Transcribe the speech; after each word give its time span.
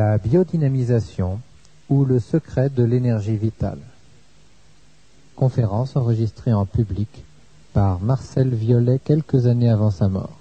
la 0.00 0.16
biodynamisation 0.16 1.40
ou 1.90 2.06
le 2.06 2.20
secret 2.20 2.70
de 2.70 2.82
l'énergie 2.82 3.36
vitale. 3.36 3.82
Conférence 5.36 5.94
enregistrée 5.94 6.54
en 6.54 6.64
public 6.64 7.22
par 7.74 8.00
Marcel 8.00 8.48
Violet 8.48 8.98
quelques 8.98 9.44
années 9.44 9.68
avant 9.68 9.90
sa 9.90 10.08
mort. 10.08 10.38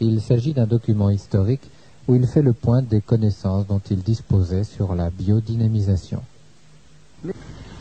Il 0.00 0.22
s'agit 0.22 0.54
d'un 0.54 0.66
document 0.66 1.10
historique 1.10 1.70
où 2.06 2.14
il 2.14 2.26
fait 2.26 2.40
le 2.40 2.54
point 2.54 2.80
des 2.80 3.02
connaissances 3.02 3.66
dont 3.66 3.82
il 3.90 4.02
disposait 4.02 4.64
sur 4.64 4.94
la 4.94 5.10
biodynamisation. 5.10 6.22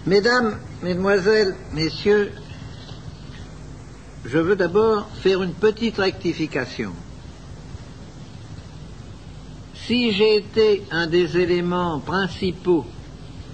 Mesdames, 0.06 0.58
Mesdemoiselles, 0.84 1.56
Messieurs, 1.74 2.34
je 4.26 4.40
veux 4.40 4.58
d'abord 4.58 5.08
faire 5.24 5.42
une 5.42 5.54
petite 5.54 6.00
rectification. 6.00 6.92
Si 9.88 10.12
j'ai 10.12 10.36
été 10.36 10.84
un 10.92 11.08
des 11.08 11.38
éléments 11.38 12.00
principaux 12.02 12.86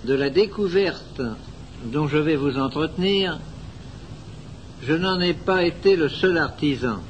de 0.04 0.16
la 0.16 0.32
découverte 0.32 1.22
dont 1.86 2.08
je 2.08 2.18
vais 2.18 2.38
vous 2.38 2.58
entretenir, 2.58 3.38
je 4.82 4.96
n'en 4.96 5.20
ai 5.20 5.36
pas 5.36 5.62
été 5.62 5.96
le 5.96 6.10
seul 6.10 6.40
artisan. 6.40 7.02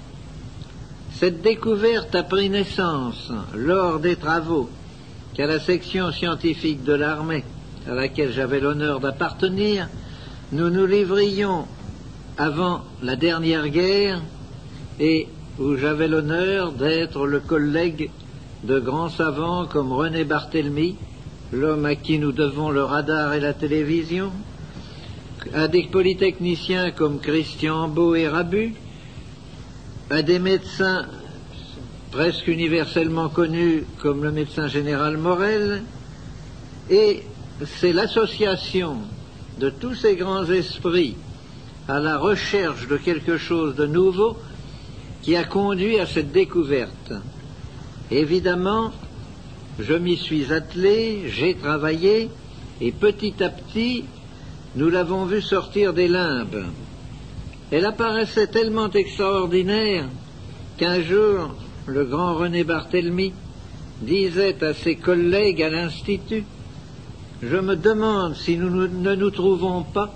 Cette 1.14 1.42
découverte 1.42 2.14
a 2.16 2.24
pris 2.24 2.50
naissance 2.50 3.32
lors 3.56 4.02
des 4.02 4.18
travaux 4.18 4.70
qu'à 5.34 5.48
la 5.48 5.62
section 5.62 6.12
scientifique 6.12 6.84
de 6.84 6.94
l'armée, 6.94 7.46
à 7.88 7.94
laquelle 7.94 8.34
j'avais 8.34 8.60
l'honneur 8.60 9.00
d'appartenir, 9.00 9.88
nous 10.52 10.70
nous 10.70 10.86
livrions 10.86 11.66
avant 12.38 12.82
la 13.02 13.16
dernière 13.16 13.70
guerre 13.70 14.22
et 15.00 15.30
où 15.60 15.78
j'avais 15.78 16.10
l'honneur 16.10 16.74
d'être 16.74 17.26
le 17.26 17.40
collègue 17.40 18.10
de 18.64 18.80
grands 18.80 19.10
savants 19.10 19.66
comme 19.66 19.92
René 19.92 20.24
Barthélemy, 20.24 20.96
l'homme 21.52 21.86
à 21.86 21.96
qui 21.96 22.18
nous 22.18 22.32
devons 22.32 22.70
le 22.70 22.84
radar 22.84 23.34
et 23.34 23.42
la 23.42 23.54
télévision, 23.54 24.32
à 25.54 25.68
des 25.68 25.84
polytechniciens 25.84 26.92
comme 26.92 27.20
Christian 27.20 27.90
Beau 27.90 28.16
et 28.16 28.28
Rabu, 28.28 28.74
à 30.10 30.22
des 30.22 30.40
médecins 30.40 31.06
presque 32.12 32.48
universellement 32.48 33.28
connus 33.28 33.84
comme 34.00 34.24
le 34.24 34.32
médecin 34.32 34.68
général 34.68 35.18
Morel, 35.18 35.84
et 36.90 37.24
c'est 37.66 37.92
l'association 37.92 38.98
de 39.60 39.70
tous 39.70 39.96
ces 39.96 40.16
grands 40.16 40.46
esprits 40.46 41.16
à 41.90 42.00
la 42.00 42.18
recherche 42.18 42.88
de 42.88 42.96
quelque 42.96 43.38
chose 43.38 43.76
de 43.76 43.86
nouveau 43.86 44.38
qui 45.22 45.36
a 45.36 45.44
conduit 45.44 46.00
à 46.00 46.06
cette 46.06 46.32
découverte. 46.32 47.12
Évidemment, 48.14 48.92
je 49.80 49.96
m'y 49.96 50.18
suis 50.18 50.54
attelé, 50.54 51.24
j'ai 51.30 51.56
travaillé, 51.56 52.30
et 52.80 52.92
petit 52.92 53.44
à 53.44 53.50
petit, 53.50 54.06
nous 54.76 54.90
l'avons 54.90 55.26
vu 55.26 55.42
sortir 55.42 55.94
des 55.94 56.08
limbes. 56.08 56.66
Elle 57.72 57.86
apparaissait 57.86 58.46
tellement 58.46 58.92
extraordinaire 58.92 60.06
qu'un 60.78 61.02
jour, 61.02 61.56
le 61.88 62.06
grand 62.06 62.36
René 62.36 62.64
Barthélemy 62.64 63.34
disait 64.00 64.64
à 64.64 64.76
ses 64.76 64.96
collègues 64.96 65.64
à 65.64 65.70
l'Institut, 65.72 66.44
je 67.42 67.58
me 67.58 67.76
demande 67.76 68.36
si 68.36 68.58
nous 68.58 68.70
ne 68.70 69.16
nous 69.16 69.32
trouvons 69.32 69.82
pas 69.82 70.14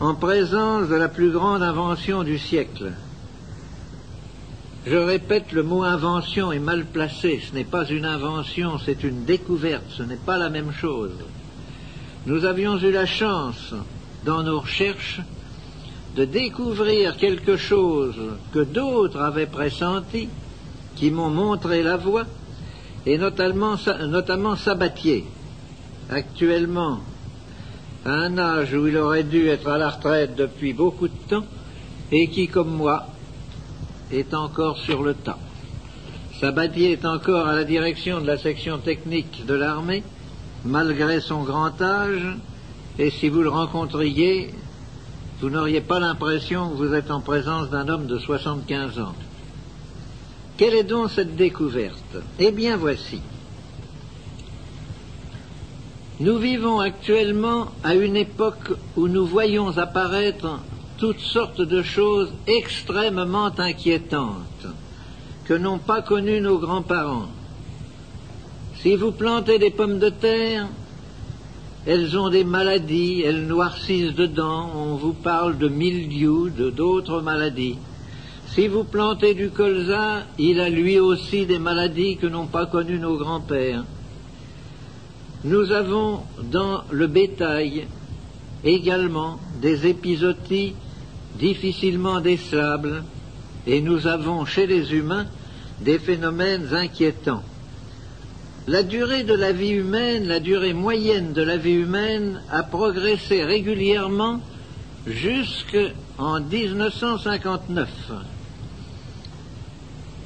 en 0.00 0.14
présence 0.14 0.88
de 0.88 0.94
la 0.94 1.08
plus 1.08 1.32
grande 1.32 1.62
invention 1.62 2.22
du 2.22 2.38
siècle. 2.38 2.92
Je 4.86 4.96
répète, 4.96 5.50
le 5.50 5.64
mot 5.64 5.82
invention 5.82 6.52
est 6.52 6.60
mal 6.60 6.84
placé. 6.84 7.40
Ce 7.40 7.52
n'est 7.52 7.64
pas 7.64 7.84
une 7.86 8.04
invention, 8.04 8.78
c'est 8.78 9.02
une 9.02 9.24
découverte. 9.24 9.82
Ce 9.90 10.04
n'est 10.04 10.14
pas 10.14 10.38
la 10.38 10.48
même 10.48 10.70
chose. 10.70 11.10
Nous 12.26 12.44
avions 12.44 12.78
eu 12.78 12.92
la 12.92 13.04
chance, 13.04 13.74
dans 14.24 14.44
nos 14.44 14.60
recherches, 14.60 15.20
de 16.14 16.24
découvrir 16.24 17.16
quelque 17.16 17.56
chose 17.56 18.14
que 18.52 18.60
d'autres 18.60 19.20
avaient 19.20 19.46
pressenti, 19.46 20.28
qui 20.94 21.10
m'ont 21.10 21.30
montré 21.30 21.82
la 21.82 21.96
voie, 21.96 22.24
et 23.04 23.18
notamment, 23.18 23.74
notamment 24.06 24.54
Sabatier. 24.54 25.24
Actuellement, 26.10 27.00
à 28.04 28.12
un 28.12 28.38
âge 28.38 28.72
où 28.72 28.86
il 28.86 28.96
aurait 28.96 29.24
dû 29.24 29.48
être 29.48 29.68
à 29.68 29.78
la 29.78 29.90
retraite 29.90 30.36
depuis 30.36 30.72
beaucoup 30.72 31.08
de 31.08 31.28
temps, 31.28 31.44
et 32.12 32.28
qui, 32.28 32.46
comme 32.46 32.70
moi, 32.70 33.08
est 34.12 34.34
encore 34.34 34.78
sur 34.78 35.02
le 35.02 35.14
tas. 35.14 35.38
Sabatier 36.40 36.92
est 36.92 37.04
encore 37.04 37.46
à 37.46 37.54
la 37.54 37.64
direction 37.64 38.20
de 38.20 38.26
la 38.26 38.36
section 38.36 38.78
technique 38.78 39.46
de 39.46 39.54
l'armée, 39.54 40.02
malgré 40.64 41.20
son 41.20 41.42
grand 41.42 41.80
âge, 41.80 42.36
et 42.98 43.10
si 43.10 43.28
vous 43.28 43.42
le 43.42 43.48
rencontriez, 43.48 44.52
vous 45.40 45.50
n'auriez 45.50 45.80
pas 45.80 46.00
l'impression 46.00 46.70
que 46.70 46.76
vous 46.76 46.94
êtes 46.94 47.10
en 47.10 47.20
présence 47.20 47.70
d'un 47.70 47.88
homme 47.88 48.06
de 48.06 48.18
75 48.18 49.00
ans. 49.00 49.14
Quelle 50.56 50.74
est 50.74 50.84
donc 50.84 51.10
cette 51.10 51.36
découverte? 51.36 52.16
Eh 52.38 52.50
bien 52.50 52.76
voici. 52.76 53.20
Nous 56.18 56.38
vivons 56.38 56.80
actuellement 56.80 57.66
à 57.84 57.94
une 57.94 58.16
époque 58.16 58.72
où 58.96 59.06
nous 59.08 59.26
voyons 59.26 59.76
apparaître 59.76 60.58
toutes 60.98 61.20
sortes 61.20 61.60
de 61.60 61.82
choses 61.82 62.32
extrêmement 62.46 63.52
inquiétantes 63.58 64.66
que 65.44 65.54
n'ont 65.54 65.78
pas 65.78 66.02
connues 66.02 66.40
nos 66.40 66.58
grands-parents. 66.58 67.28
Si 68.80 68.96
vous 68.96 69.12
plantez 69.12 69.58
des 69.58 69.70
pommes 69.70 69.98
de 69.98 70.08
terre, 70.08 70.68
elles 71.86 72.18
ont 72.18 72.30
des 72.30 72.44
maladies, 72.44 73.22
elles 73.22 73.46
noircissent 73.46 74.14
dedans, 74.14 74.70
on 74.74 74.96
vous 74.96 75.12
parle 75.12 75.56
de 75.58 75.68
mildiou, 75.68 76.50
de 76.50 76.70
d'autres 76.70 77.20
maladies. 77.20 77.78
Si 78.48 78.68
vous 78.68 78.84
plantez 78.84 79.34
du 79.34 79.50
colza, 79.50 80.22
il 80.38 80.60
a 80.60 80.68
lui 80.68 80.98
aussi 80.98 81.46
des 81.46 81.58
maladies 81.58 82.16
que 82.16 82.26
n'ont 82.26 82.46
pas 82.46 82.66
connues 82.66 82.98
nos 82.98 83.16
grands-pères. 83.16 83.84
Nous 85.44 85.70
avons 85.70 86.20
dans 86.42 86.82
le 86.90 87.06
bétail 87.06 87.86
également 88.64 89.38
des 89.60 89.86
épisodies 89.86 90.74
difficilement 91.38 92.20
décelables, 92.20 93.04
et 93.66 93.80
nous 93.80 94.06
avons 94.06 94.44
chez 94.44 94.66
les 94.66 94.92
humains 94.92 95.26
des 95.80 95.98
phénomènes 95.98 96.68
inquiétants. 96.72 97.42
La 98.68 98.82
durée 98.82 99.22
de 99.22 99.34
la 99.34 99.52
vie 99.52 99.70
humaine, 99.70 100.26
la 100.26 100.40
durée 100.40 100.72
moyenne 100.72 101.32
de 101.32 101.42
la 101.42 101.56
vie 101.56 101.74
humaine 101.74 102.42
a 102.50 102.62
progressé 102.64 103.44
régulièrement 103.44 104.40
jusqu'en 105.06 106.40
1959. 106.40 107.88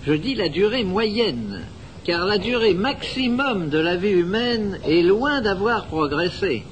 Je 0.06 0.12
dis 0.14 0.34
la 0.34 0.48
durée 0.48 0.84
moyenne, 0.84 1.60
car 2.04 2.24
la 2.24 2.38
durée 2.38 2.72
maximum 2.72 3.68
de 3.68 3.78
la 3.78 3.96
vie 3.96 4.08
humaine 4.08 4.78
est 4.86 5.02
loin 5.02 5.42
d'avoir 5.42 5.84
progressé. 5.84 6.64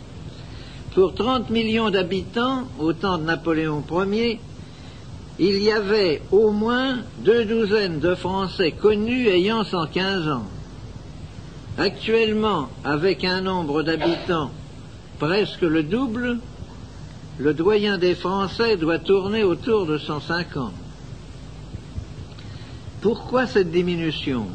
Pour 0.99 1.15
30 1.15 1.51
millions 1.51 1.91
d'habitants, 1.91 2.65
au 2.81 2.93
temps 2.93 3.19
de 3.19 3.23
Napoléon 3.23 3.85
Ier, 3.89 4.41
il 5.39 5.63
y 5.63 5.71
avait 5.71 6.23
au 6.33 6.51
moins 6.51 6.99
deux 7.19 7.45
douzaines 7.45 8.01
de 8.01 8.17
Français 8.17 8.73
connus 8.73 9.29
ayant 9.29 9.63
115 9.63 10.29
ans. 10.29 10.47
Actuellement, 11.79 12.69
avec 12.83 13.23
un 13.23 13.43
nombre 13.43 13.85
d'habitants 13.85 14.51
presque 15.21 15.63
le 15.63 15.85
double, 15.85 16.39
le 17.39 17.55
doyen 17.55 17.97
des 17.97 18.17
Français 18.17 18.77
doit 18.77 18.99
tourner 18.99 19.45
autour 19.45 19.87
de 19.87 19.99
150. 19.99 20.73
Pourquoi 23.03 23.47
cette 23.47 23.71
diminution? 23.71 24.49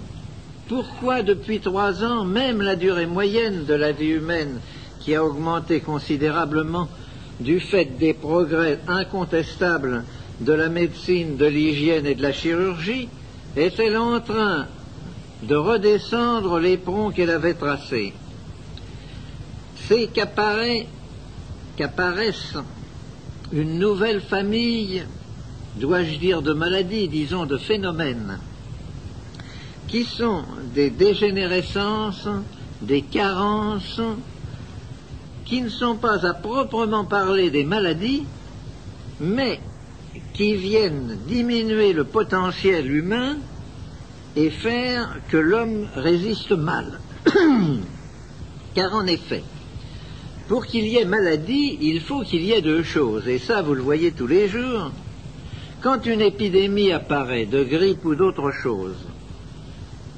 Pourquoi 0.67 1.23
depuis 1.23 1.61
trois 1.61 2.03
ans, 2.03 2.25
même 2.25 2.61
la 2.61 2.75
durée 2.75 3.05
moyenne 3.05 3.63
de 3.63 3.73
la 3.73 3.93
vie 3.93 4.09
humaine 4.09 4.59
qui 5.03 5.15
a 5.15 5.23
augmenté 5.23 5.81
considérablement 5.81 6.87
du 7.39 7.59
fait 7.59 7.97
des 7.97 8.13
progrès 8.13 8.79
incontestables 8.87 10.03
de 10.39 10.53
la 10.53 10.69
médecine, 10.69 11.35
de 11.35 11.45
l'hygiène 11.45 12.05
et 12.05 12.15
de 12.15 12.21
la 12.21 12.31
chirurgie, 12.31 13.09
est-elle 13.55 13.97
en 13.97 14.19
train 14.21 14.67
de 15.43 15.55
redescendre 15.55 16.59
l'éperon 16.59 17.11
qu'elle 17.11 17.29
avait 17.29 17.53
tracé 17.53 18.13
C'est 19.87 20.07
qu'apparaissent 20.07 20.87
une 23.51 23.77
nouvelle 23.77 24.21
famille, 24.21 25.03
dois-je 25.75 26.17
dire 26.17 26.41
de 26.41 26.53
maladies, 26.53 27.09
disons 27.09 27.45
de 27.45 27.57
phénomènes, 27.57 28.39
qui 29.87 30.05
sont 30.05 30.43
des 30.73 30.89
dégénérescences, 30.89 32.27
des 32.81 33.01
carences, 33.01 34.01
qui 35.53 35.61
ne 35.61 35.69
sont 35.69 35.97
pas 35.97 36.25
à 36.25 36.33
proprement 36.33 37.05
parler 37.05 37.51
des 37.51 37.63
maladies, 37.63 38.23
mais 39.19 39.59
qui 40.33 40.55
viennent 40.55 41.19
diminuer 41.27 41.93
le 41.93 42.05
potentiel 42.05 42.91
humain 42.91 43.37
et 44.35 44.49
faire 44.49 45.19
que 45.29 45.37
l'homme 45.37 45.87
résiste 45.95 46.53
mal. 46.53 46.99
Car 48.73 48.95
en 48.95 49.05
effet, 49.05 49.43
pour 50.47 50.65
qu'il 50.65 50.87
y 50.87 50.97
ait 50.97 51.05
maladie, 51.05 51.77
il 51.81 52.01
faut 52.01 52.23
qu'il 52.23 52.41
y 52.41 52.53
ait 52.53 52.63
deux 52.63 52.81
choses, 52.81 53.27
et 53.27 53.37
ça 53.37 53.61
vous 53.61 53.75
le 53.75 53.83
voyez 53.83 54.11
tous 54.11 54.25
les 54.25 54.47
jours. 54.47 54.89
Quand 55.83 56.03
une 56.07 56.21
épidémie 56.21 56.91
apparaît, 56.91 57.45
de 57.45 57.63
grippe 57.63 58.05
ou 58.05 58.15
d'autre 58.15 58.49
chose, 58.49 58.97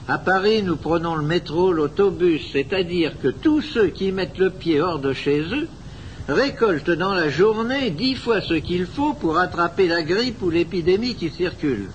à 0.07 0.19
Paris, 0.19 0.61
nous 0.61 0.75
prenons 0.75 1.15
le 1.15 1.23
métro, 1.23 1.71
l'autobus, 1.71 2.51
c'est-à-dire 2.51 3.19
que 3.21 3.29
tous 3.29 3.61
ceux 3.61 3.87
qui 3.87 4.11
mettent 4.11 4.37
le 4.37 4.51
pied 4.51 4.79
hors 4.79 4.99
de 4.99 5.13
chez 5.13 5.41
eux 5.41 5.67
récoltent 6.27 6.91
dans 6.91 7.15
la 7.15 7.29
journée 7.29 7.89
dix 7.89 8.13
fois 8.13 8.41
ce 8.41 8.53
qu'il 8.53 8.85
faut 8.85 9.13
pour 9.13 9.39
attraper 9.39 9.87
la 9.87 10.03
grippe 10.03 10.43
ou 10.43 10.51
l'épidémie 10.51 11.15
qui 11.15 11.31
circule. 11.31 11.89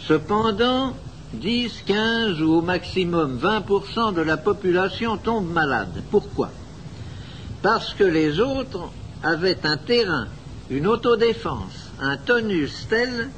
Cependant, 0.00 0.94
10, 1.34 1.84
15 1.86 2.42
ou 2.42 2.54
au 2.54 2.62
maximum 2.62 3.38
20% 3.38 4.14
de 4.14 4.22
la 4.22 4.36
population 4.36 5.16
tombe 5.16 5.48
malade. 5.48 6.02
Pourquoi? 6.10 6.50
Parce 7.62 7.94
que 7.94 8.04
les 8.04 8.40
autres 8.40 8.90
avaient 9.22 9.58
un 9.64 9.76
terrain, 9.76 10.26
une 10.68 10.88
autodéfense, 10.88 11.90
un 12.00 12.16
tonus 12.16 12.86
tel 12.88 13.30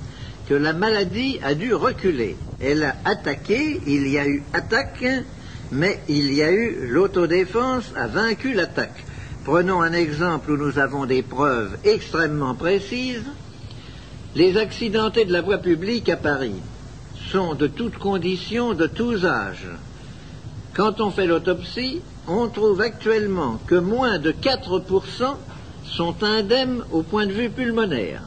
que 0.48 0.54
la 0.54 0.72
maladie 0.72 1.38
a 1.42 1.54
dû 1.54 1.74
reculer. 1.74 2.36
Elle 2.60 2.82
a 2.82 2.96
attaqué, 3.04 3.80
il 3.86 4.08
y 4.08 4.18
a 4.18 4.26
eu 4.26 4.42
attaque, 4.52 5.04
mais 5.70 6.00
il 6.08 6.32
y 6.34 6.42
a 6.42 6.50
eu 6.50 6.88
l'autodéfense 6.88 7.92
a 7.94 8.08
vaincu 8.08 8.52
l'attaque. 8.52 9.04
Prenons 9.44 9.80
un 9.80 9.92
exemple 9.92 10.50
où 10.50 10.56
nous 10.56 10.78
avons 10.78 11.06
des 11.06 11.22
preuves 11.22 11.78
extrêmement 11.84 12.56
précises. 12.56 13.24
Les 14.34 14.56
accidentés 14.56 15.24
de 15.24 15.32
la 15.32 15.40
voie 15.40 15.58
publique 15.58 16.08
à 16.08 16.16
Paris 16.16 16.60
sont 17.30 17.54
de 17.54 17.68
toutes 17.68 17.98
conditions, 17.98 18.74
de 18.74 18.88
tous 18.88 19.24
âges. 19.24 19.68
Quand 20.74 21.00
on 21.00 21.10
fait 21.10 21.26
l'autopsie, 21.26 22.00
on 22.26 22.48
trouve 22.48 22.80
actuellement 22.80 23.60
que 23.68 23.76
moins 23.76 24.18
de 24.18 24.32
4% 24.32 25.36
sont 25.84 26.22
indemnes 26.24 26.82
au 26.90 27.02
point 27.02 27.26
de 27.26 27.32
vue 27.32 27.50
pulmonaire. 27.50 28.22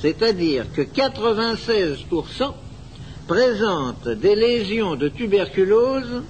C'est-à-dire 0.00 0.72
que 0.72 0.82
96% 0.82 2.52
présentent 3.26 4.08
des 4.08 4.34
lésions 4.34 4.96
de 4.96 5.08
tuberculose 5.08 6.22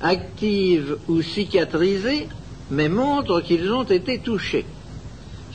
actives 0.00 0.96
ou 1.08 1.22
cicatrisées, 1.22 2.28
mais 2.70 2.88
montrent 2.88 3.40
qu'ils 3.40 3.72
ont 3.72 3.84
été 3.84 4.18
touchés. 4.18 4.66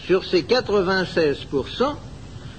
Sur 0.06 0.26
ces 0.26 0.42
96%, 0.42 1.96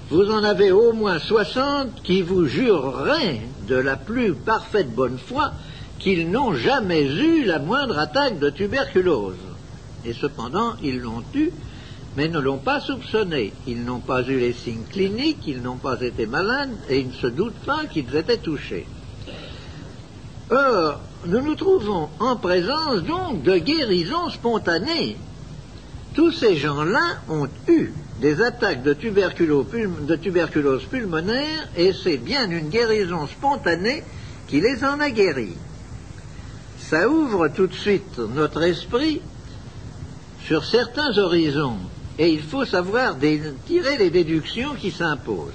vous 0.09 0.31
en 0.31 0.43
avez 0.43 0.71
au 0.71 0.93
moins 0.93 1.19
60 1.19 2.01
qui 2.03 2.21
vous 2.21 2.45
jureraient 2.45 3.41
de 3.67 3.75
la 3.75 3.95
plus 3.95 4.33
parfaite 4.33 4.93
bonne 4.93 5.17
foi 5.17 5.51
qu'ils 5.99 6.29
n'ont 6.29 6.53
jamais 6.53 7.03
eu 7.03 7.45
la 7.45 7.59
moindre 7.59 7.97
attaque 7.97 8.39
de 8.39 8.49
tuberculose. 8.49 9.35
Et 10.05 10.13
cependant, 10.13 10.73
ils 10.83 10.99
l'ont 10.99 11.23
eu, 11.33 11.51
mais 12.15 12.27
ne 12.27 12.39
l'ont 12.39 12.57
pas 12.57 12.79
soupçonné. 12.79 13.53
Ils 13.67 13.83
n'ont 13.83 13.99
pas 13.99 14.23
eu 14.23 14.39
les 14.39 14.53
signes 14.53 14.85
cliniques, 14.89 15.45
ils 15.47 15.61
n'ont 15.61 15.77
pas 15.77 16.01
été 16.01 16.25
malades, 16.25 16.75
et 16.89 16.99
ils 16.99 17.07
ne 17.07 17.13
se 17.13 17.27
doutent 17.27 17.65
pas 17.65 17.85
qu'ils 17.85 18.15
étaient 18.15 18.37
touchés. 18.37 18.87
Or, 20.49 20.99
nous 21.25 21.41
nous 21.41 21.55
trouvons 21.55 22.09
en 22.19 22.35
présence 22.35 23.01
donc 23.03 23.41
de 23.43 23.57
guérisons 23.57 24.29
spontanées. 24.29 25.17
Tous 26.13 26.31
ces 26.31 26.55
gens-là 26.55 27.17
ont 27.27 27.47
eu 27.67 27.91
des 28.21 28.41
attaques 28.41 28.83
de 28.83 28.93
de 28.93 30.15
tuberculose 30.15 30.83
pulmonaire 30.83 31.67
et 31.75 31.91
c'est 31.91 32.17
bien 32.17 32.49
une 32.49 32.69
guérison 32.69 33.27
spontanée 33.27 34.03
qui 34.47 34.61
les 34.61 34.85
en 34.85 34.99
a 34.99 35.09
guéris. 35.09 35.57
Ça 36.77 37.09
ouvre 37.09 37.47
tout 37.49 37.67
de 37.67 37.73
suite 37.73 38.19
notre 38.19 38.61
esprit 38.61 39.21
sur 40.45 40.63
certains 40.63 41.17
horizons 41.17 41.79
et 42.17 42.29
il 42.29 42.41
faut 42.41 42.65
savoir 42.65 43.17
tirer 43.65 43.97
les 43.97 44.09
déductions 44.09 44.73
qui 44.75 44.91
s'imposent. 44.91 45.51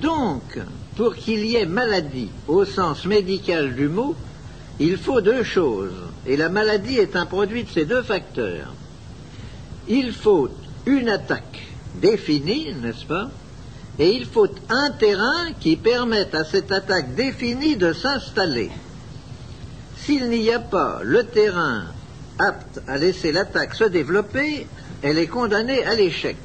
Donc, 0.00 0.58
pour 0.96 1.14
qu'il 1.14 1.44
y 1.44 1.56
ait 1.56 1.66
maladie 1.66 2.30
au 2.48 2.64
sens 2.64 3.04
médical 3.04 3.74
du 3.74 3.88
mot, 3.88 4.14
il 4.78 4.96
faut 4.96 5.20
deux 5.20 5.42
choses, 5.42 5.92
et 6.26 6.36
la 6.36 6.48
maladie 6.48 6.96
est 6.96 7.16
un 7.16 7.26
produit 7.26 7.64
de 7.64 7.70
ces 7.70 7.84
deux 7.84 8.02
facteurs. 8.02 8.72
Il 9.88 10.12
faut 10.12 10.48
une 10.86 11.08
attaque 11.08 11.66
définie, 12.00 12.72
n'est-ce 12.80 13.04
pas? 13.04 13.30
Et 13.98 14.14
il 14.14 14.24
faut 14.24 14.48
un 14.70 14.90
terrain 14.92 15.52
qui 15.60 15.76
permette 15.76 16.34
à 16.34 16.44
cette 16.44 16.72
attaque 16.72 17.14
définie 17.14 17.76
de 17.76 17.92
s'installer. 17.92 18.70
S'il 19.98 20.30
n'y 20.30 20.50
a 20.50 20.60
pas 20.60 21.00
le 21.02 21.24
terrain 21.24 21.84
apte 22.38 22.80
à 22.88 22.96
laisser 22.96 23.32
l'attaque 23.32 23.74
se 23.74 23.84
développer, 23.84 24.66
elle 25.02 25.18
est 25.18 25.26
condamnée 25.26 25.84
à 25.84 25.94
l'échec. 25.94 26.36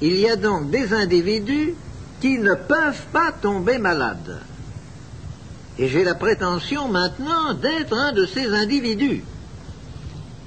Il 0.00 0.18
y 0.18 0.28
a 0.28 0.36
donc 0.36 0.70
des 0.70 0.92
individus 0.92 1.74
qui 2.20 2.38
ne 2.38 2.54
peuvent 2.54 3.06
pas 3.12 3.32
tomber 3.32 3.78
malades. 3.78 4.40
Et 5.78 5.88
j'ai 5.88 6.04
la 6.04 6.14
prétention 6.14 6.88
maintenant 6.88 7.54
d'être 7.54 7.96
un 7.96 8.12
de 8.12 8.26
ces 8.26 8.46
individus. 8.46 9.24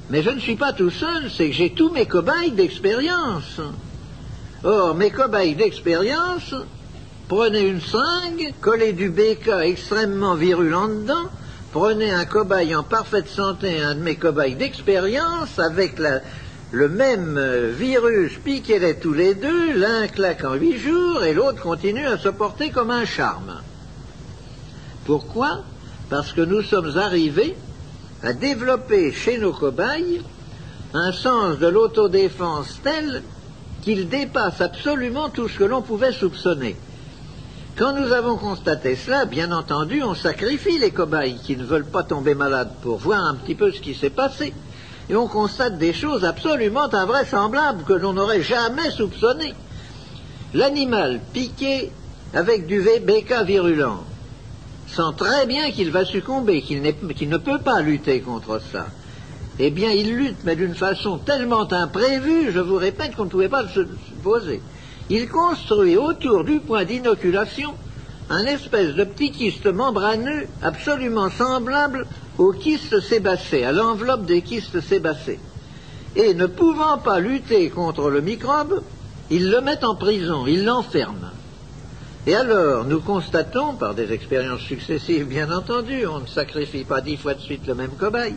Mais 0.10 0.24
je 0.24 0.30
ne 0.30 0.40
suis 0.40 0.56
pas 0.56 0.74
tout 0.74 0.90
seul, 0.90 1.30
c'est 1.30 1.50
que 1.50 1.56
j'ai 1.56 1.72
tous 1.72 1.92
mes 1.92 2.06
cobayes 2.06 2.52
d'expérience. 2.52 3.60
Or, 4.64 4.96
mes 4.96 5.12
cobayes 5.12 5.56
d'expérience, 5.56 6.56
prenez 7.28 7.68
une 7.68 7.82
seringue, 7.82 8.54
collez 8.62 8.94
du 8.94 9.10
BK 9.10 9.50
extrêmement 9.64 10.36
virulent 10.36 10.88
dedans, 10.88 11.30
prenez 11.74 12.12
un 12.12 12.26
cobaye 12.26 12.74
en 12.74 12.84
parfaite 12.84 13.28
santé, 13.28 13.82
un 13.82 13.96
de 13.96 14.00
mes 14.00 14.16
cobayes 14.16 14.56
d'expérience, 14.56 15.60
avec 15.60 16.00
le 16.72 16.90
même 16.90 17.40
virus, 17.78 18.34
piquez-les 18.44 19.00
tous 19.00 19.14
les 19.14 19.36
deux, 19.36 19.74
l'un 19.74 20.08
claque 20.08 20.44
en 20.44 20.56
huit 20.56 20.78
jours 20.78 21.24
et 21.24 21.34
l'autre 21.34 21.62
continue 21.62 22.06
à 22.06 22.18
se 22.18 22.30
porter 22.30 22.72
comme 22.72 22.92
un 22.92 23.06
charme. 23.06 23.62
Pourquoi? 25.06 25.64
Parce 26.10 26.34
que 26.34 26.42
nous 26.42 26.62
sommes 26.62 26.98
arrivés 26.98 27.56
à 28.22 28.34
développer 28.34 29.14
chez 29.14 29.38
nos 29.38 29.54
cobayes 29.54 30.22
un 30.94 31.12
sens 31.12 31.60
de 31.60 31.68
l'autodéfense 31.68 32.82
tel 32.84 33.24
qu'il 33.82 34.10
dépasse 34.10 34.60
absolument 34.60 35.30
tout 35.30 35.48
ce 35.48 35.60
que 35.60 35.64
l'on 35.64 35.82
pouvait 35.82 36.12
soupçonner. 36.12 36.76
Quand 37.78 37.94
nous 37.94 38.12
avons 38.12 38.38
constaté 38.38 38.96
cela, 38.96 39.26
bien 39.26 39.52
entendu, 39.52 40.02
on 40.02 40.16
sacrifie 40.16 40.80
les 40.80 40.92
cobayes 40.92 41.38
qui 41.44 41.56
ne 41.56 41.64
veulent 41.64 41.86
pas 41.86 42.04
tomber 42.04 42.34
malades 42.34 42.74
pour 42.82 42.98
voir 42.98 43.24
un 43.24 43.36
petit 43.36 43.56
peu 43.56 43.72
ce 43.72 43.80
qui 43.80 43.94
s'est 43.94 44.10
passé. 44.10 44.54
Et 45.10 45.16
on 45.16 45.28
constate 45.28 45.78
des 45.78 45.94
choses 45.94 46.26
absolument 46.26 46.94
invraisemblables 46.94 47.84
que 47.84 47.94
l'on 47.94 48.14
n'aurait 48.14 48.42
jamais 48.42 48.92
soupçonnées. 48.92 49.56
L'animal 50.54 51.22
piqué 51.34 51.92
avec 52.34 52.68
du 52.68 52.82
BK 52.82 53.46
virulent 53.46 54.04
sent 54.88 55.14
très 55.18 55.46
bien 55.46 55.72
qu'il 55.72 55.92
va 55.92 56.06
succomber, 56.06 56.62
qu'il 56.62 56.82
ne 56.82 57.38
peut 57.38 57.60
pas 57.60 57.82
lutter 57.82 58.22
contre 58.22 58.62
ça. 58.72 58.88
Eh 59.60 59.72
bien, 59.72 59.92
il 59.92 60.16
lutte, 60.16 60.44
mais 60.44 60.56
d'une 60.56 60.76
façon 60.76 61.18
tellement 61.18 61.72
imprévue, 61.72 62.52
je 62.52 62.60
vous 62.60 62.76
répète 62.76 63.16
qu'on 63.16 63.26
ne 63.26 63.30
pouvait 63.30 63.50
pas 63.50 63.64
le 63.64 63.70
supposer. 63.70 64.62
Il 65.10 65.28
construit 65.30 65.98
autour 65.98 66.44
du 66.44 66.60
point 66.60 66.86
d'inoculation 66.86 67.74
un 68.30 68.46
espèce 68.46 68.94
de 68.94 69.04
petit 69.04 69.32
kyste 69.32 69.68
membraneux 69.68 70.48
absolument 70.62 71.30
semblable 71.30 72.06
au 72.38 72.52
kyste 72.52 73.00
sébacé, 73.00 73.64
à 73.64 73.72
l'enveloppe 73.72 74.26
des 74.26 74.42
kystes 74.42 74.82
sébacés. 74.82 75.40
Et 76.16 76.34
ne 76.34 76.48
pouvant 76.48 76.98
pas 76.98 77.20
lutter 77.20 77.70
contre 77.70 78.10
le 78.10 78.22
microbe, 78.22 78.82
il 79.30 79.50
le 79.50 79.62
met 79.62 79.84
en 79.84 79.96
prison, 79.96 80.46
il 80.48 80.66
l'enferme. 80.66 81.32
Et 82.26 82.36
alors, 82.36 82.86
nous 82.86 83.00
constatons, 83.00 83.74
par 83.74 83.94
des 83.96 84.12
expériences 84.12 84.62
successives 84.62 85.28
bien 85.28 85.52
entendu, 85.52 86.06
on 86.06 86.20
ne 86.20 86.28
sacrifie 86.28 86.84
pas 86.84 87.02
dix 87.02 87.18
fois 87.18 87.34
de 87.34 87.42
suite 87.42 87.66
le 87.68 87.76
même 87.76 87.92
cobaye, 87.92 88.36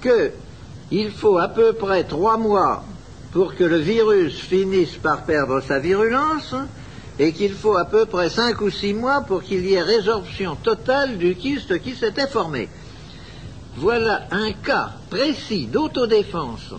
qu'il 0.00 1.10
faut 1.10 1.38
à 1.38 1.48
peu 1.48 1.74
près 1.74 2.04
trois 2.04 2.38
mois 2.38 2.84
pour 3.32 3.54
que 3.54 3.64
le 3.64 3.78
virus 3.78 4.34
finisse 4.38 4.96
par 4.96 5.24
perdre 5.24 5.60
sa 5.60 5.78
virulence, 5.78 6.54
et 7.18 7.32
qu'il 7.32 7.52
faut 7.52 7.76
à 7.76 7.84
peu 7.84 8.06
près 8.06 8.30
cinq 8.30 8.60
ou 8.62 8.70
six 8.70 8.94
mois 8.94 9.20
pour 9.20 9.42
qu'il 9.42 9.66
y 9.66 9.74
ait 9.74 9.82
résorption 9.82 10.56
totale 10.56 11.18
du 11.18 11.34
kyste 11.34 11.80
qui 11.80 11.94
s'était 11.94 12.26
formé. 12.26 12.68
Voilà 13.76 14.26
un 14.30 14.52
cas 14.52 14.92
précis 15.08 15.66
d'autodéfense 15.66 16.74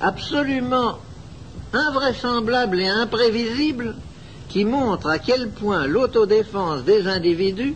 absolument 0.00 0.98
invraisemblable 1.72 2.80
et 2.80 2.88
imprévisible 2.88 3.94
qui 4.48 4.64
montre 4.64 5.08
à 5.08 5.18
quel 5.18 5.50
point 5.50 5.86
l'autodéfense 5.86 6.84
des 6.84 7.06
individus, 7.06 7.74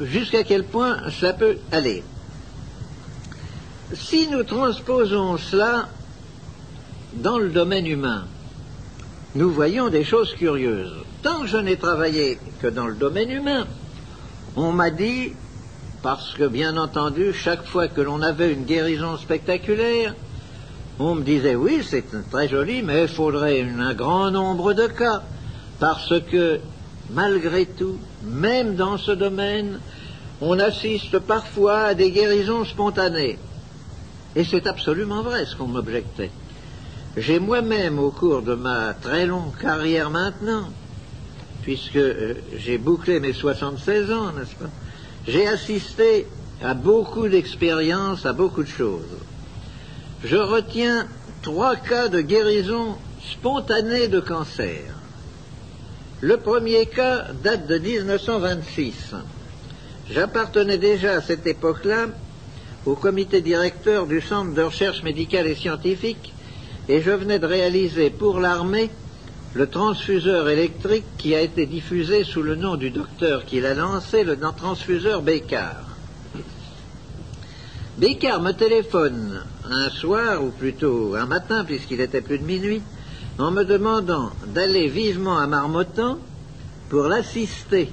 jusqu'à 0.00 0.44
quel 0.44 0.64
point 0.64 0.98
ça 1.20 1.32
peut 1.32 1.58
aller. 1.72 2.02
Si 3.94 4.28
nous 4.28 4.44
transposons 4.44 5.38
cela 5.38 5.88
dans 7.14 7.38
le 7.38 7.48
domaine 7.48 7.86
humain, 7.86 8.26
nous 9.34 9.50
voyons 9.50 9.88
des 9.88 10.04
choses 10.04 10.34
curieuses. 10.34 10.92
Tant 11.22 11.40
que 11.40 11.46
je 11.46 11.56
n'ai 11.56 11.76
travaillé 11.76 12.38
que 12.60 12.68
dans 12.68 12.86
le 12.86 12.94
domaine 12.94 13.30
humain, 13.30 13.66
on 14.56 14.72
m'a 14.72 14.90
dit 14.90 15.32
parce 16.08 16.32
que 16.32 16.48
bien 16.48 16.78
entendu, 16.78 17.34
chaque 17.34 17.66
fois 17.66 17.86
que 17.86 18.00
l'on 18.00 18.22
avait 18.22 18.50
une 18.50 18.64
guérison 18.64 19.18
spectaculaire, 19.18 20.14
on 20.98 21.14
me 21.14 21.22
disait 21.22 21.54
oui, 21.54 21.82
c'est 21.86 22.06
très 22.30 22.48
joli, 22.48 22.82
mais 22.82 23.02
il 23.02 23.08
faudrait 23.08 23.60
un 23.60 23.92
grand 23.92 24.30
nombre 24.30 24.72
de 24.72 24.86
cas, 24.86 25.22
parce 25.78 26.18
que 26.30 26.60
malgré 27.10 27.66
tout, 27.66 27.98
même 28.24 28.74
dans 28.74 28.96
ce 28.96 29.10
domaine, 29.10 29.80
on 30.40 30.58
assiste 30.58 31.18
parfois 31.18 31.80
à 31.80 31.94
des 31.94 32.10
guérisons 32.10 32.64
spontanées. 32.64 33.38
Et 34.34 34.44
c'est 34.44 34.66
absolument 34.66 35.20
vrai 35.20 35.44
ce 35.44 35.56
qu'on 35.56 35.68
m'objectait. 35.68 36.30
J'ai 37.18 37.38
moi-même, 37.38 37.98
au 37.98 38.12
cours 38.12 38.40
de 38.40 38.54
ma 38.54 38.94
très 38.94 39.26
longue 39.26 39.54
carrière 39.60 40.08
maintenant, 40.08 40.70
puisque 41.60 41.96
euh, 41.96 42.32
j'ai 42.56 42.78
bouclé 42.78 43.20
mes 43.20 43.34
76 43.34 44.10
ans, 44.10 44.32
n'est-ce 44.32 44.54
pas, 44.54 44.70
j'ai 45.28 45.46
assisté 45.46 46.26
à 46.62 46.74
beaucoup 46.74 47.28
d'expériences, 47.28 48.24
à 48.24 48.32
beaucoup 48.32 48.62
de 48.62 48.68
choses. 48.68 49.18
Je 50.24 50.36
retiens 50.36 51.06
trois 51.42 51.76
cas 51.76 52.08
de 52.08 52.20
guérison 52.22 52.96
spontanée 53.30 54.08
de 54.08 54.20
cancer. 54.20 54.94
Le 56.20 56.38
premier 56.38 56.86
cas 56.86 57.26
date 57.44 57.66
de 57.66 57.78
1926. 57.78 59.14
J'appartenais 60.10 60.78
déjà 60.78 61.12
à 61.12 61.20
cette 61.20 61.46
époque-là 61.46 62.06
au 62.86 62.94
comité 62.94 63.42
directeur 63.42 64.06
du 64.06 64.20
Centre 64.22 64.54
de 64.54 64.62
recherche 64.62 65.02
médicale 65.02 65.46
et 65.46 65.54
scientifique 65.54 66.32
et 66.88 67.02
je 67.02 67.10
venais 67.10 67.38
de 67.38 67.46
réaliser 67.46 68.08
pour 68.08 68.40
l'armée 68.40 68.90
le 69.54 69.66
transfuseur 69.66 70.48
électrique 70.48 71.06
qui 71.16 71.34
a 71.34 71.40
été 71.40 71.66
diffusé 71.66 72.24
sous 72.24 72.42
le 72.42 72.54
nom 72.54 72.76
du 72.76 72.90
docteur 72.90 73.44
qui 73.44 73.60
l'a 73.60 73.74
lancé, 73.74 74.24
le 74.24 74.36
transfuseur 74.36 75.22
Bécard. 75.22 75.84
Bécard 77.96 78.42
me 78.42 78.52
téléphone 78.52 79.42
un 79.68 79.90
soir, 79.90 80.44
ou 80.44 80.50
plutôt 80.50 81.14
un 81.16 81.26
matin, 81.26 81.64
puisqu'il 81.64 82.00
était 82.00 82.20
plus 82.20 82.38
de 82.38 82.44
minuit, 82.44 82.82
en 83.38 83.50
me 83.50 83.64
demandant 83.64 84.30
d'aller 84.46 84.88
vivement 84.88 85.38
à 85.38 85.46
Marmottan 85.46 86.18
pour 86.90 87.04
l'assister 87.04 87.90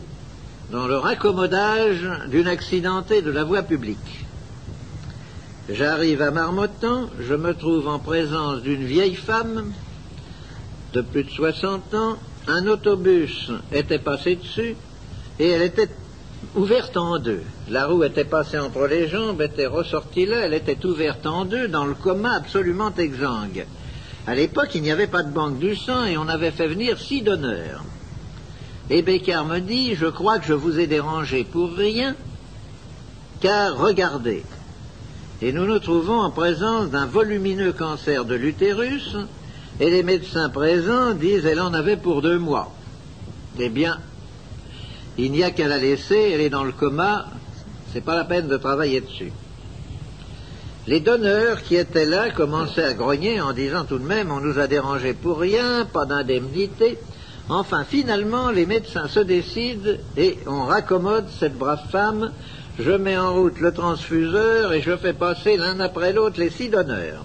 dans 0.71 0.87
le 0.87 0.97
raccommodage 0.97 2.07
d'une 2.29 2.47
accidentée 2.47 3.21
de 3.21 3.31
la 3.31 3.43
voie 3.43 3.63
publique. 3.63 4.25
J'arrive 5.69 6.21
à 6.21 6.31
Marmottan, 6.31 7.09
je 7.19 7.33
me 7.33 7.53
trouve 7.53 7.87
en 7.87 7.99
présence 7.99 8.61
d'une 8.61 8.83
vieille 8.83 9.15
femme 9.15 9.71
de 10.95 11.01
plus 11.01 11.25
de 11.25 11.29
60 11.29 11.93
ans, 11.93 12.15
un 12.47 12.67
autobus 12.67 13.51
était 13.73 13.99
passé 13.99 14.37
dessus 14.37 14.77
et 15.39 15.49
elle 15.49 15.61
était 15.61 15.89
ouverte 16.55 16.95
en 16.95 17.19
deux. 17.19 17.41
La 17.69 17.85
roue 17.85 18.05
était 18.05 18.23
passée 18.23 18.57
entre 18.57 18.87
les 18.87 19.09
jambes, 19.09 19.41
était 19.41 19.65
ressortie 19.65 20.25
là, 20.25 20.45
elle 20.45 20.53
était 20.53 20.85
ouverte 20.85 21.25
en 21.25 21.43
deux 21.43 21.67
dans 21.67 21.83
le 21.83 21.95
coma 21.95 22.35
absolument 22.35 22.93
exsangue. 22.97 23.65
À 24.25 24.35
l'époque, 24.35 24.73
il 24.73 24.83
n'y 24.83 24.91
avait 24.91 25.07
pas 25.07 25.23
de 25.23 25.33
banque 25.33 25.59
du 25.59 25.75
sang 25.75 26.05
et 26.05 26.17
on 26.17 26.29
avait 26.29 26.51
fait 26.51 26.69
venir 26.69 26.97
six 26.97 27.21
donneurs. 27.21 27.83
Et 28.89 29.01
Bécard 29.01 29.45
me 29.45 29.59
dit, 29.59 29.95
je 29.95 30.05
crois 30.05 30.39
que 30.39 30.45
je 30.45 30.53
vous 30.53 30.79
ai 30.79 30.87
dérangé 30.87 31.43
pour 31.43 31.75
rien, 31.75 32.15
car 33.41 33.77
regardez. 33.77 34.43
Et 35.41 35.51
nous 35.51 35.65
nous 35.65 35.79
trouvons 35.79 36.21
en 36.21 36.31
présence 36.31 36.89
d'un 36.89 37.05
volumineux 37.05 37.73
cancer 37.73 38.23
de 38.23 38.35
l'utérus, 38.35 39.17
et 39.79 39.89
les 39.89 40.03
médecins 40.03 40.49
présents 40.49 41.13
disent 41.13 41.45
elle 41.45 41.61
en 41.61 41.73
avait 41.73 41.97
pour 41.97 42.21
deux 42.21 42.39
mois. 42.39 42.71
Eh 43.59 43.69
bien, 43.69 43.99
il 45.17 45.31
n'y 45.31 45.43
a 45.43 45.51
qu'à 45.51 45.67
la 45.67 45.77
laisser, 45.77 46.31
elle 46.33 46.41
est 46.41 46.49
dans 46.49 46.63
le 46.63 46.71
coma, 46.71 47.25
c'est 47.93 48.03
pas 48.03 48.15
la 48.15 48.25
peine 48.25 48.47
de 48.47 48.57
travailler 48.57 49.01
dessus. 49.01 49.31
Les 50.87 50.99
donneurs 50.99 51.63
qui 51.63 51.75
étaient 51.77 52.05
là 52.05 52.29
commençaient 52.29 52.83
à 52.83 52.93
grogner 52.93 53.41
en 53.41 53.53
disant 53.53 53.85
tout 53.85 53.97
de 53.97 54.05
même 54.05 54.31
on 54.31 54.39
nous 54.39 54.59
a 54.59 54.67
dérangé 54.67 55.13
pour 55.13 55.39
rien, 55.39 55.85
pas 55.85 56.05
d'indemnité. 56.05 56.99
Enfin, 57.49 57.83
finalement, 57.83 58.51
les 58.51 58.65
médecins 58.65 59.07
se 59.07 59.19
décident 59.19 59.91
et 60.17 60.37
on 60.47 60.65
raccommode 60.65 61.25
cette 61.39 61.57
brave 61.57 61.89
femme. 61.89 62.31
Je 62.79 62.91
mets 62.91 63.17
en 63.17 63.33
route 63.33 63.59
le 63.59 63.71
transfuseur 63.71 64.73
et 64.73 64.81
je 64.81 64.95
fais 64.97 65.13
passer 65.13 65.57
l'un 65.57 65.79
après 65.79 66.11
l'autre 66.11 66.39
les 66.39 66.49
six 66.49 66.69
donneurs. 66.69 67.23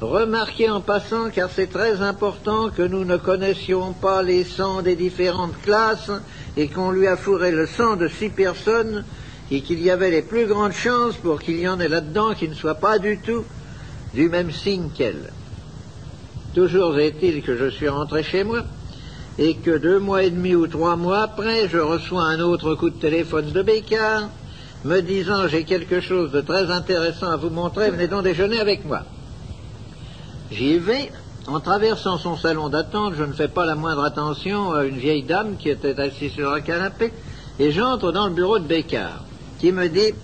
Remarquez 0.00 0.68
en 0.68 0.80
passant, 0.80 1.30
car 1.30 1.50
c'est 1.50 1.68
très 1.68 2.02
important, 2.02 2.68
que 2.70 2.82
nous 2.82 3.04
ne 3.04 3.16
connaissions 3.16 3.92
pas 3.92 4.22
les 4.22 4.44
sangs 4.44 4.82
des 4.82 4.96
différentes 4.96 5.60
classes 5.62 6.10
et 6.56 6.68
qu'on 6.68 6.90
lui 6.90 7.06
a 7.06 7.16
fourré 7.16 7.52
le 7.52 7.66
sang 7.66 7.96
de 7.96 8.08
six 8.08 8.30
personnes 8.30 9.04
et 9.50 9.60
qu'il 9.60 9.80
y 9.80 9.90
avait 9.90 10.10
les 10.10 10.22
plus 10.22 10.46
grandes 10.46 10.72
chances 10.72 11.16
pour 11.16 11.40
qu'il 11.40 11.60
y 11.60 11.68
en 11.68 11.78
ait 11.78 11.88
là-dedans 11.88 12.34
qui 12.34 12.48
ne 12.48 12.54
soient 12.54 12.74
pas 12.74 12.98
du 12.98 13.18
tout 13.18 13.44
du 14.14 14.28
même 14.28 14.50
signe 14.50 14.90
qu'elle. 14.96 15.30
Toujours 16.54 16.98
est-il 16.98 17.42
que 17.42 17.56
je 17.56 17.70
suis 17.70 17.88
rentré 17.88 18.22
chez 18.22 18.42
moi 18.42 18.62
et 19.38 19.56
que 19.56 19.76
deux 19.76 19.98
mois 19.98 20.22
et 20.22 20.30
demi 20.30 20.54
ou 20.54 20.66
trois 20.66 20.96
mois 20.96 21.22
après, 21.22 21.68
je 21.68 21.78
reçois 21.78 22.24
un 22.24 22.40
autre 22.40 22.74
coup 22.74 22.90
de 22.90 23.00
téléphone 23.00 23.52
de 23.52 23.62
Bécard 23.62 24.28
me 24.84 25.00
disant 25.00 25.48
j'ai 25.48 25.64
quelque 25.64 26.00
chose 26.00 26.30
de 26.32 26.40
très 26.40 26.70
intéressant 26.70 27.30
à 27.30 27.36
vous 27.36 27.50
montrer, 27.50 27.90
venez 27.90 28.08
donc 28.08 28.24
déjeuner 28.24 28.60
avec 28.60 28.84
moi. 28.84 29.02
J'y 30.50 30.78
vais. 30.78 31.10
En 31.46 31.60
traversant 31.60 32.16
son 32.16 32.38
salon 32.38 32.70
d'attente, 32.70 33.14
je 33.18 33.24
ne 33.24 33.32
fais 33.32 33.48
pas 33.48 33.66
la 33.66 33.74
moindre 33.74 34.02
attention 34.02 34.72
à 34.72 34.84
une 34.84 34.96
vieille 34.96 35.24
dame 35.24 35.56
qui 35.58 35.68
était 35.68 36.00
assise 36.00 36.32
sur 36.32 36.50
un 36.50 36.62
canapé, 36.62 37.12
et 37.58 37.70
j'entre 37.70 38.12
dans 38.12 38.28
le 38.28 38.34
bureau 38.34 38.58
de 38.58 38.64
Bécard, 38.64 39.24
qui 39.58 39.70
me 39.70 39.88
dit 39.88 40.14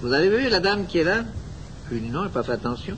Vous 0.00 0.12
avez 0.12 0.28
vu 0.28 0.48
la 0.48 0.58
dame 0.58 0.86
qui 0.86 0.98
est 0.98 1.04
là? 1.04 1.22
Je 1.88 1.94
lui 1.94 2.00
dis 2.00 2.10
Non, 2.10 2.22
je 2.22 2.26
n'ai 2.26 2.32
pas 2.32 2.42
fait 2.42 2.52
attention. 2.52 2.96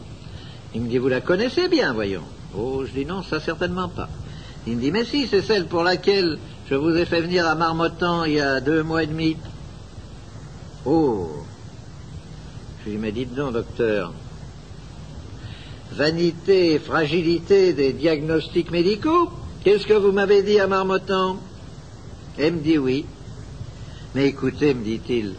Il 0.74 0.80
me 0.80 0.88
dit 0.88 0.96
Vous 0.96 1.08
la 1.08 1.20
connaissez 1.20 1.68
bien, 1.68 1.92
voyons. 1.92 2.24
Oh, 2.56 2.84
je 2.86 2.92
dis 2.92 3.04
non, 3.04 3.22
ça 3.22 3.38
certainement 3.38 3.88
pas. 3.88 4.08
Il 4.66 4.76
me 4.76 4.80
dit 4.80 4.90
Mais 4.90 5.04
si, 5.04 5.26
c'est 5.26 5.42
celle 5.42 5.66
pour 5.66 5.82
laquelle 5.82 6.38
je 6.70 6.74
vous 6.74 6.96
ai 6.96 7.04
fait 7.04 7.20
venir 7.20 7.46
à 7.46 7.54
Marmottan 7.54 8.24
il 8.24 8.34
y 8.34 8.40
a 8.40 8.60
deux 8.60 8.82
mois 8.82 9.02
et 9.02 9.06
demi. 9.06 9.36
Oh 10.86 11.28
Je 12.80 12.90
lui 12.90 12.96
dis 12.96 12.98
Mais 13.02 13.12
dites 13.12 13.34
donc, 13.34 13.52
docteur, 13.52 14.12
vanité 15.96 16.74
et 16.74 16.78
fragilité 16.78 17.72
des 17.72 17.92
diagnostics 17.92 18.70
médicaux 18.70 19.30
Qu'est-ce 19.64 19.86
que 19.86 19.94
vous 19.94 20.12
m'avez 20.12 20.42
dit 20.42 20.60
à 20.60 20.66
Marmottan? 20.66 21.38
Elle 22.36 22.56
me 22.56 22.60
dit 22.60 22.76
oui. 22.76 23.06
Mais 24.14 24.26
écoutez, 24.26 24.74
me 24.74 24.84
dit-il, 24.84 25.32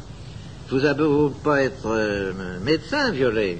vous 0.72 0.84
avez 0.84 1.30
pas 1.44 1.62
être 1.62 1.86
euh, 1.86 2.60
médecin, 2.64 3.12
Violet. 3.12 3.60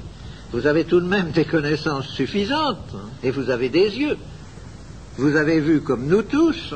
Vous 0.52 0.66
avez 0.66 0.86
tout 0.86 1.00
de 1.00 1.06
même 1.06 1.30
des 1.30 1.46
connaissances 1.46 2.08
suffisantes 2.08 2.96
hein, 2.96 3.10
et 3.22 3.30
vous 3.30 3.52
avez 3.52 3.70
des 3.70 3.96
yeux. 3.96 4.18
Vous 5.18 5.36
avez 5.36 5.60
vu, 5.60 5.82
comme 5.82 6.08
nous 6.08 6.24
tous, 6.24 6.74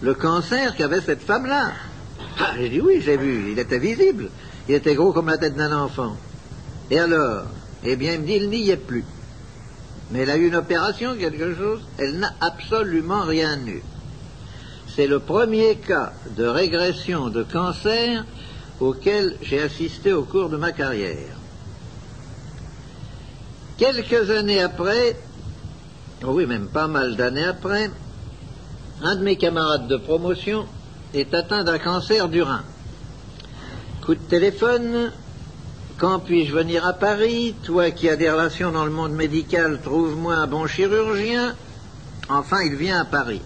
le 0.00 0.14
cancer 0.14 0.74
qu'avait 0.74 1.02
cette 1.02 1.22
femme-là. 1.22 1.72
Ah, 2.40 2.52
j'ai 2.56 2.70
dit 2.70 2.80
oui, 2.80 3.02
j'ai 3.04 3.18
vu, 3.18 3.52
il 3.52 3.58
était 3.58 3.78
visible. 3.78 4.30
Il 4.66 4.76
était 4.76 4.94
gros 4.94 5.12
comme 5.12 5.28
la 5.28 5.36
tête 5.36 5.56
d'un 5.56 5.76
enfant. 5.76 6.16
Et 6.90 6.98
alors? 6.98 7.44
Eh 7.84 7.96
bien, 7.96 8.14
il 8.14 8.20
me 8.22 8.26
dit, 8.26 8.36
il 8.36 8.48
n'y 8.48 8.70
est 8.70 8.76
plus. 8.78 9.04
Mais 10.10 10.20
elle 10.20 10.30
a 10.30 10.36
eu 10.36 10.46
une 10.46 10.54
opération, 10.54 11.16
quelque 11.16 11.54
chose, 11.54 11.80
elle 11.98 12.18
n'a 12.18 12.32
absolument 12.40 13.24
rien 13.24 13.58
eu. 13.66 13.82
C'est 14.94 15.06
le 15.06 15.20
premier 15.20 15.76
cas 15.76 16.12
de 16.36 16.44
régression 16.44 17.28
de 17.28 17.42
cancer 17.42 18.24
auquel 18.80 19.36
j'ai 19.42 19.60
assisté 19.60 20.12
au 20.12 20.22
cours 20.22 20.48
de 20.48 20.56
ma 20.56 20.72
carrière. 20.72 21.36
Quelques 23.78 24.30
années 24.30 24.62
après, 24.62 25.16
oh 26.24 26.32
oui, 26.32 26.46
même 26.46 26.68
pas 26.68 26.88
mal 26.88 27.16
d'années 27.16 27.44
après, 27.44 27.90
un 29.02 29.16
de 29.16 29.22
mes 29.22 29.36
camarades 29.36 29.88
de 29.88 29.96
promotion 29.96 30.64
est 31.12 31.34
atteint 31.34 31.64
d'un 31.64 31.78
cancer 31.78 32.28
du 32.28 32.42
rein. 32.42 32.62
Coup 34.04 34.14
de 34.14 34.20
téléphone, 34.20 35.10
quand 35.98 36.20
puis-je 36.20 36.52
venir 36.52 36.86
à 36.86 36.92
Paris? 36.92 37.54
Toi 37.64 37.90
qui 37.90 38.08
as 38.08 38.16
des 38.16 38.30
relations 38.30 38.70
dans 38.70 38.84
le 38.84 38.90
monde 38.90 39.12
médical, 39.12 39.80
trouve-moi 39.82 40.34
un 40.34 40.46
bon 40.46 40.66
chirurgien. 40.66 41.54
Enfin, 42.28 42.62
il 42.62 42.74
vient 42.74 43.00
à 43.00 43.04
Paris. 43.04 43.40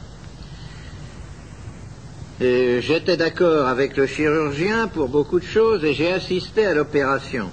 J'étais 2.41 3.19
d'accord 3.19 3.69
avec 3.69 3.97
le 3.97 4.07
chirurgien 4.07 4.89
pour 4.89 5.09
beaucoup 5.09 5.39
de 5.39 5.45
choses 5.45 5.85
et 5.85 5.93
j'ai 5.93 6.13
assisté 6.13 6.65
à 6.65 6.75
l'opération. 6.75 7.51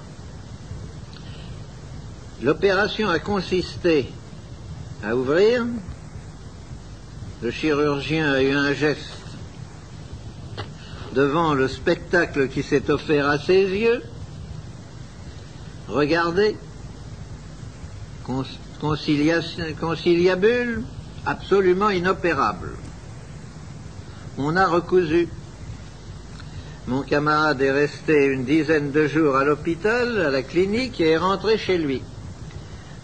L'opération 2.42 3.10
a 3.10 3.18
consisté 3.18 4.10
à 5.04 5.14
ouvrir. 5.14 5.66
Le 7.42 7.50
chirurgien 7.50 8.32
a 8.32 8.42
eu 8.42 8.52
un 8.52 8.72
geste 8.72 9.12
devant 11.14 11.54
le 11.54 11.68
spectacle 11.68 12.48
qui 12.48 12.62
s'est 12.62 12.90
offert 12.90 13.28
à 13.28 13.38
ses 13.38 13.64
yeux. 13.64 14.02
Regardez, 15.88 16.56
conciliabule, 19.80 20.82
absolument 21.24 21.90
inopérable. 21.90 22.72
On 24.36 24.54
a 24.56 24.66
recousu. 24.66 25.28
Mon 26.86 27.02
camarade 27.02 27.60
est 27.62 27.72
resté 27.72 28.26
une 28.26 28.44
dizaine 28.44 28.92
de 28.92 29.06
jours 29.06 29.36
à 29.36 29.44
l'hôpital, 29.44 30.20
à 30.20 30.30
la 30.30 30.42
clinique, 30.42 31.00
et 31.00 31.10
est 31.10 31.16
rentré 31.16 31.58
chez 31.58 31.78
lui. 31.78 32.02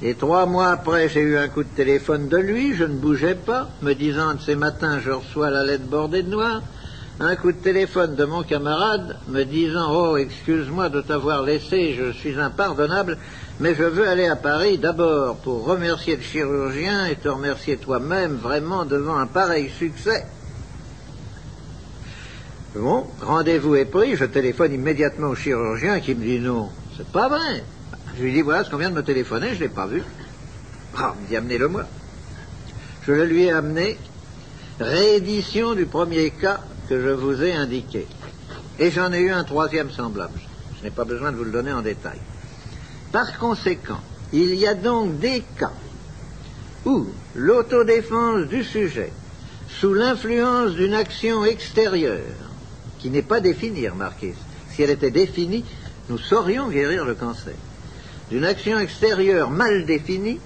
Et 0.02 0.14
trois 0.14 0.44
mois 0.44 0.68
après, 0.68 1.08
j'ai 1.08 1.20
eu 1.20 1.38
un 1.38 1.48
coup 1.48 1.62
de 1.62 1.68
téléphone 1.68 2.28
de 2.28 2.36
lui, 2.36 2.74
je 2.74 2.84
ne 2.84 2.94
bougeais 2.94 3.34
pas, 3.34 3.70
me 3.80 3.94
disant 3.94 4.34
de 4.34 4.40
ces 4.40 4.56
matins, 4.56 5.00
je 5.00 5.10
reçois 5.10 5.50
la 5.50 5.64
lettre 5.64 5.86
bordée 5.86 6.22
de 6.22 6.30
noir. 6.30 6.62
Un 7.20 7.36
coup 7.36 7.52
de 7.52 7.58
téléphone 7.58 8.16
de 8.16 8.24
mon 8.24 8.42
camarade 8.42 9.18
me 9.28 9.44
disant 9.44 9.86
Oh, 9.92 10.16
excuse-moi 10.16 10.88
de 10.88 11.00
t'avoir 11.00 11.42
laissé, 11.42 11.94
je 11.94 12.10
suis 12.10 12.36
impardonnable, 12.40 13.18
mais 13.60 13.76
je 13.76 13.84
veux 13.84 14.08
aller 14.08 14.26
à 14.26 14.34
Paris 14.34 14.78
d'abord 14.78 15.36
pour 15.36 15.64
remercier 15.64 16.16
le 16.16 16.22
chirurgien 16.22 17.06
et 17.06 17.14
te 17.14 17.28
remercier 17.28 17.76
toi-même 17.76 18.34
vraiment 18.34 18.84
devant 18.84 19.16
un 19.16 19.28
pareil 19.28 19.70
succès. 19.78 20.26
Bon, 22.74 23.06
rendez-vous 23.20 23.76
est 23.76 23.84
pris, 23.84 24.16
je 24.16 24.24
téléphone 24.24 24.72
immédiatement 24.72 25.28
au 25.28 25.36
chirurgien 25.36 26.00
qui 26.00 26.16
me 26.16 26.24
dit 26.24 26.40
non, 26.40 26.68
c'est 26.96 27.06
pas 27.06 27.28
vrai. 27.28 27.62
Je 28.18 28.24
lui 28.24 28.32
dis 28.32 28.42
voilà 28.42 28.64
ce 28.64 28.70
qu'on 28.70 28.78
vient 28.78 28.90
de 28.90 28.96
me 28.96 29.04
téléphoner, 29.04 29.50
je 29.50 29.54
ne 29.54 29.60
l'ai 29.60 29.68
pas 29.68 29.86
vu. 29.86 30.02
Ah, 30.98 31.14
il 31.16 31.22
me 31.22 31.28
dit 31.28 31.36
amenez-le 31.36 31.68
moi. 31.68 31.84
Je 33.06 33.12
le 33.12 33.24
lui 33.24 33.44
ai 33.44 33.52
amené, 33.52 33.98
réédition 34.80 35.76
du 35.76 35.86
premier 35.86 36.30
cas 36.30 36.58
que 36.88 37.00
je 37.00 37.10
vous 37.10 37.42
ai 37.42 37.52
indiqué. 37.52 38.06
Et 38.78 38.90
j'en 38.90 39.12
ai 39.12 39.20
eu 39.20 39.30
un 39.30 39.44
troisième 39.44 39.90
semblable. 39.90 40.38
Je 40.78 40.84
n'ai 40.84 40.90
pas 40.90 41.04
besoin 41.04 41.32
de 41.32 41.36
vous 41.36 41.44
le 41.44 41.52
donner 41.52 41.72
en 41.72 41.82
détail. 41.82 42.18
Par 43.12 43.38
conséquent, 43.38 44.00
il 44.32 44.54
y 44.54 44.66
a 44.66 44.74
donc 44.74 45.18
des 45.18 45.42
cas 45.58 45.72
où 46.84 47.06
l'autodéfense 47.34 48.46
du 48.48 48.64
sujet, 48.64 49.12
sous 49.68 49.94
l'influence 49.94 50.72
d'une 50.72 50.94
action 50.94 51.44
extérieure, 51.44 52.20
qui 52.98 53.10
n'est 53.10 53.22
pas 53.22 53.40
définie, 53.40 53.88
remarquez. 53.88 54.34
Si 54.70 54.82
elle 54.82 54.90
était 54.90 55.10
définie, 55.10 55.64
nous 56.08 56.18
saurions 56.18 56.68
guérir 56.68 57.04
le 57.04 57.14
cancer. 57.14 57.54
D'une 58.30 58.44
action 58.44 58.78
extérieure 58.78 59.50
mal 59.50 59.86
définie, 59.86 60.40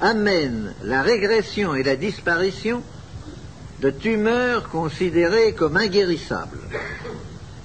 amène 0.00 0.74
la 0.82 1.02
régression 1.02 1.74
et 1.74 1.82
la 1.82 1.96
disparition 1.96 2.82
de 3.80 3.90
tumeurs 3.90 4.68
considérées 4.68 5.52
comme 5.52 5.76
inguérissables. 5.76 6.58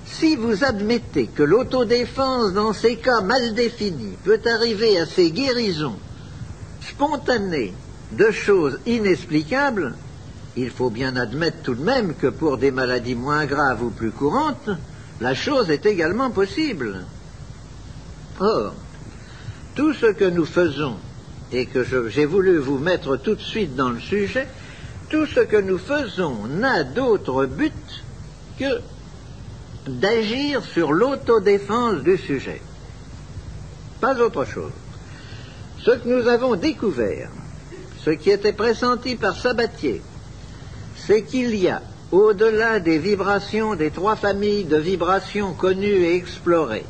Si 0.06 0.36
vous 0.36 0.64
admettez 0.64 1.28
que 1.28 1.44
l'autodéfense 1.44 2.54
dans 2.54 2.74
ces 2.74 2.98
cas 2.98 3.22
mal 3.22 3.54
définis 3.54 4.18
peut 4.24 4.42
arriver 4.46 5.00
à 5.00 5.06
ces 5.06 5.32
guérisons 5.32 5.98
spontanées 6.82 7.74
de 8.12 8.30
choses 8.32 8.80
inexplicables, 8.86 9.96
il 10.56 10.70
faut 10.70 10.92
bien 10.92 11.16
admettre 11.16 11.64
tout 11.64 11.74
de 11.74 11.84
même 11.84 12.14
que 12.14 12.28
pour 12.28 12.58
des 12.58 12.72
maladies 12.72 13.16
moins 13.16 13.46
graves 13.46 13.84
ou 13.84 13.90
plus 13.90 14.12
courantes, 14.12 14.70
la 15.20 15.34
chose 15.34 15.72
est 15.72 15.86
également 15.86 16.30
possible. 16.30 17.06
Or, 18.40 18.76
tout 19.74 19.94
ce 19.94 20.08
que 20.08 20.26
nous 20.26 20.46
faisons, 20.46 20.98
et 21.52 21.66
que 21.66 22.10
j'ai 22.10 22.26
voulu 22.26 22.58
vous 22.58 22.78
mettre 22.78 23.18
tout 23.18 23.36
de 23.36 23.42
suite 23.42 23.76
dans 23.76 23.90
le 23.90 24.00
sujet, 24.00 24.48
tout 25.14 25.28
ce 25.28 25.42
que 25.42 25.58
nous 25.58 25.78
faisons 25.78 26.48
n'a 26.48 26.84
d'autre 26.84 27.46
but 27.46 28.04
que 28.58 28.82
d'agir 29.88 30.66
sur 30.66 30.92
l'autodéfense 30.92 32.02
du 32.02 32.18
sujet. 32.18 32.60
Pas 34.02 34.20
autre 34.20 34.44
chose. 34.44 34.72
Ce 35.86 35.92
que 35.92 36.10
nous 36.10 36.28
avons 36.28 36.56
découvert, 36.56 37.30
ce 38.04 38.10
qui 38.10 38.32
était 38.32 38.54
pressenti 38.54 39.16
par 39.16 39.38
Sabatier, 39.38 40.02
c'est 40.96 41.22
qu'il 41.22 41.54
y 41.58 41.70
a, 41.70 41.84
au-delà 42.12 42.80
des 42.80 42.98
vibrations 42.98 43.76
des 43.76 43.92
trois 43.92 44.16
familles 44.16 44.66
de 44.66 44.78
vibrations 44.78 45.54
connues 45.54 46.06
et 46.06 46.16
explorées, 46.16 46.88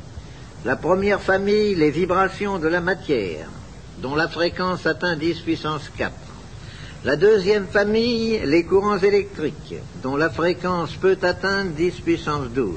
la 0.64 0.78
première 0.78 1.20
famille, 1.20 1.76
les 1.76 1.92
vibrations 1.92 2.58
de 2.58 2.70
la 2.70 2.80
matière, 2.80 3.50
dont 3.98 4.16
la 4.16 4.30
fréquence 4.30 4.86
atteint 4.86 5.18
10 5.18 5.42
puissance 5.42 5.92
4. 5.98 6.14
La 7.06 7.18
deuxième 7.18 7.68
famille, 7.68 8.40
les 8.46 8.64
courants 8.64 8.98
électriques, 8.98 9.76
dont 10.02 10.16
la 10.16 10.30
fréquence 10.30 10.96
peut 10.96 11.18
atteindre 11.22 11.72
10 11.72 12.00
puissance 12.00 12.48
12. 12.48 12.76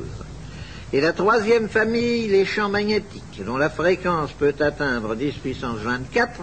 Et 0.92 1.00
la 1.00 1.12
troisième 1.12 1.68
famille, 1.68 2.26
les 2.26 2.44
champs 2.44 2.68
magnétiques, 2.68 3.44
dont 3.46 3.56
la 3.56 3.70
fréquence 3.70 4.32
peut 4.32 4.54
atteindre 4.58 5.14
10 5.14 5.32
puissance 5.34 5.78
24. 5.78 6.40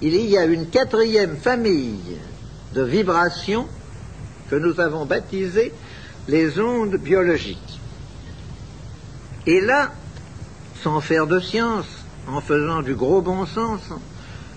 Il 0.00 0.14
y 0.14 0.38
a 0.38 0.44
une 0.44 0.68
quatrième 0.68 1.36
famille 1.36 2.18
de 2.72 2.82
vibrations 2.82 3.66
que 4.48 4.54
nous 4.54 4.78
avons 4.78 5.06
baptisées 5.06 5.72
les 6.28 6.60
ondes 6.60 6.98
biologiques. 6.98 7.80
Et 9.44 9.60
là, 9.60 9.90
sans 10.84 11.00
faire 11.00 11.26
de 11.26 11.40
science, 11.40 11.86
en 12.28 12.40
faisant 12.40 12.82
du 12.82 12.94
gros 12.94 13.22
bon 13.22 13.44
sens, 13.44 13.80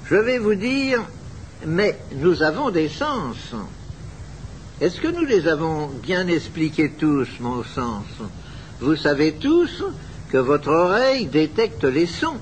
je 0.06 0.16
vais 0.16 0.38
vous 0.38 0.56
dire, 0.56 1.02
mais 1.66 1.98
nous 2.16 2.44
avons 2.44 2.70
des 2.70 2.90
sens. 2.90 3.54
Est-ce 4.80 5.02
que 5.02 5.08
nous 5.08 5.26
les 5.26 5.48
avons 5.48 5.88
bien 5.88 6.28
expliqués 6.28 6.92
tous, 6.92 7.28
mon 7.40 7.64
sens? 7.64 8.06
Vous 8.80 8.96
savez 8.96 9.34
tous 9.34 9.84
que 10.30 10.38
votre 10.38 10.70
oreille 10.70 11.26
détecte 11.26 11.84
les 11.84 12.06
sons, 12.06 12.38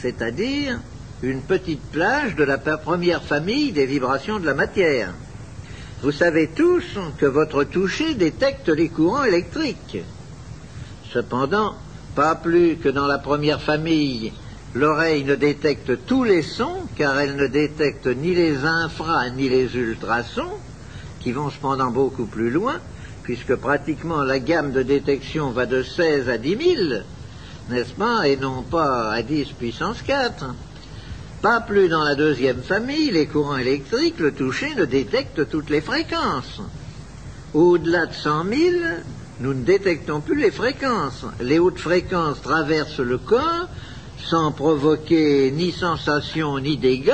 c'est-à-dire 0.00 0.80
une 1.22 1.42
petite 1.42 1.82
plage 1.90 2.36
de 2.36 2.44
la 2.44 2.58
première 2.58 3.22
famille 3.22 3.72
des 3.72 3.86
vibrations 3.86 4.38
de 4.38 4.46
la 4.46 4.54
matière. 4.54 5.12
Vous 6.02 6.12
savez 6.12 6.48
tous 6.48 6.84
que 7.18 7.26
votre 7.26 7.64
toucher 7.64 8.14
détecte 8.14 8.68
les 8.68 8.88
courants 8.88 9.24
électriques. 9.24 9.98
Cependant, 11.12 11.74
pas 12.14 12.34
plus 12.34 12.76
que 12.76 12.88
dans 12.88 13.06
la 13.06 13.18
première 13.18 13.60
famille, 13.60 14.32
l'oreille 14.76 15.24
ne 15.24 15.34
détecte 15.34 16.04
tous 16.06 16.24
les 16.24 16.42
sons, 16.42 16.82
car 16.96 17.18
elle 17.18 17.36
ne 17.36 17.46
détecte 17.46 18.06
ni 18.06 18.34
les 18.34 18.64
infra 18.64 19.30
ni 19.30 19.48
les 19.48 19.74
ultrasons, 19.74 20.52
qui 21.20 21.32
vont 21.32 21.50
cependant 21.50 21.90
beaucoup 21.90 22.26
plus 22.26 22.50
loin, 22.50 22.74
puisque 23.22 23.54
pratiquement 23.54 24.22
la 24.22 24.38
gamme 24.38 24.72
de 24.72 24.82
détection 24.82 25.50
va 25.50 25.64
de 25.64 25.82
16 25.82 26.28
à 26.28 26.36
10 26.36 26.58
000, 26.76 27.00
n'est-ce 27.70 27.94
pas, 27.94 28.28
et 28.28 28.36
non 28.36 28.62
pas 28.62 29.12
à 29.12 29.22
10 29.22 29.52
puissance 29.52 30.02
4. 30.02 30.44
Pas 31.40 31.60
plus 31.62 31.88
dans 31.88 32.04
la 32.04 32.14
deuxième 32.14 32.62
famille, 32.62 33.10
les 33.10 33.26
courants 33.26 33.56
électriques, 33.56 34.20
le 34.20 34.32
toucher 34.32 34.74
ne 34.74 34.84
détecte 34.84 35.48
toutes 35.48 35.70
les 35.70 35.80
fréquences. 35.80 36.60
Au-delà 37.54 38.06
de 38.06 38.12
100 38.12 38.44
000, 38.44 38.60
nous 39.40 39.54
ne 39.54 39.64
détectons 39.64 40.20
plus 40.20 40.38
les 40.38 40.50
fréquences. 40.50 41.24
Les 41.40 41.58
hautes 41.58 41.78
fréquences 41.78 42.42
traversent 42.42 43.00
le 43.00 43.18
corps 43.18 43.68
sans 44.24 44.52
provoquer 44.52 45.50
ni 45.50 45.72
sensation 45.72 46.58
ni 46.58 46.76
dégâts, 46.76 47.12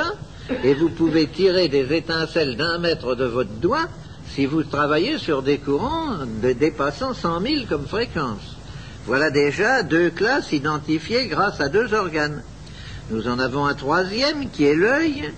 et 0.63 0.73
vous 0.73 0.89
pouvez 0.89 1.27
tirer 1.27 1.67
des 1.67 1.93
étincelles 1.93 2.57
d'un 2.57 2.77
mètre 2.77 3.15
de 3.15 3.25
votre 3.25 3.53
doigt 3.61 3.87
si 4.29 4.45
vous 4.45 4.63
travaillez 4.63 5.17
sur 5.17 5.43
des 5.43 5.57
courants 5.57 6.25
dépassant 6.41 7.13
100 7.13 7.41
000 7.41 7.53
comme 7.69 7.85
fréquence. 7.85 8.57
Voilà 9.05 9.29
déjà 9.29 9.83
deux 9.83 10.09
classes 10.09 10.51
identifiées 10.51 11.27
grâce 11.27 11.59
à 11.59 11.69
deux 11.69 11.93
organes. 11.93 12.41
Nous 13.11 13.27
en 13.27 13.37
avons 13.37 13.65
un 13.65 13.73
troisième 13.73 14.49
qui 14.49 14.65
est 14.65 14.75
l'œil, 14.75 15.31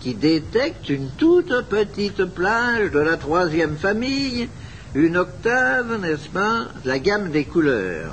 qui 0.00 0.14
détecte 0.14 0.88
une 0.88 1.08
toute 1.16 1.62
petite 1.68 2.24
plage 2.24 2.90
de 2.90 2.98
la 2.98 3.16
troisième 3.16 3.76
famille, 3.76 4.48
une 4.94 5.16
octave, 5.16 6.00
n'est-ce 6.00 6.28
pas, 6.28 6.66
la 6.84 6.98
gamme 6.98 7.30
des 7.30 7.44
couleurs. 7.44 8.12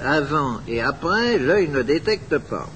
Avant 0.00 0.60
et 0.68 0.80
après, 0.80 1.38
l'œil 1.38 1.68
ne 1.68 1.82
détecte 1.82 2.38
pas. 2.38 2.68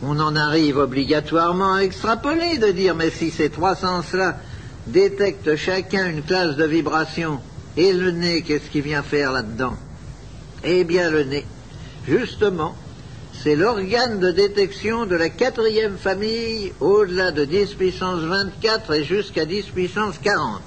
On 0.00 0.20
en 0.20 0.36
arrive 0.36 0.78
obligatoirement 0.78 1.74
à 1.74 1.80
extrapoler, 1.80 2.58
de 2.58 2.70
dire, 2.70 2.94
mais 2.94 3.10
si 3.10 3.32
ces 3.32 3.50
trois 3.50 3.74
sens-là 3.74 4.36
détectent 4.86 5.56
chacun 5.56 6.06
une 6.06 6.22
classe 6.22 6.54
de 6.54 6.64
vibration, 6.64 7.40
et 7.76 7.92
le 7.92 8.12
nez, 8.12 8.42
qu'est-ce 8.42 8.70
qu'il 8.70 8.82
vient 8.82 9.02
faire 9.02 9.32
là-dedans? 9.32 9.74
Eh 10.62 10.84
bien, 10.84 11.10
le 11.10 11.24
nez, 11.24 11.44
justement, 12.06 12.76
c'est 13.42 13.56
l'organe 13.56 14.20
de 14.20 14.30
détection 14.30 15.04
de 15.04 15.16
la 15.16 15.30
quatrième 15.30 15.96
famille 15.96 16.72
au-delà 16.80 17.32
de 17.32 17.44
10 17.44 17.74
puissance 17.74 18.20
24 18.20 18.94
et 18.94 19.04
jusqu'à 19.04 19.44
10 19.44 19.64
puissance 19.66 20.18
40. 20.18 20.60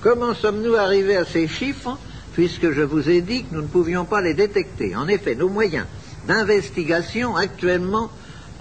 Comment 0.00 0.34
sommes-nous 0.34 0.74
arrivés 0.76 1.16
à 1.16 1.24
ces 1.24 1.48
chiffres? 1.48 1.98
Puisque 2.34 2.72
je 2.72 2.82
vous 2.82 3.08
ai 3.08 3.22
dit 3.22 3.44
que 3.44 3.54
nous 3.54 3.62
ne 3.62 3.68
pouvions 3.68 4.04
pas 4.04 4.20
les 4.20 4.34
détecter 4.34 4.94
En 4.94 5.08
effet, 5.08 5.34
nos 5.34 5.48
moyens 5.48 5.86
d'investigation 6.26 7.36
actuellement 7.36 8.10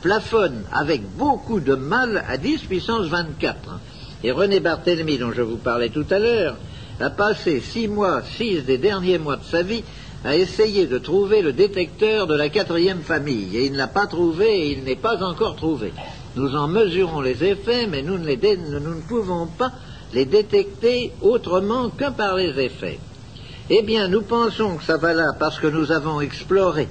plafonnent 0.02 0.64
avec 0.72 1.02
beaucoup 1.18 1.60
de 1.60 1.76
mal 1.76 2.24
à 2.28 2.38
10 2.38 2.62
puissance 2.62 3.08
24. 3.08 3.80
Et 4.24 4.32
René 4.32 4.60
Barthélemy, 4.60 5.18
dont 5.18 5.32
je 5.32 5.42
vous 5.42 5.58
parlais 5.58 5.90
tout 5.90 6.06
à 6.10 6.20
l'heure, 6.20 6.56
a 7.00 7.10
passé 7.10 7.60
six 7.60 7.88
mois, 7.88 8.22
six 8.38 8.62
des 8.62 8.78
derniers 8.78 9.18
mois 9.18 9.38
de 9.38 9.44
sa 9.44 9.64
vie 9.64 9.84
a 10.24 10.38
essayé 10.38 10.86
de 10.86 11.00
trouver 11.00 11.42
le 11.42 11.52
détecteur 11.52 12.28
de 12.28 12.36
la 12.36 12.48
quatrième 12.48 13.02
famille, 13.02 13.58
et 13.58 13.66
il 13.66 13.74
ne 13.74 13.78
l'a 13.78 13.88
pas 13.88 14.08
trouvé 14.08 14.46
et 14.46 14.72
il 14.72 14.84
n'est 14.84 14.96
pas 14.96 15.22
encore 15.22 15.58
trouvé. 15.58 15.92
Nous 16.36 16.56
en 16.56 16.68
mesurons 16.68 17.20
les 17.20 17.44
effets, 17.44 17.88
mais 17.88 18.02
nous 18.02 18.18
ne 18.18 19.02
pouvons 19.08 19.48
pas 19.48 19.72
les 20.14 20.26
détecter 20.26 21.12
autrement 21.22 21.90
que 21.90 22.10
par 22.12 22.36
les 22.36 22.58
effets. 22.60 23.00
Eh 23.76 23.82
bien, 23.82 24.08
nous 24.08 24.22
pensons 24.22 24.76
que 24.78 24.84
ça 24.84 24.98
va 24.98 25.16
là 25.16 25.34
parce 25.40 25.58
que 25.58 25.66
nous 25.66 25.92
avons 25.92 26.22
exploré 26.22 26.88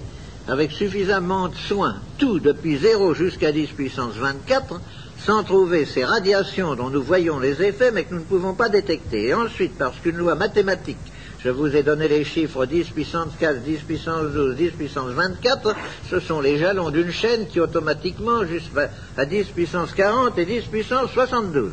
avec 0.49 0.73
suffisamment 0.73 1.47
de 1.47 1.55
soin 1.55 1.95
tout 2.19 2.41
depuis 2.41 2.77
0 2.77 3.15
jusqu'à 3.15 3.53
10 3.53 3.69
puissance 3.69 4.15
24 4.15 4.81
sans 5.25 5.45
trouver 5.45 5.85
ces 5.85 6.05
radiations 6.05 6.75
dont 6.75 6.91
nous 6.91 7.05
voyons 7.05 7.39
les 7.39 7.63
effets 7.63 7.93
mais 7.93 8.03
que 8.03 8.15
nous 8.15 8.19
ne 8.23 8.25
pouvons 8.25 8.55
pas 8.55 8.69
détecter. 8.69 9.29
Et 9.29 9.35
ensuite, 9.35 9.79
parce 9.79 9.97
qu'une 10.01 10.17
loi 10.17 10.35
mathématique, 10.35 10.99
je 11.39 11.51
vous 11.51 11.77
ai 11.77 11.85
donné 11.85 12.09
les 12.09 12.25
chiffres 12.25 12.67
10 12.67 12.91
puissance 12.91 13.31
4, 13.39 13.63
10 13.63 13.79
puissance 13.83 14.33
12, 14.33 14.57
10 14.57 14.71
puissance 14.73 15.11
24, 15.11 15.77
ce 16.11 16.19
sont 16.19 16.41
les 16.41 16.59
jalons 16.59 16.91
d'une 16.91 17.13
chaîne 17.13 17.47
qui 17.47 17.61
automatiquement, 17.61 18.45
jusqu'à 18.45 18.91
à 19.17 19.25
10 19.25 19.45
puissance 19.55 19.93
40 19.93 20.37
et 20.37 20.47
10 20.47 20.63
puissance 20.63 21.13
72. 21.13 21.71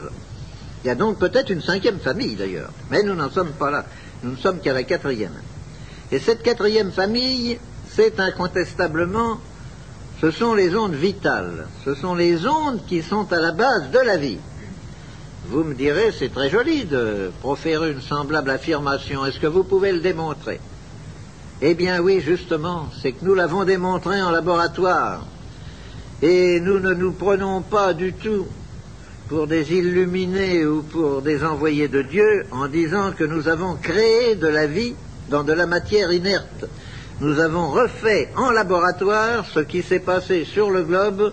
Il 0.84 0.88
y 0.88 0.92
a 0.92 0.96
donc 0.96 1.18
peut-être 1.18 1.50
une 1.50 1.62
cinquième 1.62 2.00
famille 2.00 2.36
d'ailleurs, 2.36 2.70
mais 2.92 3.02
nous 3.02 3.16
n'en 3.16 3.32
sommes 3.32 3.52
pas 3.52 3.72
là. 3.72 3.86
Nous 4.24 4.32
ne 4.32 4.38
sommes 4.38 4.60
qu'à 4.60 4.74
la 4.74 4.84
quatrième. 4.84 5.34
Et 6.12 6.20
cette 6.20 6.44
quatrième 6.44 6.92
famille, 6.92 7.60
c'est 7.90 8.20
incontestablement, 8.20 9.40
ce 10.22 10.32
sont 10.32 10.54
les 10.54 10.76
ondes 10.76 10.96
vitales, 10.96 11.68
ce 11.86 11.96
sont 11.96 12.16
les 12.16 12.46
ondes 12.46 12.82
qui 12.88 13.02
sont 13.02 13.32
à 13.32 13.40
la 13.40 13.52
base 13.52 13.92
de 13.92 14.00
la 14.00 14.18
vie. 14.18 14.40
Vous 15.48 15.64
me 15.64 15.74
direz, 15.74 16.12
c'est 16.12 16.34
très 16.34 16.50
joli 16.50 16.86
de 16.86 17.32
proférer 17.40 17.92
une 17.92 18.02
semblable 18.02 18.50
affirmation, 18.50 19.26
est-ce 19.26 19.40
que 19.40 19.48
vous 19.48 19.64
pouvez 19.64 19.92
le 19.92 20.00
démontrer? 20.00 20.60
Eh 21.62 21.74
bien 21.74 22.02
oui, 22.02 22.22
justement, 22.22 22.88
c'est 23.02 23.12
que 23.12 23.26
nous 23.26 23.36
l'avons 23.36 23.66
démontré 23.66 24.22
en 24.22 24.32
laboratoire. 24.32 25.26
Et 26.22 26.60
nous 26.60 26.80
ne 26.80 26.94
nous 26.94 27.12
prenons 27.12 27.62
pas 27.62 27.94
du 27.94 28.14
tout 28.14 28.46
pour 29.30 29.46
des 29.46 29.72
illuminés 29.72 30.66
ou 30.66 30.82
pour 30.82 31.22
des 31.22 31.44
envoyés 31.44 31.88
de 31.88 32.02
Dieu 32.02 32.46
en 32.52 32.68
disant 32.68 33.12
que 33.12 33.24
nous 33.24 33.48
avons 33.48 33.76
créé 33.76 34.36
de 34.36 34.48
la 34.48 34.66
vie 34.66 34.96
dans 35.30 35.44
de 35.44 35.54
la 35.54 35.68
matière 35.68 36.12
inerte. 36.12 36.66
Nous 37.22 37.40
avons 37.40 37.70
refait 37.70 38.30
en 38.36 38.50
laboratoire 38.50 39.46
ce 39.46 39.60
qui 39.60 39.84
s'est 39.84 40.00
passé 40.00 40.46
sur 40.46 40.72
le 40.72 40.82
globe 40.82 41.32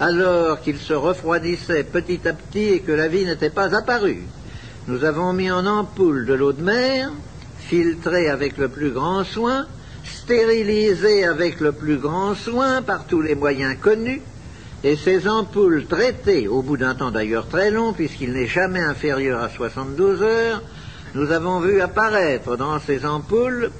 alors 0.00 0.62
qu'il 0.62 0.78
se 0.78 0.94
refroidissait 0.94 1.84
petit 1.84 2.26
à 2.26 2.32
petit 2.32 2.64
et 2.64 2.80
que 2.80 2.92
la 2.92 3.08
vie 3.08 3.26
n'était 3.26 3.50
pas 3.50 3.76
apparue. 3.76 4.22
Nous 4.88 5.04
avons 5.04 5.34
mis 5.34 5.50
en 5.50 5.66
ampoule 5.66 6.24
de 6.24 6.32
l'eau 6.32 6.52
de 6.52 6.62
mer, 6.62 7.10
filtrée 7.58 8.30
avec 8.30 8.56
le 8.56 8.68
plus 8.68 8.90
grand 8.90 9.22
soin, 9.22 9.66
stérilisée 10.04 11.24
avec 11.24 11.60
le 11.60 11.72
plus 11.72 11.98
grand 11.98 12.34
soin 12.34 12.80
par 12.80 13.06
tous 13.06 13.20
les 13.20 13.34
moyens 13.34 13.76
connus, 13.80 14.22
et 14.84 14.96
ces 14.96 15.26
ampoules 15.26 15.86
traitées, 15.86 16.46
au 16.46 16.60
bout 16.60 16.76
d'un 16.76 16.94
temps 16.94 17.10
d'ailleurs 17.10 17.48
très 17.48 17.70
long, 17.70 17.94
puisqu'il 17.94 18.34
n'est 18.34 18.46
jamais 18.46 18.80
inférieur 18.80 19.42
à 19.42 19.48
72 19.48 20.22
heures, 20.22 20.62
nous 21.14 21.30
avons 21.32 21.60
vu 21.60 21.80
apparaître 21.80 22.58
dans 22.58 22.78
ces 22.78 23.06
ampoules 23.06 23.70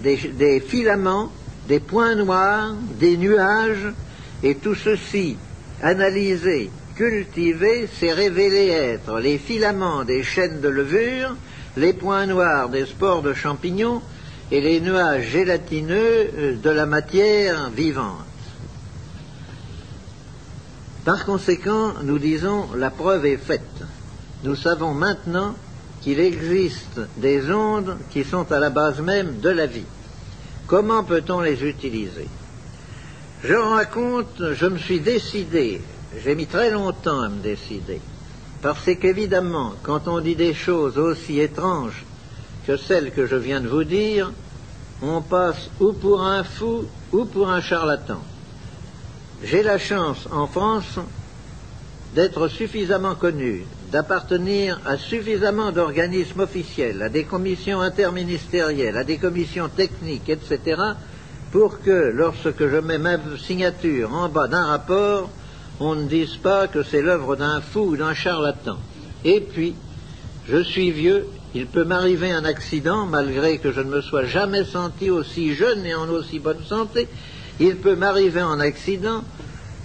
des, 0.00 0.60
filaments, 0.66 1.30
des 1.68 1.78
points 1.78 2.14
noirs, 2.14 2.74
des 2.98 3.18
nuages, 3.18 3.92
et 4.42 4.54
tout 4.54 4.74
ceci, 4.74 5.36
analysé, 5.82 6.70
cultivé, 6.94 7.86
s'est 7.86 8.14
révélé 8.14 8.68
être 8.68 9.20
les 9.20 9.36
filaments 9.36 10.04
des 10.04 10.22
chaînes 10.22 10.62
de 10.62 10.68
levure, 10.68 11.36
les 11.76 11.92
points 11.92 12.24
noirs 12.24 12.70
des 12.70 12.86
spores 12.86 13.20
de 13.20 13.34
champignons 13.34 14.00
et 14.50 14.62
les 14.62 14.80
nuages 14.80 15.28
gélatineux 15.28 16.56
de 16.62 16.70
la 16.70 16.86
matière 16.86 17.68
vivante. 17.70 18.24
Par 21.06 21.24
conséquent, 21.24 21.92
nous 22.02 22.18
disons 22.18 22.66
la 22.74 22.90
preuve 22.90 23.26
est 23.26 23.36
faite. 23.36 23.84
Nous 24.42 24.56
savons 24.56 24.92
maintenant 24.92 25.54
qu'il 26.02 26.18
existe 26.18 27.00
des 27.16 27.48
ondes 27.48 27.96
qui 28.10 28.24
sont 28.24 28.50
à 28.50 28.58
la 28.58 28.70
base 28.70 29.00
même 29.00 29.38
de 29.38 29.50
la 29.50 29.66
vie. 29.66 29.86
Comment 30.66 31.04
peut-on 31.04 31.40
les 31.42 31.62
utiliser? 31.62 32.26
Je 33.44 33.54
raconte, 33.54 34.52
je 34.52 34.66
me 34.66 34.78
suis 34.78 34.98
décidé, 34.98 35.80
j'ai 36.24 36.34
mis 36.34 36.48
très 36.48 36.72
longtemps 36.72 37.20
à 37.20 37.28
me 37.28 37.40
décider, 37.40 38.00
parce 38.60 38.84
qu'évidemment, 38.84 39.74
quand 39.84 40.08
on 40.08 40.18
dit 40.18 40.34
des 40.34 40.54
choses 40.54 40.98
aussi 40.98 41.38
étranges 41.38 42.04
que 42.66 42.76
celles 42.76 43.12
que 43.12 43.28
je 43.28 43.36
viens 43.36 43.60
de 43.60 43.68
vous 43.68 43.84
dire, 43.84 44.32
on 45.00 45.22
passe 45.22 45.70
ou 45.78 45.92
pour 45.92 46.24
un 46.24 46.42
fou 46.42 46.84
ou 47.12 47.26
pour 47.26 47.48
un 47.48 47.60
charlatan. 47.60 48.22
J'ai 49.42 49.62
la 49.62 49.78
chance 49.78 50.26
en 50.32 50.46
France 50.46 50.98
d'être 52.14 52.48
suffisamment 52.48 53.14
connu, 53.14 53.64
d'appartenir 53.92 54.80
à 54.86 54.96
suffisamment 54.96 55.72
d'organismes 55.72 56.40
officiels, 56.40 57.02
à 57.02 57.10
des 57.10 57.24
commissions 57.24 57.80
interministérielles, 57.82 58.96
à 58.96 59.04
des 59.04 59.18
commissions 59.18 59.68
techniques, 59.68 60.30
etc., 60.30 60.80
pour 61.52 61.80
que 61.80 62.10
lorsque 62.14 62.66
je 62.66 62.78
mets 62.78 62.98
ma 62.98 63.18
signature 63.38 64.12
en 64.14 64.28
bas 64.28 64.48
d'un 64.48 64.64
rapport, 64.64 65.30
on 65.80 65.94
ne 65.94 66.08
dise 66.08 66.36
pas 66.36 66.66
que 66.66 66.82
c'est 66.82 67.02
l'œuvre 67.02 67.36
d'un 67.36 67.60
fou 67.60 67.80
ou 67.80 67.96
d'un 67.96 68.14
charlatan. 68.14 68.78
Et 69.24 69.42
puis, 69.42 69.74
je 70.48 70.62
suis 70.62 70.90
vieux, 70.90 71.26
il 71.54 71.66
peut 71.66 71.84
m'arriver 71.84 72.32
un 72.32 72.44
accident, 72.44 73.04
malgré 73.04 73.58
que 73.58 73.72
je 73.72 73.80
ne 73.80 73.90
me 73.90 74.00
sois 74.00 74.24
jamais 74.24 74.64
senti 74.64 75.10
aussi 75.10 75.54
jeune 75.54 75.84
et 75.84 75.94
en 75.94 76.08
aussi 76.08 76.38
bonne 76.38 76.64
santé, 76.64 77.08
il 77.60 77.76
peut 77.76 77.96
m'arriver 77.96 78.40
un 78.40 78.60
accident, 78.60 79.24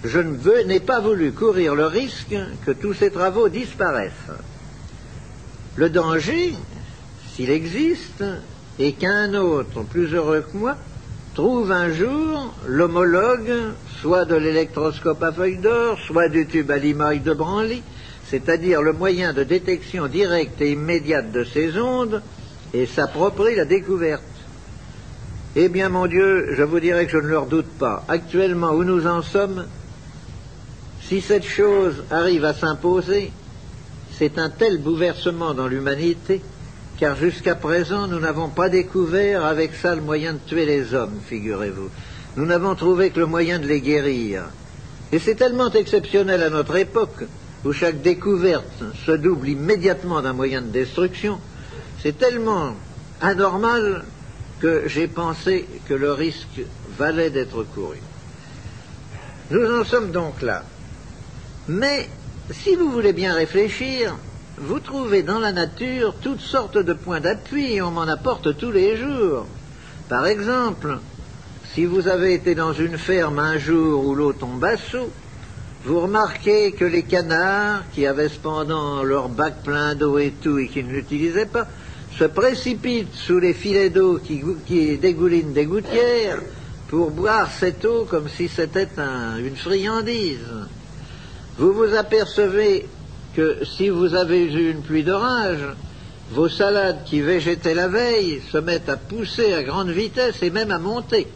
je 0.04 0.18
n'ai 0.18 0.80
pas 0.80 1.00
voulu 1.00 1.32
courir 1.32 1.74
le 1.74 1.86
risque 1.86 2.36
que 2.66 2.72
tous 2.72 2.94
ces 2.94 3.10
travaux 3.10 3.48
disparaissent. 3.48 4.12
Le 5.76 5.88
danger, 5.88 6.54
s'il 7.34 7.50
existe, 7.50 8.24
est 8.78 8.92
qu'un 8.92 9.34
autre, 9.34 9.82
plus 9.82 10.12
heureux 10.12 10.44
que 10.50 10.56
moi, 10.56 10.76
trouve 11.34 11.72
un 11.72 11.92
jour 11.92 12.54
l'homologue, 12.66 13.52
soit 14.00 14.24
de 14.24 14.34
l'électroscope 14.34 15.22
à 15.22 15.32
feuille 15.32 15.58
d'or, 15.58 15.98
soit 16.06 16.28
du 16.28 16.46
tube 16.46 16.70
à 16.70 16.76
l'image 16.76 17.22
de 17.22 17.32
Branly, 17.32 17.82
c'est-à-dire 18.28 18.82
le 18.82 18.92
moyen 18.92 19.32
de 19.32 19.44
détection 19.44 20.08
directe 20.08 20.60
et 20.60 20.72
immédiate 20.72 21.32
de 21.32 21.44
ces 21.44 21.78
ondes, 21.78 22.22
et 22.74 22.86
s'approprie 22.86 23.54
la 23.54 23.64
découverte. 23.64 24.22
Eh 25.54 25.68
bien, 25.68 25.90
mon 25.90 26.06
Dieu, 26.06 26.54
je 26.56 26.62
vous 26.62 26.80
dirais 26.80 27.04
que 27.04 27.12
je 27.12 27.18
ne 27.18 27.28
leur 27.28 27.44
doute 27.44 27.68
pas. 27.78 28.04
Actuellement, 28.08 28.70
où 28.70 28.84
nous 28.84 29.06
en 29.06 29.20
sommes, 29.20 29.66
si 31.02 31.20
cette 31.20 31.44
chose 31.44 32.04
arrive 32.10 32.46
à 32.46 32.54
s'imposer, 32.54 33.30
c'est 34.18 34.38
un 34.38 34.48
tel 34.48 34.78
bouleversement 34.78 35.52
dans 35.52 35.68
l'humanité, 35.68 36.40
car 36.98 37.16
jusqu'à 37.16 37.54
présent, 37.54 38.06
nous 38.06 38.18
n'avons 38.18 38.48
pas 38.48 38.70
découvert 38.70 39.44
avec 39.44 39.74
ça 39.74 39.94
le 39.94 40.00
moyen 40.00 40.32
de 40.32 40.38
tuer 40.38 40.64
les 40.64 40.94
hommes, 40.94 41.20
figurez-vous. 41.26 41.90
Nous 42.38 42.46
n'avons 42.46 42.74
trouvé 42.74 43.10
que 43.10 43.20
le 43.20 43.26
moyen 43.26 43.58
de 43.58 43.66
les 43.66 43.82
guérir. 43.82 44.44
Et 45.12 45.18
c'est 45.18 45.34
tellement 45.34 45.70
exceptionnel 45.70 46.42
à 46.42 46.48
notre 46.48 46.76
époque, 46.76 47.24
où 47.66 47.74
chaque 47.74 48.00
découverte 48.00 48.84
se 49.04 49.12
double 49.12 49.50
immédiatement 49.50 50.22
d'un 50.22 50.32
moyen 50.32 50.62
de 50.62 50.68
destruction, 50.68 51.38
c'est 52.02 52.16
tellement 52.16 52.74
anormal 53.20 54.04
que 54.62 54.84
j'ai 54.86 55.08
pensé 55.08 55.66
que 55.88 55.94
le 55.94 56.12
risque 56.12 56.62
valait 56.96 57.30
d'être 57.30 57.64
couru. 57.64 57.98
Nous 59.50 59.80
en 59.80 59.84
sommes 59.84 60.12
donc 60.12 60.40
là. 60.40 60.62
Mais 61.66 62.08
si 62.52 62.76
vous 62.76 62.88
voulez 62.88 63.12
bien 63.12 63.34
réfléchir, 63.34 64.14
vous 64.58 64.78
trouvez 64.78 65.24
dans 65.24 65.40
la 65.40 65.50
nature 65.50 66.14
toutes 66.22 66.40
sortes 66.40 66.78
de 66.78 66.92
points 66.92 67.20
d'appui 67.20 67.82
on 67.82 67.90
m'en 67.90 68.02
apporte 68.02 68.56
tous 68.56 68.70
les 68.70 68.96
jours. 68.96 69.46
Par 70.08 70.26
exemple, 70.26 70.98
si 71.74 71.84
vous 71.84 72.06
avez 72.06 72.34
été 72.34 72.54
dans 72.54 72.72
une 72.72 72.98
ferme 72.98 73.40
un 73.40 73.58
jour 73.58 74.06
où 74.06 74.14
l'eau 74.14 74.32
tombe 74.32 74.62
à 74.62 74.76
sous, 74.76 75.10
vous 75.84 76.00
remarquez 76.02 76.70
que 76.70 76.84
les 76.84 77.02
canards, 77.02 77.82
qui 77.92 78.06
avaient 78.06 78.28
cependant 78.28 79.02
leur 79.02 79.28
bac 79.28 79.64
plein 79.64 79.96
d'eau 79.96 80.18
et 80.18 80.32
tout 80.40 80.58
et 80.58 80.68
qui 80.68 80.84
ne 80.84 80.92
l'utilisaient 80.92 81.46
pas, 81.46 81.66
se 82.18 82.24
précipitent 82.24 83.14
sous 83.14 83.38
les 83.38 83.54
filets 83.54 83.90
d'eau 83.90 84.18
qui, 84.18 84.98
dégoulinent 84.98 85.52
des 85.52 85.64
gouttières 85.64 86.40
pour 86.88 87.10
boire 87.10 87.50
cette 87.50 87.84
eau 87.84 88.04
comme 88.04 88.28
si 88.28 88.48
c'était 88.48 88.88
une 89.38 89.56
friandise. 89.56 90.38
Vous 91.58 91.72
vous 91.72 91.94
apercevez 91.94 92.86
que 93.34 93.64
si 93.64 93.88
vous 93.88 94.14
avez 94.14 94.44
eu 94.44 94.70
une 94.70 94.82
pluie 94.82 95.04
d'orage, 95.04 95.64
vos 96.30 96.48
salades 96.48 97.04
qui 97.04 97.20
végétaient 97.20 97.74
la 97.74 97.88
veille 97.88 98.42
se 98.50 98.58
mettent 98.58 98.88
à 98.88 98.96
pousser 98.96 99.52
à 99.54 99.62
grande 99.62 99.90
vitesse 99.90 100.42
et 100.42 100.50
même 100.50 100.70
à 100.70 100.78
monter. 100.78 101.28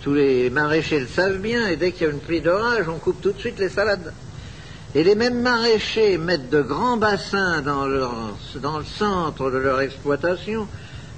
Tous 0.00 0.14
les 0.14 0.48
maraîchers 0.48 1.00
le 1.00 1.06
savent 1.06 1.38
bien, 1.38 1.68
et 1.68 1.76
dès 1.76 1.92
qu'il 1.92 2.06
y 2.06 2.10
a 2.10 2.12
une 2.12 2.20
pluie 2.20 2.40
d'orage, 2.40 2.88
on 2.88 2.98
coupe 2.98 3.20
tout 3.20 3.32
de 3.32 3.38
suite 3.38 3.58
les 3.58 3.68
salades. 3.68 4.12
Et 4.92 5.04
les 5.04 5.14
mêmes 5.14 5.40
maraîchers 5.40 6.18
mettent 6.18 6.50
de 6.50 6.62
grands 6.62 6.96
bassins 6.96 7.62
dans, 7.62 7.86
le 7.86 8.84
centre 8.98 9.48
de 9.48 9.56
leur 9.56 9.80
exploitation, 9.80 10.66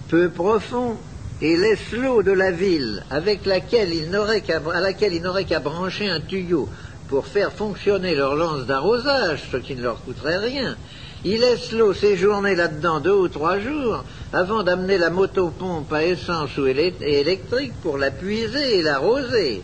peu 0.08 0.28
profonds, 0.28 0.98
et 1.40 1.56
laissent 1.56 1.92
l'eau 1.92 2.22
de 2.22 2.32
la 2.32 2.50
ville 2.50 3.02
avec 3.10 3.46
laquelle 3.46 3.90
à 4.14 4.80
laquelle 4.80 5.14
ils 5.14 5.22
n'auraient 5.22 5.44
qu'à 5.44 5.58
brancher 5.58 6.08
un 6.08 6.20
tuyau 6.20 6.68
pour 7.08 7.26
faire 7.26 7.50
fonctionner 7.50 8.14
leur 8.14 8.36
lance 8.36 8.66
d'arrosage, 8.66 9.42
ce 9.50 9.56
qui 9.56 9.74
ne 9.74 9.82
leur 9.82 10.02
coûterait 10.02 10.38
rien. 10.38 10.76
il 11.24 11.40
laisse 11.40 11.72
l'eau 11.72 11.94
séjourner 11.94 12.54
là-dedans 12.54 13.00
deux 13.00 13.14
ou 13.14 13.28
trois 13.28 13.58
jours 13.58 14.04
avant 14.34 14.62
d'amener 14.62 14.98
la 14.98 15.10
motopompe 15.10 15.92
à 15.92 16.04
essence 16.04 16.56
ou 16.58 16.66
électrique 16.66 17.72
pour 17.82 17.96
la 17.96 18.10
puiser 18.10 18.78
et 18.78 18.82
l'arroser. 18.82 19.62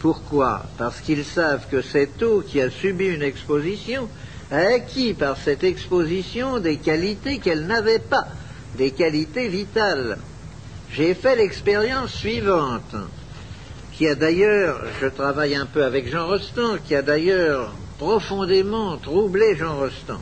Pourquoi? 0.00 0.62
Parce 0.76 1.00
qu'ils 1.00 1.24
savent 1.24 1.66
que 1.68 1.82
cette 1.82 2.22
eau 2.22 2.42
qui 2.46 2.60
a 2.60 2.70
subi 2.70 3.06
une 3.06 3.22
exposition 3.22 4.08
a 4.50 4.74
acquis 4.74 5.12
par 5.12 5.36
cette 5.36 5.64
exposition 5.64 6.58
des 6.60 6.76
qualités 6.76 7.38
qu'elle 7.38 7.66
n'avait 7.66 7.98
pas, 7.98 8.28
des 8.76 8.92
qualités 8.92 9.48
vitales. 9.48 10.18
J'ai 10.92 11.14
fait 11.14 11.36
l'expérience 11.36 12.12
suivante, 12.12 12.94
qui 13.92 14.06
a 14.06 14.14
d'ailleurs, 14.14 14.80
je 15.00 15.06
travaille 15.06 15.54
un 15.56 15.66
peu 15.66 15.84
avec 15.84 16.10
Jean 16.10 16.26
Rostand, 16.26 16.78
qui 16.86 16.94
a 16.94 17.02
d'ailleurs 17.02 17.74
profondément 17.98 18.96
troublé 18.96 19.56
Jean 19.56 19.76
Rostand. 19.76 20.20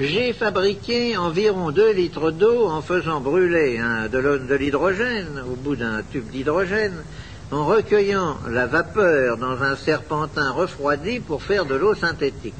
J'ai 0.00 0.32
fabriqué 0.32 1.16
environ 1.16 1.70
2 1.70 1.92
litres 1.92 2.30
d'eau 2.30 2.68
en 2.68 2.82
faisant 2.82 3.20
brûler 3.20 3.78
de 4.10 4.54
l'hydrogène 4.54 5.42
au 5.50 5.56
bout 5.56 5.76
d'un 5.76 6.02
tube 6.10 6.30
d'hydrogène, 6.30 6.94
en 7.50 7.64
recueillant 7.64 8.36
la 8.50 8.66
vapeur 8.66 9.38
dans 9.38 9.62
un 9.62 9.76
serpentin 9.76 10.50
refroidi 10.50 11.20
pour 11.20 11.42
faire 11.42 11.64
de 11.64 11.74
l'eau 11.74 11.94
synthétique. 11.94 12.54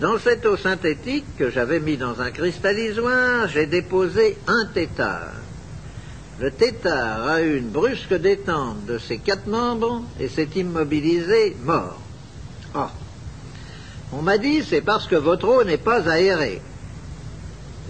Dans 0.00 0.18
cette 0.18 0.46
eau 0.46 0.56
synthétique 0.56 1.36
que 1.36 1.50
j'avais 1.50 1.78
mis 1.78 1.96
dans 1.96 2.20
un 2.20 2.30
cristallisoire, 2.30 3.48
j'ai 3.48 3.66
déposé 3.66 4.38
un 4.46 4.66
tétard. 4.72 5.34
Le 6.40 6.50
tétard 6.50 7.28
a 7.28 7.42
eu 7.42 7.58
une 7.58 7.68
brusque 7.68 8.14
détente 8.14 8.86
de 8.86 8.96
ses 8.96 9.18
quatre 9.18 9.46
membres 9.46 10.02
et 10.18 10.28
s'est 10.28 10.48
immobilisé 10.56 11.54
mort. 11.62 12.00
Ah. 12.74 12.90
On 14.12 14.22
m'a 14.22 14.38
dit, 14.38 14.64
c'est 14.64 14.80
parce 14.80 15.06
que 15.06 15.16
votre 15.16 15.46
eau 15.46 15.64
n'est 15.64 15.76
pas 15.76 16.08
aérée. 16.08 16.62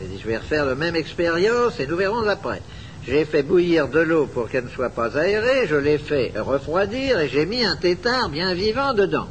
J'ai 0.00 0.08
dit, 0.08 0.18
je 0.20 0.26
vais 0.26 0.38
refaire 0.38 0.66
la 0.66 0.74
même 0.74 0.96
expérience 0.96 1.78
et 1.78 1.86
nous 1.86 1.96
verrons 1.96 2.28
après. 2.28 2.60
J'ai 3.06 3.24
fait 3.24 3.42
bouillir 3.42 3.88
de 3.88 4.00
l'eau 4.00 4.26
pour 4.26 4.48
qu'elle 4.48 4.64
ne 4.64 4.70
soit 4.70 4.90
pas 4.90 5.16
aérée, 5.16 5.66
je 5.66 5.76
l'ai 5.76 5.98
fait 5.98 6.32
refroidir 6.36 7.18
et 7.18 7.28
j'ai 7.28 7.46
mis 7.46 7.64
un 7.64 7.76
tétard 7.76 8.28
bien 8.28 8.52
vivant 8.52 8.92
dedans. 8.92 9.28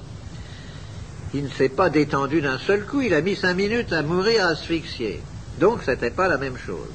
Il 1.33 1.43
ne 1.43 1.49
s'est 1.49 1.69
pas 1.69 1.89
détendu 1.89 2.41
d'un 2.41 2.57
seul 2.57 2.85
coup, 2.85 3.01
il 3.01 3.13
a 3.13 3.21
mis 3.21 3.35
cinq 3.35 3.53
minutes 3.53 3.93
à 3.93 4.01
mourir 4.01 4.45
asphyxié. 4.47 5.21
Donc 5.59 5.83
ce 5.83 5.91
n'était 5.91 6.09
pas 6.09 6.27
la 6.27 6.37
même 6.37 6.57
chose. 6.57 6.89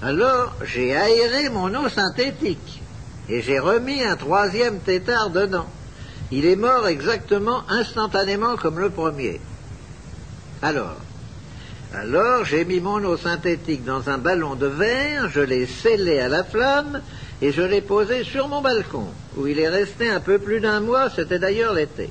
Alors 0.00 0.54
j'ai 0.64 0.96
aéré 0.96 1.50
mon 1.50 1.74
eau 1.74 1.88
synthétique 1.90 2.82
et 3.28 3.42
j'ai 3.42 3.58
remis 3.58 4.02
un 4.02 4.16
troisième 4.16 4.80
tétard 4.80 5.30
dedans. 5.30 5.66
Il 6.30 6.46
est 6.46 6.56
mort 6.56 6.88
exactement 6.88 7.62
instantanément 7.68 8.56
comme 8.56 8.78
le 8.78 8.88
premier. 8.88 9.38
Alors, 10.62 10.96
alors 11.94 12.44
j'ai 12.44 12.64
mis 12.64 12.80
mon 12.80 13.04
eau 13.04 13.16
synthétique 13.16 13.84
dans 13.84 14.08
un 14.08 14.16
ballon 14.16 14.54
de 14.54 14.66
verre, 14.66 15.28
je 15.28 15.40
l'ai 15.40 15.66
scellé 15.66 16.20
à 16.20 16.28
la 16.28 16.42
flamme 16.42 17.02
et 17.42 17.52
je 17.52 17.60
l'ai 17.60 17.82
posé 17.82 18.24
sur 18.24 18.48
mon 18.48 18.62
balcon, 18.62 19.08
où 19.36 19.46
il 19.46 19.58
est 19.58 19.68
resté 19.68 20.08
un 20.08 20.20
peu 20.20 20.38
plus 20.38 20.60
d'un 20.60 20.80
mois, 20.80 21.10
c'était 21.10 21.38
d'ailleurs 21.38 21.74
l'été. 21.74 22.08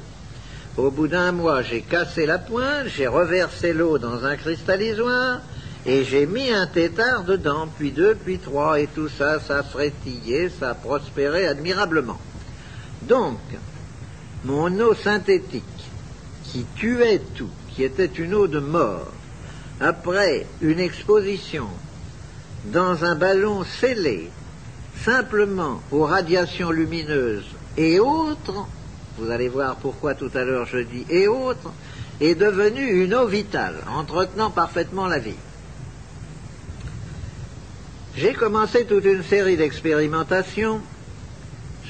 Au 0.77 0.91
bout 0.91 1.07
d'un 1.07 1.31
mois, 1.31 1.63
j'ai 1.63 1.81
cassé 1.81 2.25
la 2.25 2.37
pointe, 2.37 2.87
j'ai 2.95 3.07
reversé 3.07 3.73
l'eau 3.73 3.97
dans 3.97 4.23
un 4.23 4.35
cristallisoire 4.35 5.39
et 5.85 6.03
j'ai 6.03 6.27
mis 6.27 6.51
un 6.51 6.67
tétard 6.67 7.23
dedans, 7.23 7.67
puis 7.77 7.91
deux, 7.91 8.13
puis 8.13 8.37
trois, 8.37 8.79
et 8.79 8.87
tout 8.87 9.09
ça, 9.09 9.39
ça 9.39 9.59
a 9.59 9.63
frétillé, 9.63 10.49
ça 10.49 10.69
a 10.69 10.73
prospéré 10.75 11.47
admirablement. 11.47 12.19
Donc, 13.01 13.39
mon 14.45 14.79
eau 14.79 14.93
synthétique, 14.93 15.63
qui 16.43 16.65
tuait 16.75 17.21
tout, 17.35 17.49
qui 17.69 17.83
était 17.83 18.05
une 18.05 18.35
eau 18.35 18.47
de 18.47 18.59
mort, 18.59 19.11
après 19.81 20.45
une 20.61 20.79
exposition 20.79 21.67
dans 22.65 23.03
un 23.03 23.15
ballon 23.15 23.63
scellé 23.63 24.29
simplement 25.03 25.81
aux 25.91 26.05
radiations 26.05 26.69
lumineuses 26.69 27.47
et 27.75 27.99
autres, 27.99 28.67
vous 29.17 29.31
allez 29.31 29.49
voir 29.49 29.77
pourquoi 29.77 30.13
tout 30.13 30.29
à 30.35 30.43
l'heure 30.43 30.67
je 30.67 30.77
dis 30.77 31.05
et 31.09 31.27
autres, 31.27 31.71
est 32.19 32.35
devenue 32.35 33.03
une 33.03 33.15
eau 33.15 33.25
vitale, 33.25 33.75
entretenant 33.97 34.51
parfaitement 34.51 35.07
la 35.07 35.17
vie. 35.17 35.35
J'ai 38.15 38.33
commencé 38.33 38.85
toute 38.85 39.05
une 39.05 39.23
série 39.23 39.57
d'expérimentations 39.57 40.81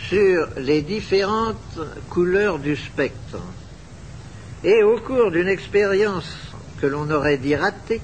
sur 0.07 0.47
les 0.57 0.81
différentes 0.81 1.79
couleurs 2.09 2.59
du 2.59 2.77
spectre. 2.77 3.39
Et 4.63 4.83
au 4.83 4.99
cours 4.99 5.31
d'une 5.31 5.47
expérience 5.47 6.50
que 6.81 6.87
l'on 6.87 7.09
aurait 7.11 7.37
dit 7.37 7.55
ratée, 7.55 8.01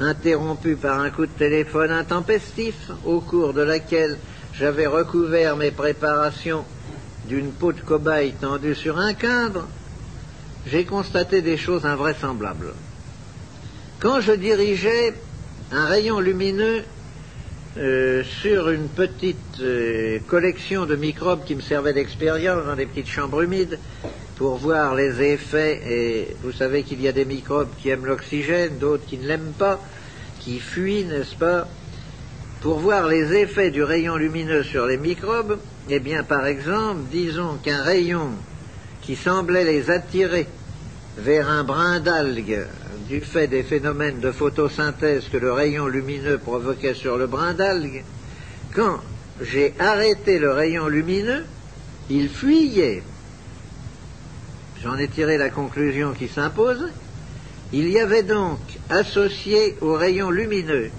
interrompue 0.00 0.76
par 0.76 1.00
un 1.00 1.10
coup 1.10 1.26
de 1.26 1.32
téléphone 1.32 1.92
intempestif, 1.92 2.90
au 3.04 3.20
cours 3.20 3.54
de 3.54 3.62
laquelle 3.62 4.18
j'avais 4.54 4.88
recouvert 4.88 5.56
mes 5.56 5.70
préparations 5.70 6.64
d'une 7.28 7.52
peau 7.52 7.72
de 7.72 7.80
cobaye 7.80 8.32
tendue 8.32 8.74
sur 8.74 8.98
un 8.98 9.14
cadre, 9.14 9.68
j'ai 10.66 10.84
constaté 10.84 11.42
des 11.42 11.56
choses 11.56 11.86
invraisemblables. 11.86 12.74
Quand 14.00 14.20
je 14.20 14.32
dirigeais 14.32 15.14
un 15.70 15.86
rayon 15.86 16.18
lumineux 16.18 16.82
euh, 17.76 18.24
sur 18.24 18.70
une 18.70 18.88
petite 18.88 19.60
euh, 19.60 20.18
collection 20.26 20.86
de 20.86 20.96
microbes 20.96 21.44
qui 21.44 21.54
me 21.54 21.60
servait 21.60 21.92
d'expérience 21.92 22.64
dans 22.64 22.74
des 22.74 22.86
petites 22.86 23.08
chambres 23.08 23.42
humides 23.42 23.78
pour 24.38 24.56
voir 24.56 24.94
les 24.94 25.20
effets. 25.20 25.80
Et 25.86 26.36
vous 26.42 26.52
savez 26.52 26.84
qu'il 26.84 27.02
y 27.02 27.08
a 27.08 27.12
des 27.12 27.24
microbes 27.24 27.68
qui 27.82 27.90
aiment 27.90 28.06
l'oxygène, 28.06 28.78
d'autres 28.78 29.04
qui 29.04 29.18
ne 29.18 29.26
l'aiment 29.26 29.52
pas, 29.58 29.80
qui 30.38 30.60
fuient, 30.60 31.04
n'est-ce 31.04 31.34
pas? 31.34 31.68
Pour 32.62 32.78
voir 32.78 33.08
les 33.08 33.34
effets 33.34 33.70
du 33.70 33.82
rayon 33.82 34.16
lumineux 34.16 34.62
sur 34.62 34.86
les 34.86 34.96
microbes, 34.96 35.58
eh 35.90 36.00
bien, 36.00 36.22
par 36.22 36.46
exemple, 36.46 37.02
disons 37.10 37.56
qu'un 37.62 37.82
rayon 37.82 38.30
qui 39.02 39.16
semblait 39.16 39.64
les 39.64 39.90
attirer 39.90 40.46
vers 41.18 41.48
un 41.48 41.64
brin 41.64 42.00
d'algue 42.00 42.66
du 43.08 43.20
fait 43.20 43.48
des 43.48 43.62
phénomènes 43.62 44.20
de 44.20 44.30
photosynthèse 44.30 45.28
que 45.32 45.38
le 45.38 45.52
rayon 45.52 45.86
lumineux 45.86 46.38
provoquait 46.38 46.94
sur 46.94 47.16
le 47.16 47.26
brin 47.26 47.54
d'algue, 47.54 48.04
quand 48.74 49.00
j'ai 49.40 49.72
arrêté 49.78 50.38
le 50.38 50.52
rayon 50.52 50.88
lumineux, 50.88 51.44
il 52.10 52.28
fuyait. 52.28 53.02
J'en 54.82 54.96
ai 54.96 55.08
tiré 55.08 55.38
la 55.38 55.50
conclusion 55.50 56.12
qui 56.12 56.28
s'impose. 56.28 56.88
Il 57.72 57.88
y 57.88 57.98
avait 57.98 58.22
donc 58.22 58.58
associé 58.88 59.76
au 59.80 59.94
rayon 59.94 60.30
lumineux 60.30 60.90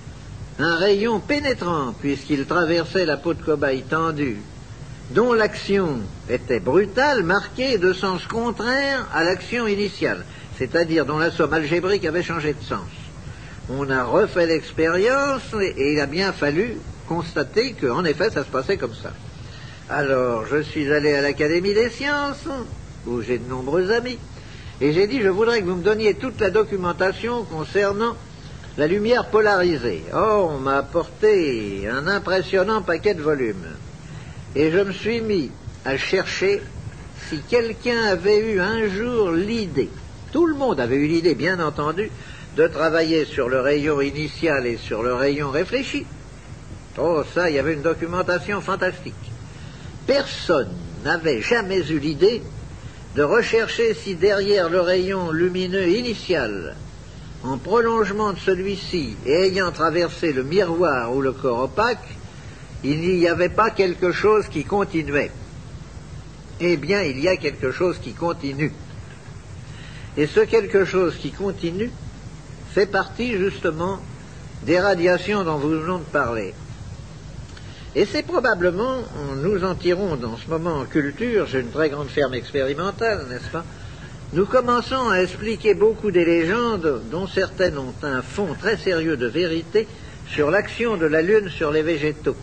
un 0.59 0.75
rayon 0.75 1.19
pénétrant, 1.19 1.93
puisqu'il 1.99 2.45
traversait 2.45 3.05
la 3.05 3.15
peau 3.15 3.33
de 3.33 3.41
cobaye 3.41 3.83
tendue, 3.83 4.37
dont 5.11 5.31
l'action 5.31 5.99
était 6.29 6.59
brutale, 6.59 7.23
marquée 7.23 7.77
de 7.77 7.93
sens 7.93 8.25
contraire 8.27 9.07
à 9.13 9.23
l'action 9.23 9.67
initiale 9.67 10.25
c'est-à-dire 10.59 11.05
dont 11.05 11.17
la 11.17 11.31
somme 11.31 11.53
algébrique 11.53 12.05
avait 12.05 12.21
changé 12.21 12.53
de 12.53 12.61
sens. 12.61 12.89
On 13.69 13.89
a 13.89 14.03
refait 14.03 14.45
l'expérience 14.45 15.53
et 15.61 15.93
il 15.93 15.99
a 16.01 16.05
bien 16.05 16.33
fallu 16.33 16.73
constater 17.07 17.73
qu'en 17.73 18.03
effet 18.03 18.29
ça 18.29 18.43
se 18.43 18.49
passait 18.49 18.75
comme 18.75 18.93
ça. 18.93 19.13
Alors 19.89 20.45
je 20.47 20.61
suis 20.61 20.91
allé 20.91 21.13
à 21.13 21.21
l'Académie 21.21 21.73
des 21.73 21.89
sciences, 21.89 22.45
où 23.07 23.21
j'ai 23.21 23.37
de 23.37 23.49
nombreux 23.49 23.91
amis, 23.91 24.17
et 24.81 24.93
j'ai 24.93 25.07
dit 25.07 25.21
je 25.21 25.29
voudrais 25.29 25.61
que 25.61 25.65
vous 25.65 25.75
me 25.75 25.83
donniez 25.83 26.13
toute 26.13 26.39
la 26.39 26.49
documentation 26.49 27.43
concernant 27.43 28.15
la 28.77 28.87
lumière 28.87 29.29
polarisée. 29.29 30.03
Or, 30.13 30.51
on 30.51 30.57
m'a 30.57 30.77
apporté 30.77 31.87
un 31.89 32.07
impressionnant 32.07 32.81
paquet 32.81 33.13
de 33.13 33.21
volumes. 33.21 33.75
Et 34.55 34.71
je 34.71 34.79
me 34.79 34.93
suis 34.93 35.21
mis 35.21 35.51
à 35.85 35.97
chercher 35.97 36.61
si 37.29 37.39
quelqu'un 37.41 38.03
avait 38.03 38.39
eu 38.39 38.59
un 38.61 38.87
jour 38.87 39.31
l'idée 39.31 39.89
tout 40.31 40.45
le 40.45 40.55
monde 40.55 40.79
avait 40.79 40.95
eu 40.95 41.07
l'idée, 41.07 41.35
bien 41.35 41.59
entendu, 41.59 42.11
de 42.55 42.67
travailler 42.67 43.25
sur 43.25 43.49
le 43.49 43.61
rayon 43.61 44.01
initial 44.01 44.65
et 44.65 44.77
sur 44.77 45.01
le 45.01 45.13
rayon 45.13 45.49
réfléchi. 45.49 46.05
Oh, 46.97 47.23
ça, 47.33 47.49
il 47.49 47.55
y 47.55 47.59
avait 47.59 47.73
une 47.73 47.81
documentation 47.81 48.61
fantastique. 48.61 49.13
Personne 50.05 50.69
n'avait 51.03 51.41
jamais 51.41 51.79
eu 51.89 51.99
l'idée 51.99 52.41
de 53.15 53.23
rechercher 53.23 53.93
si 53.93 54.15
derrière 54.15 54.69
le 54.69 54.81
rayon 54.81 55.31
lumineux 55.31 55.87
initial, 55.87 56.75
en 57.43 57.57
prolongement 57.57 58.33
de 58.33 58.39
celui-ci 58.39 59.15
et 59.25 59.47
ayant 59.47 59.71
traversé 59.71 60.33
le 60.33 60.43
miroir 60.43 61.15
ou 61.15 61.21
le 61.21 61.31
corps 61.31 61.63
opaque, 61.63 62.17
il 62.83 62.99
n'y 62.99 63.27
avait 63.27 63.49
pas 63.49 63.71
quelque 63.71 64.11
chose 64.11 64.47
qui 64.47 64.63
continuait. 64.63 65.31
Eh 66.59 66.77
bien, 66.77 67.01
il 67.03 67.19
y 67.19 67.27
a 67.27 67.37
quelque 67.37 67.71
chose 67.71 67.97
qui 67.99 68.13
continue. 68.13 68.73
Et 70.17 70.27
ce 70.27 70.41
quelque 70.41 70.85
chose 70.85 71.15
qui 71.15 71.31
continue 71.31 71.91
fait 72.73 72.85
partie 72.85 73.37
justement 73.37 73.99
des 74.63 74.79
radiations 74.79 75.43
dont 75.43 75.57
vous 75.57 75.69
venons 75.69 75.99
de 75.99 76.03
parler. 76.03 76.53
Et 77.95 78.05
c'est 78.05 78.23
probablement, 78.23 78.97
nous 79.37 79.63
en 79.63 79.73
tirons 79.73 80.15
dans 80.15 80.37
ce 80.37 80.47
moment 80.47 80.75
en 80.75 80.85
culture, 80.85 81.47
j'ai 81.47 81.59
une 81.59 81.71
très 81.71 81.89
grande 81.89 82.07
ferme 82.07 82.35
expérimentale, 82.35 83.25
n'est-ce 83.29 83.49
pas? 83.51 83.65
Nous 84.33 84.45
commençons 84.45 85.09
à 85.09 85.23
expliquer 85.23 85.73
beaucoup 85.73 86.11
des 86.11 86.23
légendes 86.23 87.01
dont 87.09 87.25
certaines 87.25 87.79
ont 87.79 87.95
un 88.03 88.21
fond 88.21 88.53
très 88.59 88.77
sérieux 88.77 89.17
de 89.17 89.25
vérité 89.25 89.87
sur 90.27 90.51
l'action 90.51 90.97
de 90.97 91.07
la 91.07 91.23
Lune 91.23 91.49
sur 91.49 91.71
les 91.71 91.81
végétaux. 91.81 92.35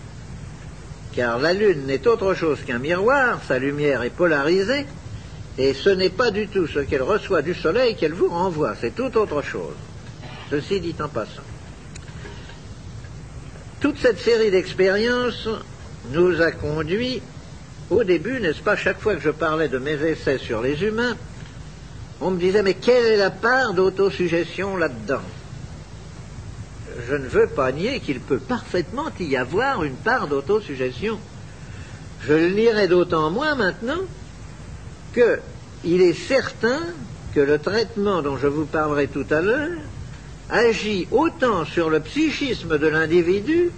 Car 1.14 1.38
la 1.38 1.52
Lune 1.52 1.86
n'est 1.86 2.08
autre 2.08 2.34
chose 2.34 2.58
qu'un 2.66 2.80
miroir, 2.80 3.40
sa 3.46 3.60
lumière 3.60 4.02
est 4.02 4.10
polarisée, 4.10 4.84
et 5.58 5.74
ce 5.74 5.90
n'est 5.90 6.10
pas 6.10 6.32
du 6.32 6.48
tout 6.48 6.66
ce 6.66 6.80
qu'elle 6.80 7.02
reçoit 7.02 7.42
du 7.42 7.54
Soleil 7.54 7.94
qu'elle 7.94 8.14
vous 8.14 8.28
renvoie, 8.28 8.74
c'est 8.80 8.96
tout 8.96 9.16
autre 9.16 9.42
chose. 9.42 9.76
Ceci 10.50 10.80
dit 10.80 10.96
en 11.00 11.08
passant. 11.08 11.42
Toute 13.86 14.00
cette 14.00 14.18
série 14.18 14.50
d'expériences 14.50 15.48
nous 16.10 16.42
a 16.42 16.50
conduit, 16.50 17.22
au 17.88 18.02
début, 18.02 18.40
n'est-ce 18.40 18.60
pas, 18.60 18.74
chaque 18.74 18.98
fois 18.98 19.14
que 19.14 19.20
je 19.20 19.30
parlais 19.30 19.68
de 19.68 19.78
mes 19.78 19.92
essais 19.92 20.38
sur 20.38 20.60
les 20.60 20.82
humains, 20.82 21.16
on 22.20 22.32
me 22.32 22.40
disait, 22.40 22.64
mais 22.64 22.74
quelle 22.74 23.04
est 23.04 23.16
la 23.16 23.30
part 23.30 23.74
d'autosuggestion 23.74 24.76
là-dedans? 24.76 25.22
Je 27.08 27.14
ne 27.14 27.28
veux 27.28 27.46
pas 27.46 27.70
nier 27.70 28.00
qu'il 28.00 28.18
peut 28.18 28.40
parfaitement 28.40 29.06
y 29.20 29.36
avoir 29.36 29.84
une 29.84 29.94
part 29.94 30.26
d'autosuggestion. 30.26 31.20
Je 32.22 32.32
le 32.32 32.48
lirai 32.48 32.88
d'autant 32.88 33.30
moins 33.30 33.54
maintenant 33.54 34.02
qu'il 35.14 36.02
est 36.02 36.26
certain 36.26 36.80
que 37.36 37.40
le 37.40 37.60
traitement 37.60 38.20
dont 38.20 38.36
je 38.36 38.48
vous 38.48 38.66
parlerai 38.66 39.06
tout 39.06 39.26
à 39.30 39.40
l'heure 39.40 39.78
agit 40.50 41.08
autant 41.10 41.64
sur 41.64 41.90
le 41.90 42.00
psychisme 42.00 42.78
de 42.78 42.86
l'individu 42.86 43.70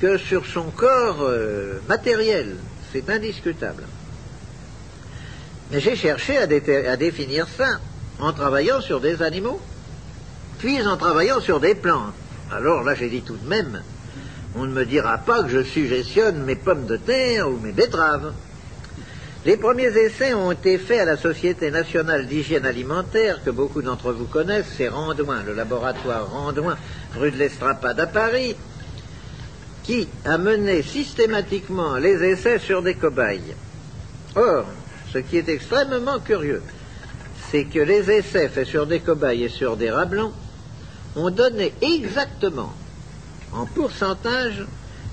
que 0.00 0.18
sur 0.18 0.46
son 0.46 0.70
corps 0.70 1.22
euh, 1.22 1.80
matériel. 1.88 2.56
C'est 2.92 3.08
indiscutable. 3.08 3.84
Mais 5.70 5.80
j'ai 5.80 5.96
cherché 5.96 6.38
à, 6.38 6.42
à, 6.42 6.96
définir 6.96 7.46
ça 7.48 7.78
en 8.18 8.32
travaillant 8.32 8.80
sur 8.80 9.00
des 9.00 9.22
animaux, 9.22 9.60
puis 10.58 10.82
en 10.86 10.96
travaillant 10.96 11.40
sur 11.40 11.60
des 11.60 11.74
plantes. 11.74 12.14
Alors 12.50 12.82
là, 12.82 12.94
j'ai 12.94 13.08
dit 13.08 13.22
tout 13.22 13.36
de 13.36 13.48
même, 13.48 13.82
on 14.54 14.66
ne 14.66 14.72
me 14.72 14.84
dira 14.84 15.18
pas 15.18 15.42
que 15.42 15.48
je 15.48 15.62
suggestionne 15.62 16.44
mes 16.44 16.56
pommes 16.56 16.86
de 16.86 16.96
terre 16.96 17.48
ou 17.48 17.56
mes 17.58 17.72
betteraves. 17.72 18.32
Les 19.44 19.56
premiers 19.56 19.96
essais 19.96 20.34
ont 20.34 20.52
été 20.52 20.78
faits 20.78 21.00
à 21.00 21.04
la 21.04 21.16
Société 21.16 21.72
nationale 21.72 22.28
d'hygiène 22.28 22.64
alimentaire, 22.64 23.42
que 23.44 23.50
beaucoup 23.50 23.82
d'entre 23.82 24.12
vous 24.12 24.26
connaissent, 24.26 24.72
c'est 24.76 24.86
Randouin, 24.86 25.42
le 25.42 25.52
laboratoire 25.52 26.30
Randouin, 26.30 26.78
rue 27.18 27.32
de 27.32 27.38
l'Estrapade 27.38 27.98
à 27.98 28.06
Paris, 28.06 28.54
qui 29.82 30.08
a 30.24 30.38
mené 30.38 30.82
systématiquement 30.82 31.96
les 31.96 32.22
essais 32.22 32.60
sur 32.60 32.82
des 32.82 32.94
cobayes. 32.94 33.56
Or, 34.36 34.64
ce 35.12 35.18
qui 35.18 35.38
est 35.38 35.48
extrêmement 35.48 36.20
curieux, 36.20 36.62
c'est 37.50 37.64
que 37.64 37.80
les 37.80 38.12
essais 38.12 38.48
faits 38.48 38.68
sur 38.68 38.86
des 38.86 39.00
cobayes 39.00 39.42
et 39.42 39.48
sur 39.48 39.76
des 39.76 39.90
rats 39.90 40.04
blancs 40.04 40.32
ont 41.16 41.30
donné 41.30 41.74
exactement, 41.82 42.72
en 43.52 43.66
pourcentage, 43.66 44.64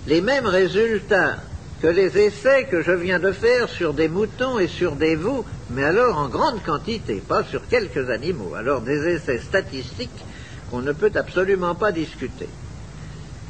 les 0.06 0.22
mêmes 0.22 0.46
résultats 0.46 1.38
que 1.82 1.88
les 1.88 2.18
essais 2.18 2.66
que 2.66 2.82
je 2.82 2.92
viens 2.92 3.20
de 3.20 3.32
faire 3.32 3.70
sur 3.70 3.94
des 3.94 4.10
moutons 4.10 4.60
et 4.60 4.68
sur 4.68 4.96
des 4.96 5.16
veaux, 5.16 5.46
mais 5.70 5.84
alors 5.84 6.18
en 6.18 6.28
grande 6.28 6.62
quantité, 6.64 7.24
pas 7.26 7.44
sur 7.44 7.68
quelques 7.68 8.10
animaux. 8.10 8.54
Alors 8.56 8.82
des 8.82 9.08
essais 9.08 9.40
statistiques 9.40 10.26
qu'on 10.70 10.82
ne 10.82 10.92
peut 10.92 11.12
absolument 11.16 11.76
pas 11.76 11.92
discuter. 11.92 12.50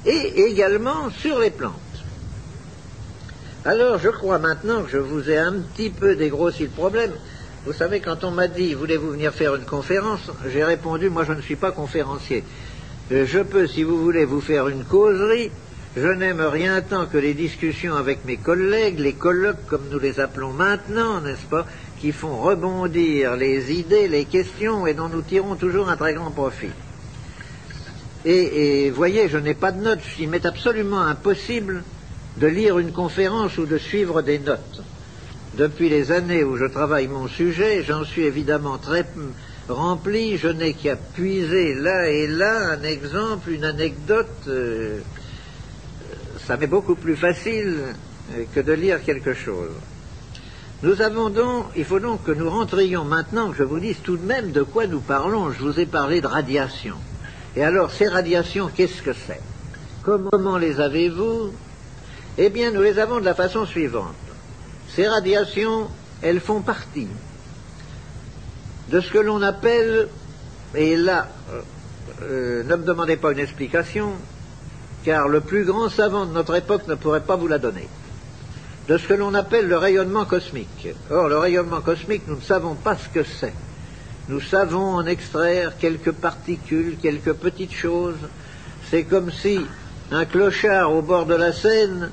Et 0.05 0.43
également 0.49 1.09
sur 1.09 1.39
les 1.39 1.49
plantes. 1.49 1.73
Alors 3.65 3.97
je 3.97 4.09
crois 4.09 4.37
maintenant 4.37 4.83
que 4.83 4.91
je 4.91 4.97
vous 4.97 5.29
ai 5.29 5.37
un 5.37 5.53
petit 5.53 5.89
peu 5.89 6.15
dégrossi 6.15 6.63
le 6.63 6.69
problème. 6.69 7.11
Vous 7.65 7.73
savez, 7.73 7.99
quand 7.99 8.23
on 8.23 8.31
m'a 8.31 8.47
dit, 8.47 8.73
voulez-vous 8.73 9.11
venir 9.11 9.33
faire 9.33 9.55
une 9.55 9.65
conférence 9.65 10.31
J'ai 10.47 10.63
répondu, 10.63 11.09
moi 11.09 11.25
je 11.25 11.33
ne 11.33 11.41
suis 11.41 11.57
pas 11.57 11.71
conférencier. 11.71 12.43
Euh, 13.11 13.25
je 13.25 13.39
peux, 13.39 13.67
si 13.67 13.83
vous 13.83 14.01
voulez, 14.01 14.23
vous 14.23 14.39
faire 14.39 14.69
une 14.69 14.85
causerie 14.85 15.51
je 15.97 16.07
n'aime 16.07 16.41
rien 16.41 16.81
tant 16.81 17.07
que 17.07 17.17
les 17.17 17.33
discussions 17.33 17.95
avec 17.95 18.23
mes 18.25 18.37
collègues, 18.37 18.99
les 18.99 19.13
colloques 19.13 19.65
comme 19.67 19.89
nous 19.91 19.99
les 19.99 20.19
appelons 20.19 20.53
maintenant, 20.53 21.19
n'est-ce 21.21 21.45
pas, 21.45 21.65
qui 21.99 22.11
font 22.11 22.37
rebondir 22.37 23.35
les 23.35 23.71
idées, 23.73 24.07
les 24.07 24.25
questions 24.25 24.85
et 24.85 24.93
dont 24.93 25.09
nous 25.09 25.23
tirons 25.23 25.55
toujours 25.55 25.89
un 25.89 25.97
très 25.97 26.13
grand 26.13 26.31
profit. 26.31 26.69
Et, 28.25 28.91
voyez, 28.91 29.29
je 29.29 29.37
n'ai 29.37 29.53
pas 29.53 29.71
de 29.71 29.81
notes, 29.81 30.01
il 30.19 30.29
m'est 30.29 30.45
absolument 30.45 31.01
impossible 31.01 31.83
de 32.37 32.47
lire 32.47 32.77
une 32.77 32.91
conférence 32.91 33.57
ou 33.57 33.65
de 33.65 33.77
suivre 33.77 34.21
des 34.21 34.39
notes. 34.39 34.83
Depuis 35.57 35.89
les 35.89 36.11
années 36.11 36.43
où 36.43 36.57
je 36.57 36.65
travaille 36.65 37.07
mon 37.07 37.27
sujet, 37.27 37.83
j'en 37.83 38.03
suis 38.03 38.23
évidemment 38.23 38.77
très 38.77 39.05
rempli, 39.67 40.37
je 40.37 40.49
n'ai 40.49 40.73
qu'à 40.73 40.95
puiser 40.95 41.73
là 41.75 42.09
et 42.09 42.27
là 42.27 42.73
un 42.73 42.83
exemple, 42.83 43.49
une 43.49 43.65
anecdote. 43.65 44.27
Euh, 44.47 44.99
ça 46.49 46.57
m'est 46.57 46.65
beaucoup 46.65 46.95
plus 46.95 47.15
facile 47.15 47.77
euh, 48.33 48.43
que 48.55 48.59
de 48.59 48.73
lire 48.73 49.03
quelque 49.03 49.35
chose. 49.35 49.69
Nous 50.81 50.99
avons 50.99 51.29
donc, 51.29 51.65
il 51.75 51.85
faut 51.85 51.99
donc 51.99 52.23
que 52.23 52.31
nous 52.31 52.49
rentrions 52.49 53.03
maintenant, 53.05 53.51
que 53.51 53.57
je 53.57 53.63
vous 53.63 53.79
dise 53.79 53.97
tout 54.01 54.17
de 54.17 54.25
même 54.25 54.51
de 54.51 54.63
quoi 54.63 54.87
nous 54.87 54.99
parlons. 54.99 55.51
Je 55.51 55.59
vous 55.59 55.79
ai 55.79 55.85
parlé 55.85 56.21
de 56.21 56.25
radiation. 56.25 56.95
Et 57.55 57.63
alors, 57.63 57.91
ces 57.91 58.07
radiations, 58.07 58.67
qu'est-ce 58.75 59.03
que 59.03 59.13
c'est? 59.13 59.41
Comment 60.01 60.57
les 60.57 60.79
avez-vous? 60.79 61.51
Eh 62.39 62.49
bien, 62.49 62.71
nous 62.71 62.81
les 62.81 62.97
avons 62.97 63.19
de 63.19 63.25
la 63.25 63.35
façon 63.35 63.67
suivante. 63.67 64.15
Ces 64.95 65.07
radiations, 65.07 65.87
elles 66.23 66.39
font 66.39 66.61
partie 66.61 67.09
de 68.89 69.01
ce 69.01 69.11
que 69.11 69.19
l'on 69.19 69.43
appelle, 69.43 70.07
et 70.73 70.97
là, 70.97 71.27
euh, 71.51 71.61
euh, 72.23 72.63
ne 72.63 72.75
me 72.75 72.83
demandez 72.83 73.17
pas 73.17 73.33
une 73.33 73.39
explication, 73.39 74.13
car 75.03 75.27
le 75.27 75.41
plus 75.41 75.65
grand 75.65 75.89
savant 75.89 76.25
de 76.25 76.33
notre 76.33 76.55
époque 76.55 76.87
ne 76.87 76.95
pourrait 76.95 77.21
pas 77.21 77.35
vous 77.35 77.47
la 77.47 77.57
donner, 77.57 77.87
de 78.87 78.97
ce 78.97 79.07
que 79.07 79.13
l'on 79.13 79.33
appelle 79.33 79.67
le 79.67 79.77
rayonnement 79.77 80.25
cosmique. 80.25 80.89
Or, 81.09 81.29
le 81.29 81.37
rayonnement 81.37 81.81
cosmique, 81.81 82.23
nous 82.27 82.35
ne 82.35 82.41
savons 82.41 82.75
pas 82.75 82.97
ce 82.97 83.09
que 83.09 83.23
c'est. 83.23 83.53
Nous 84.27 84.41
savons 84.41 84.95
en 84.95 85.05
extraire 85.05 85.73
quelques 85.79 86.11
particules, 86.11 86.97
quelques 87.01 87.33
petites 87.33 87.73
choses. 87.73 88.17
C'est 88.89 89.03
comme 89.03 89.31
si 89.31 89.59
un 90.11 90.25
clochard 90.25 90.93
au 90.93 91.01
bord 91.01 91.25
de 91.25 91.35
la 91.35 91.53
Seine, 91.53 92.11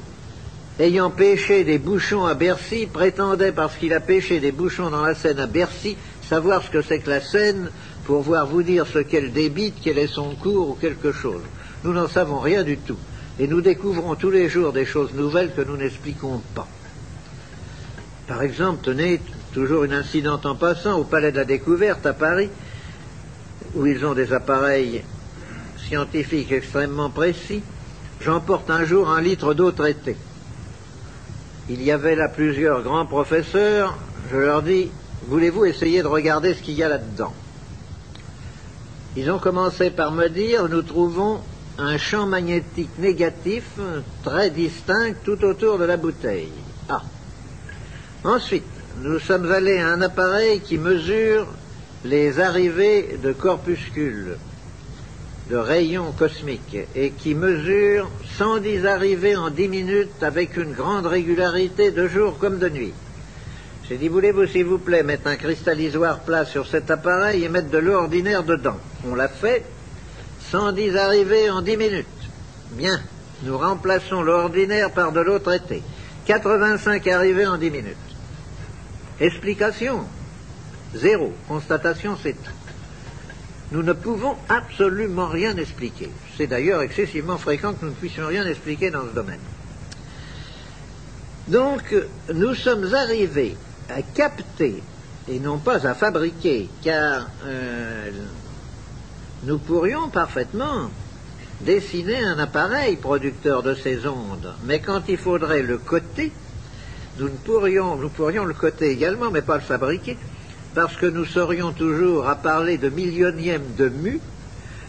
ayant 0.79 1.11
pêché 1.11 1.65
des 1.65 1.79
bouchons 1.79 2.27
à 2.27 2.35
Bercy, 2.35 2.87
prétendait, 2.87 3.53
parce 3.53 3.77
qu'il 3.77 3.93
a 3.93 4.01
pêché 4.01 4.41
des 4.41 4.53
bouchons 4.53 4.91
dans 4.91 5.05
la 5.05 5.15
Seine 5.15 5.41
à 5.41 5.47
Bercy, 5.47 5.97
savoir 6.29 6.63
ce 6.63 6.71
que 6.71 6.83
c'est 6.83 7.01
que 7.01 7.11
la 7.11 7.21
Seine 7.21 7.71
pour 8.05 8.23
voir 8.23 8.47
vous 8.47 8.63
dire 8.63 8.87
ce 8.87 9.01
qu'elle 9.01 9.33
débite, 9.33 9.75
quel 9.83 9.99
est 9.99 10.07
son 10.07 10.37
cours 10.37 10.71
ou 10.71 10.75
quelque 10.75 11.13
chose. 11.13 11.43
Nous 11.87 11.93
n'en 11.93 12.09
savons 12.09 12.41
rien 12.41 12.65
du 12.65 12.79
tout. 12.79 12.97
Et 13.39 13.47
nous 13.47 13.61
découvrons 13.61 14.17
tous 14.17 14.31
les 14.31 14.49
jours 14.49 14.73
des 14.73 14.85
choses 14.85 15.15
nouvelles 15.15 15.55
que 15.55 15.61
nous 15.61 15.77
n'expliquons 15.77 16.43
pas. 16.53 16.67
Par 18.27 18.43
exemple, 18.43 18.81
tenez, 18.83 19.21
toujours 19.53 19.85
une 19.85 19.93
incidente 19.93 20.47
en 20.47 20.57
passant, 20.57 20.99
au 20.99 21.05
Palais 21.05 21.31
de 21.31 21.37
la 21.37 21.45
Découverte 21.45 22.05
à 22.05 22.13
Paris, 22.13 22.51
où 23.77 23.87
ils 23.87 24.05
ont 24.05 24.15
des 24.15 24.33
appareils 24.33 25.05
scientifiques 25.87 26.51
extrêmement 26.51 27.09
précis, 27.09 27.63
j'emporte 28.21 28.69
un 28.69 28.85
jour 28.85 29.09
un 29.09 29.21
litre 29.21 29.55
d'eau 29.55 29.71
traitée. 29.71 30.17
Il 31.69 31.85
y 31.85 31.93
avait 31.93 32.17
là 32.17 32.29
plusieurs 32.29 32.83
grands 32.83 33.07
professeurs, 33.07 33.97
je 34.33 34.39
leur 34.39 34.63
dis, 34.63 34.91
voulez-vous 35.29 35.67
essayer 35.67 36.03
de 36.03 36.09
regarder 36.09 36.55
ce 36.55 36.63
qu'il 36.63 36.75
y 36.75 36.83
a 36.83 36.89
là-dedans? 36.89 37.33
Ils 39.17 39.31
ont 39.31 39.39
commencé 39.39 39.91
par 39.91 40.11
me 40.11 40.27
dire, 40.27 40.69
nous 40.69 40.83
trouvons 40.83 41.39
un 41.79 41.99
champ 41.99 42.27
magnétique 42.27 42.99
négatif 42.99 43.65
très 44.23 44.51
distinct 44.51 45.15
tout 45.25 45.45
autour 45.45 45.79
de 45.79 45.85
la 45.85 45.97
bouteille. 45.97 46.53
Ah. 46.89 47.03
Ensuite, 48.25 48.65
nous 49.03 49.19
sommes 49.19 49.51
allés 49.53 49.79
à 49.79 49.89
un 49.89 50.01
appareil 50.01 50.61
qui 50.61 50.79
mesure 50.79 51.47
les 52.05 52.41
arrivées 52.41 53.19
de 53.23 53.33
corpuscules, 53.33 54.37
de 55.51 55.57
rayons 55.57 56.13
cosmiques, 56.13 56.79
et 56.95 57.11
qui 57.11 57.35
mesure 57.35 58.11
110 58.39 58.87
arrivées 58.87 59.37
en 59.37 59.51
10 59.51 59.69
minutes 59.69 60.23
avec 60.23 60.57
une 60.57 60.73
grande 60.73 61.07
régularité 61.07 61.91
de 61.91 62.09
jour 62.09 62.39
comme 62.39 62.59
de 62.59 62.69
nuit. 62.69 62.95
J'ai 63.89 63.99
dit, 63.99 64.09
voulez-vous 64.09 64.47
s'il 64.47 64.65
vous 64.65 64.79
plaît 64.79 65.05
mettre 65.05 65.29
un 65.29 65.37
cristallisoire 65.37 66.21
plat 66.21 66.45
sur 66.45 66.67
cet 66.67 66.91
appareil 66.91 67.45
et 67.45 67.49
mettre 67.49 67.71
de 67.71 67.79
l'eau 67.79 67.95
ordinaire 67.95 68.43
dedans? 68.43 68.79
On 69.09 69.15
l'a 69.15 69.29
fait, 69.29 69.63
110 70.51 70.97
arrivées 70.97 71.51
en 71.51 71.63
10 71.63 71.77
minutes. 71.77 72.07
Bien, 72.73 73.01
nous 73.43 73.59
remplaçons 73.59 74.23
l'ordinaire 74.23 74.91
par 74.91 75.13
de 75.13 75.21
l'eau 75.21 75.39
traitée. 75.39 75.83
85 76.27 77.07
arrivées 77.09 77.47
en 77.47 77.57
10 77.57 77.71
minutes. 77.71 77.97
Explication 79.21 80.05
Zéro. 80.95 81.33
Constatation, 81.49 82.17
c'est 82.23 82.33
tout. 82.33 82.51
Nous 83.73 83.83
ne 83.83 83.93
pouvons 83.93 84.37
absolument 84.49 85.29
rien 85.29 85.57
expliquer. 85.57 86.11
C'est 86.37 86.47
d'ailleurs 86.47 86.83
excessivement 86.83 87.39
fréquent 87.39 87.75
que 87.75 87.85
nous 87.85 87.91
ne 87.91 87.97
puissions 87.97 88.27
rien 88.27 88.47
expliquer 88.47 88.91
dans 88.91 89.03
ce 89.03 89.15
domaine. 89.15 89.41
Donc, 91.49 91.95
nous 92.33 92.55
sommes 92.55 92.95
arrivés 92.95 93.57
à 93.89 94.03
capter 94.03 94.83
et 95.29 95.41
non 95.41 95.59
pas 95.59 95.87
à 95.87 95.95
fabriquer, 95.95 96.69
car 96.83 97.29
euh, 97.45 98.11
nous 99.47 99.59
pourrions 99.59 100.09
parfaitement 100.09 100.91
dessiner 101.61 102.19
un 102.19 102.39
appareil 102.39 102.97
producteur 102.97 103.63
de 103.63 103.75
ces 103.75 104.07
ondes, 104.07 104.53
mais 104.65 104.81
quand 104.81 105.03
il 105.09 105.17
faudrait 105.17 105.63
le 105.63 105.79
coter, 105.79 106.33
nous, 107.19 107.29
pourrions, 107.29 107.97
nous 107.97 108.09
pourrions 108.09 108.45
le 108.45 108.55
coter 108.55 108.91
également, 108.91 109.31
mais 109.31 109.43
pas 109.43 109.55
le 109.55 109.63
fabriquer, 109.63 110.19
parce 110.75 110.97
que 110.97 111.07
nous 111.07 111.25
serions 111.25 111.73
toujours 111.73 112.29
à 112.29 112.35
parler 112.35 112.77
de 112.77 112.89
millionième 112.89 113.75
de 113.79 113.89
mu, 113.89 114.21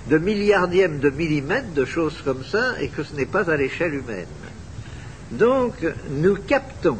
de 0.09 0.17
milliardième 0.17 0.99
de 0.99 1.11
millimètre, 1.11 1.71
de 1.73 1.85
choses 1.85 2.17
comme 2.25 2.43
ça, 2.43 2.81
et 2.81 2.89
que 2.89 3.03
ce 3.03 3.15
n'est 3.15 3.25
pas 3.25 3.49
à 3.51 3.57
l'échelle 3.57 3.93
humaine. 3.93 4.25
Donc, 5.31 5.85
nous 6.09 6.35
captons 6.35 6.97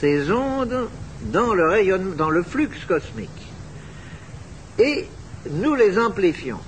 ces 0.00 0.30
ondes 0.30 0.88
dans 1.22 1.54
le, 1.54 1.68
rayonnement, 1.68 2.14
dans 2.14 2.30
le 2.30 2.42
flux 2.42 2.70
cosmique. 2.86 3.30
Et 4.78 5.06
nous 5.50 5.74
les 5.74 5.98
amplifions. 5.98 6.60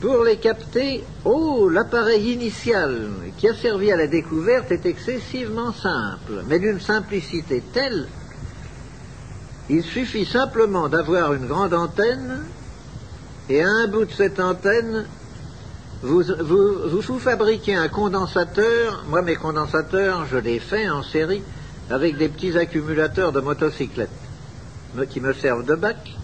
Pour 0.00 0.24
les 0.24 0.36
capter, 0.36 1.04
oh, 1.24 1.70
l'appareil 1.70 2.32
initial 2.32 3.08
qui 3.38 3.48
a 3.48 3.54
servi 3.54 3.90
à 3.90 3.96
la 3.96 4.06
découverte 4.06 4.70
est 4.70 4.84
excessivement 4.84 5.72
simple, 5.72 6.44
mais 6.46 6.58
d'une 6.58 6.80
simplicité 6.80 7.62
telle, 7.72 8.06
il 9.70 9.82
suffit 9.82 10.26
simplement 10.26 10.88
d'avoir 10.88 11.32
une 11.32 11.46
grande 11.46 11.72
antenne, 11.72 12.44
et 13.48 13.62
à 13.62 13.68
un 13.68 13.86
bout 13.86 14.04
de 14.04 14.12
cette 14.12 14.38
antenne, 14.38 15.06
vous, 16.02 16.22
vous, 16.40 17.00
vous, 17.00 17.18
fabriquez 17.18 17.74
un 17.74 17.88
condensateur. 17.88 19.04
Moi, 19.08 19.22
mes 19.22 19.36
condensateurs, 19.36 20.26
je 20.30 20.36
les 20.36 20.60
fais 20.60 20.88
en 20.90 21.02
série 21.02 21.42
avec 21.88 22.18
des 22.18 22.28
petits 22.28 22.56
accumulateurs 22.58 23.32
de 23.32 23.40
motocyclettes 23.40 24.10
qui 25.08 25.20
me 25.20 25.32
servent 25.32 25.64
de 25.64 25.74
bac. 25.74 26.15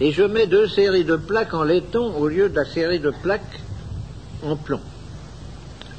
Et 0.00 0.12
je 0.12 0.22
mets 0.22 0.46
deux 0.46 0.66
séries 0.66 1.04
de 1.04 1.16
plaques 1.16 1.52
en 1.52 1.62
laiton 1.62 2.14
au 2.16 2.26
lieu 2.28 2.48
de 2.48 2.56
la 2.56 2.64
série 2.64 3.00
de 3.00 3.12
plaques 3.22 3.60
en 4.42 4.56
plomb. 4.56 4.80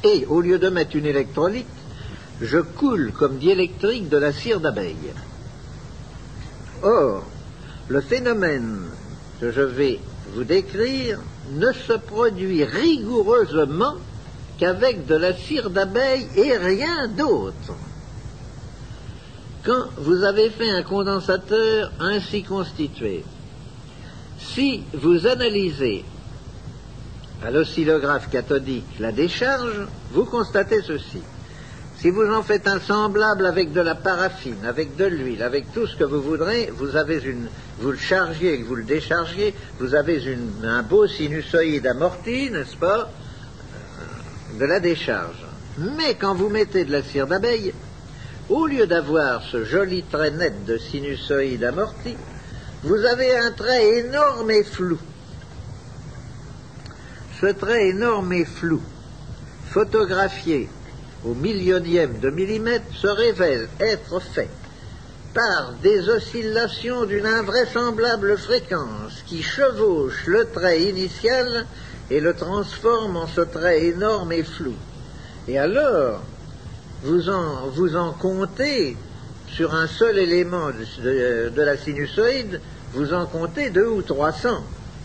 Et 0.03 0.25
au 0.25 0.41
lieu 0.41 0.57
de 0.57 0.69
mettre 0.69 0.95
une 0.95 1.05
électrolyte, 1.05 1.67
je 2.41 2.57
coule 2.57 3.11
comme 3.11 3.37
diélectrique 3.37 4.09
de 4.09 4.17
la 4.17 4.33
cire 4.33 4.59
d'abeille. 4.59 5.13
Or, 6.81 7.23
le 7.87 8.01
phénomène 8.01 8.79
que 9.39 9.51
je 9.51 9.61
vais 9.61 9.99
vous 10.33 10.43
décrire 10.43 11.19
ne 11.51 11.71
se 11.71 11.93
produit 11.93 12.63
rigoureusement 12.63 13.95
qu'avec 14.57 15.05
de 15.05 15.15
la 15.15 15.33
cire 15.35 15.69
d'abeille 15.69 16.27
et 16.35 16.57
rien 16.57 17.07
d'autre. 17.07 17.75
Quand 19.63 19.85
vous 19.97 20.23
avez 20.23 20.49
fait 20.49 20.71
un 20.71 20.81
condensateur 20.81 21.91
ainsi 21.99 22.41
constitué, 22.41 23.23
si 24.41 24.83
vous 24.93 25.27
analysez 25.27 26.03
à 27.43 27.51
l'oscillographe 27.51 28.29
cathodique 28.29 28.99
la 28.99 29.11
décharge, 29.11 29.87
vous 30.11 30.25
constatez 30.25 30.81
ceci. 30.81 31.21
Si 31.97 32.09
vous 32.09 32.25
en 32.25 32.41
faites 32.41 32.67
un 32.67 32.79
semblable 32.79 33.45
avec 33.45 33.73
de 33.73 33.81
la 33.81 33.93
paraffine, 33.93 34.65
avec 34.65 34.95
de 34.95 35.05
l'huile, 35.05 35.43
avec 35.43 35.71
tout 35.71 35.85
ce 35.85 35.95
que 35.95 36.03
vous 36.03 36.21
voudrez, 36.21 36.71
vous 36.75 36.95
avez 36.95 37.21
une, 37.23 37.47
vous 37.79 37.91
le 37.91 37.97
chargiez 37.97 38.59
et 38.59 38.63
vous 38.63 38.75
le 38.75 38.83
déchargiez, 38.83 39.53
vous 39.79 39.93
avez 39.93 40.19
un 40.63 40.81
beau 40.81 41.05
sinusoïde 41.05 41.85
amorti, 41.85 42.49
n'est-ce 42.49 42.75
pas, 42.75 43.01
euh, 43.07 44.59
de 44.59 44.65
la 44.65 44.79
décharge. 44.79 45.45
Mais 45.77 46.15
quand 46.15 46.33
vous 46.33 46.49
mettez 46.49 46.85
de 46.85 46.91
la 46.91 47.03
cire 47.03 47.27
d'abeille, 47.27 47.71
au 48.49 48.65
lieu 48.65 48.87
d'avoir 48.87 49.43
ce 49.43 49.63
joli 49.63 50.01
trait 50.03 50.31
net 50.31 50.65
de 50.65 50.77
sinusoïde 50.77 51.63
amorti, 51.63 52.15
vous 52.84 53.05
avez 53.05 53.38
un 53.38 53.51
trait 53.51 53.99
énorme 53.99 54.51
et 54.51 54.63
flou. 54.63 54.97
Ce 57.39 57.47
trait 57.47 57.89
énorme 57.89 58.34
et 58.34 58.45
flou, 58.45 58.82
photographié 59.69 60.69
au 61.23 61.34
millionième 61.36 62.19
de 62.19 62.29
millimètre 62.29 62.86
se 62.95 63.07
révèle 63.07 63.69
être 63.79 64.19
fait 64.19 64.49
par 65.34 65.73
des 65.82 66.09
oscillations 66.09 67.05
d'une 67.05 67.25
invraisemblable 67.25 68.38
fréquence 68.38 69.23
qui 69.27 69.41
chevauche 69.43 70.25
le 70.25 70.45
trait 70.45 70.82
initial 70.84 71.65
et 72.09 72.19
le 72.19 72.34
transforme 72.34 73.15
en 73.15 73.27
ce 73.27 73.41
trait 73.41 73.86
énorme 73.86 74.32
et 74.34 74.43
flou. 74.43 74.73
Et 75.47 75.57
alors, 75.57 76.21
vous 77.03 77.29
en, 77.29 77.67
vous 77.69 77.95
en 77.95 78.11
comptez 78.11 78.97
sur 79.53 79.75
un 79.75 79.87
seul 79.87 80.17
élément 80.17 80.69
de, 80.69 81.61
la 81.61 81.77
sinusoïde, 81.77 82.61
vous 82.93 83.13
en 83.13 83.25
comptez 83.25 83.69
deux 83.69 83.87
ou 83.87 84.01
trois 84.01 84.31
cents. 84.31 84.63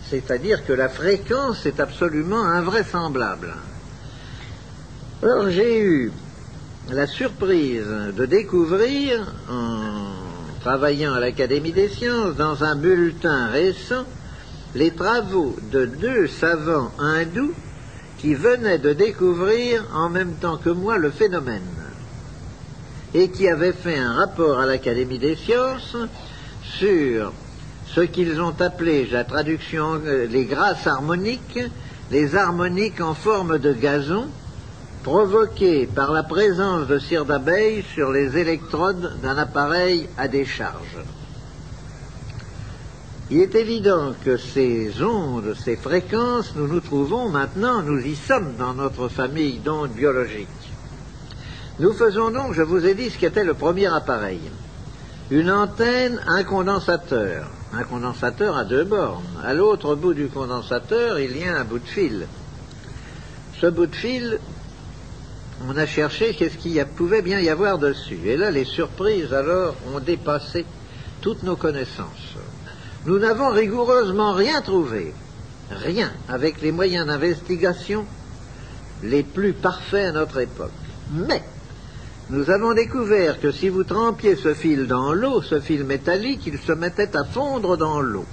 C'est-à-dire 0.09 0.65
que 0.65 0.73
la 0.73 0.87
fréquence 0.87 1.65
est 1.65 1.79
absolument 1.79 2.43
invraisemblable. 2.43 3.53
Alors 5.21 5.49
j'ai 5.49 5.79
eu 5.79 6.11
la 6.91 7.07
surprise 7.07 7.87
de 8.15 8.25
découvrir, 8.25 9.33
en 9.49 10.61
travaillant 10.61 11.13
à 11.13 11.19
l'Académie 11.19 11.73
des 11.73 11.89
sciences, 11.89 12.35
dans 12.35 12.63
un 12.63 12.75
bulletin 12.75 13.47
récent, 13.47 14.05
les 14.75 14.91
travaux 14.91 15.55
de 15.71 15.85
deux 15.85 16.27
savants 16.27 16.91
hindous 16.99 17.53
qui 18.17 18.33
venaient 18.33 18.77
de 18.77 18.93
découvrir 18.93 19.83
en 19.93 20.09
même 20.09 20.35
temps 20.35 20.57
que 20.57 20.69
moi 20.69 20.97
le 20.97 21.11
phénomène 21.11 21.76
et 23.17 23.29
qui 23.29 23.47
avaient 23.47 23.73
fait 23.73 23.97
un 23.97 24.13
rapport 24.13 24.59
à 24.59 24.67
l'Académie 24.67 25.17
des 25.17 25.35
sciences 25.35 25.97
sur 26.61 27.33
ce 27.87 28.01
qu'ils 28.01 28.39
ont 28.39 28.53
appelé, 28.59 29.07
la 29.07 29.23
traduction, 29.23 29.99
euh, 30.05 30.27
les 30.27 30.45
grâces 30.45 30.85
harmoniques, 30.85 31.59
les 32.11 32.35
harmoniques 32.35 33.01
en 33.01 33.15
forme 33.15 33.57
de 33.57 33.73
gazon, 33.73 34.27
provoquée 35.01 35.87
par 35.87 36.11
la 36.11 36.21
présence 36.21 36.85
de 36.85 36.99
cire 36.99 37.25
d'abeille 37.25 37.83
sur 37.95 38.11
les 38.11 38.37
électrodes 38.37 39.19
d'un 39.23 39.39
appareil 39.39 40.07
à 40.15 40.27
décharge. 40.27 40.97
Il 43.31 43.39
est 43.39 43.55
évident 43.55 44.13
que 44.23 44.37
ces 44.37 45.01
ondes, 45.01 45.55
ces 45.65 45.75
fréquences, 45.75 46.53
nous 46.55 46.67
nous 46.67 46.81
trouvons 46.81 47.29
maintenant, 47.29 47.81
nous 47.81 47.99
y 47.99 48.15
sommes 48.15 48.53
dans 48.59 48.75
notre 48.75 49.07
famille 49.07 49.57
d'ondes 49.57 49.93
biologiques. 49.93 50.66
Nous 51.79 51.93
faisons 51.93 52.31
donc, 52.31 52.53
je 52.53 52.61
vous 52.61 52.85
ai 52.85 52.95
dit 52.95 53.09
ce 53.09 53.17
qu'était 53.17 53.43
le 53.43 53.53
premier 53.53 53.87
appareil. 53.87 54.41
Une 55.29 55.51
antenne, 55.51 56.19
un 56.27 56.43
condensateur. 56.43 57.49
Un 57.73 57.83
condensateur 57.83 58.57
à 58.57 58.63
deux 58.63 58.83
bornes. 58.83 59.23
À 59.43 59.53
l'autre 59.53 59.95
bout 59.95 60.13
du 60.13 60.27
condensateur, 60.27 61.19
il 61.19 61.37
y 61.37 61.43
a 61.43 61.57
un 61.57 61.63
bout 61.63 61.79
de 61.79 61.87
fil. 61.87 62.27
Ce 63.59 63.67
bout 63.67 63.87
de 63.87 63.95
fil 63.95 64.39
on 65.65 65.75
a 65.75 65.85
cherché 65.85 66.35
qu'est-ce 66.35 66.57
qu'il 66.57 66.83
pouvait 66.85 67.21
bien 67.21 67.39
y 67.39 67.49
avoir 67.49 67.77
dessus. 67.77 68.19
Et 68.25 68.37
là, 68.37 68.51
les 68.51 68.65
surprises, 68.65 69.33
alors, 69.33 69.75
ont 69.93 69.99
dépassé 69.99 70.65
toutes 71.21 71.43
nos 71.43 71.55
connaissances. 71.55 72.35
Nous 73.05 73.17
n'avons 73.17 73.49
rigoureusement 73.49 74.33
rien 74.33 74.61
trouvé. 74.61 75.13
Rien, 75.71 76.11
avec 76.29 76.61
les 76.61 76.71
moyens 76.71 77.07
d'investigation 77.07 78.05
les 79.03 79.23
plus 79.23 79.53
parfaits 79.53 80.09
à 80.09 80.11
notre 80.11 80.39
époque. 80.39 80.71
Mais, 81.11 81.43
nous 82.29 82.49
avons 82.49 82.73
découvert 82.73 83.39
que 83.39 83.51
si 83.51 83.69
vous 83.69 83.83
trempiez 83.83 84.35
ce 84.35 84.53
fil 84.53 84.87
dans 84.87 85.13
l'eau, 85.13 85.41
ce 85.41 85.59
fil 85.59 85.83
métallique, 85.85 86.45
il 86.45 86.57
se 86.57 86.73
mettait 86.73 87.15
à 87.15 87.23
fondre 87.23 87.77
dans 87.77 88.01
l'eau 88.01 88.25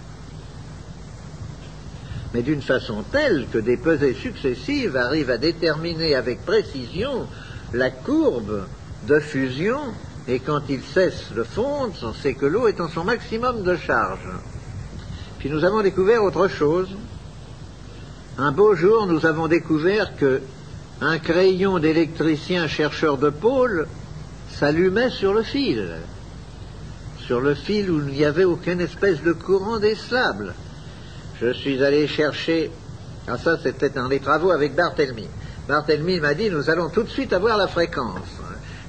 mais 2.35 2.43
d'une 2.43 2.63
façon 2.63 3.05
telle 3.13 3.47
que 3.53 3.59
des 3.59 3.77
pesées 3.77 4.13
successives 4.13 4.97
arrivent 4.97 5.31
à 5.31 5.39
déterminer 5.39 6.17
avec 6.17 6.45
précision 6.45 7.29
la 7.73 7.91
courbe 7.91 8.67
de 9.07 9.21
fusion, 9.21 9.79
et 10.27 10.41
quand 10.41 10.63
il 10.69 10.83
cesse 10.83 11.33
de 11.33 11.45
fondre, 11.45 11.95
on 12.03 12.13
sait 12.13 12.35
que 12.35 12.47
l'eau 12.47 12.67
est 12.67 12.81
en 12.81 12.89
son 12.89 13.05
maximum 13.05 13.63
de 13.63 13.77
charge. 13.77 14.29
Puis 15.39 15.49
nous 15.49 15.65
avons 15.65 15.83
découvert 15.83 16.25
autre 16.25 16.49
chose. 16.49 16.89
Un 18.37 18.51
beau 18.51 18.75
jour, 18.75 19.07
nous 19.07 19.27
avons 19.27 19.47
découvert 19.47 20.17
que 20.17 20.41
un 21.01 21.19
crayon 21.19 21.79
d'électricien 21.79 22.69
chercheur 22.69 23.19
de 23.19 23.31
pôle 23.31 23.87
s'allumait 24.51 25.11
sur 25.11 25.35
le 25.35 25.43
fil, 25.43 25.97
sur 27.27 27.41
le 27.41 27.55
fil 27.55 27.91
où 27.91 28.01
il 28.01 28.15
n'y 28.15 28.25
avait 28.25 28.45
aucune 28.45 28.81
espèce 28.81 29.23
de 29.23 29.33
courant 29.33 29.79
décelable 29.79 30.55
je 31.41 31.53
suis 31.53 31.83
allé 31.83 32.07
chercher, 32.07 32.71
ah 33.27 33.37
ça 33.39 33.59
c'était 33.63 33.91
dans 33.91 34.09
les 34.09 34.21
travaux 34.21 34.51
avec 34.51 34.75
Barthélemy. 34.75 35.27
Barthélemy 35.69 36.21
m'a 36.21 36.35
dit, 36.35 36.51
nous 36.51 36.71
allons 36.71 36.91
tout 36.91 37.03
de 37.03 37.09
suite 37.09 37.33
avoir 37.33 37.57
la 37.57 37.67
fréquence. 37.67 38.41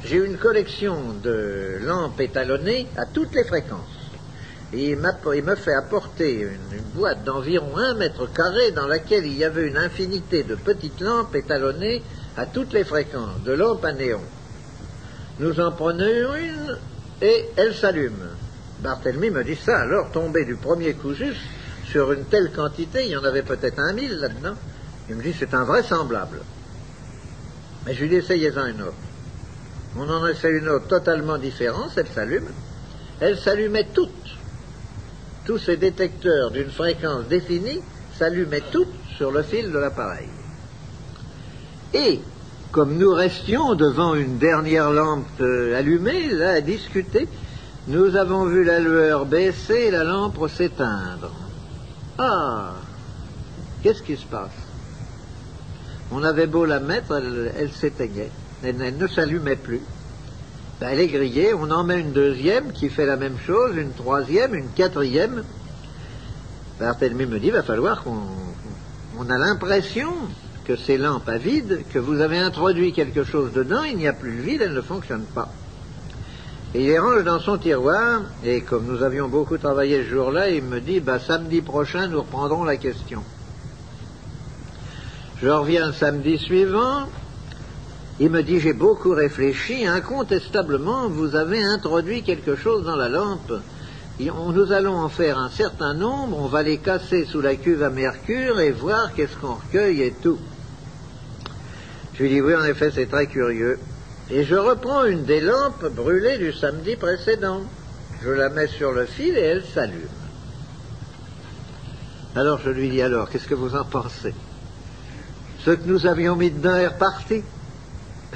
J'ai 0.03 0.18
une 0.18 0.38
collection 0.38 1.14
de 1.24 1.80
lampes 1.82 2.20
étalonnées 2.20 2.88
à 2.97 3.06
toutes 3.06 3.34
les 3.34 3.43
fréquences. 3.43 3.95
Il, 4.78 4.97
me 4.97 5.55
fait 5.55 5.73
apporter 5.73 6.41
une, 6.41 6.82
boîte 6.95 7.23
d'environ 7.23 7.78
un 7.78 7.93
mètre 7.93 8.32
carré 8.32 8.71
dans 8.71 8.88
laquelle 8.88 9.26
il 9.26 9.38
y 9.38 9.45
avait 9.45 9.67
une 9.67 9.78
infinité 9.78 10.43
de 10.43 10.55
petites 10.55 10.99
lampes 10.99 11.36
étalonnées 11.36 12.03
à 12.36 12.45
toutes 12.45 12.73
les 12.73 12.84
fréquences, 12.84 13.41
de 13.45 13.53
lampes 13.53 13.86
à 13.86 13.93
néon. 13.93 14.19
Nous 15.39 15.59
en 15.61 15.71
prenons 15.71 16.36
une 16.36 16.78
et 17.21 17.45
elle 17.55 17.73
s'allume. 17.73 18.30
Barthélemy 18.80 19.30
me 19.30 19.43
dit 19.43 19.55
ça, 19.55 19.80
alors 19.80 20.11
tombé 20.11 20.43
du 20.43 20.55
premier 20.55 20.93
coup 20.93 21.13
juste 21.13 21.39
sur 21.89 22.11
une 22.11 22.26
telle 22.26 22.51
quantité, 22.51 23.05
il 23.05 23.11
y 23.11 23.17
en 23.17 23.23
avait 23.23 23.43
peut-être 23.43 23.80
un 23.80 23.93
mille 23.93 24.17
là-dedans. 24.17 24.55
Il 25.09 25.15
me 25.15 25.23
dit 25.23 25.34
c'est 25.38 25.53
invraisemblable. 25.53 26.41
Mais 27.86 27.93
je 27.93 28.01
lui 28.01 28.09
dis 28.09 28.15
essayez-en 28.15 28.65
une 28.65 28.82
autre. 28.82 28.93
On 29.97 30.09
en 30.09 30.28
essaie 30.28 30.51
une 30.51 30.67
autre 30.67 30.88
totalement 30.88 31.38
différente, 31.38 31.91
elle 31.95 32.07
s'allume. 32.07 32.49
Elle 33.21 33.38
s'allumait 33.38 33.88
toutes. 33.93 34.35
Tous 35.46 35.58
ces 35.58 35.78
détecteurs 35.78 36.52
d'une 36.52 36.70
fréquence 36.70 37.28
définie 37.28 37.82
s'allumaient 38.18 38.64
toutes 38.72 38.93
sur 39.18 39.32
le 39.32 39.43
fil 39.43 39.72
de 39.72 39.78
l'appareil. 39.78 40.30
Et 41.93 42.20
comme 42.72 42.98
nous 42.98 43.14
restions 43.14 43.76
devant 43.76 44.16
une 44.16 44.38
dernière 44.38 44.91
lampe 44.91 45.26
euh, 45.39 45.78
allumée, 45.78 46.30
là, 46.30 46.52
à 46.52 46.62
discuter, 46.62 47.28
nous 47.88 48.16
avons 48.16 48.46
vu 48.46 48.64
la 48.64 48.80
lueur 48.80 49.26
baisser 49.26 49.86
et 49.88 49.91
la 49.91 50.04
lampe 50.04 50.50
s'éteindre. 50.50 51.32
Ah 52.18 52.74
Qu'est-ce 53.82 54.02
qui 54.02 54.18
se 54.18 54.26
passe? 54.26 54.50
On 56.12 56.24
avait 56.24 56.48
beau 56.48 56.66
la 56.66 56.80
mettre, 56.80 57.14
elle, 57.14 57.72
s'éteignait. 57.72 58.32
Elle, 58.64 58.98
ne 58.98 59.08
s'allumait 59.08 59.56
plus. 59.56 59.82
Ben, 60.80 60.89
elle 60.89 60.99
est 60.99 61.07
grillée, 61.07 61.53
on 61.53 61.71
en 61.71 61.84
met 61.84 62.01
une 62.01 62.11
deuxième 62.11 62.73
qui 62.73 62.89
fait 62.89 63.05
la 63.05 63.15
même 63.15 63.38
chose, 63.39 63.78
une 63.78 63.93
troisième, 63.93 64.53
une 64.53 64.69
quatrième. 64.69 65.43
Barthélemy 66.80 67.26
me 67.26 67.39
dit, 67.39 67.49
va 67.49 67.63
falloir 67.63 68.03
qu'on 68.03 68.17
on 69.17 69.30
a 69.30 69.38
l'impression 69.38 70.11
que 70.65 70.76
ces 70.76 70.97
lampes 70.97 71.30
à 71.30 71.38
vide, 71.38 71.84
que 71.93 71.99
vous 71.99 72.19
avez 72.19 72.39
introduit 72.39 72.91
quelque 72.91 73.23
chose 73.23 73.53
dedans, 73.53 73.84
il 73.84 73.97
n'y 73.97 74.07
a 74.07 74.13
plus 74.13 74.36
de 74.36 74.41
vide, 74.41 74.61
elles 74.61 74.73
ne 74.73 74.82
fonctionnent 74.82 75.28
pas. 75.34 75.49
Et 76.73 76.82
il 76.82 76.88
les 76.88 76.99
range 76.99 77.23
dans 77.23 77.39
son 77.39 77.57
tiroir, 77.57 78.23
et 78.43 78.59
comme 78.59 78.86
nous 78.86 79.01
avions 79.01 79.30
beaucoup 79.30 79.57
travaillé 79.57 80.03
ce 80.03 80.09
jour-là, 80.09 80.49
il 80.49 80.63
me 80.63 80.82
dit, 80.82 80.99
bah, 80.99 81.19
samedi 81.19 81.61
prochain, 81.61 82.07
nous 82.07 82.19
reprendrons 82.19 82.65
la 82.65 82.76
question. 82.76 83.23
Je 85.41 85.47
reviens 85.47 85.93
samedi 85.93 86.38
suivant, 86.38 87.07
il 88.20 88.30
me 88.30 88.43
dit, 88.43 88.59
j'ai 88.59 88.74
beaucoup 88.74 89.11
réfléchi, 89.11 89.86
incontestablement, 89.86 91.09
vous 91.09 91.36
avez 91.36 91.61
introduit 91.61 92.24
quelque 92.24 92.55
chose 92.55 92.86
dans 92.86 92.95
la 92.95 93.09
lampe. 93.09 93.53
nous 94.20 94.72
allons 94.72 94.97
en 94.97 95.09
faire 95.09 95.38
un 95.38 95.49
certain 95.49 95.93
nombre, 95.93 96.38
on 96.38 96.47
va 96.47 96.63
les 96.63 96.78
casser 96.78 97.26
sous 97.26 97.41
la 97.41 97.55
cuve 97.55 97.84
à 97.84 97.89
mercure 97.89 98.61
et 98.61 98.72
voir 98.72 99.13
qu'est-ce 99.13 99.36
qu'on 99.36 99.55
recueille 99.55 100.01
et 100.01 100.13
tout. 100.13 100.39
Je 102.13 102.24
lui 102.24 102.30
dis 102.30 102.41
oui, 102.41 102.55
en 102.55 102.63
effet, 102.63 102.91
c'est 102.91 103.07
très 103.07 103.28
curieux. 103.28 103.78
Et 104.32 104.45
je 104.45 104.55
reprends 104.55 105.03
une 105.03 105.26
des 105.26 105.41
lampes 105.41 105.93
brûlées 105.93 106.38
du 106.38 106.53
samedi 106.53 106.95
précédent. 106.95 107.61
Je 108.24 108.30
la 108.30 108.49
mets 108.49 108.68
sur 108.68 108.93
le 108.93 109.05
fil 109.05 109.38
et 109.38 109.41
elle 109.41 109.63
s'allume. 109.66 110.07
Alors 112.34 112.59
je 112.59 112.70
lui 112.70 112.89
dis 112.89 113.01
alors, 113.01 113.30
qu'est-ce 113.30 113.47
que 113.47 113.55
vous 113.55 113.76
en 113.76 113.84
pensez? 113.84 114.34
Ce 115.59 115.72
que 115.72 115.86
nous 115.86 116.07
avions 116.07 116.36
mis 116.36 116.51
dedans 116.51 116.76
est 116.76 116.88
reparti. 116.88 117.43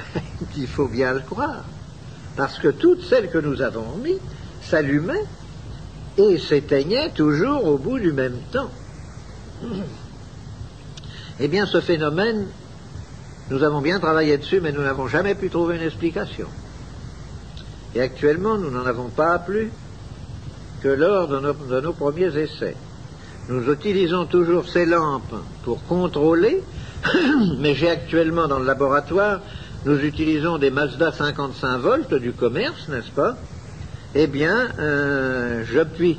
Il 0.56 0.66
faut 0.66 0.88
bien 0.88 1.12
le 1.12 1.20
croire. 1.20 1.64
Parce 2.36 2.58
que 2.58 2.68
toutes 2.68 3.02
celles 3.02 3.30
que 3.30 3.38
nous 3.38 3.62
avons 3.62 3.96
mis 4.02 4.18
s'allumaient 4.62 5.24
et 6.16 6.38
s'éteignaient 6.38 7.10
toujours 7.10 7.66
au 7.66 7.78
bout 7.78 7.98
du 7.98 8.12
même 8.12 8.38
temps. 8.52 8.70
Eh 11.38 11.48
bien, 11.48 11.66
ce 11.66 11.80
phénomène 11.80 12.46
nous 13.50 13.64
avons 13.64 13.80
bien 13.80 13.98
travaillé 13.98 14.38
dessus, 14.38 14.60
mais 14.60 14.70
nous 14.70 14.82
n'avons 14.82 15.08
jamais 15.08 15.34
pu 15.34 15.50
trouver 15.50 15.74
une 15.74 15.82
explication. 15.82 16.46
Et 17.96 18.00
actuellement, 18.00 18.56
nous 18.56 18.70
n'en 18.70 18.86
avons 18.86 19.08
pas 19.08 19.40
plus 19.40 19.72
que 20.82 20.88
lors 20.88 21.26
de 21.26 21.80
nos, 21.80 21.92
premiers 21.92 22.36
essais. 22.38 22.76
Nous 23.48 23.72
utilisons 23.72 24.26
toujours 24.26 24.68
ces 24.68 24.86
lampes 24.86 25.34
pour 25.64 25.84
contrôler, 25.86 26.62
mais 27.58 27.74
j'ai 27.74 27.90
actuellement 27.90 28.46
dans 28.46 28.60
le 28.60 28.66
laboratoire, 28.66 29.40
nous 29.86 29.98
utilisons 29.98 30.58
des 30.58 30.70
Mazda 30.70 31.10
55 31.10 31.78
volts 31.78 32.14
du 32.14 32.32
commerce, 32.32 32.88
n'est-ce 32.88 33.10
pas? 33.10 33.36
Eh 34.14 34.26
bien, 34.26 34.68
euh, 34.78 35.64
je 35.64 35.80
puis, 35.80 36.18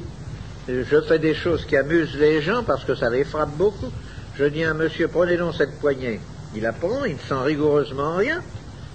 je 0.67 1.01
fais 1.01 1.19
des 1.19 1.35
choses 1.35 1.65
qui 1.65 1.77
amusent 1.77 2.15
les 2.17 2.41
gens 2.41 2.63
parce 2.63 2.83
que 2.83 2.95
ça 2.95 3.09
les 3.09 3.23
frappe 3.23 3.55
beaucoup. 3.57 3.91
Je 4.35 4.45
dis 4.45 4.63
à 4.63 4.73
monsieur, 4.73 5.07
prenez 5.07 5.37
donc 5.37 5.53
cette 5.55 5.79
poignée. 5.79 6.19
Il 6.55 6.65
apprend, 6.65 7.05
il 7.05 7.15
ne 7.15 7.19
sent 7.19 7.43
rigoureusement 7.45 8.15
rien. 8.15 8.41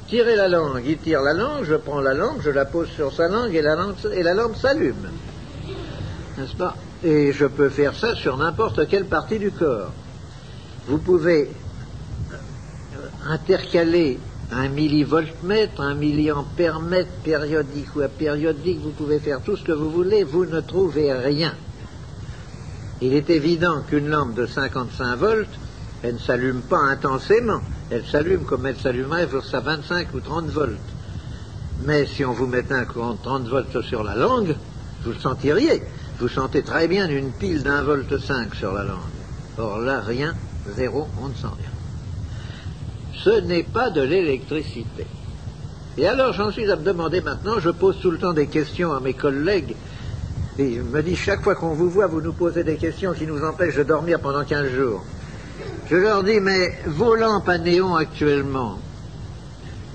Tirez 0.08 0.36
la 0.36 0.48
langue, 0.48 0.82
il 0.84 0.98
tire 0.98 1.22
la 1.22 1.34
langue, 1.34 1.64
je 1.64 1.74
prends 1.74 2.00
la 2.00 2.14
langue, 2.14 2.40
je 2.42 2.50
la 2.50 2.64
pose 2.64 2.88
sur 2.88 3.12
sa 3.12 3.28
langue 3.28 3.54
et 3.54 3.62
la, 3.62 3.76
la 3.76 4.34
lampe 4.34 4.56
s'allume. 4.56 5.10
N'est-ce 6.38 6.54
pas? 6.54 6.76
Et 7.04 7.32
je 7.32 7.46
peux 7.46 7.68
faire 7.68 7.94
ça 7.94 8.14
sur 8.14 8.36
n'importe 8.36 8.88
quelle 8.88 9.06
partie 9.06 9.38
du 9.38 9.50
corps. 9.50 9.92
Vous 10.86 10.98
pouvez 10.98 11.50
intercaler 13.28 14.18
un 14.52 14.68
millivoltmètre, 14.68 15.80
un 15.80 15.94
milliampère-mètre 15.94 17.10
périodique 17.24 17.94
ou 17.96 18.00
apériodique, 18.00 18.80
vous 18.80 18.90
pouvez 18.90 19.18
faire 19.18 19.40
tout 19.42 19.56
ce 19.56 19.64
que 19.64 19.72
vous 19.72 19.90
voulez, 19.90 20.24
vous 20.24 20.46
ne 20.46 20.60
trouvez 20.60 21.12
rien. 21.12 21.54
Il 23.00 23.12
est 23.12 23.28
évident 23.30 23.82
qu'une 23.88 24.08
lampe 24.08 24.34
de 24.34 24.46
55 24.46 25.16
volts 25.16 25.58
elle 26.02 26.14
ne 26.14 26.18
s'allume 26.18 26.60
pas 26.60 26.78
intensément. 26.78 27.60
Elle 27.90 28.04
s'allume 28.04 28.44
comme 28.44 28.66
elle 28.66 28.76
s'allumerait 28.76 29.28
sur 29.28 29.44
sa 29.44 29.60
25 29.60 30.14
ou 30.14 30.20
30 30.20 30.46
volts. 30.46 30.78
Mais 31.84 32.06
si 32.06 32.24
on 32.24 32.32
vous 32.32 32.46
mettait 32.46 32.74
un 32.74 32.84
courant 32.84 33.14
de 33.14 33.22
30 33.22 33.48
volts 33.48 33.80
sur 33.82 34.02
la 34.02 34.14
langue, 34.14 34.54
vous 35.04 35.10
le 35.10 35.18
sentiriez. 35.18 35.82
Vous 36.18 36.28
sentez 36.28 36.62
très 36.62 36.88
bien 36.88 37.08
une 37.08 37.32
pile 37.32 37.62
d'un 37.62 37.82
volt 37.82 38.18
5 38.18 38.54
sur 38.54 38.72
la 38.72 38.84
langue. 38.84 38.98
Or 39.58 39.78
là, 39.78 40.00
rien, 40.00 40.34
zéro, 40.76 41.08
on 41.20 41.28
ne 41.28 41.34
sent 41.34 41.48
rien. 41.58 41.75
Ce 43.24 43.40
n'est 43.40 43.62
pas 43.62 43.90
de 43.90 44.02
l'électricité. 44.02 45.06
Et 45.98 46.06
alors 46.06 46.32
j'en 46.32 46.50
suis 46.50 46.70
à 46.70 46.76
me 46.76 46.84
demander 46.84 47.20
maintenant, 47.20 47.58
je 47.58 47.70
pose 47.70 47.98
tout 48.00 48.10
le 48.10 48.18
temps 48.18 48.34
des 48.34 48.46
questions 48.46 48.92
à 48.92 49.00
mes 49.00 49.14
collègues, 49.14 49.74
et 50.58 50.64
ils 50.64 50.82
me 50.82 51.02
disent 51.02 51.18
chaque 51.18 51.42
fois 51.42 51.54
qu'on 51.54 51.74
vous 51.74 51.90
voit, 51.90 52.06
vous 52.06 52.20
nous 52.20 52.32
posez 52.32 52.64
des 52.64 52.76
questions 52.76 53.12
qui 53.12 53.26
nous 53.26 53.42
empêchent 53.42 53.76
de 53.76 53.82
dormir 53.82 54.20
pendant 54.20 54.44
15 54.44 54.70
jours. 54.70 55.04
Je 55.88 55.96
leur 55.96 56.22
dis, 56.22 56.40
mais 56.40 56.78
vos 56.86 57.14
lampes 57.14 57.48
à 57.48 57.58
néon 57.58 57.94
actuellement, 57.94 58.78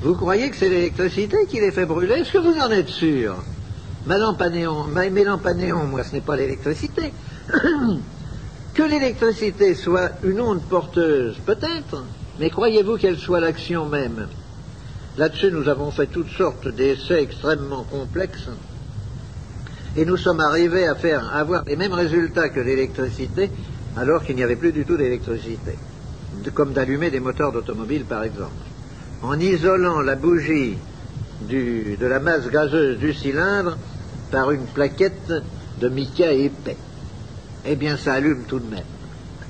vous 0.01 0.15
croyez 0.15 0.49
que 0.49 0.55
c'est 0.55 0.69
l'électricité 0.69 1.45
qui 1.47 1.59
les 1.59 1.71
fait 1.71 1.85
brûler? 1.85 2.15
Est-ce 2.15 2.31
que 2.31 2.39
vous 2.39 2.57
en 2.59 2.71
êtes 2.71 2.89
sûr? 2.89 3.35
Ma 4.07 4.17
lampe 4.17 4.41
à 4.41 4.49
néon, 4.49 4.85
mes 4.85 5.23
lampes 5.23 5.45
à 5.45 5.53
néon, 5.53 5.85
moi, 5.85 6.03
ce 6.03 6.13
n'est 6.13 6.21
pas 6.21 6.35
l'électricité. 6.35 7.13
que 8.73 8.81
l'électricité 8.81 9.75
soit 9.75 10.09
une 10.23 10.41
onde 10.41 10.63
porteuse, 10.63 11.37
peut-être, 11.45 12.03
mais 12.41 12.49
croyez-vous 12.49 12.97
qu'elle 12.97 13.19
soit 13.19 13.39
l'action 13.39 13.87
même? 13.87 14.27
Là-dessus, 15.15 15.51
nous 15.51 15.69
avons 15.69 15.91
fait 15.91 16.07
toutes 16.07 16.31
sortes 16.31 16.67
d'essais 16.67 17.21
extrêmement 17.21 17.83
complexes, 17.83 18.49
et 19.95 20.05
nous 20.05 20.17
sommes 20.17 20.39
arrivés 20.39 20.87
à 20.87 20.95
faire 20.95 21.35
avoir 21.35 21.63
les 21.65 21.75
mêmes 21.75 21.93
résultats 21.93 22.49
que 22.49 22.59
l'électricité 22.59 23.51
alors 23.95 24.23
qu'il 24.23 24.35
n'y 24.37 24.43
avait 24.43 24.55
plus 24.55 24.71
du 24.71 24.85
tout 24.85 24.97
d'électricité, 24.97 25.77
comme 26.55 26.73
d'allumer 26.73 27.11
des 27.11 27.19
moteurs 27.19 27.51
d'automobile 27.51 28.05
par 28.05 28.23
exemple. 28.23 28.65
En 29.21 29.39
isolant 29.39 30.01
la 30.01 30.15
bougie 30.15 30.77
de 31.47 32.05
la 32.07 32.19
masse 32.19 32.49
gazeuse 32.49 32.97
du 32.97 33.13
cylindre 33.13 33.77
par 34.31 34.49
une 34.49 34.65
plaquette 34.65 35.31
de 35.79 35.89
mica 35.89 36.31
épais, 36.31 36.77
eh 37.67 37.75
bien 37.75 37.97
ça 37.97 38.13
allume 38.13 38.45
tout 38.47 38.59
de 38.59 38.67
même, 38.67 38.83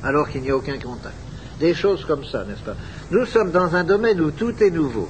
alors 0.03 0.27
qu'il 0.27 0.41
n'y 0.41 0.49
a 0.49 0.57
aucun 0.57 0.77
contact. 0.77 1.30
Des 1.61 1.75
choses 1.75 2.03
comme 2.05 2.25
ça, 2.25 2.43
n'est-ce 2.43 2.63
pas? 2.65 2.75
Nous 3.11 3.25
sommes 3.27 3.51
dans 3.51 3.75
un 3.75 3.83
domaine 3.83 4.19
où 4.19 4.31
tout 4.31 4.51
est 4.63 4.71
nouveau. 4.71 5.07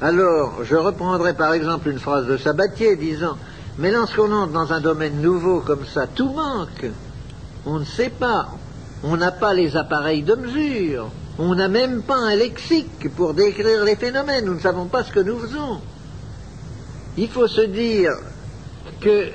Alors, 0.00 0.64
je 0.64 0.74
reprendrai 0.74 1.32
par 1.32 1.54
exemple 1.54 1.88
une 1.88 2.00
phrase 2.00 2.26
de 2.26 2.36
Sabatier 2.36 2.96
disant 2.96 3.38
Mais 3.78 3.92
lorsqu'on 3.92 4.32
entre 4.32 4.52
dans 4.52 4.72
un 4.72 4.80
domaine 4.80 5.22
nouveau 5.22 5.60
comme 5.60 5.86
ça, 5.86 6.08
tout 6.08 6.30
manque. 6.30 6.90
On 7.64 7.78
ne 7.78 7.84
sait 7.84 8.10
pas, 8.10 8.48
on 9.04 9.16
n'a 9.16 9.30
pas 9.30 9.54
les 9.54 9.76
appareils 9.76 10.24
de 10.24 10.34
mesure. 10.34 11.08
On 11.38 11.54
n'a 11.54 11.68
même 11.68 12.02
pas 12.02 12.16
un 12.16 12.34
lexique 12.34 13.08
pour 13.14 13.32
décrire 13.32 13.84
les 13.84 13.94
phénomènes. 13.94 14.46
Nous 14.46 14.54
ne 14.54 14.60
savons 14.60 14.86
pas 14.86 15.04
ce 15.04 15.12
que 15.12 15.20
nous 15.20 15.38
faisons. 15.38 15.80
Il 17.16 17.28
faut 17.28 17.46
se 17.46 17.60
dire 17.60 18.10
que 19.00 19.08
euh, 19.08 19.30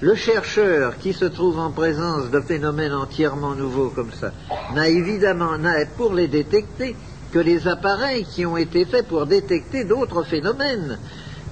le 0.00 0.14
chercheur 0.14 0.96
qui 0.98 1.12
se 1.12 1.24
trouve 1.24 1.58
en 1.58 1.70
présence 1.70 2.30
de 2.30 2.40
phénomènes 2.40 2.92
entièrement 2.92 3.54
nouveaux 3.54 3.90
comme 3.90 4.12
ça 4.12 4.32
n'a 4.74 4.88
évidemment 4.88 5.58
n'a 5.58 5.84
pour 5.96 6.14
les 6.14 6.28
détecter 6.28 6.94
que 7.32 7.38
les 7.38 7.66
appareils 7.66 8.24
qui 8.24 8.46
ont 8.46 8.56
été 8.56 8.84
faits 8.84 9.06
pour 9.06 9.26
détecter 9.26 9.84
d'autres 9.84 10.22
phénomènes. 10.22 10.98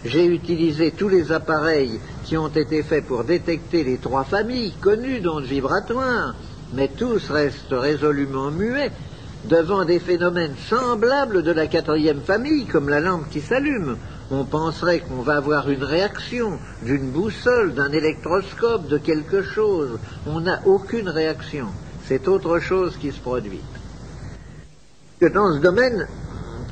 J'ai 0.05 0.27
utilisé 0.27 0.93
tous 0.93 1.09
les 1.09 1.33
appareils 1.33 2.01
qui 2.25 2.37
ont 2.37 2.49
été 2.49 2.83
faits 2.83 3.05
pour 3.05 3.25
détecter 3.25 3.85
les 3.85 3.99
trois 3.99 4.25
familles 4.25 4.73
connues 4.81 5.21
d'ondes 5.21 5.45
vibratoires, 5.45 6.35
mais 6.73 6.89
tous 6.89 7.29
restent 7.31 7.73
résolument 7.73 8.51
muets 8.51 8.93
devant 9.45 9.85
des 9.85 9.99
phénomènes 9.99 10.55
semblables 10.69 11.43
de 11.43 11.53
la 11.53 11.67
quatrième 11.67 12.21
famille, 12.21 12.67
comme 12.67 12.89
la 12.89 13.01
lampe 13.01 13.29
qui 13.31 13.41
s'allume. 13.41 13.97
On 14.31 14.45
penserait 14.45 15.01
qu'on 15.01 15.23
va 15.23 15.37
avoir 15.37 15.71
une 15.71 15.85
réaction 15.85 16.59
d'une 16.83 17.11
boussole, 17.11 17.75
d'un 17.75 17.93
électroscope, 17.93 18.89
de 18.89 18.99
quelque 18.99 19.43
chose. 19.43 19.99
On 20.27 20.41
n'a 20.41 20.61
aucune 20.67 21.09
réaction. 21.09 21.67
C'est 22.07 22.27
autre 22.29 22.59
chose 22.59 22.97
qui 22.97 23.13
se 23.13 23.21
produit. 23.21 23.63
Que 25.21 25.27
dans 25.27 25.55
ce 25.55 25.61
domaine, 25.61 26.07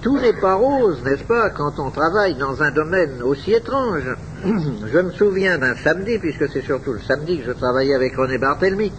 tout 0.02 0.18
n'est 0.18 0.38
pas 0.38 0.54
rose, 0.54 1.02
n'est-ce 1.04 1.24
pas, 1.24 1.50
quand 1.50 1.78
on 1.78 1.90
travaille 1.90 2.34
dans 2.34 2.62
un 2.62 2.70
domaine 2.70 3.22
aussi 3.22 3.52
étrange. 3.52 4.16
Je 4.44 4.98
me 4.98 5.10
souviens 5.12 5.58
d'un 5.58 5.76
samedi, 5.76 6.18
puisque 6.18 6.48
c'est 6.50 6.62
surtout 6.62 6.92
le 6.92 7.00
samedi 7.00 7.38
que 7.38 7.46
je 7.46 7.52
travaillais 7.52 7.94
avec 7.94 8.16
René 8.16 8.36
Barthélemy, 8.38 8.92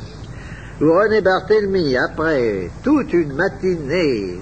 où 0.81 0.93
René 0.93 1.21
Barthélemy, 1.21 1.95
après 1.97 2.71
toute 2.83 3.13
une 3.13 3.33
matinée 3.33 4.39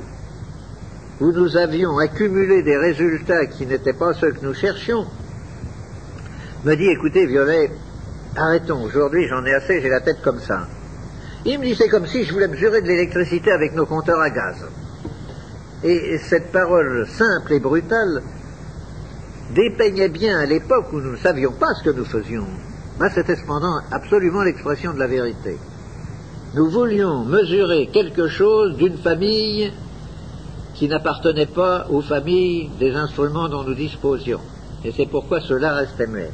où 1.22 1.32
nous 1.32 1.58
avions 1.58 1.98
accumulé 1.98 2.64
des 2.64 2.78
résultats 2.78 3.46
qui 3.46 3.66
n'étaient 3.66 3.94
pas 3.94 4.14
ceux 4.14 4.32
que 4.32 4.46
nous 4.46 4.54
cherchions, 4.54 5.06
me 6.64 6.76
dit, 6.76 6.88
écoutez, 6.88 7.26
Violet, 7.26 7.72
arrêtons, 8.36 8.84
aujourd'hui 8.84 9.28
j'en 9.28 9.46
ai 9.46 9.54
assez, 9.54 9.82
j'ai 9.82 9.90
la 9.90 10.02
tête 10.02 10.22
comme 10.22 10.40
ça. 10.40 10.68
Il 11.46 11.60
me 11.60 11.66
dit, 11.66 11.76
c'est 11.76 11.90
comme 11.90 12.08
si 12.08 12.24
je 12.24 12.34
voulais 12.34 12.48
mesurer 12.48 12.82
de 12.82 12.88
l'électricité 12.88 13.52
avec 13.52 13.76
nos 13.76 13.86
compteurs 13.86 14.20
à 14.20 14.30
gaz. 14.30 14.66
Et 15.84 16.18
cette 16.18 16.52
parole 16.54 17.06
simple 17.08 17.52
et 17.54 17.60
brutale 17.60 18.24
dépeignait 19.54 20.10
bien 20.10 20.40
à 20.40 20.46
l'époque 20.46 20.94
où 20.94 21.02
nous 21.02 21.12
ne 21.12 21.18
savions 21.18 21.52
pas 21.52 21.74
ce 21.76 21.84
que 21.84 21.96
nous 21.96 22.06
faisions. 22.06 22.48
Mais 23.00 23.10
c'était 23.10 23.36
cependant 23.36 23.82
absolument 23.92 24.44
l'expression 24.44 24.94
de 24.94 25.00
la 25.00 25.08
vérité. 25.08 25.58
Nous 26.56 26.70
voulions 26.70 27.26
mesurer 27.26 27.90
quelque 27.92 28.28
chose 28.28 28.78
d'une 28.78 28.98
famille 28.98 29.74
qui 30.76 30.88
n'appartenait 30.88 31.46
pas 31.46 31.88
aux 31.90 32.02
familles 32.02 32.70
des 32.80 32.96
instruments 32.96 33.50
dont 33.50 33.64
nous 33.64 33.76
disposions. 33.76 34.40
Et 34.84 34.92
c'est 34.92 35.06
pourquoi 35.06 35.40
cela 35.40 35.76
restait 35.76 36.08
muet. 36.08 36.32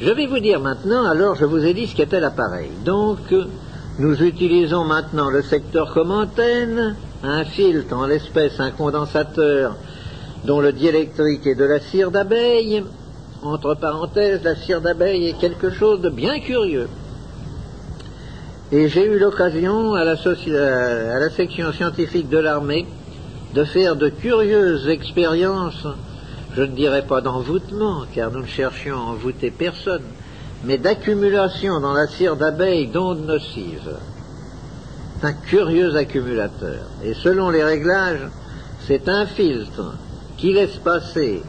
Je 0.00 0.10
vais 0.10 0.26
vous 0.26 0.40
dire 0.40 0.60
maintenant, 0.60 1.04
alors 1.04 1.34
je 1.36 1.44
vous 1.44 1.64
ai 1.64 1.74
dit 1.74 1.86
ce 1.86 1.94
qu'était 1.94 2.20
l'appareil. 2.20 2.70
Donc, 2.84 3.32
nous 3.98 4.22
utilisons 4.22 4.84
maintenant 4.84 5.30
le 5.30 5.42
secteur 5.42 5.92
comme 5.92 6.10
antenne, 6.10 6.96
un 7.22 7.44
filtre, 7.44 7.94
en 7.94 8.06
l'espèce 8.06 8.58
un 8.58 8.70
condensateur 8.70 9.76
dont 10.44 10.60
le 10.60 10.72
diélectrique 10.72 11.46
est 11.46 11.54
de 11.54 11.64
la 11.64 11.78
cire 11.78 12.10
d'abeille. 12.10 12.82
Entre 13.42 13.74
parenthèses, 13.74 14.42
la 14.42 14.56
cire 14.56 14.80
d'abeille 14.80 15.28
est 15.28 15.38
quelque 15.38 15.70
chose 15.70 16.00
de 16.00 16.10
bien 16.10 16.40
curieux. 16.40 16.88
Et 18.72 18.88
j'ai 18.88 19.04
eu 19.04 19.18
l'occasion 19.18 19.92
à 19.92 20.02
la, 20.02 20.12
à 20.12 21.18
la 21.18 21.30
section 21.30 21.72
scientifique 21.72 22.30
de 22.30 22.38
l'armée 22.38 22.86
de 23.54 23.64
faire 23.64 23.96
de 23.96 24.08
curieuses 24.08 24.88
expériences, 24.88 25.86
je 26.56 26.62
ne 26.62 26.74
dirais 26.74 27.04
pas 27.06 27.20
d'envoûtement, 27.20 28.04
car 28.14 28.30
nous 28.30 28.40
ne 28.40 28.46
cherchions 28.46 28.96
à 28.96 29.10
envoûter 29.10 29.50
personne, 29.50 30.04
mais 30.64 30.78
d'accumulation 30.78 31.80
dans 31.80 31.92
la 31.92 32.06
cire 32.06 32.36
d'abeille 32.36 32.86
d'ondes 32.86 33.26
nocives. 33.26 33.94
C'est 35.20 35.26
un 35.26 35.32
curieux 35.34 35.94
accumulateur. 35.94 36.80
Et 37.04 37.12
selon 37.12 37.50
les 37.50 37.62
réglages, 37.62 38.26
c'est 38.86 39.06
un 39.06 39.26
filtre 39.26 39.96
qui 40.38 40.54
laisse 40.54 40.78
passer 40.78 41.42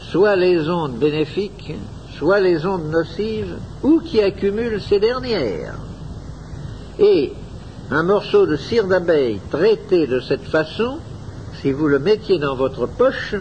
soit 0.00 0.36
les 0.36 0.66
ondes 0.70 0.96
bénéfiques, 0.96 1.74
soit 2.16 2.40
les 2.40 2.64
ondes 2.64 2.90
nocives, 2.90 3.58
ou 3.82 4.00
qui 4.00 4.22
accumule 4.22 4.80
ces 4.80 4.98
dernières. 4.98 5.74
Et 6.98 7.32
un 7.90 8.02
morceau 8.02 8.46
de 8.46 8.56
cire 8.56 8.86
d'abeille 8.86 9.40
traité 9.50 10.06
de 10.06 10.20
cette 10.20 10.44
façon, 10.44 10.98
si 11.60 11.72
vous 11.72 11.88
le 11.88 11.98
mettiez 11.98 12.38
dans 12.38 12.56
votre 12.56 12.86
poche, 12.86 13.34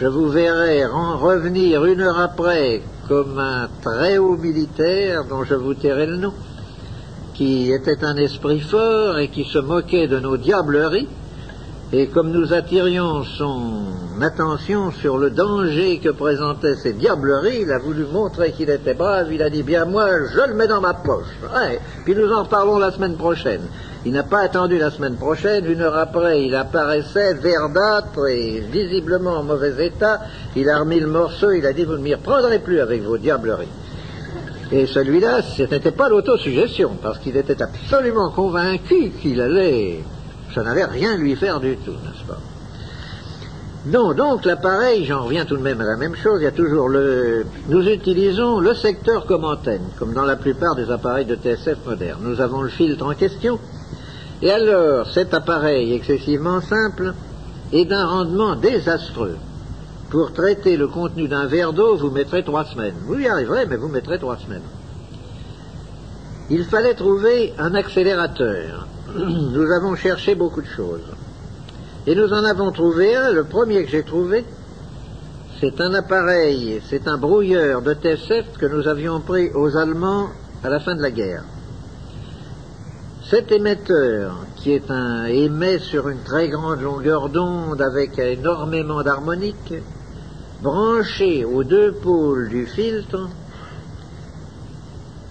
je 0.00 0.06
vous 0.06 0.28
verrais 0.28 0.84
en 0.86 1.18
revenir 1.18 1.84
une 1.84 2.00
heure 2.00 2.18
après 2.18 2.82
comme 3.06 3.38
un 3.38 3.68
très 3.82 4.18
haut 4.18 4.36
militaire 4.36 5.24
dont 5.24 5.44
je 5.44 5.54
vous 5.54 5.74
tairai 5.74 6.06
le 6.06 6.16
nom, 6.16 6.32
qui 7.34 7.70
était 7.70 8.04
un 8.04 8.16
esprit 8.16 8.60
fort 8.60 9.18
et 9.18 9.28
qui 9.28 9.44
se 9.44 9.58
moquait 9.58 10.06
de 10.06 10.20
nos 10.20 10.36
diableries, 10.36 11.08
et 11.92 12.06
comme 12.06 12.30
nous 12.30 12.52
attirions 12.52 13.24
son 13.24 13.82
attention 14.20 14.92
sur 14.92 15.18
le 15.18 15.30
danger 15.30 15.98
que 15.98 16.10
présentaient 16.10 16.76
ces 16.76 16.92
diableries, 16.92 17.62
il 17.62 17.72
a 17.72 17.78
voulu 17.78 18.04
montrer 18.04 18.52
qu'il 18.52 18.70
était 18.70 18.94
brave, 18.94 19.32
il 19.32 19.42
a 19.42 19.50
dit 19.50 19.64
bien 19.64 19.86
moi 19.86 20.06
je 20.32 20.48
le 20.48 20.54
mets 20.54 20.68
dans 20.68 20.80
ma 20.80 20.94
poche. 20.94 21.26
puis 22.04 22.14
nous 22.14 22.30
en 22.32 22.44
reparlons 22.44 22.78
la 22.78 22.92
semaine 22.92 23.16
prochaine. 23.16 23.62
Il 24.06 24.12
n'a 24.12 24.22
pas 24.22 24.40
attendu 24.40 24.78
la 24.78 24.90
semaine 24.90 25.16
prochaine, 25.16 25.66
une 25.66 25.80
heure 25.80 25.96
après 25.96 26.44
il 26.44 26.54
apparaissait 26.54 27.34
verdâtre 27.34 28.28
et 28.28 28.60
visiblement 28.60 29.38
en 29.38 29.42
mauvais 29.42 29.84
état, 29.84 30.20
il 30.54 30.70
a 30.70 30.78
remis 30.78 31.00
le 31.00 31.08
morceau, 31.08 31.50
il 31.50 31.66
a 31.66 31.72
dit 31.72 31.84
vous 31.84 31.94
ne 31.96 32.02
m'y 32.02 32.14
reprendrez 32.14 32.60
plus 32.60 32.80
avec 32.80 33.02
vos 33.02 33.18
diableries. 33.18 33.66
Et 34.70 34.86
celui-là, 34.86 35.42
ce 35.42 35.64
n'était 35.64 35.90
pas 35.90 36.08
l'autosuggestion, 36.08 36.92
parce 37.02 37.18
qu'il 37.18 37.36
était 37.36 37.60
absolument 37.60 38.30
convaincu 38.30 39.10
qu'il 39.20 39.40
allait 39.40 40.04
ça 40.54 40.62
n'allait 40.62 40.84
rien 40.84 41.16
lui 41.16 41.36
faire 41.36 41.60
du 41.60 41.76
tout, 41.76 41.92
n'est-ce 41.92 42.24
pas? 42.26 42.38
Non, 43.86 44.12
donc 44.12 44.44
l'appareil, 44.44 45.06
j'en 45.06 45.24
reviens 45.24 45.46
tout 45.46 45.56
de 45.56 45.62
même 45.62 45.80
à 45.80 45.84
la 45.84 45.96
même 45.96 46.14
chose, 46.14 46.40
il 46.40 46.44
y 46.44 46.46
a 46.46 46.52
toujours 46.52 46.88
le... 46.88 47.46
Nous 47.68 47.88
utilisons 47.88 48.60
le 48.60 48.74
secteur 48.74 49.24
comme 49.24 49.44
antenne, 49.44 49.88
comme 49.98 50.12
dans 50.12 50.24
la 50.24 50.36
plupart 50.36 50.74
des 50.74 50.90
appareils 50.90 51.24
de 51.24 51.34
TSF 51.34 51.78
modernes. 51.86 52.20
Nous 52.22 52.42
avons 52.42 52.60
le 52.60 52.68
filtre 52.68 53.06
en 53.06 53.14
question, 53.14 53.58
et 54.42 54.50
alors 54.50 55.08
cet 55.08 55.32
appareil 55.32 55.94
excessivement 55.94 56.60
simple 56.60 57.14
est 57.72 57.86
d'un 57.86 58.06
rendement 58.06 58.54
désastreux. 58.54 59.36
Pour 60.10 60.32
traiter 60.32 60.76
le 60.76 60.88
contenu 60.88 61.28
d'un 61.28 61.46
verre 61.46 61.72
d'eau, 61.72 61.96
vous 61.96 62.10
mettrez 62.10 62.42
trois 62.42 62.64
semaines. 62.64 62.96
Vous 63.06 63.18
y 63.18 63.28
arriverez, 63.28 63.64
mais 63.66 63.76
vous 63.76 63.88
mettrez 63.88 64.18
trois 64.18 64.36
semaines. 64.36 64.62
Il 66.50 66.64
fallait 66.64 66.94
trouver 66.94 67.54
un 67.58 67.74
accélérateur 67.74 68.88
nous 69.16 69.70
avons 69.72 69.96
cherché 69.96 70.34
beaucoup 70.34 70.62
de 70.62 70.66
choses. 70.66 71.00
Et 72.06 72.14
nous 72.14 72.32
en 72.32 72.44
avons 72.44 72.70
trouvé 72.70 73.16
un, 73.16 73.32
le 73.32 73.44
premier 73.44 73.84
que 73.84 73.90
j'ai 73.90 74.04
trouvé, 74.04 74.44
c'est 75.60 75.80
un 75.80 75.92
appareil, 75.94 76.80
c'est 76.88 77.06
un 77.06 77.18
brouilleur 77.18 77.82
de 77.82 77.92
TSF 77.92 78.56
que 78.58 78.66
nous 78.66 78.88
avions 78.88 79.20
pris 79.20 79.50
aux 79.52 79.76
Allemands 79.76 80.28
à 80.62 80.68
la 80.70 80.80
fin 80.80 80.94
de 80.94 81.02
la 81.02 81.10
guerre. 81.10 81.44
Cet 83.28 83.52
émetteur, 83.52 84.46
qui 84.56 84.72
est 84.72 84.90
un 84.90 85.26
émet 85.26 85.78
sur 85.78 86.08
une 86.08 86.22
très 86.22 86.48
grande 86.48 86.80
longueur 86.80 87.28
d'onde 87.28 87.82
avec 87.82 88.18
énormément 88.18 89.02
d'harmoniques, 89.02 89.74
branché 90.62 91.44
aux 91.44 91.64
deux 91.64 91.92
pôles 91.92 92.48
du 92.48 92.66
filtre, 92.66 93.28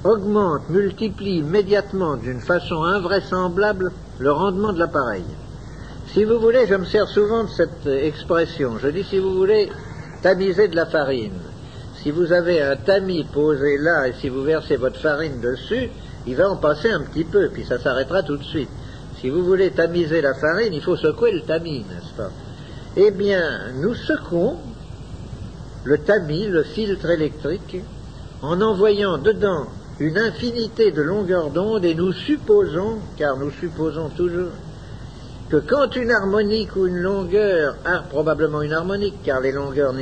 augmente, 0.04 0.70
multiplie 0.70 1.39
immédiatement 1.39 2.16
d'une 2.16 2.39
façon 2.39 2.84
invraisemblable 2.84 3.91
le 4.20 4.32
rendement 4.32 4.74
de 4.74 4.80
l'appareil. 4.80 5.26
Si 6.14 6.24
vous 6.24 6.39
voulez, 6.39 6.66
je 6.68 6.76
me 6.76 6.86
sers 6.86 7.08
souvent 7.08 7.43
de 7.43 7.50
cette 7.50 7.86
expression. 7.86 8.78
Je 8.80 8.88
dis 8.88 9.04
si 9.04 9.20
vous 9.20 9.34
voulez 9.34 9.70
tamiser 10.22 10.68
de 10.68 10.76
la 10.76 10.86
farine. 10.86 11.39
Si 12.02 12.12
vous 12.12 12.32
avez 12.32 12.62
un 12.62 12.78
tamis 12.78 13.26
posé 13.26 13.78
là 13.78 14.08
et 14.08 14.14
si 14.14 14.30
vous 14.30 14.41
versez 14.41 14.78
votre 14.78 15.00
farine 15.00 15.41
dessus, 15.41 15.89
il 16.26 16.36
va 16.36 16.50
en 16.50 16.56
passer 16.56 16.89
un 16.89 17.02
petit 17.02 17.26
peu, 17.26 17.50
puis 17.50 17.66
ça 17.66 17.80
s'arrêtera 17.80 18.24
tout 18.24 18.38
de 18.38 18.43
suite. 18.43 18.70
Si 19.20 19.30
vous 19.30 19.43
voulez 19.43 19.72
tamiser 19.72 20.22
la 20.22 20.34
farine, 20.34 20.74
il 20.74 20.82
faut 20.82 20.95
secouer 20.95 21.34
le 21.34 21.41
tamis, 21.41 21.86
n'est-ce 21.89 22.14
pas? 22.16 22.32
Eh 22.95 23.12
bien, 23.12 23.72
nous 23.82 23.93
secouons 23.93 24.56
le 25.84 25.97
tamis, 25.97 26.47
le 26.47 26.64
filtre 26.64 27.10
électrique, 27.10 27.82
en 28.41 28.62
envoyant 28.62 29.18
dedans 29.18 29.68
une 30.00 30.18
infinité 30.18 30.91
de 30.91 31.02
longueurs 31.02 31.50
d'onde 31.50 31.84
et 31.84 31.93
nous 31.93 32.14
supposons, 32.14 33.00
car 33.18 33.36
nous 33.38 33.52
supposons 33.52 34.10
toujours, 34.10 34.52
que 35.50 35.58
quand 35.58 35.95
une 35.95 36.12
harmonique 36.12 36.76
ou 36.76 36.88
une 36.88 37.00
longueur, 37.00 37.76
ah, 37.84 38.04
probablement 38.10 38.62
une 38.62 38.72
harmonique, 38.72 39.18
car 39.24 39.41
les 39.41 39.52
longueurs 39.52 39.93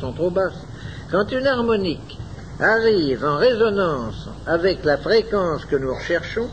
sont 0.00 0.12
trop 0.12 0.30
basses, 0.30 0.66
quand 1.10 1.32
une 1.32 1.46
harmonique 1.46 2.18
arrive 2.60 3.24
en 3.24 3.36
résonance 3.36 4.28
avec 4.46 4.84
la 4.84 4.98
fréquence 4.98 5.64
que 5.64 5.76
nous 5.76 5.94
recherchons, 5.94 6.48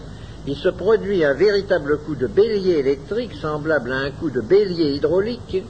il 0.48 0.56
se 0.56 0.70
produit 0.70 1.26
un 1.26 1.34
véritable 1.34 1.98
coup 1.98 2.16
de 2.16 2.28
bélier 2.28 2.78
électrique 2.78 3.34
semblable 3.34 3.92
à 3.92 3.98
un 3.98 4.12
coup 4.12 4.30
de 4.30 4.42
bélier 4.42 4.92
hydraulique 4.92 5.64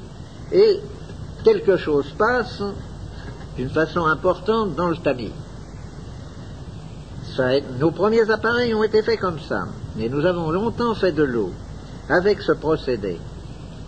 et 0.51 0.79
quelque 1.43 1.77
chose 1.77 2.13
passe 2.17 2.61
d'une 3.55 3.69
façon 3.69 4.05
importante 4.05 4.75
dans 4.75 4.89
le 4.89 4.97
tamis 4.97 5.31
nos 7.79 7.91
premiers 7.91 8.29
appareils 8.29 8.73
ont 8.73 8.83
été 8.83 9.01
faits 9.01 9.19
comme 9.19 9.39
ça, 9.39 9.65
mais 9.95 10.09
nous 10.09 10.25
avons 10.25 10.51
longtemps 10.51 10.95
fait 10.95 11.11
de 11.11 11.23
l'eau 11.23 11.51
avec 12.09 12.41
ce 12.41 12.51
procédé. 12.51 13.19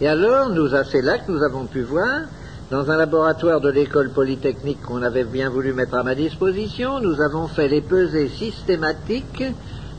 Et 0.02 0.08
alors, 0.08 0.50
nous, 0.50 0.70
c'est 0.91 1.02
là 1.02 1.18
que 1.18 1.32
nous 1.32 1.43
avons 1.43 1.66
pu 1.66 1.82
voir, 1.82 2.22
dans 2.70 2.91
un 2.91 2.98
laboratoire 2.98 3.62
de 3.62 3.70
l'école 3.70 4.10
polytechnique 4.10 4.82
qu'on 4.82 5.02
avait 5.02 5.24
bien 5.24 5.50
voulu 5.50 5.74
mettre 5.74 5.95
à 5.95 6.04
ma 6.04 6.16
disposition, 6.16 7.00
nous 7.00 7.22
avons 7.22 7.48
fait 7.48 7.68
les 7.68 7.82
pesées 7.82 8.30
systématiques 8.30 9.43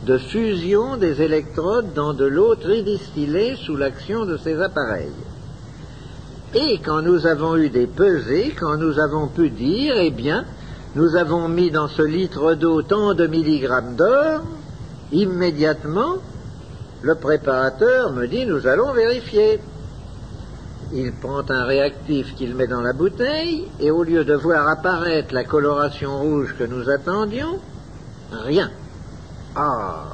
de 0.07 0.18
fusion 0.18 0.96
des 0.96 1.22
électrodes 1.22 1.94
dans 1.94 2.12
de 2.12 2.26
l'eau 2.26 2.55
tridistillée 2.55 3.57
sous 3.57 3.76
l'action 3.76 4.26
de 4.26 4.36
ces 4.36 4.61
appareils. 4.61 5.12
Et 6.55 6.78
quand 6.78 7.03
nous 7.03 7.26
avons 7.26 7.57
eu 7.57 7.68
des 7.68 7.86
pesées, 7.86 8.55
quand 8.59 8.76
nous 8.76 8.99
avons 8.99 9.28
pu 9.28 9.51
dire, 9.51 9.94
eh 9.99 10.11
bien, 10.11 10.44
nous 10.95 11.16
avons 11.16 11.49
mis 11.49 11.70
dans 11.70 11.89
ce 11.89 12.03
litre 12.03 12.55
d'eau 12.55 12.82
tant 12.82 13.14
de 13.14 13.26
milligrammes 13.26 13.95
d'or, 13.95 14.43
immédiatement, 15.12 16.16
le 17.03 17.14
préparateur 17.14 18.12
me 18.12 18.26
dit, 18.26 18.47
nous 18.47 18.66
allons 18.66 18.93
vérifier. 18.93 19.61
Il 20.93 21.12
prend 21.12 21.43
un 21.51 21.64
réactif 21.64 22.34
qu'il 22.34 22.55
met 22.55 22.66
dans 22.66 22.80
la 22.80 22.95
bouteille, 22.95 23.68
et 23.78 23.91
au 23.91 24.03
lieu 24.03 24.24
de 24.24 24.34
voir 24.34 24.66
apparaître 24.66 25.34
la 25.34 25.45
coloration 25.45 26.18
rouge 26.18 26.55
que 26.59 26.64
nous 26.64 26.89
attendions, 26.89 27.59
rien. 28.32 28.70
Ah 29.55 30.07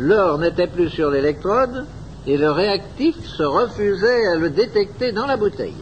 L'or 0.00 0.38
n'était 0.38 0.66
plus 0.66 0.88
sur 0.88 1.10
l'électrode, 1.10 1.84
et 2.26 2.36
le 2.36 2.50
réactif 2.50 3.16
se 3.24 3.42
refusait 3.42 4.26
à 4.26 4.36
le 4.36 4.50
détecter 4.50 5.12
dans 5.12 5.26
la 5.26 5.36
bouteille. 5.36 5.74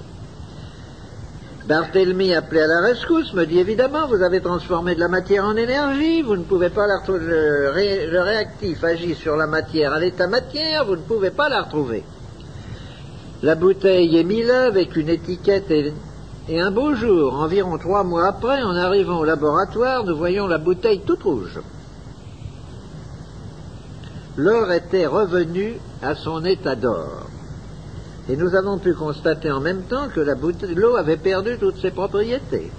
Barthélemy, 1.69 2.33
appelé 2.33 2.63
à 2.63 2.67
la 2.67 2.81
rescousse, 2.81 3.35
me 3.35 3.45
dit 3.45 3.59
évidemment, 3.59 4.07
vous 4.07 4.23
avez 4.23 4.41
transformé 4.41 4.95
de 4.95 5.01
la 5.01 5.09
matière 5.09 5.45
en 5.45 5.55
énergie, 5.55 6.23
vous 6.23 6.37
ne 6.37 6.43
pouvez 6.43 6.71
pas 6.71 6.87
la 6.87 6.97
retrouver. 6.97 8.07
Le, 8.07 8.21
réactif 8.23 8.83
agit 8.83 9.15
sur 9.15 9.37
la 9.37 9.47
matière 9.47 9.93
à 9.93 10.01
l'état 10.01 10.27
matière, 10.29 10.87
vous 10.87 10.97
ne 10.97 11.03
pouvez 11.03 11.29
pas 11.29 11.51
la 11.51 11.65
retrouver. 11.65 12.05
La 13.43 13.55
bouteille 13.55 14.17
est 14.17 14.25
mise 14.25 14.47
là 14.47 14.63
avec 14.63 14.97
une 14.97 15.11
étiquette 15.11 15.71
et, 15.71 15.93
et 16.49 16.59
un 16.59 16.71
beau 16.71 16.95
jour, 16.95 17.35
environ 17.35 17.77
trois 17.77 18.03
mois 18.03 18.29
après, 18.29 18.63
en 18.63 18.75
arrivant 18.75 19.19
au 19.19 19.25
laboratoire, 19.25 20.05
nous 20.05 20.17
voyons 20.17 20.47
la 20.47 20.57
bouteille 20.57 21.03
toute 21.05 21.23
rouge. 21.23 21.61
L'or 24.39 24.73
était 24.73 25.07
revenu 25.07 25.75
à 26.01 26.15
son 26.15 26.43
état 26.47 26.77
d'or. 26.77 27.28
Et 28.29 28.37
nous 28.37 28.55
avons 28.55 28.79
pu 28.79 28.95
constater 28.95 29.51
en 29.51 29.61
même 29.61 29.83
temps 29.83 30.09
que 30.15 30.21
l'eau 30.21 30.97
avait 30.97 31.17
perdu 31.17 31.57
toutes 31.59 31.79
ses 31.79 31.91
propriétés. 31.91 32.71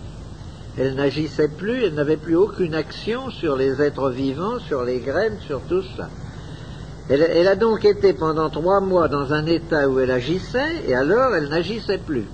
Elle 0.78 0.96
n'agissait 0.96 1.48
plus, 1.48 1.84
elle 1.84 1.96
n'avait 1.96 2.18
plus 2.18 2.36
aucune 2.36 2.76
action 2.76 3.32
sur 3.32 3.56
les 3.56 3.82
êtres 3.82 4.10
vivants, 4.12 4.60
sur 4.60 4.84
les 4.84 5.00
graines, 5.00 5.40
sur 5.46 5.62
tout 5.62 5.84
ça. 5.98 6.10
Elle, 7.10 7.48
a 7.48 7.56
donc 7.56 7.86
été 7.86 8.14
pendant 8.14 8.52
trois 8.52 8.82
mois 8.82 9.08
dans 9.08 9.34
un 9.34 9.48
état 9.48 9.90
où 9.90 10.00
elle 10.00 10.12
agissait, 10.12 10.84
et 10.88 10.94
alors 10.94 11.34
elle 11.34 11.50
n'agissait 11.50 11.98
plus. 11.98 12.26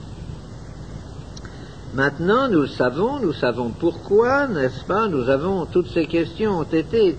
Maintenant, 1.93 2.49
nous 2.49 2.67
savons, 2.67 3.19
nous 3.19 3.31
savons 3.31 3.69
pourquoi, 3.69 4.47
n'est-ce 4.47 4.83
pas? 4.83 5.07
Nous 5.07 5.29
avons, 5.29 5.65
toutes 5.65 5.87
ces 5.87 6.07
questions 6.07 6.59
ont 6.59 6.63
été, 6.63 7.15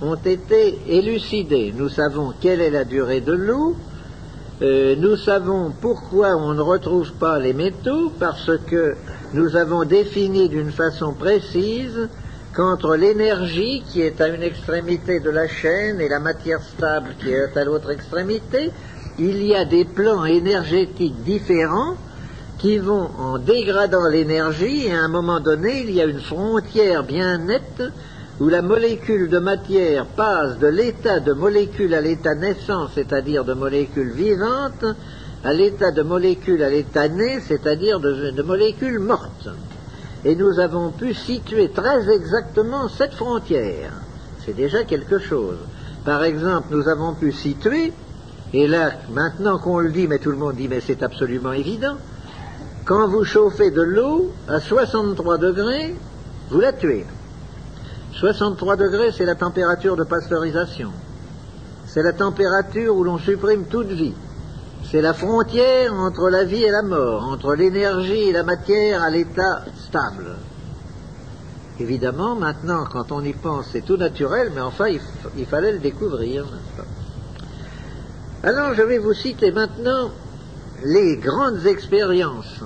ont 0.00 0.14
été 0.14 0.78
élucidées. 0.86 1.74
Nous 1.76 1.88
savons 1.88 2.32
quelle 2.40 2.60
est 2.60 2.70
la 2.70 2.84
durée 2.84 3.20
de 3.20 3.32
l'eau, 3.32 3.74
euh, 4.62 4.96
nous 4.96 5.16
savons 5.16 5.70
pourquoi 5.80 6.34
on 6.36 6.54
ne 6.54 6.62
retrouve 6.62 7.12
pas 7.12 7.38
les 7.38 7.52
métaux, 7.52 8.10
parce 8.18 8.50
que 8.66 8.94
nous 9.34 9.54
avons 9.54 9.84
défini 9.84 10.48
d'une 10.48 10.72
façon 10.72 11.12
précise 11.12 12.08
qu'entre 12.54 12.96
l'énergie 12.96 13.82
qui 13.86 14.00
est 14.00 14.18
à 14.22 14.28
une 14.28 14.42
extrémité 14.42 15.20
de 15.20 15.28
la 15.28 15.46
chaîne 15.46 16.00
et 16.00 16.08
la 16.08 16.20
matière 16.20 16.62
stable 16.62 17.10
qui 17.20 17.30
est 17.30 17.54
à 17.54 17.64
l'autre 17.64 17.90
extrémité, 17.90 18.70
il 19.18 19.44
y 19.44 19.54
a 19.54 19.66
des 19.66 19.84
plans 19.84 20.24
énergétiques 20.24 21.22
différents 21.22 21.96
qui 22.58 22.78
vont 22.78 23.10
en 23.18 23.38
dégradant 23.38 24.08
l'énergie 24.08 24.86
et 24.86 24.92
à 24.92 25.00
un 25.00 25.08
moment 25.08 25.40
donné 25.40 25.82
il 25.82 25.90
y 25.90 26.00
a 26.00 26.06
une 26.06 26.20
frontière 26.20 27.04
bien 27.04 27.36
nette 27.38 27.82
où 28.38 28.48
la 28.48 28.60
molécule 28.60 29.28
de 29.30 29.38
matière 29.38 30.04
passe 30.06 30.58
de 30.58 30.66
l'état 30.66 31.20
de 31.20 31.32
molécule 31.32 31.94
à 31.94 32.00
l'état 32.00 32.34
naissant, 32.34 32.88
c'est-à-dire 32.94 33.44
de 33.44 33.54
molécule 33.54 34.10
vivante, 34.10 34.84
à 35.42 35.52
l'état 35.52 35.90
de 35.90 36.02
molécule 36.02 36.62
à 36.62 36.68
l'état 36.68 37.08
né, 37.08 37.40
c'est-à-dire 37.40 38.00
de, 38.00 38.42
molécule 38.42 38.98
morte. 38.98 39.48
Et 40.24 40.34
nous 40.34 40.58
avons 40.58 40.90
pu 40.90 41.14
situer 41.14 41.70
très 41.70 42.10
exactement 42.10 42.88
cette 42.88 43.14
frontière. 43.14 43.92
C'est 44.44 44.56
déjà 44.56 44.84
quelque 44.84 45.18
chose. 45.18 45.58
Par 46.04 46.24
exemple, 46.24 46.68
nous 46.70 46.88
avons 46.88 47.14
pu 47.14 47.32
situer, 47.32 47.92
et 48.52 48.66
là, 48.66 48.92
maintenant 49.12 49.58
qu'on 49.58 49.78
le 49.78 49.90
dit, 49.90 50.08
mais 50.08 50.18
tout 50.18 50.30
le 50.30 50.36
monde 50.36 50.56
dit, 50.56 50.68
mais 50.68 50.80
c'est 50.80 51.02
absolument 51.02 51.52
évident, 51.52 51.96
quand 52.84 53.08
vous 53.08 53.24
chauffez 53.24 53.70
de 53.70 53.82
l'eau 53.82 54.32
à 54.48 54.60
63 54.60 55.38
degrés, 55.38 55.94
vous 56.50 56.60
la 56.60 56.72
tuez. 56.72 57.04
63 58.18 58.76
degrés, 58.76 59.12
c'est 59.12 59.26
la 59.26 59.34
température 59.34 59.94
de 59.94 60.04
pasteurisation. 60.04 60.90
C'est 61.86 62.02
la 62.02 62.14
température 62.14 62.96
où 62.96 63.04
l'on 63.04 63.18
supprime 63.18 63.66
toute 63.66 63.88
vie. 63.88 64.14
C'est 64.90 65.02
la 65.02 65.12
frontière 65.12 65.92
entre 65.92 66.30
la 66.30 66.44
vie 66.44 66.62
et 66.62 66.70
la 66.70 66.82
mort, 66.82 67.24
entre 67.24 67.54
l'énergie 67.54 68.28
et 68.28 68.32
la 68.32 68.42
matière 68.42 69.02
à 69.02 69.10
l'état 69.10 69.64
stable. 69.86 70.36
Évidemment, 71.78 72.36
maintenant, 72.36 72.84
quand 72.90 73.12
on 73.12 73.22
y 73.22 73.34
pense, 73.34 73.66
c'est 73.72 73.84
tout 73.84 73.98
naturel, 73.98 74.50
mais 74.54 74.62
enfin, 74.62 74.86
il, 74.88 75.46
fallait 75.46 75.72
le 75.72 75.78
découvrir, 75.78 76.46
Alors, 78.42 78.72
je 78.74 78.82
vais 78.82 78.98
vous 78.98 79.12
citer 79.12 79.52
maintenant 79.52 80.10
les 80.84 81.18
grandes 81.18 81.66
expériences 81.66 82.62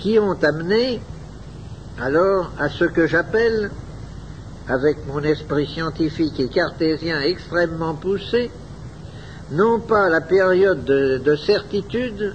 qui 0.00 0.18
ont 0.18 0.36
amené 0.42 1.00
alors 2.00 2.50
à 2.58 2.68
ce 2.68 2.84
que 2.84 3.06
j'appelle 3.06 3.70
avec 4.68 5.06
mon 5.06 5.20
esprit 5.20 5.66
scientifique 5.66 6.40
et 6.40 6.48
cartésien 6.48 7.20
extrêmement 7.20 7.94
poussé, 7.94 8.50
non 9.50 9.80
pas 9.80 10.08
la 10.08 10.20
période 10.20 10.84
de, 10.84 11.36
certitude, 11.36 12.34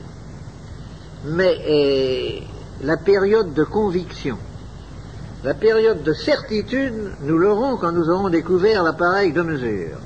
mais 1.26 2.44
la 2.84 2.98
période 2.98 3.54
de 3.54 3.64
conviction. 3.64 4.38
La 5.44 5.54
période 5.54 6.04
de 6.04 6.14
certitude, 6.14 7.14
nous 7.22 7.38
l'aurons 7.38 7.78
quand 7.78 7.94
nous 7.94 8.10
aurons 8.10 8.30
découvert 8.30 8.84
l'appareil 8.84 9.32
de 9.32 9.42
mesure. 9.42 9.98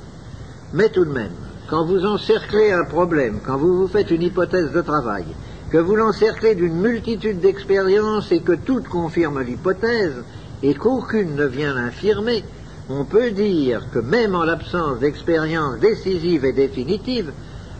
Mais 0.73 0.89
tout 0.89 1.05
de 1.05 1.11
même, 1.11 1.31
quand 1.69 1.85
vous 1.85 2.05
encerclez 2.05 2.71
un 2.71 2.85
problème, 2.85 3.39
quand 3.43 3.57
vous 3.57 3.75
vous 3.75 3.87
faites 3.87 4.11
une 4.11 4.21
hypothèse 4.21 4.71
de 4.71 4.81
travail, 4.81 5.25
que 5.71 5.77
vous 5.79 5.95
l'encerclez 5.95 6.53
d'une 6.53 6.79
multitude 6.79 7.39
d'expériences 7.39 8.31
et 8.31 8.41
que 8.41 8.53
toutes 8.53 8.87
confirment 8.87 9.41
l'hypothèse, 9.41 10.23
et 10.63 10.73
qu'aucune 10.73 11.35
ne 11.35 11.45
vient 11.45 11.73
l'infirmer, 11.73 12.43
on 12.89 13.03
peut 13.03 13.31
dire 13.31 13.83
que 13.93 13.99
même 13.99 14.33
en 14.33 14.43
l'absence 14.43 14.99
d'expérience 14.99 15.79
décisive 15.79 16.45
et 16.45 16.53
définitive, 16.53 17.31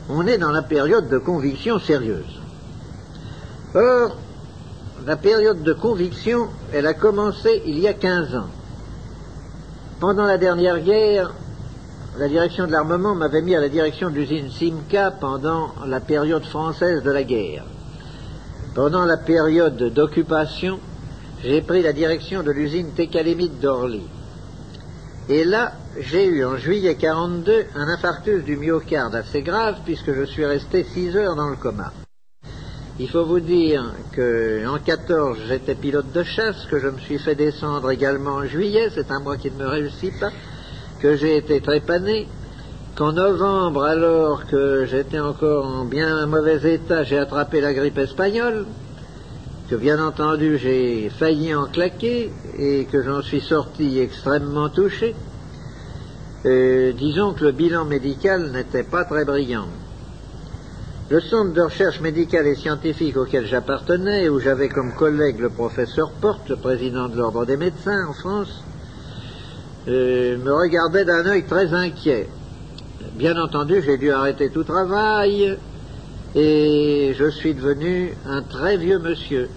on 0.09 0.27
est 0.27 0.37
dans 0.37 0.51
la 0.51 0.61
période 0.61 1.09
de 1.09 1.17
conviction 1.17 1.79
sérieuse. 1.79 2.41
Or, 3.73 4.17
la 5.05 5.15
période 5.15 5.63
de 5.63 5.73
conviction, 5.73 6.47
elle 6.73 6.85
a 6.85 6.93
commencé 6.93 7.63
il 7.65 7.79
y 7.79 7.87
a 7.87 7.93
15 7.93 8.35
ans. 8.35 8.49
Pendant 9.99 10.25
la 10.25 10.37
dernière 10.37 10.79
guerre, 10.81 11.33
la 12.19 12.27
direction 12.27 12.67
de 12.67 12.71
l'armement 12.71 13.15
m'avait 13.15 13.41
mis 13.41 13.55
à 13.55 13.61
la 13.61 13.69
direction 13.69 14.09
de 14.09 14.15
l'usine 14.15 14.49
Simca 14.51 15.11
pendant 15.11 15.73
la 15.87 15.99
période 15.99 16.43
française 16.43 17.01
de 17.01 17.11
la 17.11 17.23
guerre. 17.23 17.63
Pendant 18.75 19.05
la 19.05 19.17
période 19.17 19.77
d'occupation, 19.93 20.79
j'ai 21.43 21.61
pris 21.61 21.81
la 21.81 21.93
direction 21.93 22.41
de 22.41 22.51
l'usine 22.51 22.91
Técalémite 22.95 23.59
d'Orly. 23.59 24.03
Et 25.29 25.43
là, 25.43 25.73
j'ai 25.99 26.25
eu 26.25 26.45
en 26.45 26.57
juillet 26.57 26.95
42 26.95 27.65
un 27.75 27.87
infarctus 27.87 28.43
du 28.43 28.55
myocarde 28.57 29.15
assez 29.15 29.41
grave 29.41 29.77
puisque 29.85 30.13
je 30.13 30.23
suis 30.23 30.45
resté 30.45 30.83
6 30.83 31.17
heures 31.17 31.35
dans 31.35 31.49
le 31.49 31.55
coma. 31.55 31.91
Il 32.99 33.09
faut 33.09 33.25
vous 33.25 33.39
dire 33.39 33.93
qu'en 34.15 34.77
14 34.77 35.37
j'étais 35.47 35.75
pilote 35.75 36.11
de 36.13 36.23
chasse, 36.23 36.65
que 36.69 36.79
je 36.79 36.87
me 36.87 36.99
suis 36.99 37.17
fait 37.17 37.35
descendre 37.35 37.89
également 37.91 38.35
en 38.35 38.45
juillet, 38.45 38.89
c'est 38.93 39.11
un 39.11 39.19
mois 39.19 39.37
qui 39.37 39.49
ne 39.51 39.57
me 39.57 39.67
réussit 39.67 40.17
pas, 40.19 40.31
que 40.99 41.15
j'ai 41.15 41.37
été 41.37 41.59
trépané, 41.59 42.27
qu'en 42.95 43.13
novembre, 43.13 43.83
alors 43.83 44.45
que 44.45 44.85
j'étais 44.85 45.19
encore 45.19 45.65
en 45.65 45.85
bien 45.85 46.25
mauvais 46.27 46.75
état, 46.75 47.03
j'ai 47.03 47.17
attrapé 47.17 47.61
la 47.61 47.73
grippe 47.73 47.97
espagnole, 47.97 48.65
que 49.73 49.77
bien 49.79 49.99
entendu 49.99 50.59
j'ai 50.59 51.09
failli 51.09 51.55
en 51.55 51.65
claquer 51.65 52.31
et 52.59 52.85
que 52.85 53.01
j'en 53.01 53.23
suis 53.23 53.41
sorti 53.41 53.97
extrêmement 53.97 54.69
touché, 54.69 55.15
euh, 56.45 56.91
disons 56.93 57.33
que 57.33 57.45
le 57.45 57.53
bilan 57.53 57.83
médical 57.83 58.51
n'était 58.51 58.83
pas 58.83 59.03
très 59.03 59.25
brillant. 59.25 59.65
Le 61.09 61.19
centre 61.21 61.53
de 61.53 61.61
recherche 61.61 62.01
médicale 62.01 62.45
et 62.45 62.53
scientifique 62.53 63.17
auquel 63.17 63.47
j'appartenais, 63.47 64.29
où 64.29 64.39
j'avais 64.39 64.69
comme 64.69 64.93
collègue 64.93 65.39
le 65.39 65.49
professeur 65.49 66.11
Porte, 66.21 66.49
le 66.49 66.57
président 66.57 67.09
de 67.09 67.17
l'ordre 67.17 67.43
des 67.47 67.57
médecins 67.57 68.05
en 68.07 68.13
France, 68.13 68.63
euh, 69.87 70.37
me 70.37 70.53
regardait 70.53 71.05
d'un 71.05 71.25
œil 71.25 71.45
très 71.45 71.73
inquiet. 71.73 72.29
Bien 73.13 73.41
entendu, 73.41 73.81
j'ai 73.83 73.97
dû 73.97 74.11
arrêter 74.11 74.51
tout 74.51 74.65
travail, 74.65 75.57
et 76.35 77.15
je 77.17 77.29
suis 77.31 77.55
devenu 77.55 78.13
un 78.27 78.43
très 78.43 78.77
vieux 78.77 78.99
monsieur. 78.99 79.49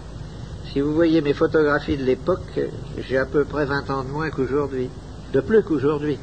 Si 0.72 0.80
vous 0.80 0.92
voyez 0.92 1.20
mes 1.20 1.32
photographies 1.32 1.96
de 1.96 2.04
l'époque, 2.04 2.60
j'ai 2.98 3.18
à 3.18 3.24
peu 3.24 3.44
près 3.44 3.64
20 3.64 3.90
ans 3.90 4.02
de 4.04 4.10
moins 4.10 4.30
qu'aujourd'hui, 4.30 4.90
de 5.32 5.40
plus 5.40 5.62
qu'aujourd'hui. 5.62 6.18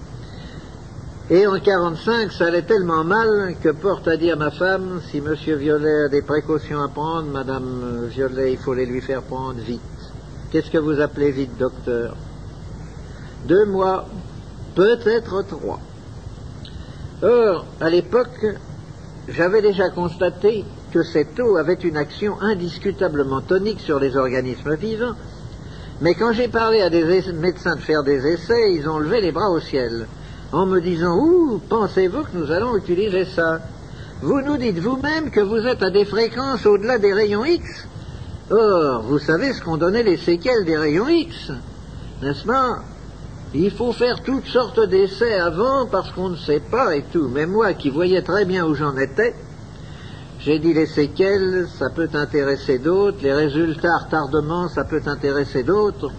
Et 1.30 1.48
en 1.48 1.60
45, 1.60 2.32
ça 2.32 2.48
allait 2.48 2.64
tellement 2.64 3.04
mal 3.04 3.56
que 3.64 3.70
porte 3.70 4.08
à 4.08 4.18
dire 4.18 4.38
ma 4.38 4.52
femme, 4.52 5.02
si 5.10 5.22
Monsieur 5.22 5.56
Violet 5.56 6.06
a 6.06 6.10
des 6.10 6.22
précautions 6.22 6.82
à 6.82 6.90
prendre, 6.90 7.30
Madame 7.30 8.08
Violet, 8.10 8.54
il 8.54 8.58
faut 8.58 8.74
les 8.74 8.86
lui 8.86 9.02
faire 9.02 9.22
prendre 9.22 9.60
vite. 9.60 9.82
Qu'est-ce 10.52 10.70
que 10.70 10.78
vous 10.78 11.00
appelez 11.00 11.32
vite, 11.32 11.58
docteur? 11.58 12.16
Deux 13.46 13.66
mois, 13.66 14.06
peut-être 14.76 15.48
trois. 15.48 15.80
Or, 17.24 17.66
à 17.80 17.90
l'époque, 17.90 18.46
j'avais 19.30 19.62
déjà 19.62 19.90
constaté 19.90 20.66
que 20.94 21.02
cette 21.02 21.40
eau 21.40 21.58
avait 21.58 21.74
une 21.74 21.98
action 21.98 22.40
indiscutablement 22.40 23.42
tonique 23.42 23.80
sur 23.80 24.00
les 24.00 24.16
organismes 24.16 24.76
vivants, 24.76 25.16
mais 26.02 26.14
quand 26.14 26.34
j'ai 26.34 26.48
parlé 26.48 26.82
à 26.82 26.92
des 26.92 27.04
médecins 27.34 27.76
de 27.76 27.82
faire 27.82 28.04
des 28.04 28.28
essais, 28.28 28.76
ils 28.76 28.88
ont 28.88 29.00
levé 29.00 29.20
les 29.20 29.32
bras 29.32 29.50
au 29.50 29.60
ciel 29.60 30.08
en 30.52 30.68
me 30.68 30.80
disant 30.80 31.18
Ouh, 31.18 31.60
pensez-vous 31.68 32.24
que 32.24 32.38
nous 32.38 32.52
allons 32.52 32.78
utiliser 32.78 33.26
ça? 33.26 33.60
Vous 34.22 34.42
nous 34.42 34.58
dites 34.58 34.78
vous-même 34.78 35.32
que 35.32 35.40
vous 35.40 35.66
êtes 35.66 35.82
à 35.82 35.90
des 35.90 36.06
fréquences 36.06 36.66
au-delà 36.68 37.00
des 37.00 37.14
rayons 37.14 37.44
X. 37.44 37.88
Or, 38.52 39.02
vous 39.02 39.20
savez 39.20 39.54
ce 39.54 39.62
qu'ont 39.62 39.78
donné 39.78 40.04
les 40.04 40.18
séquelles 40.18 40.66
des 40.66 40.78
rayons 40.78 41.10
X, 41.10 41.52
n'est-ce 42.22 42.46
pas? 42.46 42.84
Il 43.56 43.72
faut 43.72 43.94
faire 43.94 44.22
toutes 44.22 44.48
sortes 44.48 44.80
d'essais 44.88 45.40
avant 45.40 45.88
parce 45.88 46.12
qu'on 46.12 46.30
ne 46.30 46.38
sait 46.38 46.62
pas 46.62 46.96
et 46.96 47.04
tout. 47.12 47.30
Mais 47.32 47.46
moi 47.46 47.74
qui 47.74 47.90
voyais 47.90 48.22
très 48.22 48.46
bien 48.46 48.66
où 48.66 48.76
j'en 48.76 48.96
étais, 48.98 49.34
j'ai 50.44 50.60
dit 50.60 50.74
les 50.74 50.88
séquelles, 50.88 51.68
ça 51.80 51.90
peut 51.90 52.10
intéresser 52.14 52.80
d'autres, 52.80 53.20
les 53.22 53.34
résultats 53.34 53.98
retardement, 53.98 54.68
ça 54.68 54.84
peut 54.84 55.02
intéresser 55.06 55.64
d'autres. 55.64 56.12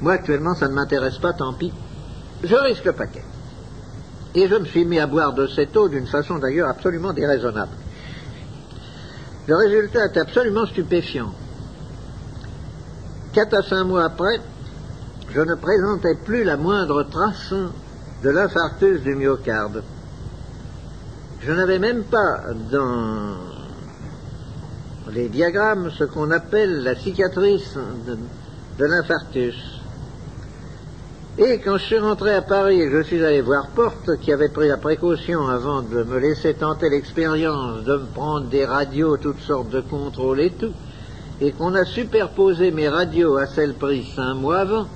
Moi 0.00 0.14
actuellement, 0.14 0.54
ça 0.54 0.68
ne 0.68 0.74
m'intéresse 0.74 1.18
pas, 1.18 1.32
tant 1.32 1.52
pis 1.52 1.72
je 2.42 2.54
risque 2.54 2.84
le 2.84 2.92
paquet. 2.92 3.24
Et 4.34 4.48
je 4.48 4.54
me 4.54 4.64
suis 4.66 4.84
mis 4.84 4.98
à 4.98 5.06
boire 5.06 5.32
de 5.32 5.46
cette 5.46 5.76
eau 5.76 5.88
d'une 5.88 6.06
façon 6.06 6.38
d'ailleurs 6.38 6.68
absolument 6.68 7.12
déraisonnable. 7.12 7.72
Le 9.48 9.56
résultat 9.56 10.06
est 10.06 10.18
absolument 10.18 10.66
stupéfiant. 10.66 11.32
Quatre 13.32 13.54
à 13.54 13.62
cinq 13.62 13.84
mois 13.84 14.04
après, 14.04 14.40
je 15.32 15.40
ne 15.40 15.54
présentais 15.54 16.16
plus 16.24 16.44
la 16.44 16.56
moindre 16.56 17.04
trace 17.04 17.52
de 18.22 18.30
l'infarctus 18.30 19.02
du 19.02 19.14
myocarde. 19.14 19.82
Je 21.40 21.52
n'avais 21.52 21.78
même 21.78 22.04
pas 22.04 22.40
dans 22.70 23.36
les 25.12 25.28
diagrammes 25.28 25.90
ce 25.90 26.04
qu'on 26.04 26.30
appelle 26.30 26.82
la 26.82 26.94
cicatrice 26.94 27.76
de, 28.06 28.84
l'infarctus. 28.84 29.54
Et 31.38 31.58
quand 31.58 31.76
je 31.76 31.84
suis 31.84 31.98
rentré 31.98 32.34
à 32.34 32.42
Paris 32.42 32.80
et 32.80 32.88
que 32.88 33.02
je 33.02 33.06
suis 33.06 33.24
allé 33.24 33.42
voir 33.42 33.68
Porte, 33.68 34.18
qui 34.20 34.32
avait 34.32 34.48
pris 34.48 34.68
la 34.68 34.78
précaution 34.78 35.46
avant 35.46 35.82
de 35.82 36.02
me 36.02 36.18
laisser 36.18 36.54
tenter 36.54 36.88
l'expérience 36.88 37.84
de 37.84 37.96
me 37.96 38.06
prendre 38.06 38.48
des 38.48 38.64
radios, 38.64 39.18
toutes 39.18 39.40
sortes 39.40 39.68
de 39.68 39.82
contrôles 39.82 40.40
et 40.40 40.50
tout, 40.50 40.72
et 41.40 41.52
qu'on 41.52 41.74
a 41.74 41.84
superposé 41.84 42.70
mes 42.70 42.88
radios 42.88 43.36
à 43.36 43.46
celles 43.46 43.74
prises 43.74 44.18
un 44.18 44.34
mois 44.34 44.60
avant, 44.60 44.86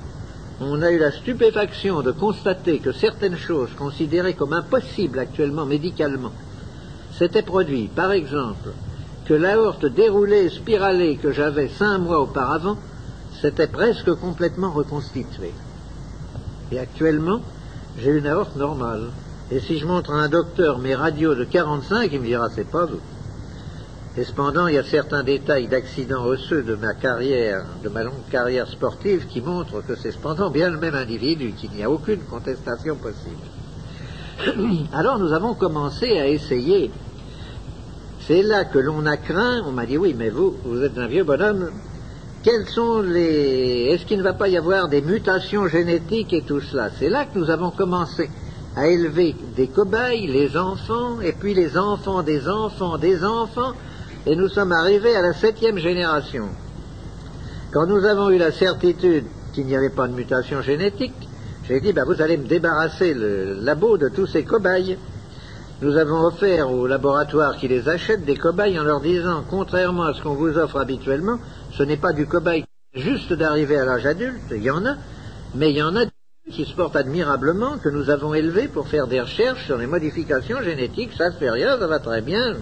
on 0.60 0.82
a 0.82 0.90
eu 0.90 0.98
la 0.98 1.10
stupéfaction 1.10 2.02
de 2.02 2.12
constater 2.12 2.80
que 2.80 2.92
certaines 2.92 3.36
choses 3.36 3.70
considérées 3.78 4.34
comme 4.34 4.52
impossibles 4.52 5.18
actuellement 5.18 5.64
médicalement 5.64 6.32
s'étaient 7.12 7.42
produites. 7.42 7.94
Par 7.94 8.12
exemple, 8.12 8.70
que 9.24 9.34
l'aorte 9.34 9.86
déroulée 9.86 10.50
spiralée 10.50 11.16
que 11.16 11.32
j'avais 11.32 11.68
cinq 11.68 11.98
mois 11.98 12.20
auparavant 12.20 12.76
s'était 13.40 13.68
presque 13.68 14.12
complètement 14.14 14.70
reconstituée. 14.70 15.54
Et 16.72 16.78
actuellement, 16.78 17.40
j'ai 17.98 18.10
une 18.10 18.26
aorte 18.26 18.56
normale. 18.56 19.10
Et 19.50 19.60
si 19.60 19.78
je 19.78 19.86
montre 19.86 20.12
à 20.12 20.22
un 20.22 20.28
docteur 20.28 20.78
mes 20.78 20.94
radios 20.94 21.34
de 21.34 21.44
45, 21.44 22.10
il 22.12 22.20
me 22.20 22.26
dira 22.26 22.48
c'est 22.50 22.70
pas 22.70 22.84
vous. 22.84 23.00
Et 24.16 24.24
cependant, 24.24 24.66
il 24.66 24.74
y 24.74 24.78
a 24.78 24.82
certains 24.82 25.22
détails 25.22 25.68
d'accidents 25.68 26.24
osseux 26.24 26.62
de 26.62 26.74
ma 26.74 26.94
carrière, 26.94 27.64
de 27.82 27.88
ma 27.88 28.02
longue 28.02 28.28
carrière 28.30 28.66
sportive, 28.66 29.26
qui 29.28 29.40
montrent 29.40 29.82
que 29.86 29.94
c'est 29.94 30.10
cependant 30.10 30.50
bien 30.50 30.68
le 30.68 30.78
même 30.78 30.96
individu, 30.96 31.52
qu'il 31.52 31.70
n'y 31.70 31.84
a 31.84 31.90
aucune 31.90 32.20
contestation 32.22 32.96
possible. 32.96 33.36
Alors 34.92 35.18
nous 35.18 35.32
avons 35.32 35.54
commencé 35.54 36.18
à 36.18 36.26
essayer. 36.26 36.90
C'est 38.26 38.42
là 38.42 38.64
que 38.64 38.78
l'on 38.78 39.06
a 39.06 39.16
craint, 39.16 39.62
on 39.64 39.70
m'a 39.70 39.86
dit 39.86 39.96
oui, 39.96 40.14
mais 40.18 40.30
vous, 40.30 40.56
vous 40.64 40.82
êtes 40.82 40.98
un 40.98 41.06
vieux 41.06 41.24
bonhomme, 41.24 41.70
quels 42.42 42.66
sont 42.66 43.02
les. 43.02 43.90
Est-ce 43.90 44.06
qu'il 44.06 44.18
ne 44.18 44.22
va 44.22 44.32
pas 44.32 44.48
y 44.48 44.56
avoir 44.56 44.88
des 44.88 45.02
mutations 45.02 45.68
génétiques 45.68 46.32
et 46.32 46.42
tout 46.42 46.60
cela? 46.60 46.90
C'est 46.98 47.10
là 47.10 47.26
que 47.26 47.38
nous 47.38 47.50
avons 47.50 47.70
commencé 47.70 48.28
à 48.76 48.88
élever 48.88 49.36
des 49.56 49.68
cobayes, 49.68 50.26
les 50.26 50.56
enfants, 50.56 51.20
et 51.20 51.32
puis 51.32 51.54
les 51.54 51.76
enfants 51.76 52.22
des 52.22 52.48
enfants 52.48 52.98
des 52.98 53.24
enfants, 53.24 53.72
et 54.26 54.36
nous 54.36 54.48
sommes 54.48 54.72
arrivés 54.72 55.16
à 55.16 55.22
la 55.22 55.32
septième 55.32 55.78
génération. 55.78 56.48
Quand 57.72 57.86
nous 57.86 58.04
avons 58.04 58.30
eu 58.30 58.38
la 58.38 58.52
certitude 58.52 59.24
qu'il 59.52 59.66
n'y 59.66 59.76
avait 59.76 59.90
pas 59.90 60.08
de 60.08 60.14
mutation 60.14 60.60
génétique, 60.62 61.28
j'ai 61.64 61.80
dit, 61.80 61.92
ben, 61.92 62.04
vous 62.04 62.20
allez 62.20 62.36
me 62.36 62.46
débarrasser 62.46 63.14
le 63.14 63.54
labo 63.60 63.96
de 63.96 64.08
tous 64.08 64.26
ces 64.26 64.44
cobayes. 64.44 64.98
Nous 65.82 65.96
avons 65.96 66.24
offert 66.26 66.70
aux 66.70 66.86
laboratoires 66.86 67.56
qui 67.56 67.68
les 67.68 67.88
achètent 67.88 68.24
des 68.24 68.36
cobayes 68.36 68.78
en 68.78 68.84
leur 68.84 69.00
disant, 69.00 69.44
contrairement 69.48 70.04
à 70.04 70.14
ce 70.14 70.22
qu'on 70.22 70.34
vous 70.34 70.58
offre 70.58 70.78
habituellement, 70.78 71.38
ce 71.72 71.82
n'est 71.82 71.96
pas 71.96 72.12
du 72.12 72.26
cobaye 72.26 72.64
juste 72.92 73.32
d'arriver 73.32 73.78
à 73.78 73.84
l'âge 73.84 74.04
adulte, 74.04 74.42
il 74.50 74.62
y 74.62 74.70
en 74.70 74.84
a, 74.84 74.96
mais 75.54 75.70
il 75.70 75.76
y 75.76 75.82
en 75.82 75.94
a 75.96 76.06
qui 76.50 76.64
se 76.64 76.74
portent 76.74 76.96
admirablement, 76.96 77.78
que 77.78 77.88
nous 77.88 78.10
avons 78.10 78.34
élevés 78.34 78.66
pour 78.66 78.88
faire 78.88 79.06
des 79.06 79.20
recherches 79.20 79.66
sur 79.66 79.78
les 79.78 79.86
modifications 79.86 80.60
génétiques, 80.62 81.12
ça 81.16 81.30
ne 81.30 81.34
fait 81.34 81.50
rien, 81.50 81.78
ça 81.78 81.86
va 81.86 82.00
très 82.00 82.20
bien. 82.20 82.56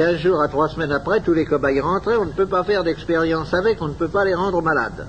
Quinze 0.00 0.16
jours 0.16 0.40
à 0.40 0.48
trois 0.48 0.70
semaines 0.70 0.92
après, 0.92 1.20
tous 1.20 1.34
les 1.34 1.44
cobayes 1.44 1.78
rentraient, 1.78 2.16
on 2.16 2.24
ne 2.24 2.32
peut 2.32 2.46
pas 2.46 2.64
faire 2.64 2.84
d'expérience 2.84 3.52
avec, 3.52 3.82
on 3.82 3.88
ne 3.88 3.92
peut 3.92 4.08
pas 4.08 4.24
les 4.24 4.32
rendre 4.32 4.62
malades. 4.62 5.06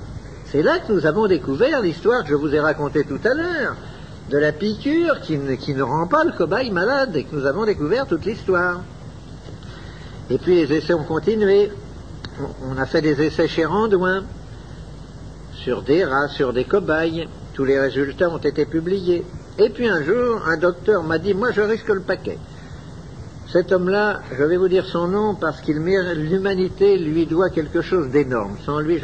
C'est 0.47 0.61
là 0.61 0.79
que 0.79 0.91
nous 0.91 1.05
avons 1.05 1.27
découvert 1.27 1.79
l'histoire 1.79 2.23
que 2.23 2.29
je 2.29 2.35
vous 2.35 2.53
ai 2.53 2.59
racontée 2.59 3.05
tout 3.05 3.21
à 3.23 3.33
l'heure, 3.33 3.77
de 4.29 4.37
la 4.37 4.51
piqûre 4.51 5.21
qui 5.21 5.37
ne, 5.37 5.55
qui 5.55 5.73
ne 5.73 5.81
rend 5.81 6.07
pas 6.07 6.25
le 6.25 6.33
cobaye 6.33 6.71
malade, 6.71 7.15
et 7.15 7.23
que 7.23 7.33
nous 7.33 7.45
avons 7.45 7.63
découvert 7.63 8.05
toute 8.05 8.25
l'histoire. 8.25 8.81
Et 10.29 10.37
puis 10.37 10.55
les 10.55 10.73
essais 10.73 10.93
ont 10.93 11.05
continué. 11.05 11.71
On 12.69 12.77
a 12.77 12.85
fait 12.85 13.01
des 13.01 13.21
essais 13.21 13.47
chez 13.47 13.63
Randouin, 13.63 14.25
sur 15.53 15.83
des 15.83 16.03
rats, 16.03 16.27
sur 16.27 16.51
des 16.51 16.65
cobayes. 16.65 17.29
Tous 17.53 17.63
les 17.63 17.79
résultats 17.79 18.29
ont 18.29 18.39
été 18.39 18.65
publiés. 18.65 19.23
Et 19.57 19.69
puis 19.69 19.87
un 19.87 20.03
jour, 20.03 20.41
un 20.45 20.57
docteur 20.57 21.01
m'a 21.03 21.17
dit, 21.17 21.33
moi 21.33 21.51
je 21.51 21.61
risque 21.61 21.87
le 21.87 22.01
paquet. 22.01 22.39
Cet 23.51 23.73
homme-là, 23.73 24.21
je 24.37 24.43
vais 24.45 24.55
vous 24.55 24.69
dire 24.69 24.85
son 24.85 25.09
nom 25.09 25.35
parce 25.35 25.59
qu'il 25.59 25.75
l'humanité 25.75 26.97
lui 26.97 27.25
doit 27.25 27.49
quelque 27.49 27.81
chose 27.81 28.07
d'énorme. 28.09 28.55
Sans 28.65 28.79
lui, 28.79 28.97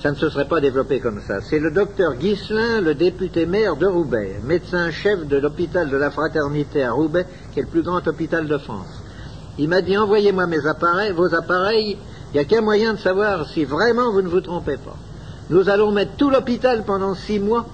ça 0.00 0.10
ne 0.12 0.14
se 0.14 0.30
serait 0.30 0.46
pas 0.46 0.60
développé 0.60 1.00
comme 1.00 1.20
ça. 1.20 1.40
C'est 1.40 1.58
le 1.58 1.72
docteur 1.72 2.14
Ghislain, 2.14 2.80
le 2.80 2.94
député 2.94 3.46
maire 3.46 3.74
de 3.74 3.86
Roubaix, 3.86 4.36
médecin-chef 4.44 5.26
de 5.26 5.36
l'hôpital 5.38 5.90
de 5.90 5.96
la 5.96 6.12
Fraternité 6.12 6.84
à 6.84 6.92
Roubaix, 6.92 7.26
qui 7.52 7.58
est 7.58 7.62
le 7.62 7.68
plus 7.68 7.82
grand 7.82 8.06
hôpital 8.06 8.46
de 8.46 8.56
France. 8.56 9.02
Il 9.58 9.68
m'a 9.68 9.82
dit 9.82 9.96
envoyez-moi 9.96 10.46
mes 10.46 10.64
appareils, 10.68 11.10
vos 11.10 11.34
appareils, 11.34 11.98
il 12.32 12.34
n'y 12.34 12.38
a 12.38 12.44
qu'un 12.44 12.60
moyen 12.60 12.94
de 12.94 12.98
savoir 13.00 13.48
si 13.48 13.64
vraiment 13.64 14.12
vous 14.12 14.22
ne 14.22 14.28
vous 14.28 14.42
trompez 14.42 14.76
pas. 14.76 14.96
Nous 15.50 15.68
allons 15.68 15.90
mettre 15.90 16.12
tout 16.16 16.30
l'hôpital 16.30 16.84
pendant 16.84 17.16
six 17.16 17.40
mois 17.40 17.66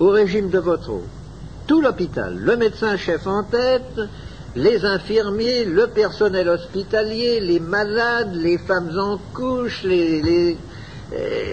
au 0.00 0.10
régime 0.10 0.50
de 0.50 0.58
votre 0.58 0.90
eau. 0.90 1.02
Tout 1.66 1.80
l'hôpital, 1.80 2.36
le 2.36 2.56
médecin-chef 2.58 3.26
en 3.26 3.42
tête, 3.42 4.00
les 4.56 4.86
infirmiers, 4.86 5.66
le 5.66 5.88
personnel 5.88 6.48
hospitalier, 6.48 7.40
les 7.40 7.60
malades, 7.60 8.34
les 8.34 8.56
femmes 8.56 8.90
en 8.98 9.18
couche, 9.34 9.84
euh, 9.84 10.54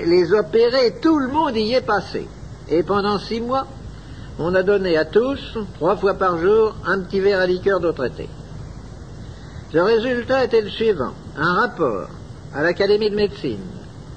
les 0.06 0.34
opérés, 0.34 0.96
tout 1.02 1.20
le 1.20 1.28
monde 1.28 1.58
y 1.58 1.74
est 1.74 1.86
passé. 1.86 2.26
Et 2.70 2.82
pendant 2.82 3.20
six 3.20 3.42
mois, 3.42 3.68
on 4.40 4.56
a 4.56 4.64
donné 4.64 4.98
à 4.98 5.04
tous, 5.04 5.58
trois 5.76 5.98
fois 5.98 6.14
par 6.14 6.40
jour, 6.40 6.76
un 6.86 7.02
petit 7.02 7.20
verre 7.20 7.42
à 7.42 7.46
liqueur 7.46 7.82
d'eau 7.82 7.92
traitée. 7.92 8.30
Le 9.74 9.84
résultat 9.84 10.46
était 10.46 10.62
le 10.62 10.70
suivant. 10.70 11.14
Un 11.36 11.56
rapport 11.56 12.08
à 12.56 12.64
l'Académie 12.64 13.10
de 13.10 13.16
médecine. 13.16 13.60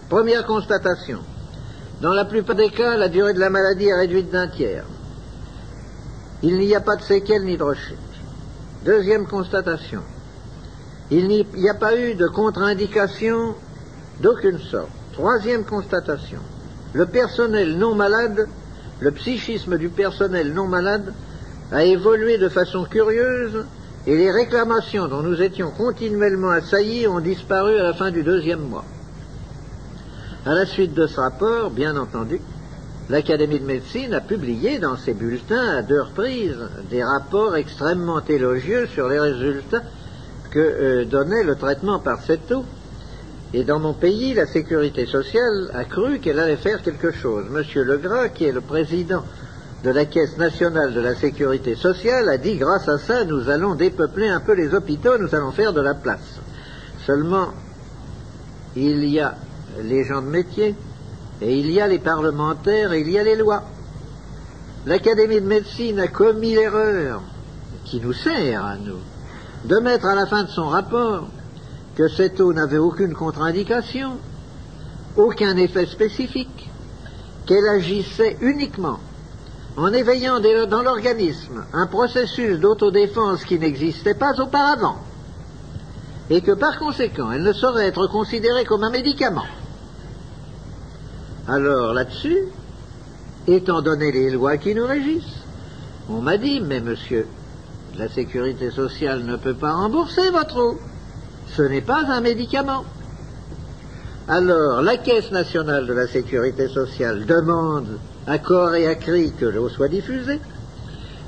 Première 0.09 0.47
constatation. 0.47 1.18
Dans 2.03 2.12
la 2.12 2.24
plupart 2.24 2.55
des 2.55 2.70
cas, 2.70 2.97
la 2.97 3.09
durée 3.09 3.34
de 3.34 3.41
la 3.41 3.51
maladie 3.51 3.87
est 3.87 3.95
réduite 3.95 4.30
d'un 4.30 4.47
tiers. 4.47 4.84
Il 6.43 6.59
n'y 6.59 6.74
a 6.74 6.80
pas 6.80 6.97
de 6.97 7.03
séquelles 7.03 7.45
ni 7.45 7.57
de 7.57 7.62
rechute. 7.64 8.05
Deuxième 8.87 9.26
constatation. 9.26 10.01
Il 11.11 11.26
n'y 11.26 11.68
a 11.68 11.74
pas 11.74 11.99
eu 11.99 12.14
de 12.14 12.28
contre-indication 12.28 13.57
d'aucune 14.20 14.61
sorte. 14.61 14.91
Troisième 15.12 15.64
constatation. 15.64 16.39
Le 16.93 17.05
personnel 17.07 17.78
non 17.78 17.97
malade, 17.97 18.47
le 19.01 19.11
psychisme 19.11 19.76
du 19.76 19.89
personnel 19.89 20.55
non 20.55 20.68
malade 20.68 21.12
a 21.72 21.84
évolué 21.84 22.39
de 22.39 22.49
façon 22.49 22.84
curieuse 22.84 23.64
et 24.07 24.16
les 24.16 24.30
réclamations 24.30 25.09
dont 25.09 25.22
nous 25.22 25.43
étions 25.43 25.72
continuellement 25.72 26.51
assaillis 26.51 27.09
ont 27.09 27.18
disparu 27.18 27.76
à 27.80 27.82
la 27.82 27.93
fin 27.93 28.12
du 28.12 28.22
deuxième 28.22 28.68
mois. 28.68 28.84
À 30.45 30.55
la 30.55 30.64
suite 30.64 30.95
de 30.95 31.09
ce 31.09 31.18
rapport, 31.18 31.72
bien 31.72 31.97
entendu, 31.97 32.41
l'Académie 33.09 33.61
de 33.61 33.64
médecine 33.64 34.14
a 34.14 34.20
publié 34.20 34.78
dans 34.78 34.96
ses 34.96 35.14
bulletins 35.14 35.76
à 35.76 35.82
deux 35.82 36.02
reprises 36.02 36.57
des 36.90 37.04
rapports 37.04 37.57
extrêmement 37.57 38.20
élogieux 38.24 38.86
sur 38.86 39.09
les 39.09 39.20
résultats 39.20 39.82
que 40.50 40.59
euh, 40.59 41.04
donnait 41.04 41.44
le 41.44 41.54
traitement 41.54 42.00
par 42.00 42.20
cette 42.22 42.50
eau. 42.50 42.64
Et 43.54 43.62
dans 43.62 43.78
mon 43.78 43.92
pays, 43.92 44.34
la 44.34 44.46
sécurité 44.46 45.07
sociale 45.07 45.70
a 45.72 45.84
cru 45.84 46.18
qu'elle 46.18 46.40
allait 46.40 46.57
faire 46.57 46.82
quelque 46.82 47.12
chose. 47.12 47.44
Monsieur 47.50 47.84
Legras, 47.84 48.28
qui 48.30 48.44
est 48.44 48.52
le 48.52 48.61
président 48.61 49.22
de 49.84 49.90
la 49.90 50.04
Caisse 50.04 50.36
nationale 50.36 50.92
de 50.92 51.00
la 51.00 51.14
sécurité 51.14 51.76
sociale, 51.76 52.28
a 52.28 52.38
dit 52.38 52.57
grâce 52.57 52.88
à 52.88 52.98
ça, 52.98 53.24
nous 53.24 53.48
allons 53.48 53.76
dépeupler 53.76 54.28
un 54.28 54.40
peu 54.40 54.54
les 54.54 54.74
hôpitaux, 54.74 55.16
nous 55.18 55.32
allons 55.34 55.52
faire 55.52 55.72
de 55.72 55.80
la 55.80 55.94
place. 55.94 56.40
Seulement, 57.07 57.50
il 58.74 59.04
y 59.04 59.20
a 59.20 59.36
les 59.80 60.04
gens 60.04 60.22
de 60.22 60.28
métier, 60.28 60.74
et 61.41 61.59
il 61.59 61.70
y 61.70 61.80
a 61.80 61.89
les 61.89 61.99
parlementaires, 61.99 62.93
et 62.93 63.01
il 63.01 63.11
y 63.11 63.18
a 63.18 63.24
les 63.24 63.37
lois. 63.37 63.62
L'Académie 64.87 65.41
de 65.41 65.47
médecine 65.47 66.01
a 66.01 66.09
commis 66.09 66.55
l'erreur, 66.55 67.22
qui 67.84 68.01
nous 68.01 68.12
sert 68.12 68.64
à 68.64 68.76
nous, 68.76 69.01
de 69.64 69.76
mettre 69.80 70.07
à 70.07 70.14
la 70.14 70.26
fin 70.26 70.45
de 70.45 70.49
son 70.49 70.68
rapport 70.68 71.28
que 71.95 72.09
cette 72.09 72.41
eau 72.41 72.53
n'avait 72.53 72.78
aucune 72.78 73.14
contre-indication, 73.14 74.12
aucun 75.16 75.57
effet 75.57 75.87
spécifique, 75.87 76.70
qu'elle 77.47 77.68
agissait 77.68 78.37
uniquement 78.41 78.99
en 79.76 79.93
éveillant 79.93 80.41
dans 80.68 80.82
l'organisme 80.82 81.64
un 81.72 81.87
processus 81.87 82.59
d'autodéfense 82.59 83.45
qui 83.45 83.59
n'existait 83.59 84.14
pas 84.14 84.41
auparavant, 84.41 84.97
et 86.30 86.41
que 86.41 86.53
par 86.53 86.78
conséquent 86.78 87.30
elle 87.30 87.43
ne 87.43 87.53
saurait 87.53 87.89
être 87.89 88.07
considérée 88.07 88.64
comme 88.64 88.84
un 88.84 88.91
médicament. 88.91 89.45
Alors 91.49 91.94
là-dessus, 91.94 92.38
étant 93.47 93.80
donné 93.80 94.11
les 94.11 94.30
lois 94.30 94.57
qui 94.57 94.74
nous 94.74 94.86
régissent, 94.86 95.42
on 96.09 96.20
m'a 96.20 96.38
dit, 96.38 96.61
mais 96.61 96.80
monsieur, 96.80 97.26
la 97.97 98.09
sécurité 98.09 98.70
sociale 98.70 99.24
ne 99.24 99.36
peut 99.36 99.55
pas 99.55 99.72
rembourser 99.72 100.30
votre 100.30 100.59
eau. 100.59 100.78
Ce 101.55 101.62
n'est 101.62 101.82
pas 101.82 102.05
un 102.09 102.20
médicament. 102.20 102.84
Alors, 104.28 104.82
la 104.82 104.97
Caisse 104.97 105.30
nationale 105.30 105.86
de 105.86 105.92
la 105.92 106.09
sécurité 106.09 106.68
sociale 106.68 107.26
demande 107.26 107.99
à 108.26 108.38
corps 108.38 108.74
et 108.74 108.88
à 108.88 108.97
cri 108.97 109.32
que 109.38 109.47
l'eau 109.47 109.68
soit 109.68 109.88
diffusée. 109.88 110.40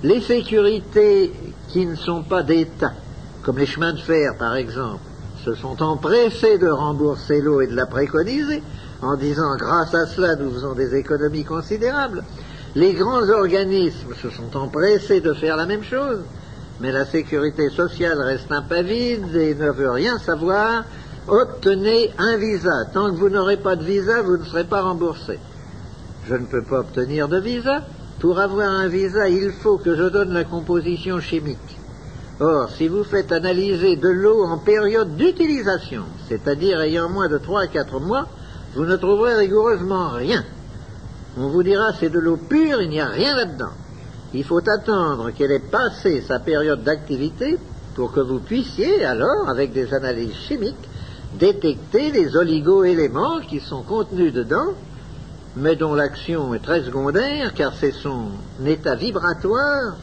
Les 0.03 0.21
sécurités 0.21 1.33
qui 1.69 1.87
ne 1.87 1.95
sont 1.95 2.23
pas 2.23 2.43
d'État, 2.43 2.93
comme 3.45 3.59
les 3.59 3.67
chemins 3.67 3.93
de 3.93 3.99
fer 3.99 4.37
par 4.37 4.57
exemple, 4.57 5.03
se 5.45 5.55
sont 5.55 5.81
empressés 5.81 6.59
de 6.59 6.69
rembourser 6.69 7.41
l'eau 7.41 7.61
et 7.61 7.69
de 7.69 7.77
la 7.77 7.87
préconiser 7.87 8.63
en 9.03 9.17
disant 9.17 9.57
grâce 9.57 9.95
à 9.95 10.07
cela 10.07 10.37
nous 10.37 10.51
faisons 10.51 10.75
des 10.75 10.95
économies 10.95 11.45
considérables. 11.45 12.25
Les 12.75 12.95
grands 12.95 13.29
organismes 13.29 14.15
se 14.21 14.31
sont 14.31 14.57
empressés 14.57 15.21
de 15.21 15.33
faire 15.33 15.57
la 15.57 15.67
même 15.67 15.83
chose, 15.83 16.21
mais 16.81 16.93
la 16.93 17.05
sécurité 17.05 17.71
sociale 17.71 18.21
reste 18.21 18.53
impavide 18.53 19.35
et 19.35 19.55
ne 19.55 19.71
veut 19.71 19.91
rien 19.91 20.19
savoir. 20.19 20.85
Obtenez 21.27 22.11
un 22.19 22.37
visa. 22.37 22.87
Tant 22.93 23.11
que 23.11 23.17
vous 23.17 23.29
n'aurez 23.29 23.57
pas 23.57 23.77
de 23.77 23.85
visa, 23.85 24.23
vous 24.23 24.37
ne 24.37 24.45
serez 24.45 24.65
pas 24.65 24.83
remboursé. 24.83 25.39
Je 26.27 26.35
ne 26.35 26.47
peux 26.47 26.63
pas 26.63 26.81
obtenir 26.81 27.29
de 27.29 27.39
visa. 27.39 27.83
Pour 28.21 28.39
avoir 28.39 28.69
un 28.69 28.89
visa, 28.89 29.29
il 29.29 29.53
faut 29.53 29.79
que 29.79 29.95
je 29.95 30.05
donne 30.05 30.33
la 30.33 30.45
composition 30.45 31.21
chimique. 31.21 31.79
Or, 32.41 32.71
si 32.71 32.89
vous 32.89 33.05
faites 33.05 33.33
analyser 33.33 33.97
de 33.97 34.09
l'eau 34.09 34.45
en 34.45 34.59
période 34.59 35.17
d'utilisation, 35.17 36.05
c'est-à-dire 36.29 36.81
ayant 36.81 37.09
moins 37.09 37.29
de 37.29 37.39
3 37.39 37.63
à 37.63 37.67
4 37.67 38.01
mois, 38.01 38.27
vous 38.79 38.87
ne 38.87 38.95
trouverez 38.95 39.35
rigoureusement 39.35 40.11
rien. 40.11 40.45
On 41.37 41.49
vous 41.49 41.65
dira 41.65 41.93
c'est 41.99 42.11
de 42.11 42.21
l'eau 42.21 42.37
pure, 42.37 42.81
il 42.81 42.91
n'y 42.91 43.01
a 43.01 43.09
rien 43.09 43.35
là-dedans. 43.35 43.73
Il 44.33 44.45
faut 44.45 44.61
attendre 44.71 45.33
qu'elle 45.33 45.51
ait 45.51 45.59
passé 45.59 46.21
sa 46.21 46.39
période 46.39 46.85
d'activité 46.85 47.59
pour 47.97 48.13
que 48.13 48.21
vous 48.21 48.39
puissiez 48.39 49.05
alors, 49.05 49.49
avec 49.49 49.73
des 49.73 49.93
analyses 49.93 50.37
chimiques, 50.47 50.89
détecter 51.41 52.13
les 52.13 52.37
oligo-éléments 52.37 53.41
qui 53.41 53.59
sont 53.59 53.83
contenus 53.83 54.33
dedans, 54.33 54.75
mais 55.57 55.75
dont 55.75 55.95
l'action 55.95 56.55
est 56.55 56.63
très 56.63 56.85
secondaire, 56.85 57.55
car 57.55 57.73
c'est 57.75 57.91
son 57.91 58.29
état 58.65 58.95
vibratoire, 58.95 59.97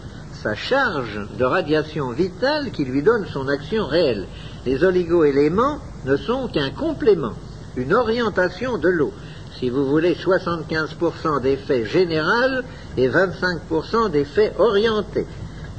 sa 0.44 0.54
charge 0.54 1.22
de 1.40 1.46
radiation 1.46 2.10
vitale 2.10 2.72
qui 2.72 2.84
lui 2.84 3.02
donne 3.02 3.26
son 3.28 3.48
action 3.48 3.86
réelle. 3.88 4.28
Les 4.66 4.84
oligo-éléments 4.84 5.78
ne 6.04 6.18
sont 6.18 6.50
qu'un 6.50 6.72
complément 6.72 7.36
une 7.78 7.94
orientation 7.94 8.78
de 8.78 8.90
l'eau. 8.90 9.12
Si 9.60 9.70
vous 9.70 9.86
voulez 9.86 10.16
75% 10.16 11.42
d'effet 11.42 11.86
général 11.86 12.64
et 12.98 13.10
25% 13.10 14.12
d'effet 14.12 14.54
orienté. 14.58 15.26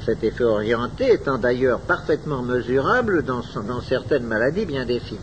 Cet 0.05 0.24
effet 0.24 0.44
orienté 0.44 1.12
étant 1.12 1.36
d'ailleurs 1.36 1.80
parfaitement 1.80 2.42
mesurable 2.42 3.22
dans, 3.22 3.42
certaines 3.82 4.24
maladies 4.24 4.64
bien 4.64 4.86
définies. 4.86 5.20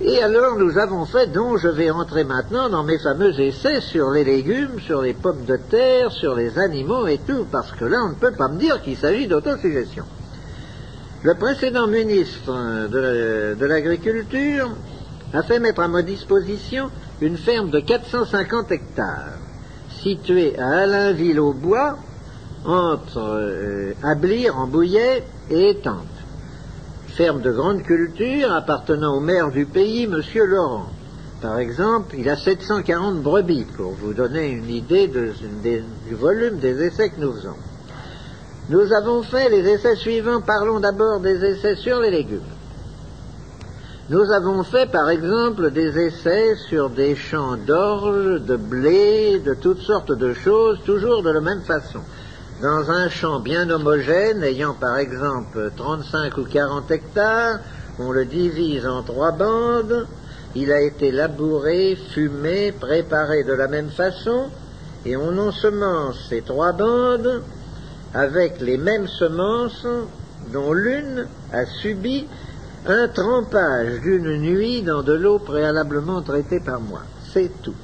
Et 0.00 0.22
alors 0.22 0.56
nous 0.56 0.78
avons 0.78 1.04
fait, 1.06 1.26
donc 1.32 1.58
je 1.58 1.66
vais 1.66 1.90
entrer 1.90 2.22
maintenant 2.22 2.68
dans 2.68 2.84
mes 2.84 2.98
fameux 2.98 3.40
essais 3.40 3.80
sur 3.80 4.10
les 4.10 4.22
légumes, 4.22 4.78
sur 4.78 5.02
les 5.02 5.14
pommes 5.14 5.44
de 5.44 5.56
terre, 5.56 6.12
sur 6.12 6.36
les 6.36 6.56
animaux 6.58 7.08
et 7.08 7.18
tout, 7.26 7.46
parce 7.50 7.72
que 7.72 7.84
là 7.84 8.04
on 8.04 8.10
ne 8.10 8.14
peut 8.14 8.36
pas 8.36 8.48
me 8.48 8.58
dire 8.58 8.80
qu'il 8.82 8.96
s'agit 8.96 9.26
d'autosuggestion. 9.26 10.04
Le 11.24 11.34
précédent 11.34 11.88
ministre 11.88 12.52
de 12.88 13.66
l'Agriculture 13.66 14.70
a 15.32 15.42
fait 15.42 15.58
mettre 15.58 15.80
à 15.80 15.88
ma 15.88 16.02
disposition 16.02 16.90
une 17.20 17.36
ferme 17.36 17.70
de 17.70 17.80
450 17.80 18.72
hectares, 18.72 19.38
située 20.02 20.58
à 20.58 20.80
Alainville-au-Bois, 20.80 21.98
entre 22.64 23.18
euh, 23.18 23.92
Ablire 24.02 24.56
en 24.56 24.66
Bouillet 24.66 25.24
et 25.50 25.70
Étampes. 25.70 26.04
Ferme 27.08 27.40
de 27.40 27.50
grande 27.50 27.82
culture 27.82 28.52
appartenant 28.52 29.16
au 29.16 29.20
maire 29.20 29.50
du 29.50 29.66
pays, 29.66 30.04
M. 30.04 30.22
Laurent. 30.46 30.86
Par 31.40 31.58
exemple, 31.58 32.16
il 32.18 32.28
a 32.28 32.36
740 32.36 33.22
brebis, 33.22 33.66
pour 33.76 33.92
vous 33.92 34.12
donner 34.12 34.48
une 34.50 34.70
idée 34.70 35.08
du 35.08 36.14
volume 36.14 36.58
des 36.58 36.82
essais 36.82 37.10
que 37.10 37.20
nous 37.20 37.32
faisons. 37.32 37.56
Nous 38.70 38.92
avons 38.92 39.22
fait 39.22 39.48
les 39.48 39.66
essais 39.68 39.96
suivants. 39.96 40.40
Parlons 40.40 40.80
d'abord 40.80 41.20
des 41.20 41.42
essais 41.44 41.76
sur 41.76 42.00
les 42.00 42.10
légumes. 42.10 42.40
Nous 44.10 44.32
avons 44.32 44.62
fait 44.62 44.90
par 44.90 45.10
exemple 45.10 45.70
des 45.70 45.98
essais 45.98 46.54
sur 46.70 46.88
des 46.88 47.14
champs 47.14 47.58
d'orge, 47.58 48.40
de 48.40 48.56
blé, 48.56 49.38
de 49.38 49.52
toutes 49.52 49.82
sortes 49.82 50.12
de 50.12 50.32
choses, 50.32 50.78
toujours 50.86 51.22
de 51.22 51.28
la 51.28 51.42
même 51.42 51.60
façon. 51.60 51.98
Dans 52.62 52.90
un 52.90 53.10
champ 53.10 53.38
bien 53.38 53.68
homogène, 53.68 54.42
ayant 54.42 54.72
par 54.72 54.96
exemple 54.96 55.72
35 55.76 56.38
ou 56.38 56.44
40 56.44 56.90
hectares, 56.90 57.58
on 57.98 58.10
le 58.10 58.24
divise 58.24 58.86
en 58.86 59.02
trois 59.02 59.32
bandes, 59.32 60.06
il 60.54 60.72
a 60.72 60.80
été 60.80 61.12
labouré, 61.12 61.98
fumé, 62.14 62.72
préparé 62.72 63.44
de 63.44 63.52
la 63.52 63.68
même 63.68 63.90
façon, 63.90 64.46
et 65.04 65.18
on 65.18 65.36
ensemence 65.36 66.28
ces 66.30 66.40
trois 66.40 66.72
bandes 66.72 67.42
avec 68.14 68.62
les 68.62 68.78
mêmes 68.78 69.06
semences 69.06 69.86
dont 70.50 70.72
l'une 70.72 71.26
a 71.52 71.66
subi 71.66 72.26
un 72.86 73.08
trempage 73.08 74.00
d'une 74.00 74.36
nuit 74.38 74.82
dans 74.82 75.02
de 75.02 75.12
l'eau 75.12 75.38
préalablement 75.38 76.22
traitée 76.22 76.60
par 76.60 76.80
moi. 76.80 77.00
C'est 77.32 77.50
tout. 77.62 77.74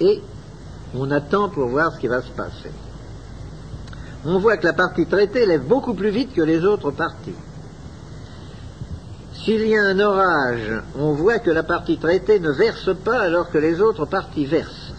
Et 0.00 0.20
on 0.94 1.10
attend 1.10 1.48
pour 1.48 1.68
voir 1.68 1.92
ce 1.94 2.00
qui 2.00 2.08
va 2.08 2.20
se 2.20 2.30
passer. 2.30 2.70
On 4.26 4.38
voit 4.38 4.56
que 4.56 4.66
la 4.66 4.72
partie 4.72 5.06
traitée 5.06 5.46
lève 5.46 5.66
beaucoup 5.66 5.94
plus 5.94 6.10
vite 6.10 6.34
que 6.34 6.42
les 6.42 6.64
autres 6.64 6.90
parties. 6.90 7.34
S'il 9.34 9.66
y 9.66 9.76
a 9.76 9.82
un 9.82 10.00
orage, 10.00 10.82
on 10.98 11.12
voit 11.12 11.38
que 11.38 11.50
la 11.50 11.62
partie 11.62 11.98
traitée 11.98 12.40
ne 12.40 12.50
verse 12.50 12.90
pas 13.04 13.20
alors 13.20 13.50
que 13.50 13.58
les 13.58 13.80
autres 13.80 14.06
parties 14.06 14.46
versent. 14.46 14.94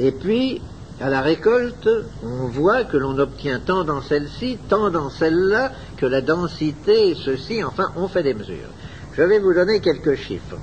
Et 0.00 0.10
puis, 0.10 0.60
à 1.00 1.10
la 1.10 1.22
récolte, 1.22 1.88
on 2.22 2.46
voit 2.46 2.84
que 2.84 2.96
l'on 2.96 3.18
obtient 3.18 3.58
tant 3.58 3.84
dans 3.84 4.00
celle-ci, 4.00 4.58
tant 4.68 4.90
dans 4.90 5.10
celle-là, 5.10 5.72
que 5.96 6.06
la 6.06 6.20
densité 6.20 7.14
ceci, 7.14 7.64
enfin, 7.64 7.90
on 7.96 8.06
fait 8.06 8.22
des 8.22 8.34
mesures. 8.34 8.70
Je 9.16 9.22
vais 9.22 9.40
vous 9.40 9.52
donner 9.52 9.80
quelques 9.80 10.14
chiffres. 10.14 10.56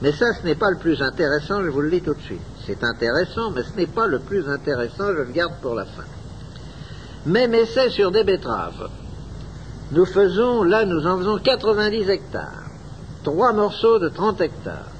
Mais 0.00 0.12
ça, 0.12 0.26
ce 0.32 0.46
n'est 0.46 0.54
pas 0.54 0.70
le 0.70 0.78
plus 0.78 1.02
intéressant, 1.02 1.62
je 1.62 1.68
vous 1.68 1.80
le 1.80 1.90
dis 1.90 2.00
tout 2.00 2.14
de 2.14 2.20
suite. 2.20 2.40
C'est 2.66 2.82
intéressant, 2.82 3.50
mais 3.50 3.62
ce 3.62 3.76
n'est 3.76 3.86
pas 3.86 4.06
le 4.06 4.20
plus 4.20 4.48
intéressant, 4.48 5.08
je 5.08 5.22
le 5.22 5.32
garde 5.32 5.54
pour 5.60 5.74
la 5.74 5.84
fin. 5.84 6.04
Même 7.26 7.54
essai 7.54 7.90
sur 7.90 8.10
des 8.10 8.24
betteraves. 8.24 8.88
Nous 9.90 10.06
faisons, 10.06 10.62
là, 10.62 10.84
nous 10.84 11.06
en 11.06 11.18
faisons 11.18 11.38
90 11.38 12.08
hectares. 12.08 12.64
Trois 13.24 13.52
morceaux 13.52 13.98
de 13.98 14.08
30 14.08 14.40
hectares. 14.40 14.92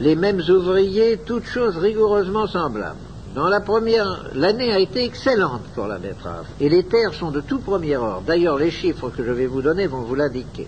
Les 0.00 0.14
mêmes 0.14 0.42
ouvriers, 0.48 1.18
toutes 1.24 1.46
choses 1.46 1.78
rigoureusement 1.78 2.46
semblables. 2.46 3.05
La 3.36 3.60
première, 3.60 4.30
l'année 4.34 4.72
a 4.72 4.78
été 4.78 5.04
excellente 5.04 5.62
pour 5.74 5.86
la 5.86 5.98
betterave. 5.98 6.46
Et 6.58 6.70
les 6.70 6.84
terres 6.84 7.12
sont 7.12 7.30
de 7.30 7.42
tout 7.42 7.58
premier 7.58 7.98
ordre. 7.98 8.22
D'ailleurs, 8.26 8.56
les 8.56 8.70
chiffres 8.70 9.10
que 9.10 9.22
je 9.22 9.30
vais 9.30 9.46
vous 9.46 9.60
donner 9.60 9.86
vont 9.86 10.00
vous 10.00 10.14
l'indiquer. 10.14 10.66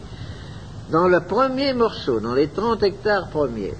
Dans 0.90 1.08
le 1.08 1.20
premier 1.20 1.72
morceau, 1.72 2.20
dans 2.20 2.34
les 2.34 2.48
30 2.48 2.82
hectares 2.82 3.28
premiers, 3.28 3.72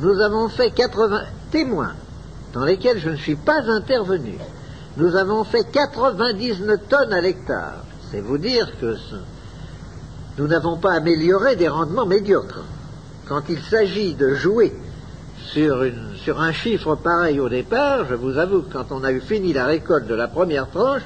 nous 0.00 0.20
avons 0.20 0.48
fait 0.48 0.72
80 0.72 1.22
témoins 1.52 1.94
dans 2.52 2.64
lesquels 2.64 2.98
je 2.98 3.10
ne 3.10 3.16
suis 3.16 3.36
pas 3.36 3.62
intervenu. 3.68 4.34
Nous 4.96 5.14
avons 5.14 5.44
fait 5.44 5.70
99 5.70 6.80
tonnes 6.88 7.12
à 7.12 7.20
l'hectare. 7.20 7.84
C'est 8.10 8.20
vous 8.20 8.38
dire 8.38 8.72
que 8.80 8.96
nous 10.36 10.48
n'avons 10.48 10.78
pas 10.78 10.94
amélioré 10.94 11.54
des 11.54 11.68
rendements 11.68 12.06
médiocres. 12.06 12.64
Quand 13.28 13.42
il 13.48 13.60
s'agit 13.60 14.14
de 14.14 14.34
jouer 14.34 14.74
sur, 15.52 15.84
sur 16.22 16.40
un 16.40 16.52
chiffre 16.52 16.96
pareil 16.96 17.40
au 17.40 17.48
départ, 17.48 18.04
je 18.08 18.14
vous 18.14 18.36
avoue 18.36 18.62
que 18.62 18.72
quand 18.74 18.92
on 18.92 19.04
a 19.04 19.12
eu 19.12 19.20
fini 19.20 19.52
la 19.52 19.66
récolte 19.66 20.06
de 20.06 20.14
la 20.14 20.28
première 20.28 20.68
tranche, 20.70 21.02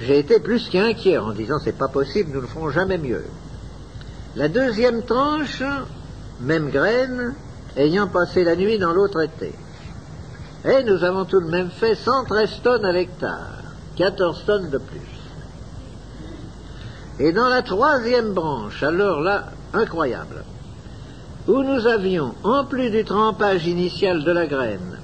j'ai 0.00 0.18
été 0.18 0.40
plus 0.40 0.68
qu'inquiet 0.68 1.18
en 1.18 1.32
disant 1.32 1.58
c'est 1.58 1.78
pas 1.78 1.88
possible, 1.88 2.32
nous 2.34 2.42
ne 2.42 2.46
ferons 2.46 2.70
jamais 2.70 2.98
mieux. 2.98 3.24
La 4.36 4.48
deuxième 4.48 5.02
tranche, 5.02 5.62
même 6.40 6.70
graine, 6.70 7.34
ayant 7.76 8.08
passé 8.08 8.44
la 8.44 8.56
nuit 8.56 8.78
dans 8.78 8.92
l'autre 8.92 9.22
été. 9.22 9.54
Et 10.64 10.84
nous 10.84 11.02
avons 11.02 11.24
tout 11.24 11.40
de 11.40 11.50
même 11.50 11.70
fait 11.70 11.94
113 11.94 12.60
tonnes 12.62 12.84
à 12.84 12.92
l'hectare, 12.92 13.62
14 13.96 14.44
tonnes 14.44 14.70
de 14.70 14.78
plus. 14.78 15.00
Et 17.18 17.32
dans 17.32 17.48
la 17.48 17.62
troisième 17.62 18.32
branche, 18.32 18.82
alors 18.82 19.20
là, 19.20 19.46
incroyable, 19.72 20.44
où 21.48 21.62
nous 21.62 21.86
avions, 21.86 22.34
en 22.44 22.64
plus 22.64 22.90
du 22.90 23.04
trempage 23.04 23.66
initial 23.66 24.24
de 24.24 24.32
la 24.32 24.46
graine, 24.46 24.98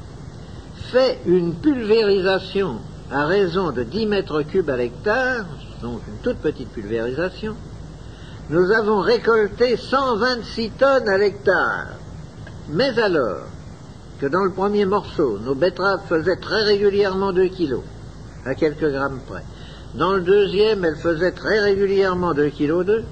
fait 0.92 1.18
une 1.26 1.54
pulvérisation 1.54 2.76
à 3.10 3.26
raison 3.26 3.72
de 3.72 3.82
10 3.82 4.06
mètres 4.06 4.42
cubes 4.42 4.70
à 4.70 4.76
l'hectare, 4.76 5.46
donc 5.82 6.00
une 6.06 6.18
toute 6.22 6.38
petite 6.38 6.68
pulvérisation, 6.70 7.54
nous 8.50 8.70
avons 8.72 9.00
récolté 9.00 9.76
126 9.76 10.70
tonnes 10.70 11.08
à 11.08 11.18
l'hectare. 11.18 11.86
Mais 12.70 12.98
alors 12.98 13.46
que 14.20 14.26
dans 14.26 14.44
le 14.44 14.50
premier 14.50 14.84
morceau, 14.84 15.38
nos 15.38 15.54
betteraves 15.54 16.06
faisaient 16.08 16.36
très 16.36 16.62
régulièrement 16.62 17.32
2 17.32 17.48
kilos, 17.48 17.82
à 18.44 18.54
quelques 18.54 18.90
grammes 18.90 19.20
près. 19.26 19.44
Dans 19.94 20.12
le 20.12 20.20
deuxième, 20.20 20.84
elles 20.84 20.96
faisaient 20.96 21.32
très 21.32 21.60
régulièrement 21.60 22.34
2 22.34 22.48
kilos 22.48 22.84
2. 22.84 23.04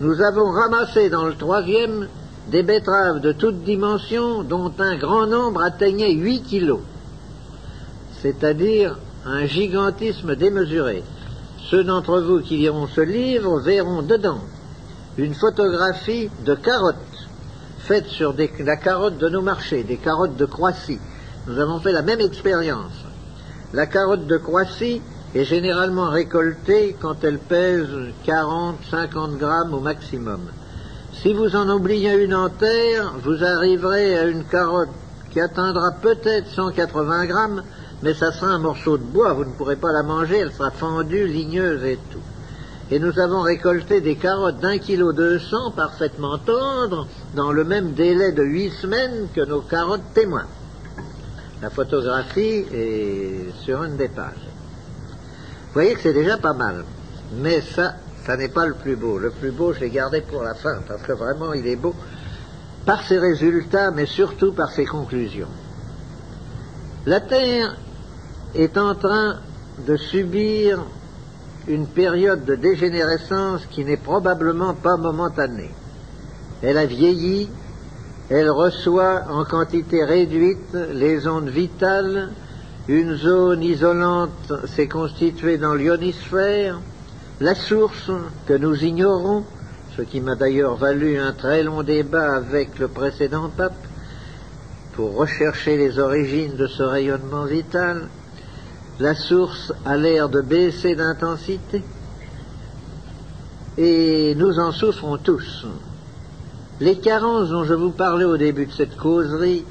Nous 0.00 0.20
avons 0.22 0.50
ramassé 0.50 1.10
dans 1.10 1.26
le 1.26 1.34
troisième 1.34 2.08
des 2.48 2.62
betteraves 2.62 3.20
de 3.20 3.32
toutes 3.32 3.62
dimensions 3.64 4.42
dont 4.42 4.72
un 4.78 4.96
grand 4.96 5.26
nombre 5.26 5.62
atteignait 5.62 6.12
8 6.12 6.42
kilos. 6.42 6.80
C'est-à-dire 8.20 8.98
un 9.24 9.46
gigantisme 9.46 10.36
démesuré. 10.36 11.02
Ceux 11.70 11.84
d'entre 11.84 12.20
vous 12.20 12.40
qui 12.40 12.58
liront 12.58 12.86
ce 12.86 13.00
livre 13.00 13.60
verront 13.60 14.02
dedans 14.02 14.40
une 15.16 15.34
photographie 15.34 16.28
de 16.44 16.54
carottes 16.54 16.96
faites 17.78 18.08
sur 18.08 18.34
la 18.60 18.76
carotte 18.76 19.18
de 19.18 19.28
nos 19.28 19.42
marchés, 19.42 19.84
des 19.84 19.98
carottes 19.98 20.36
de 20.36 20.46
Croatie. 20.46 20.98
Nous 21.46 21.60
avons 21.60 21.78
fait 21.78 21.92
la 21.92 22.02
même 22.02 22.20
expérience. 22.20 22.92
La 23.72 23.86
carotte 23.86 24.26
de 24.26 24.36
Croatie 24.38 25.02
est 25.34 25.44
généralement 25.44 26.08
récoltée 26.08 26.96
quand 27.00 27.22
elle 27.22 27.38
pèse 27.38 27.88
40, 28.24 28.76
50 28.90 29.36
grammes 29.36 29.74
au 29.74 29.80
maximum. 29.80 30.40
Si 31.22 31.32
vous 31.32 31.56
en 31.56 31.68
oubliez 31.70 32.12
une 32.22 32.34
en 32.34 32.48
terre, 32.48 33.14
vous 33.22 33.42
arriverez 33.42 34.18
à 34.18 34.24
une 34.24 34.44
carotte 34.44 34.90
qui 35.30 35.40
atteindra 35.40 35.92
peut-être 35.92 36.48
180 36.48 37.26
grammes, 37.26 37.62
mais 38.02 38.14
ça 38.14 38.32
sera 38.32 38.48
un 38.48 38.58
morceau 38.58 38.98
de 38.98 39.04
bois, 39.04 39.32
vous 39.32 39.44
ne 39.44 39.52
pourrez 39.52 39.76
pas 39.76 39.92
la 39.92 40.02
manger, 40.02 40.38
elle 40.38 40.52
sera 40.52 40.70
fendue, 40.70 41.26
ligneuse 41.26 41.84
et 41.84 41.98
tout 42.10 42.20
et 42.90 42.98
nous 42.98 43.18
avons 43.18 43.40
récolté 43.40 44.00
des 44.00 44.16
carottes 44.16 44.60
d'un 44.60 44.78
kilo 44.78 45.12
deux 45.12 45.38
cents 45.38 45.70
parfaitement 45.70 46.38
tendres 46.38 47.06
dans 47.34 47.50
le 47.50 47.64
même 47.64 47.92
délai 47.92 48.32
de 48.32 48.42
huit 48.42 48.70
semaines 48.70 49.28
que 49.34 49.40
nos 49.40 49.62
carottes 49.62 50.12
témoins. 50.12 50.46
La 51.62 51.70
photographie 51.70 52.64
est 52.72 53.52
sur 53.62 53.82
une 53.84 53.96
des 53.96 54.08
pages. 54.08 54.34
Vous 55.66 55.72
voyez 55.72 55.94
que 55.94 56.02
c'est 56.02 56.12
déjà 56.12 56.36
pas 56.36 56.52
mal. 56.52 56.84
Mais 57.36 57.62
ça, 57.62 57.94
ça 58.26 58.36
n'est 58.36 58.48
pas 58.48 58.66
le 58.66 58.74
plus 58.74 58.96
beau. 58.96 59.18
Le 59.18 59.30
plus 59.30 59.50
beau, 59.50 59.72
je 59.72 59.80
l'ai 59.80 59.90
gardé 59.90 60.22
pour 60.22 60.42
la 60.42 60.54
fin, 60.54 60.78
parce 60.86 61.02
que 61.02 61.12
vraiment, 61.12 61.52
il 61.52 61.66
est 61.66 61.76
beau 61.76 61.94
par 62.86 63.02
ses 63.02 63.18
résultats, 63.18 63.90
mais 63.90 64.06
surtout 64.06 64.52
par 64.52 64.70
ses 64.70 64.84
conclusions. 64.84 65.48
La 67.06 67.20
Terre 67.20 67.76
est 68.54 68.78
en 68.78 68.94
train 68.94 69.40
de 69.86 69.96
subir 69.96 70.84
une 71.66 71.86
période 71.86 72.44
de 72.44 72.54
dégénérescence 72.54 73.66
qui 73.66 73.84
n'est 73.84 73.96
probablement 73.96 74.74
pas 74.74 74.96
momentanée. 74.96 75.70
Elle 76.62 76.78
a 76.78 76.86
vieilli, 76.86 77.48
elle 78.30 78.50
reçoit 78.50 79.24
en 79.30 79.44
quantité 79.44 80.04
réduite 80.04 80.74
les 80.92 81.26
ondes 81.26 81.48
vitales, 81.48 82.30
une 82.88 83.16
zone 83.16 83.62
isolante 83.62 84.52
s'est 84.66 84.88
constituée 84.88 85.56
dans 85.56 85.74
l'ionisphère, 85.74 86.80
la 87.40 87.54
source 87.54 88.10
que 88.46 88.54
nous 88.54 88.84
ignorons, 88.84 89.44
ce 89.96 90.02
qui 90.02 90.20
m'a 90.20 90.36
d'ailleurs 90.36 90.76
valu 90.76 91.18
un 91.18 91.32
très 91.32 91.62
long 91.62 91.82
débat 91.82 92.36
avec 92.36 92.78
le 92.78 92.88
précédent 92.88 93.50
pape, 93.56 93.74
pour 94.94 95.16
rechercher 95.16 95.76
les 95.76 95.98
origines 95.98 96.56
de 96.56 96.68
ce 96.68 96.82
rayonnement 96.82 97.44
vital, 97.44 98.08
la 99.00 99.14
source 99.14 99.72
a 99.84 99.96
l'air 99.96 100.28
de 100.28 100.40
baisser 100.40 100.94
d'intensité 100.94 101.82
et 103.76 104.36
nous 104.36 104.60
en 104.60 104.70
souffrons 104.70 105.18
tous. 105.18 105.66
Les 106.80 106.98
carences 106.98 107.50
dont 107.50 107.64
je 107.64 107.74
vous 107.74 107.90
parlais 107.90 108.24
au 108.24 108.36
début 108.36 108.66
de 108.66 108.72
cette 108.72 108.96
causerie, 108.96 109.64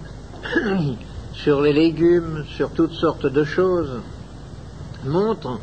sur 1.33 1.61
les 1.61 1.73
légumes, 1.73 2.43
sur 2.57 2.71
toutes 2.71 2.93
sortes 2.93 3.27
de 3.27 3.45
choses, 3.45 4.01
montrent 5.05 5.59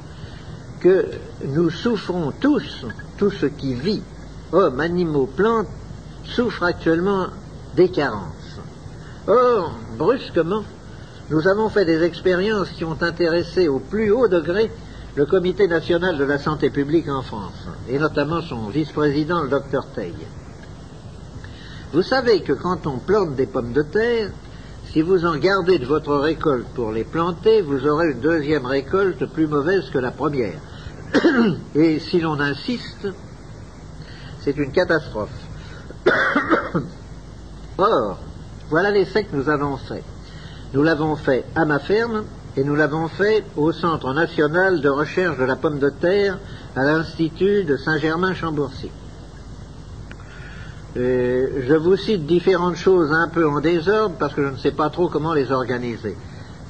que 0.81 1.07
nous 1.45 1.71
souffrons 1.71 2.33
tous, 2.33 2.87
tout 3.19 3.31
ce 3.31 3.47
qui 3.47 3.75
vit, 3.75 4.03
hommes, 4.53 4.81
animaux, 4.81 5.27
plantes, 5.27 5.69
souffrent 6.25 6.65
actuellement 6.65 7.29
des 7.77 7.91
carences. 7.91 8.59
Or, 9.27 9.75
brusquement, 9.97 10.65
nous 11.31 11.47
avons 11.47 11.69
fait 11.69 11.85
des 11.85 12.03
expériences 12.03 12.71
qui 12.71 12.85
ont 12.85 13.01
intéressé 13.01 13.69
au 13.69 13.79
plus 13.79 14.11
haut 14.11 14.27
degré 14.27 14.71
le 15.15 15.27
Comité 15.27 15.69
national 15.69 16.17
de 16.19 16.25
la 16.25 16.39
santé 16.39 16.71
publique 16.71 17.09
en 17.09 17.23
France, 17.23 17.69
et 17.89 17.99
notamment 17.99 18.41
son 18.41 18.69
vice-président, 18.69 19.43
le 19.43 19.49
docteur 19.49 19.87
Teil. 19.95 20.15
Vous 21.93 22.03
savez 22.03 22.43
que 22.43 22.53
quand 22.53 22.87
on 22.87 22.99
plante 22.99 23.35
des 23.35 23.47
pommes 23.47 23.73
de 23.73 23.83
terre, 23.83 24.31
si 24.93 25.03
vous 25.03 25.25
en 25.25 25.37
gardez 25.37 25.79
de 25.79 25.87
votre 25.87 26.17
récolte 26.17 26.67
pour 26.75 26.91
les 26.91 27.05
planter, 27.05 27.63
vous 27.63 27.87
aurez 27.87 28.11
une 28.11 28.21
deuxième 28.21 28.67
récolte 28.67 29.25
plus 29.27 29.47
mauvaise 29.47 29.89
que 29.91 29.99
la 29.99 30.11
première. 30.11 30.59
Et 31.77 32.01
si 32.01 32.21
l'on 32.21 32.41
insiste, 32.41 33.07
c'est 34.41 34.57
une 34.57 34.73
catastrophe. 34.73 35.31
Or, 37.79 38.19
voilà 38.69 38.91
l'effet 38.91 39.25
que 39.25 39.37
nous 39.37 39.49
avons 39.49 39.77
fait. 39.77 40.03
Nous 40.75 40.83
l'avons 40.83 41.15
fait 41.15 41.45
à 41.55 41.65
ma 41.65 41.79
ferme 41.79 42.25
et 42.57 42.65
nous 42.65 42.75
l'avons 42.75 43.07
fait 43.07 43.45
au 43.57 43.71
Centre 43.71 44.13
national 44.13 44.81
de 44.81 44.89
recherche 44.89 45.39
de 45.39 45.45
la 45.45 45.55
pomme 45.55 45.79
de 45.79 45.91
terre 45.91 46.39
à 46.75 46.83
l'Institut 46.83 47.63
de 47.63 47.77
Saint-Germain-Chambourcy. 47.77 48.91
Je 50.97 51.75
vous 51.75 51.97
cite 51.97 52.27
différentes 52.27 52.77
choses 52.77 53.13
un 53.13 53.29
peu 53.29 53.49
en 53.49 53.61
désordre 53.61 54.17
parce 54.19 54.35
que 54.35 54.43
je 54.43 54.49
ne 54.49 54.57
sais 54.57 54.73
pas 54.73 54.91
trop 54.91 55.09
comment 55.09 55.35
les 55.35 55.53
organiser. 55.53 56.17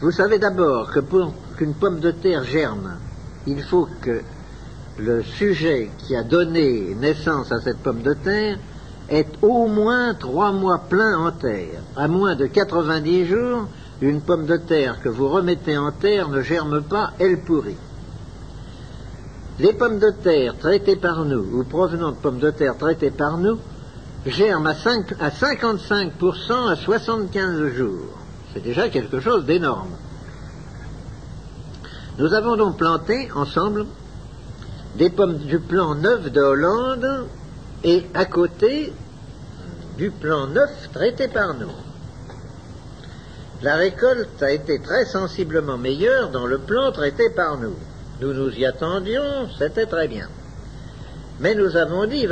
Vous 0.01 0.11
savez 0.11 0.39
d'abord 0.39 0.91
que 0.93 1.01
pour 1.01 1.33
qu'une 1.57 1.75
pomme 1.75 2.01
de 2.01 2.11
terre 2.11 2.45
germe, 2.45 2.97
il 3.47 3.63
faut 3.63 3.89
que 4.03 4.21
le 4.99 5.23
sujet 5.23 5.91
qui 5.99 6.15
a 6.15 6.23
donné 6.23 6.95
naissance 6.95 7.53
à 7.53 7.61
cette 7.61 7.79
pomme 7.79 8.03
de 8.03 8.15
terre 8.15 8.59
ait 9.09 9.27
au 9.43 9.67
moins 9.67 10.15
trois 10.15 10.53
mois 10.53 10.79
pleins 10.89 11.19
en 11.19 11.33
terre. 11.33 11.81
À 11.97 12.07
moins 12.07 12.37
de 12.37 12.47
90 12.47 13.27
jours, 13.27 13.69
une 14.01 14.21
pomme 14.21 14.47
de 14.47 14.57
terre 14.57 15.01
que 15.03 15.09
vous 15.09 15.29
remettez 15.29 15.77
en 15.77 15.93
terre 15.93 16.29
ne 16.29 16.43
germe 16.43 16.83
pas, 16.83 17.13
elle 17.19 17.39
pourrit. 17.39 17.77
Les 19.59 19.73
pommes 19.75 19.99
de 19.99 20.11
terre 20.23 20.57
traitées 20.59 20.97
par 20.97 21.25
nous, 21.25 21.45
ou 21.53 21.65
provenant 21.65 22.13
de 22.13 22.17
pommes 22.17 22.39
de 22.39 22.51
terre 22.51 22.79
traitées 22.79 23.11
par 23.11 23.37
nous, 23.37 23.59
germent 24.27 24.67
à, 24.67 24.75
5, 24.75 25.13
à 25.21 25.31
55% 25.31 26.71
à 26.71 26.77
75 26.77 27.69
jours. 27.75 28.19
C'est 28.53 28.63
déjà 28.63 28.89
quelque 28.89 29.21
chose 29.21 29.45
d'énorme. 29.45 29.91
Nous 32.19 32.35
avons 32.35 32.57
donc 32.57 32.77
planté 32.77 33.31
ensemble 33.35 33.87
des 34.97 35.11
pommes 35.11 35.39
du 35.39 35.59
plan 35.59 35.95
neuf 35.95 36.31
de 36.31 36.41
Hollande 36.41 37.27
et 37.85 38.05
à 38.13 38.25
côté 38.27 38.93
du 39.97 40.11
plan 40.11 40.47
neuf 40.49 40.91
traité 40.93 41.29
par 41.29 41.55
nous. 41.55 41.73
La 43.63 43.77
récolte 43.77 44.43
a 44.43 44.51
été 44.51 44.81
très 44.81 45.05
sensiblement 45.05 45.79
meilleure 45.79 46.31
dans 46.31 46.47
le 46.47 46.59
plan 46.59 46.93
traité 46.93 47.31
par 47.31 47.59
nous. 47.59 47.77
Nous 48.21 48.33
nous 48.33 48.51
y 48.51 48.67
attendions, 48.67 49.49
c'était 49.59 49.87
très 49.87 50.09
bien. 50.09 50.29
Mais 51.41 51.55
nous 51.55 51.77
avons 51.77 52.07
dit, 52.07 52.29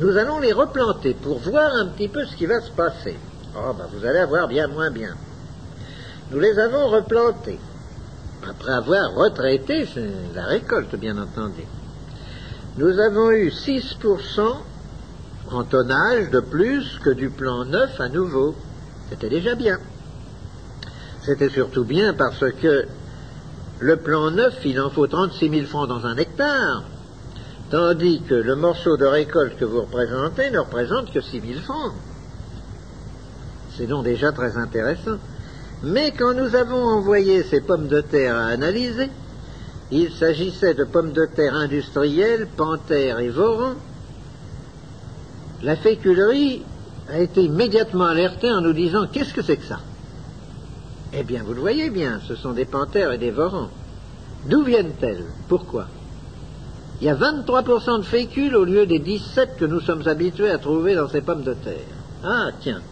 nous 0.00 0.16
allons 0.16 0.40
les 0.40 0.52
replanter 0.52 1.14
pour 1.14 1.38
voir 1.38 1.74
un 1.74 1.86
petit 1.86 2.08
peu 2.08 2.24
ce 2.24 2.34
qui 2.34 2.46
va 2.46 2.60
se 2.60 2.70
passer. 2.70 3.16
Oh, 3.54 3.74
ben 3.76 3.84
vous 3.92 4.06
allez 4.06 4.20
avoir 4.20 4.48
bien 4.48 4.66
moins 4.66 4.90
bien. 4.90 5.14
Nous 6.30 6.40
les 6.40 6.58
avons 6.58 6.88
replantés, 6.88 7.58
après 8.48 8.72
avoir 8.72 9.12
retraité 9.14 9.86
la 10.34 10.46
récolte, 10.46 10.96
bien 10.96 11.18
entendu. 11.18 11.64
Nous 12.78 12.98
avons 12.98 13.30
eu 13.30 13.48
6% 13.48 14.56
en 15.50 15.64
tonnage 15.64 16.30
de 16.30 16.40
plus 16.40 16.98
que 17.02 17.10
du 17.10 17.28
plan 17.28 17.64
neuf 17.66 18.00
à 18.00 18.08
nouveau. 18.08 18.54
C'était 19.10 19.28
déjà 19.28 19.54
bien. 19.54 19.78
C'était 21.22 21.50
surtout 21.50 21.84
bien 21.84 22.14
parce 22.14 22.44
que 22.62 22.86
le 23.80 23.96
plan 23.96 24.30
neuf, 24.30 24.54
il 24.64 24.80
en 24.80 24.88
faut 24.88 25.06
36 25.06 25.50
000 25.50 25.66
francs 25.66 25.88
dans 25.88 26.06
un 26.06 26.16
hectare, 26.16 26.84
tandis 27.70 28.20
que 28.22 28.34
le 28.34 28.56
morceau 28.56 28.96
de 28.96 29.06
récolte 29.06 29.56
que 29.56 29.64
vous 29.64 29.82
représentez 29.82 30.50
ne 30.50 30.58
représente 30.58 31.12
que 31.12 31.20
6 31.20 31.40
000 31.40 31.60
francs. 31.60 31.92
C'est 33.76 33.86
donc 33.86 34.04
déjà 34.04 34.32
très 34.32 34.56
intéressant. 34.56 35.18
Mais 35.82 36.10
quand 36.10 36.34
nous 36.34 36.54
avons 36.56 36.82
envoyé 36.82 37.42
ces 37.44 37.60
pommes 37.60 37.88
de 37.88 38.00
terre 38.00 38.36
à 38.36 38.46
analyser, 38.46 39.08
il 39.90 40.12
s'agissait 40.12 40.74
de 40.74 40.84
pommes 40.84 41.12
de 41.12 41.24
terre 41.24 41.54
industrielles, 41.54 42.46
panthères 42.56 43.20
et 43.20 43.30
vorans, 43.30 43.74
la 45.62 45.76
féculerie 45.76 46.62
a 47.08 47.18
été 47.18 47.44
immédiatement 47.44 48.04
alertée 48.04 48.50
en 48.50 48.60
nous 48.60 48.72
disant 48.72 49.06
qu'est-ce 49.10 49.34
que 49.34 49.42
c'est 49.42 49.56
que 49.56 49.64
ça? 49.64 49.80
Eh 51.12 51.22
bien, 51.22 51.42
vous 51.44 51.54
le 51.54 51.60
voyez 51.60 51.90
bien, 51.90 52.20
ce 52.26 52.36
sont 52.36 52.52
des 52.52 52.64
panthères 52.64 53.12
et 53.12 53.18
des 53.18 53.30
vorans. 53.30 53.68
D'où 54.46 54.62
viennent-elles? 54.62 55.24
Pourquoi? 55.48 55.86
Il 57.00 57.06
y 57.06 57.10
a 57.10 57.14
23% 57.14 57.98
de 57.98 58.04
fécule 58.04 58.54
au 58.56 58.64
lieu 58.64 58.84
des 58.84 58.98
17 58.98 59.56
que 59.56 59.64
nous 59.64 59.80
sommes 59.80 60.06
habitués 60.06 60.50
à 60.50 60.58
trouver 60.58 60.94
dans 60.94 61.08
ces 61.08 61.22
pommes 61.22 61.42
de 61.42 61.54
terre. 61.54 61.74
Ah, 62.22 62.50
tiens. 62.60 62.82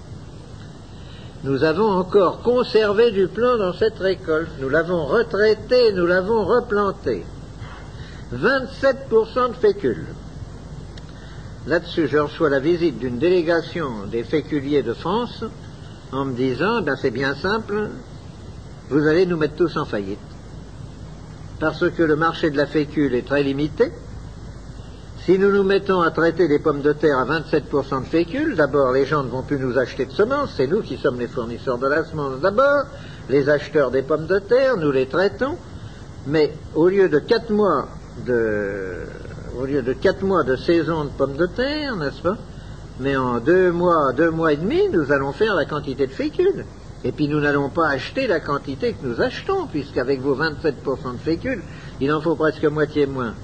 Nous 1.44 1.62
avons 1.62 1.90
encore 1.90 2.40
conservé 2.40 3.10
du 3.10 3.28
plan 3.28 3.58
dans 3.58 3.74
cette 3.74 3.98
récolte. 3.98 4.50
Nous 4.60 4.70
l'avons 4.70 5.04
retraité, 5.04 5.92
nous 5.92 6.06
l'avons 6.06 6.44
replanté. 6.44 7.24
27% 8.34 9.50
de 9.50 9.54
fécule. 9.54 10.06
Là-dessus, 11.66 12.08
je 12.08 12.16
reçois 12.16 12.48
la 12.48 12.60
visite 12.60 12.98
d'une 12.98 13.18
délégation 13.18 14.06
des 14.10 14.24
féculiers 14.24 14.82
de 14.82 14.94
France 14.94 15.44
en 16.12 16.24
me 16.24 16.34
disant, 16.34 16.80
ben 16.80 16.96
c'est 16.96 17.10
bien 17.10 17.34
simple, 17.34 17.90
vous 18.88 19.06
allez 19.06 19.26
nous 19.26 19.36
mettre 19.36 19.56
tous 19.56 19.76
en 19.76 19.84
faillite. 19.84 20.18
Parce 21.60 21.90
que 21.90 22.02
le 22.02 22.16
marché 22.16 22.50
de 22.50 22.56
la 22.56 22.66
fécule 22.66 23.14
est 23.14 23.26
très 23.26 23.42
limité. 23.42 23.92
Si 25.24 25.38
nous 25.38 25.50
nous 25.50 25.64
mettons 25.64 26.00
à 26.00 26.10
traiter 26.10 26.48
des 26.48 26.58
pommes 26.58 26.80
de 26.80 26.92
terre 26.92 27.18
à 27.18 27.24
27% 27.24 28.02
de 28.02 28.06
fécule, 28.06 28.54
d'abord 28.56 28.92
les 28.92 29.04
gens 29.04 29.22
ne 29.22 29.28
vont 29.28 29.42
plus 29.42 29.58
nous 29.58 29.76
acheter 29.78 30.06
de 30.06 30.12
semences, 30.12 30.54
c'est 30.56 30.66
nous 30.66 30.80
qui 30.80 30.96
sommes 30.96 31.18
les 31.18 31.26
fournisseurs 31.26 31.76
de 31.76 31.86
la 31.86 32.04
semence 32.04 32.40
d'abord, 32.40 32.84
les 33.28 33.50
acheteurs 33.50 33.90
des 33.90 34.02
pommes 34.02 34.26
de 34.26 34.38
terre, 34.38 34.78
nous 34.78 34.90
les 34.90 35.06
traitons, 35.06 35.56
mais 36.26 36.54
au 36.74 36.88
lieu 36.88 37.10
de 37.10 37.18
4 37.18 37.50
mois 37.50 37.88
de 38.24 39.04
au 39.58 39.66
lieu 39.66 39.82
de 39.82 39.92
quatre 39.92 40.22
mois 40.22 40.44
de 40.44 40.54
saison 40.54 41.04
de 41.04 41.10
pommes 41.10 41.36
de 41.36 41.46
terre, 41.46 41.96
n'est-ce 41.96 42.22
pas 42.22 42.36
Mais 43.00 43.16
en 43.16 43.40
deux 43.40 43.72
mois, 43.72 44.12
deux 44.12 44.30
mois 44.30 44.52
et 44.52 44.56
demi, 44.56 44.88
nous 44.92 45.10
allons 45.10 45.32
faire 45.32 45.54
la 45.54 45.64
quantité 45.64 46.06
de 46.06 46.12
fécule. 46.12 46.64
Et 47.04 47.12
puis 47.12 47.28
nous 47.28 47.40
n'allons 47.40 47.68
pas 47.68 47.88
acheter 47.88 48.26
la 48.26 48.40
quantité 48.40 48.92
que 48.92 49.06
nous 49.06 49.20
achetons, 49.20 49.66
puisqu'avec 49.66 50.20
vos 50.20 50.36
27% 50.36 51.12
de 51.12 51.18
fécule, 51.22 51.62
il 52.00 52.12
en 52.12 52.20
faut 52.20 52.34
presque 52.34 52.64
moitié 52.64 53.06
moins. 53.06 53.34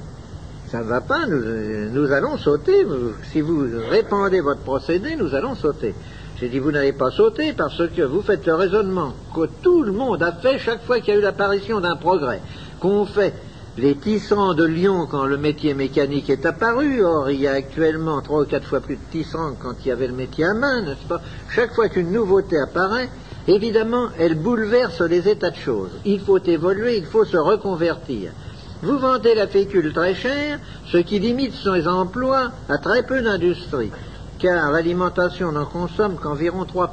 Ça 0.69 0.79
ne 0.79 0.89
va 0.89 1.01
pas, 1.01 1.27
nous, 1.27 1.91
nous 1.91 2.13
allons 2.13 2.37
sauter. 2.37 2.85
Si 3.31 3.41
vous 3.41 3.65
répandez 3.91 4.41
votre 4.41 4.63
procédé, 4.63 5.15
nous 5.15 5.35
allons 5.35 5.55
sauter. 5.55 5.95
J'ai 6.41 6.49
dit, 6.49 6.59
vous 6.59 6.73
n'allez 6.73 6.93
pas 6.93 7.13
sauter 7.13 7.53
parce 7.53 7.87
que 7.89 8.03
vous 8.03 8.23
faites 8.23 8.45
le 8.47 8.55
raisonnement 8.55 9.13
que 9.35 9.49
tout 9.63 9.83
le 9.83 9.93
monde 9.93 10.21
a 10.21 10.33
fait 10.33 10.59
chaque 10.59 10.83
fois 10.83 10.99
qu'il 10.99 11.15
y 11.15 11.17
a 11.17 11.21
eu 11.21 11.23
l'apparition 11.23 11.81
d'un 11.81 11.95
progrès, 11.95 12.41
qu'on 12.81 13.07
fait 13.07 13.35
les 13.77 13.95
tissants 13.97 14.55
de 14.55 14.65
Lyon 14.65 15.07
quand 15.09 15.27
le 15.27 15.37
métier 15.37 15.75
mécanique 15.75 16.31
est 16.31 16.45
apparu. 16.45 17.05
Or, 17.05 17.31
il 17.31 17.41
y 17.41 17.47
a 17.47 17.53
actuellement 17.53 18.21
trois 18.21 18.43
ou 18.43 18.47
quatre 18.47 18.67
fois 18.67 18.81
plus 18.81 18.97
de 18.97 19.11
tissants 19.13 19.55
quand 19.61 19.75
il 19.85 19.89
y 19.89 19.93
avait 19.93 20.09
le 20.09 20.15
métier 20.15 20.45
à 20.45 20.55
main, 20.55 20.83
n'est-ce 20.83 21.07
pas? 21.07 21.21
Chaque 21.51 21.73
fois 21.73 21.89
qu'une 21.89 22.11
nouveauté 22.11 22.59
apparaît, 22.59 23.09
évidemment, 23.49 24.09
elle 24.19 24.35
bouleverse 24.35 25.01
les 25.01 25.29
états 25.29 25.51
de 25.51 25.57
choses. 25.57 25.91
Il 26.05 26.21
faut 26.21 26.39
évoluer, 26.39 26.99
il 26.99 27.07
faut 27.07 27.25
se 27.25 27.37
reconvertir. 27.37 28.33
Vous 28.83 28.99
vendez 28.99 29.35
la 29.35 29.47
fécule 29.47 29.93
très 29.93 30.15
chère, 30.15 30.59
ce 30.93 30.99
qui 30.99 31.19
limite 31.19 31.55
ses 31.55 31.89
emplois 31.89 32.51
à 32.69 32.79
très 32.79 33.03
peu 33.03 33.23
d'industrie, 33.23 33.91
car 34.39 34.73
l'alimentation 34.73 35.53
n'en 35.53 35.65
consomme 35.65 36.17
qu'environ 36.17 36.65
3%. 36.65 36.89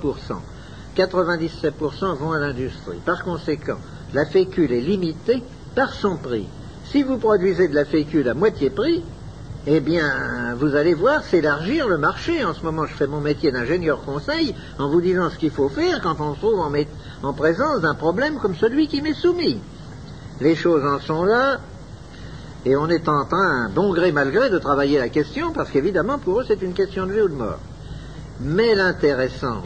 97% 0.95 2.15
vont 2.17 2.31
à 2.31 2.39
l'industrie. 2.39 2.99
Par 3.05 3.23
conséquent, 3.23 3.77
la 4.13 4.25
fécule 4.25 4.71
est 4.71 4.81
limitée 4.81 5.41
par 5.75 5.93
son 5.93 6.17
prix. 6.17 6.47
Si 6.85 7.03
vous 7.03 7.17
produisez 7.17 7.67
de 7.67 7.75
la 7.75 7.85
fécule 7.85 8.27
à 8.27 8.33
moitié 8.33 8.69
prix, 8.69 9.03
eh 9.67 9.79
bien, 9.79 10.55
vous 10.55 10.75
allez 10.75 10.95
voir 10.95 11.23
s'élargir 11.23 11.87
le 11.87 11.97
marché. 11.97 12.43
En 12.43 12.53
ce 12.53 12.63
moment, 12.63 12.87
je 12.87 12.93
fais 12.93 13.07
mon 13.07 13.21
métier 13.21 13.51
d'ingénieur 13.51 14.01
conseil 14.03 14.55
en 14.79 14.89
vous 14.89 15.01
disant 15.01 15.29
ce 15.29 15.37
qu'il 15.37 15.51
faut 15.51 15.69
faire 15.69 16.01
quand 16.01 16.19
on 16.19 16.33
se 16.33 16.39
trouve 16.39 16.59
en, 16.59 16.71
en 17.21 17.33
présence 17.33 17.81
d'un 17.81 17.93
problème 17.93 18.39
comme 18.39 18.55
celui 18.55 18.87
qui 18.87 19.01
m'est 19.01 19.13
soumis. 19.13 19.59
Les 20.39 20.55
choses 20.55 20.83
en 20.83 20.99
sont 20.99 21.23
là, 21.25 21.59
et 22.65 22.75
on 22.75 22.89
est 22.89 23.07
en 23.07 23.25
train, 23.25 23.69
bon 23.69 23.93
gré 23.93 24.11
mal 24.11 24.31
gré, 24.31 24.49
de 24.49 24.57
travailler 24.57 24.97
la 24.97 25.09
question, 25.09 25.51
parce 25.51 25.69
qu'évidemment, 25.69 26.17
pour 26.17 26.41
eux, 26.41 26.45
c'est 26.47 26.61
une 26.63 26.73
question 26.73 27.05
de 27.05 27.13
vie 27.13 27.21
ou 27.21 27.29
de 27.29 27.35
mort. 27.35 27.59
Mais 28.39 28.73
l'intéressant, 28.73 29.61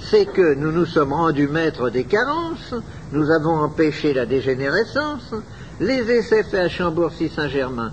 c'est 0.00 0.26
que 0.26 0.54
nous 0.54 0.70
nous 0.70 0.84
sommes 0.84 1.14
rendus 1.14 1.48
maîtres 1.48 1.88
des 1.88 2.04
carences, 2.04 2.74
nous 3.12 3.30
avons 3.30 3.54
empêché 3.56 4.12
la 4.12 4.26
dégénérescence, 4.26 5.34
les 5.80 6.10
essais 6.10 6.42
faits 6.42 6.66
à 6.66 6.68
Chambourcy-Saint-Germain, 6.68 7.92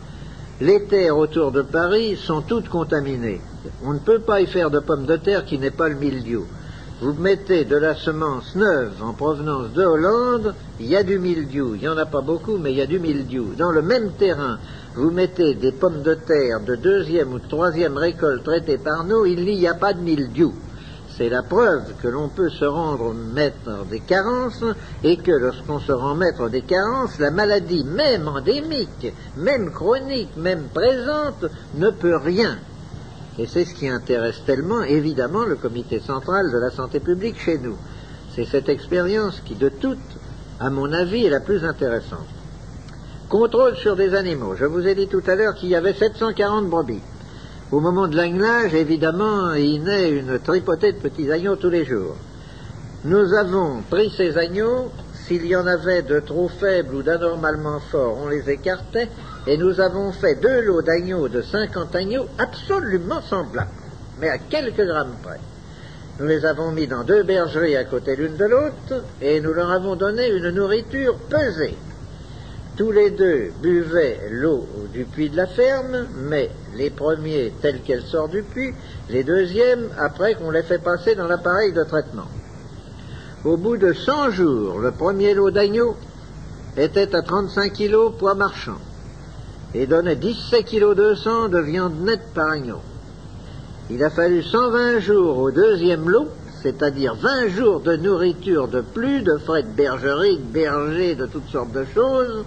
les 0.61 0.83
terres 0.85 1.17
autour 1.17 1.51
de 1.51 1.63
Paris 1.63 2.15
sont 2.15 2.41
toutes 2.41 2.69
contaminées. 2.69 3.41
On 3.83 3.93
ne 3.93 3.99
peut 3.99 4.19
pas 4.19 4.41
y 4.41 4.45
faire 4.45 4.69
de 4.69 4.79
pommes 4.79 5.07
de 5.07 5.17
terre 5.17 5.43
qui 5.43 5.57
n'est 5.57 5.71
pas 5.71 5.89
le 5.89 5.95
mildiou. 5.95 6.45
Vous 7.01 7.13
mettez 7.13 7.65
de 7.65 7.75
la 7.77 7.95
semence 7.95 8.55
neuve 8.55 9.01
en 9.01 9.13
provenance 9.13 9.73
de 9.73 9.83
Hollande, 9.83 10.53
il 10.79 10.85
y 10.85 10.95
a 10.95 11.01
du 11.01 11.17
mildiou. 11.17 11.73
Il 11.73 11.81
n'y 11.81 11.88
en 11.88 11.97
a 11.97 12.05
pas 12.05 12.21
beaucoup, 12.21 12.57
mais 12.57 12.73
il 12.73 12.77
y 12.77 12.81
a 12.81 12.85
du 12.85 12.99
mildiou. 12.99 13.55
Dans 13.57 13.71
le 13.71 13.81
même 13.81 14.11
terrain, 14.19 14.59
vous 14.93 15.09
mettez 15.09 15.55
des 15.55 15.71
pommes 15.71 16.03
de 16.03 16.13
terre 16.13 16.59
de 16.59 16.75
deuxième 16.75 17.33
ou 17.33 17.39
troisième 17.39 17.97
récolte 17.97 18.43
traitées 18.43 18.77
par 18.77 19.03
nous, 19.03 19.25
il 19.25 19.43
n'y 19.43 19.67
a 19.67 19.73
pas 19.73 19.93
de 19.93 20.01
mildiou 20.01 20.53
c'est 21.22 21.30
la 21.30 21.43
preuve 21.43 21.84
que 22.02 22.07
l'on 22.07 22.30
peut 22.30 22.49
se 22.49 22.65
rendre 22.65 23.14
maître 23.14 23.85
des 23.91 23.99
carences 23.99 24.64
et 25.03 25.18
que 25.18 25.30
lorsqu'on 25.30 25.77
se 25.77 25.91
rend 25.91 26.15
maître 26.15 26.49
des 26.49 26.64
carences, 26.64 27.19
la 27.19 27.30
maladie, 27.30 27.84
même 27.84 28.27
endémique, 28.27 29.14
même 29.38 29.69
chronique, 29.69 30.35
même 30.35 30.64
présente, 30.73 31.45
ne 31.76 31.91
peut 31.91 32.15
rien. 32.15 32.57
Et 33.38 33.45
c'est 33.45 33.65
ce 33.65 33.76
qui 33.76 33.88
intéresse 33.88 34.41
tellement, 34.48 34.81
évidemment, 34.81 35.45
le 35.45 35.57
comité 35.57 35.99
central 35.99 36.52
de 36.52 36.57
la 36.57 36.72
santé 36.72 36.99
publique 36.99 37.39
chez 37.39 37.60
nous. 37.60 37.77
C'est 38.35 38.45
cette 38.45 38.69
expérience 38.69 39.41
qui, 39.45 39.53
de 39.53 39.69
toutes, 39.69 39.99
à 40.60 40.72
mon 40.72 40.91
avis, 40.91 41.27
est 41.27 41.30
la 41.30 41.39
plus 41.39 41.64
intéressante. 41.64 42.26
Contrôle 43.30 43.76
sur 43.76 43.95
des 43.95 44.15
animaux. 44.15 44.56
Je 44.56 44.65
vous 44.65 44.88
ai 44.88 44.95
dit 44.95 45.07
tout 45.07 45.23
à 45.27 45.35
l'heure 45.35 45.53
qu'il 45.53 45.69
y 45.69 45.76
avait 45.76 45.93
740 45.93 46.68
brebis. 46.68 47.02
Au 47.72 47.80
moment 47.80 48.10
de 48.10 48.18
l'anglage, 48.18 48.73
évidemment, 48.73 49.53
il 49.53 49.84
naît 49.84 50.10
une 50.10 50.39
tripotée 50.39 50.91
de 50.91 50.98
petits 50.98 51.31
agneaux 51.31 51.56
tous 51.56 51.69
les 51.69 51.85
jours. 51.85 52.18
Nous 53.06 53.34
avons 53.34 53.81
pris 53.89 54.10
ces 54.10 54.38
agneaux, 54.38 54.91
s'il 55.26 55.45
y 55.45 55.56
en 55.56 55.65
avait 55.65 56.02
de 56.02 56.19
trop 56.19 56.49
faibles 56.49 56.95
ou 56.95 57.02
d'anormalement 57.02 57.80
forts, 57.80 58.18
on 58.22 58.27
les 58.27 58.49
écartait, 58.49 59.07
et 59.48 59.56
nous 59.56 59.80
avons 59.80 60.11
fait 60.11 60.35
deux 60.35 60.64
lots 60.64 60.81
d'agneaux 60.81 61.30
de 61.30 61.41
50 61.41 61.95
agneaux 61.95 62.26
absolument 62.38 63.22
semblables, 63.22 63.72
mais 64.19 64.27
à 64.27 64.38
quelques 64.38 64.85
grammes 64.85 65.15
près. 65.23 65.39
Nous 66.19 66.26
les 66.26 66.43
avons 66.43 66.73
mis 66.73 66.88
dans 66.88 67.06
deux 67.06 67.23
bergeries 67.23 67.77
à 67.77 67.85
côté 67.85 68.18
l'une 68.18 68.35
de 68.35 68.45
l'autre, 68.45 69.06
et 69.22 69.39
nous 69.39 69.53
leur 69.53 69.72
avons 69.72 69.95
donné 69.95 70.27
une 70.27 70.49
nourriture 70.49 71.15
pesée. 71.30 71.77
Tous 72.82 72.91
les 72.91 73.12
deux 73.12 73.52
buvaient 73.62 74.20
l'eau 74.32 74.66
du 74.91 75.06
puits 75.06 75.30
de 75.30 75.38
la 75.38 75.45
ferme, 75.45 76.08
mais 76.18 76.49
les 76.76 76.90
premiers 76.90 77.53
tels 77.62 77.82
qu'elle 77.82 78.02
sort 78.02 78.28
du 78.28 78.41
puits, 78.41 78.74
les 79.08 79.24
deuxièmes 79.24 79.90
après 79.99 80.34
qu'on 80.34 80.49
les 80.49 80.64
fait 80.64 80.82
passer 80.82 81.14
dans 81.14 81.28
l'appareil 81.28 81.74
de 81.74 81.84
traitement. 81.84 82.26
Au 83.45 83.56
bout 83.56 83.78
de 83.78 83.94
100 83.94 84.32
jours, 84.32 84.80
le 84.80 84.90
premier 84.90 85.36
lot 85.36 85.52
d'agneau 85.52 85.95
était 86.76 87.16
à 87.16 87.22
35 87.22 87.72
kg 87.72 88.18
poids 88.18 88.34
marchand 88.34 88.80
et 89.76 89.86
donnait 89.86 90.16
17 90.16 90.66
kg 90.66 90.95
200 90.95 91.49
de 91.49 91.60
viande 91.60 92.02
nette 92.02 92.34
par 92.34 92.49
agneau. 92.49 92.80
Il 93.91 94.03
a 94.03 94.10
fallu 94.10 94.41
120 94.41 95.02
jours 95.02 95.38
au 95.38 95.52
deuxième 95.52 96.10
lot, 96.10 96.30
c'est-à-dire 96.64 97.14
20 97.14 97.49
jours 97.49 97.82
de 97.82 97.95
nourriture 97.95 98.68
de 98.68 98.82
plus, 98.82 99.22
de 99.22 99.38
frais 99.38 99.62
de 99.62 99.70
bergerie, 99.70 100.40
de 100.40 100.52
berger, 100.52 101.14
de 101.14 101.28
toutes 101.28 101.49
sortes 101.49 101.74
de 101.74 101.86
choses, 101.94 102.44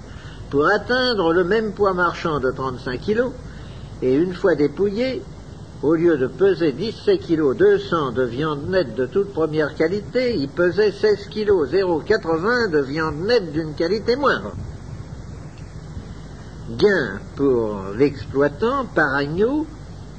pour 0.55 0.69
atteindre 0.69 1.33
le 1.33 1.43
même 1.43 1.73
poids 1.73 1.95
marchand 1.95 2.39
de 2.39 2.53
35 2.53 3.01
kg, 3.01 3.25
et 4.03 4.15
une 4.15 4.35
fois 4.35 4.55
dépouillé, 4.55 5.21
au 5.83 5.97
lieu 5.97 6.17
de 6.17 6.29
peser 6.29 6.71
17 6.71 7.27
kg 7.27 7.57
200 7.57 8.13
de 8.13 8.23
viande 8.23 8.69
nette 8.69 8.95
de 8.95 9.07
toute 9.07 9.33
première 9.33 9.75
qualité, 9.75 10.37
il 10.37 10.49
pesait 10.49 10.93
16 10.93 11.27
kg 11.27 11.51
0,80 11.73 12.71
de 12.71 12.79
viande 12.79 13.17
nette 13.27 13.51
d'une 13.51 13.75
qualité 13.75 14.15
moindre. 14.15 14.53
Gain 16.71 17.19
pour 17.35 17.87
l'exploitant 17.99 18.85
par 18.95 19.13
agneau, 19.13 19.67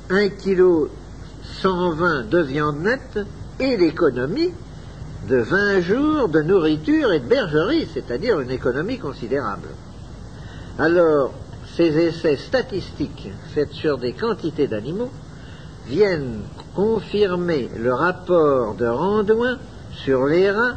1 0.09 0.27
kg 0.31 0.89
120 1.61 2.29
de 2.29 2.39
viande 2.39 2.81
nette 2.81 3.19
et 3.61 3.77
l'économie 3.77 4.51
de 5.29 5.37
20 5.37 5.79
jours 5.79 6.27
de 6.27 6.41
nourriture 6.41 7.13
et 7.13 7.21
de 7.21 7.25
bergerie, 7.25 7.87
c'est-à-dire 7.93 8.41
une 8.41 8.51
économie 8.51 8.99
considérable. 8.99 9.69
Alors, 10.77 11.31
ces 11.77 11.97
essais 11.97 12.35
statistiques 12.35 13.31
faits 13.53 13.71
sur 13.71 13.97
des 13.97 14.11
quantités 14.11 14.67
d'animaux 14.67 15.11
viennent 15.87 16.41
confirmer 16.75 17.69
le 17.77 17.93
rapport 17.93 18.75
de 18.75 18.85
Randouin 18.85 19.57
sur 19.91 20.25
les 20.25 20.51
rats, 20.51 20.75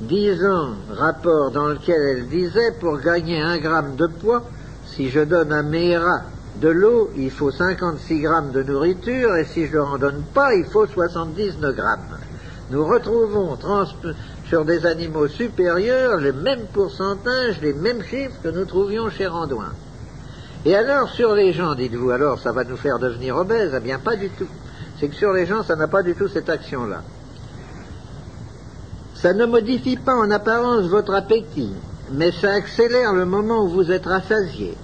disant, 0.00 0.70
rapport 0.90 1.52
dans 1.52 1.68
lequel 1.68 2.00
elle 2.10 2.28
disait, 2.28 2.72
pour 2.80 2.98
gagner 2.98 3.40
un 3.40 3.58
gramme 3.58 3.94
de 3.94 4.08
poids, 4.08 4.42
si 4.86 5.08
je 5.08 5.20
donne 5.20 5.52
à 5.52 5.62
mes 5.62 5.96
rats 5.96 6.24
de 6.60 6.68
l'eau, 6.68 7.10
il 7.16 7.30
faut 7.30 7.52
56 7.52 8.20
grammes 8.20 8.50
de 8.50 8.64
nourriture, 8.64 9.36
et 9.36 9.44
si 9.44 9.68
je 9.68 9.76
ne 9.76 9.82
en 9.82 9.98
donne 9.98 10.24
pas, 10.34 10.52
il 10.54 10.64
faut 10.64 10.86
79 10.86 11.76
grammes. 11.76 12.18
Nous 12.70 12.84
retrouvons 12.84 13.56
sur 14.48 14.64
des 14.64 14.86
animaux 14.86 15.28
supérieurs 15.28 16.18
les 16.18 16.32
mêmes 16.32 16.66
pourcentages, 16.72 17.60
les 17.60 17.74
mêmes 17.74 18.02
chiffres 18.02 18.40
que 18.42 18.48
nous 18.48 18.64
trouvions 18.64 19.10
chez 19.10 19.26
Randouin. 19.26 19.72
Et 20.64 20.74
alors, 20.74 21.10
sur 21.10 21.34
les 21.34 21.52
gens, 21.52 21.74
dites-vous, 21.74 22.10
alors 22.10 22.38
ça 22.38 22.52
va 22.52 22.64
nous 22.64 22.76
faire 22.76 22.98
devenir 22.98 23.36
obèses 23.36 23.74
Eh 23.76 23.80
bien, 23.80 23.98
pas 23.98 24.16
du 24.16 24.30
tout. 24.30 24.48
C'est 24.98 25.08
que 25.08 25.14
sur 25.14 25.32
les 25.32 25.46
gens, 25.46 25.62
ça 25.62 25.76
n'a 25.76 25.86
pas 25.86 26.02
du 26.02 26.14
tout 26.14 26.28
cette 26.28 26.48
action-là. 26.48 27.02
Ça 29.14 29.34
ne 29.34 29.44
modifie 29.44 29.96
pas 29.96 30.14
en 30.14 30.30
apparence 30.30 30.86
votre 30.86 31.14
appétit, 31.14 31.74
mais 32.12 32.32
ça 32.32 32.52
accélère 32.52 33.12
le 33.12 33.26
moment 33.26 33.64
où 33.64 33.68
vous 33.68 33.92
êtes 33.92 34.06
rassasié. 34.06 34.76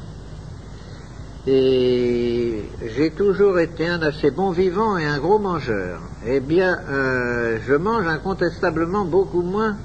Et 1.47 2.65
j'ai 2.97 3.11
toujours 3.11 3.59
été 3.59 3.89
un 3.89 4.03
assez 4.03 4.31
bon 4.31 4.51
vivant 4.51 4.99
et 4.99 5.07
un 5.07 5.19
gros 5.19 5.39
mangeur. 5.39 6.01
Eh 6.27 6.41
bien, 6.41 6.79
euh, 6.89 7.59
je 7.67 7.75
mange 7.75 8.07
incontestablement 8.07 9.05
beaucoup 9.05 9.43
moins 9.43 9.77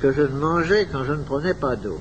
que 0.00 0.12
je 0.12 0.22
ne 0.22 0.38
mangeais 0.38 0.86
quand 0.90 1.02
je 1.02 1.12
ne 1.12 1.24
prenais 1.24 1.54
pas 1.54 1.74
d'eau. 1.74 1.98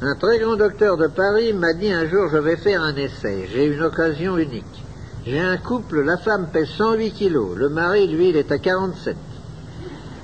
Un 0.00 0.14
très 0.14 0.38
grand 0.38 0.56
docteur 0.56 0.96
de 0.96 1.06
Paris 1.06 1.52
m'a 1.52 1.74
dit 1.74 1.92
un 1.92 2.08
jour 2.08 2.30
je 2.32 2.38
vais 2.38 2.56
faire 2.56 2.82
un 2.82 2.96
essai. 2.96 3.46
J'ai 3.52 3.66
une 3.66 3.82
occasion 3.82 4.38
unique. 4.38 4.84
J'ai 5.26 5.38
un 5.38 5.58
couple, 5.58 6.00
la 6.00 6.16
femme 6.16 6.48
pèse 6.50 6.68
108 6.70 7.12
kilos, 7.12 7.56
le 7.56 7.68
mari, 7.68 8.08
lui, 8.08 8.30
il 8.30 8.36
est 8.36 8.50
à 8.50 8.58
47. 8.58 9.14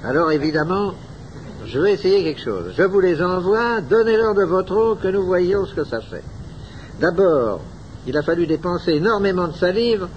Alors 0.05 0.33
évidemment, 0.33 0.95
je 1.67 1.79
vais 1.81 1.93
essayer 1.93 2.25
quelque 2.25 2.41
chose. 2.41 2.73
Je 2.77 2.83
vous 2.83 3.01
les 3.01 3.23
envoie, 3.23 3.83
donnez-leur 3.83 4.35
de 4.35 4.43
votre 4.43 4.75
eau 4.75 4.95
que 4.95 5.09
nous 5.09 5.25
voyons 5.25 5.67
ce 5.67 5.75
que 5.75 5.85
ça 5.85 6.01
fait. 6.01 6.25
D'abord, 6.99 7.61
il 8.07 8.17
a 8.17 8.23
fallu 8.23 8.47
dépenser 8.47 8.93
énormément 8.93 9.49
de 9.49 9.55
salive 9.55 10.09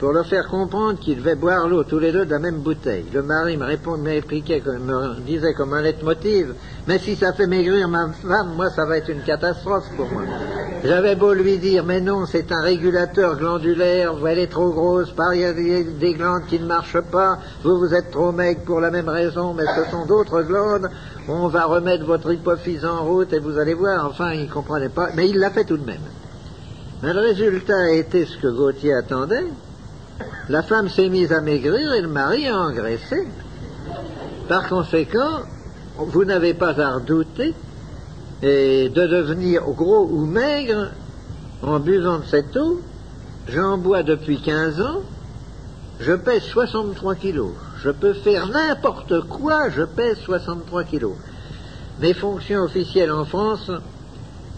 pour 0.00 0.12
leur 0.12 0.26
faire 0.26 0.48
comprendre 0.48 0.98
qu'ils 0.98 1.18
devaient 1.18 1.34
boire 1.34 1.68
l'eau 1.68 1.84
tous 1.84 1.98
les 1.98 2.10
deux 2.10 2.24
de 2.24 2.30
la 2.30 2.38
même 2.38 2.60
bouteille. 2.60 3.04
Le 3.12 3.22
mari 3.22 3.58
me 3.58 3.66
répondait, 3.66 4.22
me 4.22 5.20
disait 5.20 5.52
comme 5.52 5.74
un 5.74 5.82
leitmotiv, 5.82 6.54
mais 6.88 6.98
si 6.98 7.16
ça 7.16 7.34
fait 7.34 7.46
maigrir 7.46 7.86
ma 7.86 8.08
femme, 8.08 8.54
moi 8.56 8.70
ça 8.70 8.86
va 8.86 8.96
être 8.96 9.10
une 9.10 9.22
catastrophe 9.22 9.84
pour 9.98 10.10
moi. 10.10 10.22
J'avais 10.82 11.16
beau 11.16 11.34
lui 11.34 11.58
dire, 11.58 11.84
mais 11.84 12.00
non, 12.00 12.24
c'est 12.24 12.50
un 12.50 12.62
régulateur 12.62 13.36
glandulaire, 13.36 14.14
elle 14.26 14.38
est 14.38 14.50
trop 14.50 14.70
grosse, 14.70 15.10
par 15.10 15.34
y 15.34 15.44
a 15.44 15.52
des 15.52 16.14
glandes 16.14 16.46
qui 16.48 16.58
ne 16.58 16.66
marchent 16.66 17.02
pas, 17.12 17.38
vous 17.62 17.78
vous 17.78 17.92
êtes 17.92 18.10
trop 18.10 18.32
maigre 18.32 18.62
pour 18.64 18.80
la 18.80 18.90
même 18.90 19.10
raison, 19.10 19.52
mais 19.52 19.66
ce 19.66 19.90
sont 19.90 20.06
d'autres 20.06 20.40
glandes, 20.40 20.88
on 21.28 21.48
va 21.48 21.66
remettre 21.66 22.06
votre 22.06 22.32
hypophyse 22.32 22.86
en 22.86 23.04
route 23.04 23.34
et 23.34 23.38
vous 23.38 23.58
allez 23.58 23.74
voir, 23.74 24.06
enfin 24.06 24.32
il 24.32 24.46
ne 24.46 24.50
comprenait 24.50 24.88
pas, 24.88 25.10
mais 25.14 25.28
il 25.28 25.38
l'a 25.38 25.50
fait 25.50 25.64
tout 25.64 25.76
de 25.76 25.84
même. 25.84 26.00
Mais 27.02 27.12
le 27.12 27.20
résultat 27.20 27.92
été 27.92 28.24
ce 28.24 28.38
que 28.38 28.48
Gauthier 28.48 28.94
attendait, 28.94 29.44
la 30.48 30.62
femme 30.62 30.88
s'est 30.88 31.08
mise 31.08 31.32
à 31.32 31.40
maigrir 31.40 31.94
et 31.94 32.02
le 32.02 32.08
mari 32.08 32.48
a 32.48 32.58
engraissé. 32.58 33.26
Par 34.48 34.68
conséquent, 34.68 35.40
vous 35.96 36.24
n'avez 36.24 36.54
pas 36.54 36.80
à 36.80 36.94
redouter 36.94 37.54
de 38.42 38.88
devenir 38.88 39.62
gros 39.62 40.08
ou 40.10 40.24
maigre 40.24 40.88
en 41.62 41.78
buvant 41.78 42.18
de 42.18 42.24
cette 42.24 42.56
eau. 42.56 42.80
J'en 43.48 43.78
bois 43.78 44.02
depuis 44.02 44.40
15 44.40 44.80
ans, 44.80 45.02
je 46.00 46.12
pèse 46.12 46.42
63 46.42 47.14
kilos. 47.16 47.52
Je 47.82 47.90
peux 47.90 48.14
faire 48.14 48.48
n'importe 48.48 49.20
quoi, 49.28 49.70
je 49.70 49.82
pèse 49.82 50.18
63 50.18 50.84
kilos. 50.84 51.16
Mes 52.00 52.14
fonctions 52.14 52.62
officielles 52.62 53.12
en 53.12 53.24
France 53.24 53.70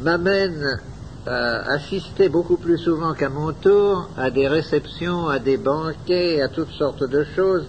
m'amènent 0.00 0.80
assister 1.26 2.28
beaucoup 2.28 2.56
plus 2.56 2.78
souvent 2.78 3.14
qu'à 3.14 3.28
mon 3.28 3.52
tour 3.52 4.08
à 4.16 4.30
des 4.30 4.48
réceptions, 4.48 5.28
à 5.28 5.38
des 5.38 5.56
banquets, 5.56 6.40
à 6.40 6.48
toutes 6.48 6.72
sortes 6.72 7.04
de 7.04 7.24
choses, 7.36 7.64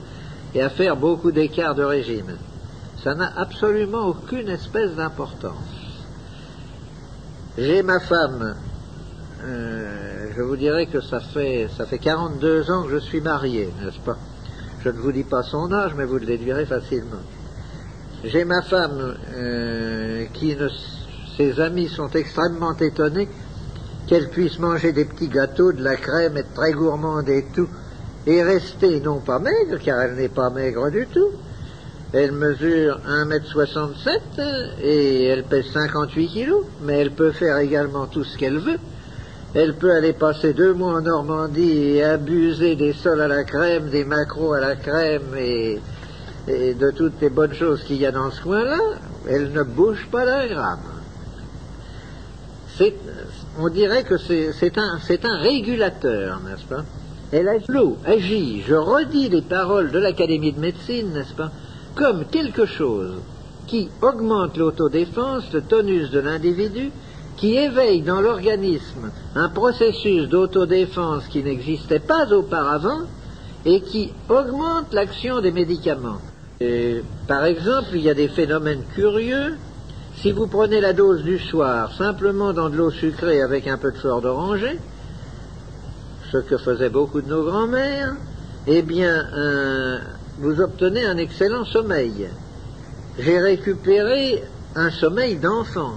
et 0.56 0.62
à 0.62 0.70
faire 0.70 0.96
beaucoup 0.96 1.32
d'écarts 1.32 1.76
de 1.76 1.84
régime. 1.84 2.38
Ça 3.04 3.16
n'a 3.16 3.32
absolument 3.36 4.08
aucune 4.08 4.50
espèce 4.50 4.96
d'importance. 4.96 5.54
J'ai 7.58 7.84
ma 7.84 8.00
femme, 8.00 8.56
euh, 9.44 10.28
je 10.36 10.42
vous 10.42 10.56
dirais 10.56 10.88
que 10.88 11.02
ça 11.02 11.20
fait, 11.20 11.68
ça 11.78 11.86
fait 11.86 12.00
42 12.00 12.72
ans 12.72 12.84
que 12.84 12.92
je 12.92 12.98
suis 12.98 13.22
marié, 13.22 13.72
n'est-ce 13.84 14.00
pas? 14.00 14.18
Je 14.84 14.90
ne 14.90 14.98
vous 14.98 15.12
dis 15.12 15.24
pas 15.24 15.44
son 15.44 15.72
âge, 15.72 15.94
mais 15.96 16.06
vous 16.06 16.18
le 16.18 16.26
déduirez 16.26 16.66
facilement. 16.66 17.22
J'ai 18.24 18.46
ma 18.46 18.62
femme 18.62 19.16
euh, 19.36 20.26
qui 20.34 20.56
ne 20.56 20.68
ses 21.38 21.60
amis 21.60 21.88
sont 21.88 22.10
extrêmement 22.10 22.76
étonnés 22.78 23.28
qu'elle 24.08 24.30
puisse 24.30 24.60
manger 24.60 24.92
des 24.92 25.06
petits 25.06 25.30
gâteaux, 25.30 25.72
de 25.72 25.84
la 25.84 25.96
crème, 25.96 26.38
être 26.38 26.54
très 26.54 26.74
gourmande 26.74 27.30
et 27.30 27.46
tout, 27.56 27.70
et 28.28 28.44
rester 28.44 29.00
non 29.00 29.20
pas 29.20 29.40
maigre, 29.40 29.80
car 29.84 30.02
elle 30.02 30.16
n'est 30.16 30.30
pas 30.30 30.50
maigre 30.50 30.92
du 30.92 31.08
tout. 31.08 31.30
Elle 32.12 32.34
mesure 32.34 33.00
1m67 33.08 34.20
et 34.84 35.26
elle 35.26 35.44
pèse 35.46 35.66
58 35.74 36.28
kilos, 36.28 36.66
mais 36.84 37.00
elle 37.00 37.12
peut 37.12 37.32
faire 37.32 37.58
également 37.58 38.06
tout 38.06 38.24
ce 38.24 38.38
qu'elle 38.38 38.60
veut. 38.60 38.78
Elle 39.56 39.76
peut 39.76 39.92
aller 39.92 40.14
passer 40.14 40.54
deux 40.54 40.74
mois 40.74 40.94
en 40.94 41.02
Normandie 41.02 41.96
et 41.96 42.04
abuser 42.04 42.76
des 42.76 42.94
sols 42.94 43.22
à 43.22 43.28
la 43.28 43.44
crème, 43.44 43.90
des 43.90 44.04
macros 44.04 44.54
à 44.54 44.60
la 44.60 44.76
crème 44.76 45.36
et, 45.38 45.80
et 46.48 46.74
de 46.74 46.92
toutes 46.92 47.20
les 47.22 47.30
bonnes 47.30 47.54
choses 47.54 47.84
qu'il 47.84 47.98
y 47.98 48.06
a 48.06 48.12
dans 48.12 48.30
ce 48.30 48.42
coin-là. 48.42 48.80
Elle 49.28 49.52
ne 49.52 49.64
bouge 49.64 50.08
pas 50.12 50.26
d'un 50.26 50.48
gramme 50.48 50.93
on 53.60 53.70
dirait 53.70 54.04
que 54.04 54.18
c'est 54.18 54.78
un, 54.78 55.00
un, 55.24 55.38
régulateur, 55.38 56.40
n'est-ce 56.42 56.66
pas? 56.66 56.84
Elle 57.32 57.50
agit, 58.06 58.62
je 58.62 58.76
redis 58.76 59.30
les 59.30 59.42
paroles 59.42 59.92
de 59.92 60.00
l'Académie 60.00 60.54
de 60.54 60.60
médecine, 60.60 61.14
n'est-ce 61.14 61.34
pas, 61.34 61.52
comme 61.96 62.26
quelque 62.26 62.66
chose 62.66 63.16
qui 63.68 63.90
augmente 64.02 64.58
l'autodéfense, 64.58 65.52
le 65.54 65.62
tonus 65.62 66.12
de 66.12 66.20
l'individu, 66.20 66.92
qui 67.38 67.56
éveille 67.56 68.02
dans 68.02 68.22
l'organisme 68.22 69.12
un 69.36 69.50
processus 69.50 70.28
d'autodéfense 70.28 71.28
qui 71.28 71.44
n'existait 71.44 72.00
pas 72.00 72.32
auparavant 72.32 73.02
et 73.66 73.82
qui 73.82 74.12
augmente 74.30 74.94
l'action 74.94 75.42
des 75.42 75.52
médicaments. 75.52 76.20
par 77.28 77.46
exemple, 77.46 77.90
il 77.96 78.02
y 78.02 78.10
a 78.10 78.14
des 78.14 78.28
phénomènes 78.28 78.84
curieux 78.94 79.58
si 80.18 80.32
vous 80.32 80.48
prenez 80.48 80.80
la 80.80 80.94
dose 80.94 81.24
du 81.24 81.40
soir 81.40 81.92
simplement 81.98 82.54
dans 82.54 82.70
de 82.70 82.78
l'eau 82.78 82.92
sucrée 82.92 83.42
avec 83.42 83.68
un 83.68 83.78
peu 83.78 83.92
de 83.92 83.98
fleur 83.98 84.22
d'oranger, 84.22 84.80
ce 86.32 86.38
que 86.38 86.58
faisaient 86.58 86.90
beaucoup 86.90 87.22
de 87.22 87.30
nos 87.30 87.44
grands-mères, 87.44 88.16
eh 88.68 88.82
bien, 88.82 89.28
vous 90.40 90.62
obtenez 90.62 91.06
un 91.06 91.18
excellent 91.18 91.66
sommeil. 91.66 92.28
J'ai 93.20 93.40
récupéré 93.40 94.44
un 94.76 94.90
sommeil 94.90 95.38
d'enfant. 95.38 95.94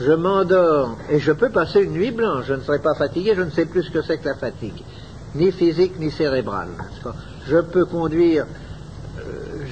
Je 0.00 0.12
m'endors 0.12 0.96
et 1.10 1.18
je 1.18 1.32
peux 1.32 1.50
passer 1.50 1.80
une 1.80 1.92
nuit 1.92 2.10
blanche. 2.10 2.46
Je 2.46 2.54
ne 2.54 2.60
serai 2.60 2.78
pas 2.78 2.94
fatigué, 2.94 3.34
je 3.36 3.42
ne 3.42 3.50
sais 3.50 3.66
plus 3.66 3.82
ce 3.82 3.90
que 3.90 4.00
c'est 4.00 4.18
que 4.18 4.28
la 4.28 4.34
fatigue, 4.34 4.82
ni 5.34 5.52
physique 5.52 5.98
ni 5.98 6.10
cérébrale. 6.10 6.70
Je 7.46 7.58
peux 7.58 7.84
conduire 7.84 8.46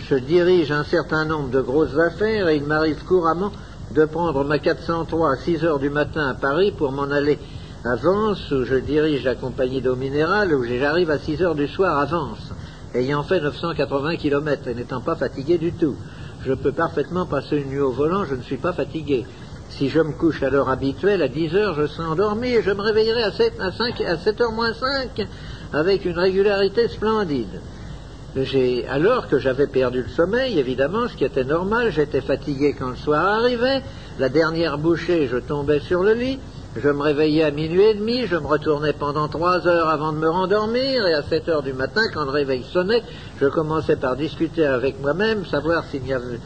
je 0.09 0.17
dirige 0.17 0.73
un 0.73 0.85
certain 0.85 1.27
nombre 1.27 1.51
de 1.51 1.61
grosses 1.61 1.99
affaires 1.99 2.49
et 2.49 2.57
il 2.57 2.65
m'arrive 2.65 3.05
couramment 3.05 3.53
de 3.95 4.05
prendre 4.07 4.43
ma 4.43 4.59
403 4.59 5.33
à 5.33 5.37
6 5.37 5.65
heures 5.65 5.79
du 5.79 5.91
matin 5.91 6.29
à 6.29 6.35
Paris 6.35 6.73
pour 6.73 6.93
m'en 6.93 7.11
aller 7.11 7.39
à 7.85 7.95
Vence, 7.95 8.51
où 8.51 8.65
je 8.65 8.77
dirige 8.77 9.25
la 9.25 9.35
compagnie 9.35 9.83
d'eau 9.83 9.97
minérale, 9.97 10.55
où 10.55 10.65
j'arrive 10.65 11.11
à 11.11 11.19
6 11.19 11.43
heures 11.43 11.55
du 11.55 11.69
soir 11.69 11.99
à 11.99 12.07
Vence, 12.07 12.53
ayant 12.95 13.23
fait 13.23 13.41
980 13.41 14.17
km 14.17 14.69
et 14.69 14.75
n'étant 14.75 15.03
pas 15.03 15.15
fatigué 15.15 15.59
du 15.59 15.73
tout. 15.73 15.97
Je 16.45 16.55
peux 16.55 16.73
parfaitement 16.73 17.27
passer 17.27 17.59
une 17.59 17.69
nuit 17.69 17.81
au 17.81 17.93
volant, 17.93 18.25
je 18.25 18.35
ne 18.35 18.43
suis 18.43 18.57
pas 18.57 18.73
fatigué. 18.73 19.27
Si 19.69 19.91
je 19.91 20.01
me 20.01 20.13
couche 20.13 20.43
à 20.43 20.49
l'heure 20.49 20.71
habituelle, 20.71 21.21
à 21.21 21.29
10 21.29 21.55
heures, 21.55 21.75
je 21.75 21.87
serai 21.87 22.09
endormi 22.09 22.49
et 22.49 22.63
je 22.63 22.71
me 22.71 22.81
réveillerai 22.81 23.25
à 23.25 23.33
7, 23.33 23.61
à 23.61 23.73
5, 23.73 24.01
à 24.01 24.17
7 24.17 24.41
heures 24.41 24.53
moins 24.53 24.73
5 24.73 25.27
avec 25.75 26.07
une 26.07 26.19
régularité 26.19 26.89
splendide. 26.89 27.61
Alors 28.89 29.27
que 29.27 29.39
j'avais 29.39 29.66
perdu 29.66 30.02
le 30.02 30.09
sommeil, 30.09 30.60
évidemment, 30.60 31.09
ce 31.09 31.16
qui 31.16 31.24
était 31.24 31.44
normal, 31.44 31.90
j'étais 31.90 32.20
fatigué 32.20 32.73
quand 32.78 32.90
le 32.90 32.97
soir 32.97 33.27
arrivait, 33.27 33.82
la 34.20 34.28
dernière 34.28 34.78
bouchée, 34.78 35.27
je 35.27 35.39
tombais 35.39 35.81
sur 35.81 36.05
le 36.05 36.12
lit, 36.12 36.39
je 36.77 36.89
me 36.89 37.02
réveillais 37.02 37.43
à 37.43 37.51
minuit 37.51 37.82
et 37.82 37.94
demi, 37.94 38.27
je 38.27 38.36
me 38.36 38.47
retournais 38.47 38.93
pendant 38.93 39.27
trois 39.27 39.66
heures 39.66 39.89
avant 39.89 40.12
de 40.12 40.19
me 40.19 40.28
rendormir, 40.28 41.05
et 41.06 41.15
à 41.15 41.23
7 41.23 41.48
heures 41.48 41.62
du 41.65 41.73
matin, 41.73 42.02
quand 42.15 42.24
le 42.24 42.31
réveil 42.31 42.65
sonnait, 42.73 43.02
je 43.40 43.47
commençais 43.47 43.97
par 43.97 44.15
discuter 44.15 44.65
avec 44.65 45.01
moi-même, 45.01 45.44
savoir 45.44 45.85
s'il 45.86 46.02
n'y 46.02 46.12
avait, 46.12 46.39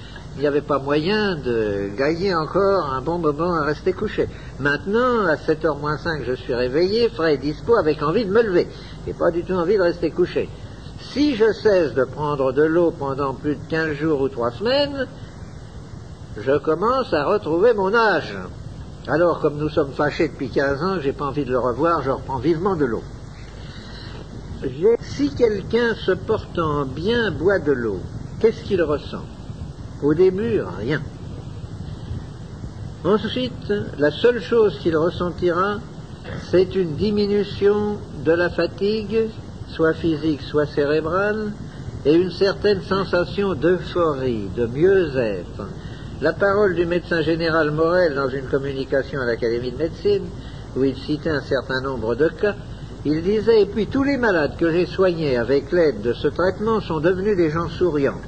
avait, 0.46 0.62
pas 0.62 0.78
moyen 0.78 1.36
de 1.36 1.90
gagner 1.94 2.34
encore 2.34 2.90
un 2.90 3.02
bon 3.02 3.18
moment 3.18 3.54
à 3.54 3.64
rester 3.64 3.92
couché. 3.92 4.28
Maintenant, 4.60 5.26
à 5.26 5.34
7h 5.34 5.78
moins 5.78 5.98
5, 5.98 6.22
je 6.24 6.34
suis 6.34 6.54
réveillé, 6.54 7.10
frais 7.10 7.34
et 7.34 7.38
dispo, 7.38 7.76
avec 7.76 8.02
envie 8.02 8.24
de 8.24 8.30
me 8.30 8.40
lever, 8.40 8.68
et 9.06 9.12
pas 9.12 9.30
du 9.30 9.44
tout 9.44 9.52
envie 9.54 9.76
de 9.76 9.82
rester 9.82 10.10
couché. 10.10 10.48
Si 11.12 11.36
je 11.36 11.52
cesse 11.52 11.92
de 11.92 12.04
prendre 12.04 12.52
de 12.52 12.62
l'eau 12.62 12.90
pendant 12.90 13.34
plus 13.34 13.56
de 13.56 13.60
15 13.68 13.92
jours 13.96 14.22
ou 14.22 14.28
3 14.30 14.52
semaines, 14.52 15.06
je 16.38 16.56
commence 16.56 17.12
à 17.12 17.26
retrouver 17.26 17.74
mon 17.74 17.92
âge. 17.94 18.34
Alors, 19.06 19.40
comme 19.40 19.58
nous 19.58 19.68
sommes 19.68 19.92
fâchés 19.92 20.28
depuis 20.28 20.48
15 20.48 20.82
ans, 20.82 21.00
j'ai 21.02 21.12
pas 21.12 21.26
envie 21.26 21.44
de 21.44 21.50
le 21.50 21.58
revoir, 21.58 22.02
je 22.02 22.10
reprends 22.10 22.38
vivement 22.38 22.76
de 22.76 22.86
l'eau. 22.86 23.02
Si 25.00 25.34
quelqu'un 25.34 25.94
se 25.96 26.12
portant 26.12 26.86
bien 26.86 27.30
boit 27.30 27.58
de 27.58 27.72
l'eau, 27.72 28.00
qu'est-ce 28.40 28.62
qu'il 28.62 28.80
ressent? 28.80 29.26
Au 30.02 30.14
début, 30.14 30.62
rien. 30.78 31.02
Ensuite, 33.04 33.70
la 33.98 34.10
seule 34.10 34.40
chose 34.40 34.78
qu'il 34.78 34.96
ressentira, 34.96 35.74
c'est 36.50 36.74
une 36.74 36.94
diminution 36.94 37.98
de 38.24 38.32
la 38.32 38.48
fatigue, 38.48 39.28
soit 39.72 39.94
physique, 39.94 40.42
soit 40.42 40.66
cérébrale, 40.66 41.52
et 42.04 42.14
une 42.14 42.30
certaine 42.30 42.82
sensation 42.82 43.54
d'euphorie, 43.54 44.48
de 44.56 44.66
mieux-être. 44.66 45.68
La 46.20 46.32
parole 46.32 46.74
du 46.74 46.86
médecin 46.86 47.22
général 47.22 47.70
Morel 47.70 48.14
dans 48.14 48.28
une 48.28 48.46
communication 48.46 49.20
à 49.20 49.24
l'Académie 49.24 49.72
de 49.72 49.78
médecine, 49.78 50.26
où 50.76 50.84
il 50.84 50.96
citait 50.96 51.30
un 51.30 51.40
certain 51.40 51.80
nombre 51.80 52.14
de 52.14 52.28
cas, 52.28 52.54
il 53.04 53.22
disait, 53.22 53.62
et 53.62 53.66
puis 53.66 53.88
tous 53.88 54.04
les 54.04 54.16
malades 54.16 54.56
que 54.56 54.70
j'ai 54.70 54.86
soignés 54.86 55.36
avec 55.36 55.72
l'aide 55.72 56.02
de 56.02 56.12
ce 56.12 56.28
traitement 56.28 56.80
sont 56.80 57.00
devenus 57.00 57.36
des 57.36 57.50
gens 57.50 57.68
souriants. 57.68 58.20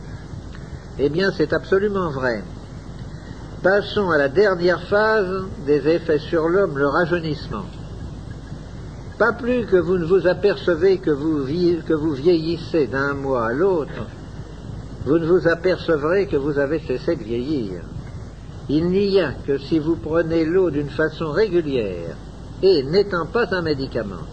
Eh 0.98 1.08
bien, 1.08 1.30
c'est 1.36 1.52
absolument 1.52 2.10
vrai. 2.10 2.42
Passons 3.62 4.10
à 4.10 4.18
la 4.18 4.28
dernière 4.28 4.82
phase 4.82 5.44
des 5.64 5.88
effets 5.88 6.18
sur 6.18 6.48
l'homme, 6.48 6.78
le 6.78 6.88
rajeunissement. 6.88 7.64
Pas 9.18 9.32
plus 9.32 9.66
que 9.66 9.76
vous 9.76 9.96
ne 9.96 10.04
vous 10.04 10.26
apercevez 10.26 10.98
que 10.98 11.10
vous, 11.12 11.44
vieillissez 12.14 12.88
d'un 12.88 13.14
mois 13.14 13.46
à 13.46 13.52
l'autre, 13.52 14.06
vous 15.04 15.18
ne 15.18 15.26
vous 15.26 15.46
apercevrez 15.46 16.26
que 16.26 16.36
vous 16.36 16.58
avez 16.58 16.80
cessé 16.80 17.14
de 17.14 17.22
vieillir. 17.22 17.82
Il 18.68 18.86
n'y 18.88 19.20
a 19.20 19.32
que 19.46 19.58
si 19.58 19.78
vous 19.78 19.96
prenez 19.96 20.44
l'eau 20.44 20.70
d'une 20.70 20.88
façon 20.88 21.30
régulière 21.30 22.16
et 22.60 22.82
n'étant 22.82 23.26
pas 23.26 23.54
un 23.54 23.62
médicament, 23.62 24.26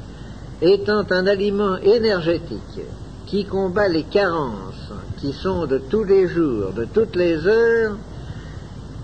étant 0.61 1.05
un 1.11 1.27
aliment 1.27 1.77
énergétique 1.77 2.81
qui 3.27 3.45
combat 3.45 3.87
les 3.87 4.03
carences 4.03 4.91
qui 5.19 5.33
sont 5.33 5.67
de 5.67 5.77
tous 5.77 6.05
les 6.05 6.27
jours, 6.27 6.71
de 6.71 6.85
toutes 6.85 7.15
les 7.15 7.45
heures, 7.45 7.97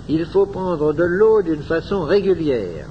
il 0.10 0.26
faut 0.26 0.48
prendre 0.48 0.94
de 0.94 1.04
l'eau 1.04 1.44
d'une 1.44 1.64
façon 1.64 2.04
régulière. 2.04 2.88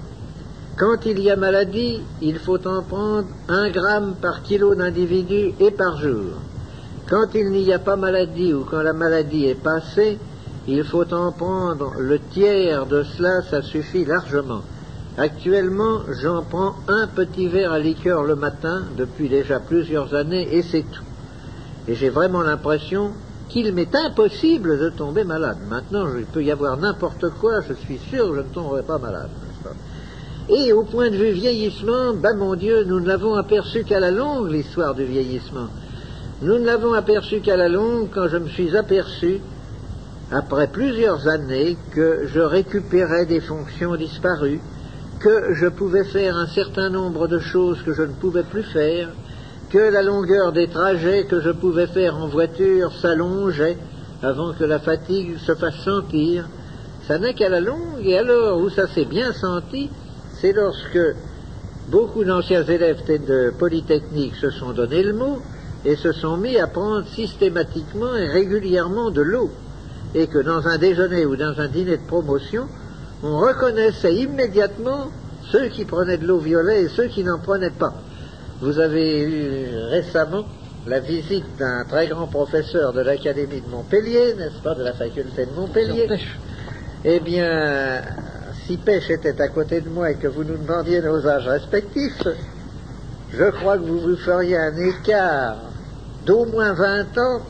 Quand 0.78 1.06
il 1.06 1.20
y 1.20 1.30
a 1.30 1.36
maladie, 1.36 2.02
il 2.20 2.38
faut 2.38 2.68
en 2.68 2.82
prendre 2.82 3.28
un 3.48 3.70
gramme 3.70 4.14
par 4.20 4.42
kilo 4.42 4.74
d'individu 4.74 5.54
et 5.58 5.70
par 5.70 5.96
jour. 5.98 6.34
Quand 7.08 7.34
il 7.34 7.50
n'y 7.50 7.72
a 7.72 7.78
pas 7.78 7.96
maladie 7.96 8.52
ou 8.52 8.64
quand 8.64 8.82
la 8.82 8.92
maladie 8.92 9.46
est 9.46 9.54
passée, 9.54 10.18
il 10.68 10.84
faut 10.84 11.10
en 11.14 11.32
prendre 11.32 11.94
le 11.98 12.18
tiers 12.18 12.84
de 12.84 13.04
cela, 13.04 13.40
ça 13.40 13.62
suffit 13.62 14.04
largement. 14.04 14.60
Actuellement, 15.16 16.00
j'en 16.20 16.42
prends 16.42 16.74
un 16.88 17.06
petit 17.06 17.48
verre 17.48 17.72
à 17.72 17.78
liqueur 17.78 18.24
le 18.24 18.36
matin 18.36 18.82
depuis 18.98 19.30
déjà 19.30 19.60
plusieurs 19.60 20.14
années 20.14 20.46
et 20.54 20.60
c'est 20.60 20.84
tout. 20.92 21.04
Et 21.88 21.94
j'ai 21.94 22.10
vraiment 22.10 22.42
l'impression 22.42 23.12
qu'il 23.48 23.72
m'est 23.72 23.94
impossible 23.94 24.78
de 24.78 24.90
tomber 24.90 25.24
malade. 25.24 25.56
Maintenant, 25.70 26.06
il 26.18 26.26
peut 26.26 26.44
y 26.44 26.50
avoir 26.50 26.76
n'importe 26.76 27.30
quoi, 27.40 27.62
je 27.62 27.72
suis 27.72 27.98
sûr 28.10 28.28
que 28.28 28.36
je 28.36 28.40
ne 28.40 28.52
tomberai 28.52 28.82
pas 28.82 28.98
malade. 28.98 29.30
Et 30.48 30.72
au 30.72 30.84
point 30.84 31.10
de 31.10 31.16
vue 31.16 31.32
vieillissement, 31.32 32.14
ben 32.14 32.36
mon 32.36 32.54
Dieu, 32.54 32.84
nous 32.84 33.00
ne 33.00 33.06
l'avons 33.06 33.34
aperçu 33.34 33.82
qu'à 33.82 33.98
la 33.98 34.12
longue, 34.12 34.52
l'histoire 34.52 34.94
du 34.94 35.04
vieillissement. 35.04 35.66
Nous 36.40 36.58
ne 36.58 36.64
l'avons 36.64 36.92
aperçu 36.92 37.40
qu'à 37.40 37.56
la 37.56 37.68
longue 37.68 38.10
quand 38.14 38.28
je 38.28 38.36
me 38.36 38.48
suis 38.48 38.76
aperçu, 38.76 39.40
après 40.30 40.68
plusieurs 40.68 41.26
années, 41.26 41.76
que 41.92 42.26
je 42.26 42.40
récupérais 42.40 43.26
des 43.26 43.40
fonctions 43.40 43.96
disparues, 43.96 44.60
que 45.18 45.54
je 45.54 45.66
pouvais 45.66 46.04
faire 46.04 46.36
un 46.36 46.46
certain 46.46 46.90
nombre 46.90 47.26
de 47.26 47.40
choses 47.40 47.82
que 47.82 47.92
je 47.92 48.02
ne 48.02 48.12
pouvais 48.12 48.44
plus 48.44 48.62
faire, 48.64 49.08
que 49.70 49.78
la 49.78 50.02
longueur 50.02 50.52
des 50.52 50.68
trajets 50.68 51.24
que 51.24 51.40
je 51.40 51.50
pouvais 51.50 51.88
faire 51.88 52.16
en 52.16 52.28
voiture 52.28 52.92
s'allongeait 52.92 53.78
avant 54.22 54.52
que 54.52 54.64
la 54.64 54.78
fatigue 54.78 55.38
se 55.38 55.54
fasse 55.56 55.80
sentir. 55.84 56.48
Ça 57.08 57.18
n'est 57.18 57.34
qu'à 57.34 57.48
la 57.48 57.60
longue, 57.60 58.04
et 58.04 58.16
alors 58.16 58.58
où 58.58 58.70
ça 58.70 58.86
s'est 58.86 59.04
bien 59.04 59.32
senti, 59.32 59.90
c'est 60.40 60.52
lorsque 60.52 60.98
beaucoup 61.88 62.24
d'anciens 62.24 62.64
élèves 62.64 63.04
de 63.06 63.52
Polytechnique 63.58 64.34
se 64.36 64.50
sont 64.50 64.72
donné 64.72 65.02
le 65.02 65.12
mot, 65.12 65.38
et 65.84 65.94
se 65.94 66.12
sont 66.12 66.36
mis 66.36 66.58
à 66.58 66.66
prendre 66.66 67.06
systématiquement 67.06 68.16
et 68.16 68.26
régulièrement 68.26 69.10
de 69.10 69.22
l'eau, 69.22 69.50
et 70.14 70.26
que 70.26 70.38
dans 70.38 70.66
un 70.66 70.78
déjeuner 70.78 71.24
ou 71.26 71.36
dans 71.36 71.60
un 71.60 71.68
dîner 71.68 71.96
de 71.98 72.06
promotion, 72.06 72.66
on 73.22 73.38
reconnaissait 73.38 74.14
immédiatement 74.14 75.06
ceux 75.52 75.68
qui 75.68 75.84
prenaient 75.84 76.18
de 76.18 76.26
l'eau 76.26 76.38
violet 76.38 76.82
et 76.82 76.88
ceux 76.88 77.06
qui 77.06 77.22
n'en 77.22 77.38
prenaient 77.38 77.70
pas. 77.70 77.94
Vous 78.60 78.80
avez 78.80 79.20
eu 79.20 79.68
récemment 79.90 80.44
la 80.86 81.00
visite 81.00 81.44
d'un 81.58 81.84
très 81.84 82.08
grand 82.08 82.26
professeur 82.26 82.92
de 82.92 83.00
l'Académie 83.00 83.60
de 83.60 83.70
Montpellier, 83.70 84.34
n'est-ce 84.36 84.62
pas, 84.62 84.74
de 84.74 84.82
la 84.82 84.92
faculté 84.92 85.46
de 85.46 85.52
Montpellier? 85.52 86.08
Eh 87.04 87.20
bien, 87.20 88.02
si 88.66 88.76
Pêche 88.78 89.10
était 89.10 89.40
à 89.40 89.48
côté 89.48 89.80
de 89.80 89.88
moi 89.88 90.10
et 90.10 90.16
que 90.16 90.26
vous 90.26 90.42
nous 90.42 90.56
demandiez 90.56 91.00
nos 91.00 91.26
âges 91.26 91.46
respectifs, 91.46 92.26
je 93.32 93.50
crois 93.50 93.78
que 93.78 93.84
vous 93.84 94.00
vous 94.00 94.16
feriez 94.16 94.56
un 94.56 94.76
écart 94.76 95.56
d'au 96.24 96.46
moins 96.46 96.72
20 96.72 97.18
ans 97.18 97.42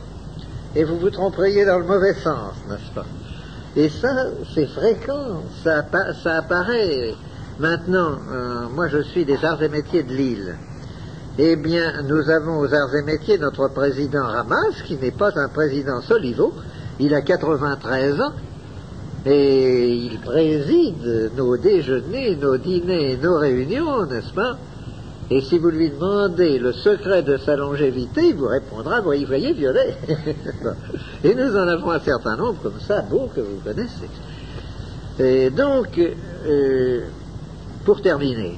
et 0.75 0.83
vous 0.83 0.99
vous 0.99 1.09
tromperiez 1.09 1.65
dans 1.65 1.79
le 1.79 1.85
mauvais 1.85 2.13
sens, 2.13 2.53
n'est-ce 2.69 2.93
pas? 2.93 3.05
Et 3.75 3.89
ça, 3.89 4.27
c'est 4.53 4.67
fréquent, 4.67 5.41
ça, 5.63 5.85
apparaît. 6.25 7.15
Maintenant, 7.59 8.17
euh, 8.31 8.67
moi 8.73 8.87
je 8.87 9.01
suis 9.01 9.25
des 9.25 9.43
arts 9.43 9.63
et 9.63 9.69
métiers 9.69 10.03
de 10.03 10.13
Lille. 10.13 10.55
Eh 11.39 11.55
bien, 11.55 12.01
nous 12.03 12.29
avons 12.29 12.59
aux 12.59 12.73
arts 12.73 12.95
et 12.95 13.03
métiers 13.03 13.37
notre 13.37 13.67
président 13.69 14.25
Ramas, 14.25 14.81
qui 14.85 14.97
n'est 14.97 15.11
pas 15.11 15.31
un 15.35 15.47
président 15.49 16.01
Solivo, 16.01 16.53
il 16.99 17.13
a 17.13 17.21
93 17.21 18.21
ans, 18.21 18.33
et 19.29 19.93
il 19.93 20.19
préside 20.19 21.31
nos 21.35 21.57
déjeuners, 21.57 22.37
nos 22.37 22.57
dîners, 22.57 23.17
nos 23.21 23.37
réunions, 23.37 24.05
n'est-ce 24.05 24.33
pas? 24.33 24.57
Et 25.29 25.41
si 25.41 25.57
vous 25.57 25.69
lui 25.69 25.89
demandez 25.89 26.57
le 26.57 26.71
secret 26.71 27.21
de 27.23 27.35
sa 27.35 27.57
longévité, 27.57 28.29
il 28.29 28.35
vous 28.35 28.47
répondra, 28.47 29.01
voyez, 29.01 29.25
voyez, 29.25 29.51
violet. 29.51 29.97
et 31.23 31.35
nous 31.35 31.57
en 31.57 31.67
avons 31.67 31.91
un 31.91 31.99
certain 31.99 32.37
nombre 32.37 32.61
comme 32.63 32.79
ça, 32.79 33.01
beau 33.01 33.29
que 33.35 33.41
vous 33.41 33.59
connaissez. 33.63 34.09
Et 35.19 35.49
donc, 35.49 35.99
euh, 35.99 37.01
pour 37.83 38.01
terminer, 38.01 38.57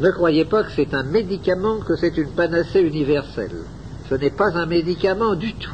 ne 0.00 0.10
croyez 0.10 0.44
pas 0.44 0.62
que 0.62 0.70
c'est 0.70 0.94
un 0.94 1.02
médicament, 1.02 1.78
que 1.78 1.96
c'est 1.96 2.16
une 2.16 2.30
panacée 2.30 2.80
universelle. 2.80 3.64
Ce 4.08 4.14
n'est 4.14 4.30
pas 4.30 4.56
un 4.56 4.66
médicament 4.66 5.34
du 5.34 5.54
tout. 5.54 5.72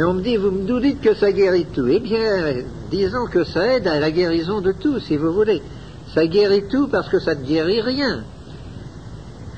Mais 0.00 0.06
on 0.06 0.14
me 0.14 0.22
dit, 0.22 0.38
vous 0.38 0.50
me 0.50 0.80
dites 0.80 1.02
que 1.02 1.12
ça 1.12 1.30
guérit 1.30 1.66
tout. 1.66 1.86
Eh 1.86 2.00
bien, 2.00 2.64
disons 2.90 3.26
que 3.26 3.44
ça 3.44 3.76
aide 3.76 3.86
à 3.86 4.00
la 4.00 4.10
guérison 4.10 4.62
de 4.62 4.72
tout, 4.72 4.98
si 4.98 5.18
vous 5.18 5.30
voulez. 5.30 5.60
Ça 6.14 6.26
guérit 6.26 6.64
tout 6.70 6.88
parce 6.88 7.10
que 7.10 7.18
ça 7.18 7.34
ne 7.34 7.44
guérit 7.44 7.82
rien. 7.82 8.24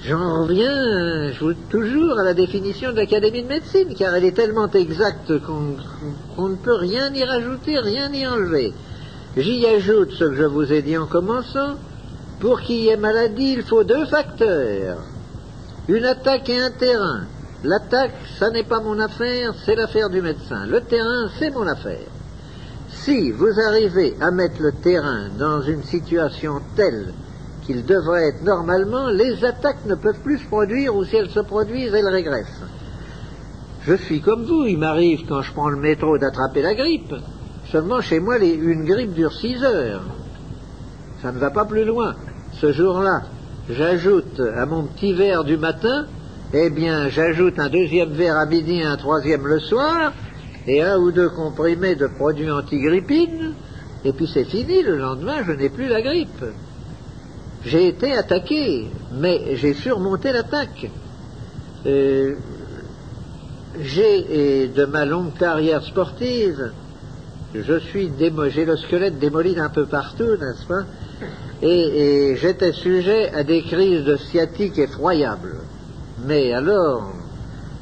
J'en 0.05 0.43
reviens 0.43 1.31
toujours 1.71 2.19
à 2.19 2.25
la 2.25 2.35
définition 2.35 2.91
de 2.91 2.97
l'Académie 2.97 3.45
de 3.45 3.49
médecine, 3.51 3.95
car 3.97 4.17
elle 4.17 4.25
est 4.25 4.35
tellement 4.35 4.69
exacte 4.69 5.33
qu'on 5.39 6.49
ne 6.49 6.57
peut 6.57 6.75
rien 6.75 7.15
y 7.15 7.23
rajouter, 7.23 7.79
rien 7.79 8.13
y 8.13 8.27
enlever. 8.27 8.73
J'y 9.37 9.65
ajoute 9.65 10.11
ce 10.11 10.25
que 10.25 10.35
je 10.35 10.43
vous 10.43 10.73
ai 10.73 10.83
dit 10.83 10.99
en 10.99 11.07
commençant. 11.07 11.77
Pour 12.41 12.63
qu'il 12.63 12.81
y 12.81 12.89
ait 12.89 12.97
maladie, 12.97 13.53
il 13.59 13.63
faut 13.63 13.85
deux 13.85 14.07
facteurs. 14.07 15.05
Une 15.87 16.05
attaque 16.05 16.49
et 16.49 16.59
un 16.59 16.73
terrain. 16.73 17.27
L'attaque, 17.65 18.15
ça 18.39 18.51
n'est 18.51 18.65
pas 18.65 18.81
mon 18.81 18.99
affaire, 18.99 19.55
c'est 19.65 19.77
l'affaire 19.77 20.11
du 20.11 20.21
médecin. 20.21 20.67
Le 20.67 20.81
terrain, 20.81 21.29
c'est 21.39 21.51
mon 21.51 21.67
affaire. 21.67 22.09
Si 22.89 23.31
vous 23.31 23.61
arrivez 23.67 24.17
à 24.21 24.31
mettre 24.31 24.61
le 24.61 24.73
terrain 24.73 25.29
dans 25.39 25.63
une 25.63 25.83
situation 25.85 26.61
telle 26.77 27.13
qu'il 27.65 27.85
devrait 27.85 28.29
être 28.29 28.43
normalement, 28.43 29.09
les 29.09 29.45
attaques 29.45 29.87
ne 29.87 29.95
peuvent 29.95 30.21
plus 30.21 30.39
se 30.39 30.47
produire 30.47 30.97
ou 30.97 31.05
si 31.05 31.17
elles 31.17 31.31
se 31.31 31.41
produisent, 31.41 31.95
elles 31.95 32.09
régressent. 32.09 32.63
Je 33.87 33.95
suis 33.95 34.21
comme 34.21 34.45
vous, 34.45 34.67
il 34.67 34.79
m'arrive 34.79 35.27
quand 35.29 35.43
je 35.43 35.53
prends 35.53 35.69
le 35.69 35.77
métro 35.77 36.19
d'attraper 36.19 36.63
la 36.63 36.75
grippe. 36.75 37.15
Seulement 37.71 38.01
chez 38.01 38.21
moi, 38.21 38.39
une 38.39 38.85
grippe 38.85 39.15
dure 39.15 39.33
6 39.33 39.65
heures. 39.65 40.03
Ça 41.23 41.33
ne 41.33 41.39
va 41.39 41.51
pas 41.51 41.65
plus 41.65 41.85
loin. 41.85 42.15
Ce 42.55 42.73
jour-là, 42.73 43.23
j'ajoute 43.71 44.41
à 44.57 44.67
mon 44.67 44.85
petit 44.85 45.15
verre 45.15 45.45
du 45.45 45.57
matin, 45.57 46.07
eh 46.53 46.71
bien, 46.71 47.09
j'ajoute 47.09 47.59
un 47.59 47.69
deuxième 47.69 48.13
verre 48.13 48.37
à 48.37 48.47
midi 48.47 48.81
et 48.81 48.85
un 48.85 48.97
troisième 48.97 49.47
le 49.47 49.59
soir, 49.61 50.13
et 50.67 50.83
un 50.83 50.99
ou 50.99 51.11
deux 51.11 51.31
comprimés 51.31 51.95
de 51.95 52.07
produits 52.07 52.51
antigrippines, 52.51 53.55
et 54.05 54.13
puis 54.13 54.29
c'est 54.33 54.45
fini, 54.45 54.83
le 54.83 54.97
lendemain, 54.97 55.43
je 55.47 55.53
n'ai 55.53 55.69
plus 55.69 55.89
la 55.89 56.03
grippe. 56.03 56.45
J'ai 57.65 57.89
été 57.89 58.13
attaqué, 58.13 58.89
mais 59.13 59.57
j'ai 59.57 59.75
surmonté 59.75 60.33
l'attaque. 60.33 60.91
Euh, 61.87 62.35
j'ai, 63.81 64.69
de 64.69 64.85
ma 64.85 65.05
longue 65.05 65.35
carrière 65.35 65.83
sportive, 65.83 66.73
je 67.55 67.79
suis 67.79 68.11
j'ai 68.49 68.65
le 68.65 68.77
squelette 68.77 69.19
démoli 69.19 69.55
d'un 69.55 69.69
peu 69.69 69.87
partout, 69.87 70.37
n'est-ce 70.37 70.67
pas? 70.67 70.85
Et, 71.63 71.69
et 71.69 72.37
j'étais 72.37 72.73
sujet 72.73 73.31
à 73.33 73.45
des 73.45 73.63
crises 73.63 74.05
de 74.05 74.17
sciatique 74.17 74.79
effroyables. 74.79 75.57
Mais 76.25 76.53
alors, 76.53 77.11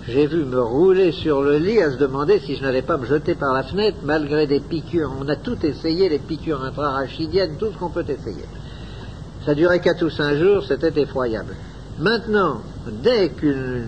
j'ai 0.09 0.27
vu 0.27 0.45
me 0.45 0.61
rouler 0.61 1.13
sur 1.13 1.43
le 1.43 1.59
lit 1.59 1.81
à 1.83 1.91
se 1.91 1.99
demander 1.99 2.39
si 2.39 2.57
je 2.57 2.63
n'allais 2.63 2.81
pas 2.81 2.97
me 2.97 3.05
jeter 3.05 3.35
par 3.35 3.53
la 3.53 3.63
fenêtre 3.63 3.99
malgré 4.03 4.47
des 4.47 4.61
piqûres. 4.61 5.13
On 5.21 5.29
a 5.29 5.37
tout 5.37 5.59
essayé, 5.65 6.09
les 6.09 6.19
piqûres 6.19 6.65
intrarachidiennes, 6.65 7.57
tout 7.59 7.67
ce 7.71 7.79
qu'on 7.79 7.91
peut 7.91 8.05
essayer. 8.09 8.45
Ça 9.45 9.55
durait 9.55 9.81
quatre 9.81 10.05
ou 10.05 10.11
cinq 10.11 10.37
jours, 10.37 10.65
c'était 10.67 10.99
effroyable. 11.03 11.55
Maintenant, 11.99 12.63
dès 13.03 13.29
que 13.29 13.83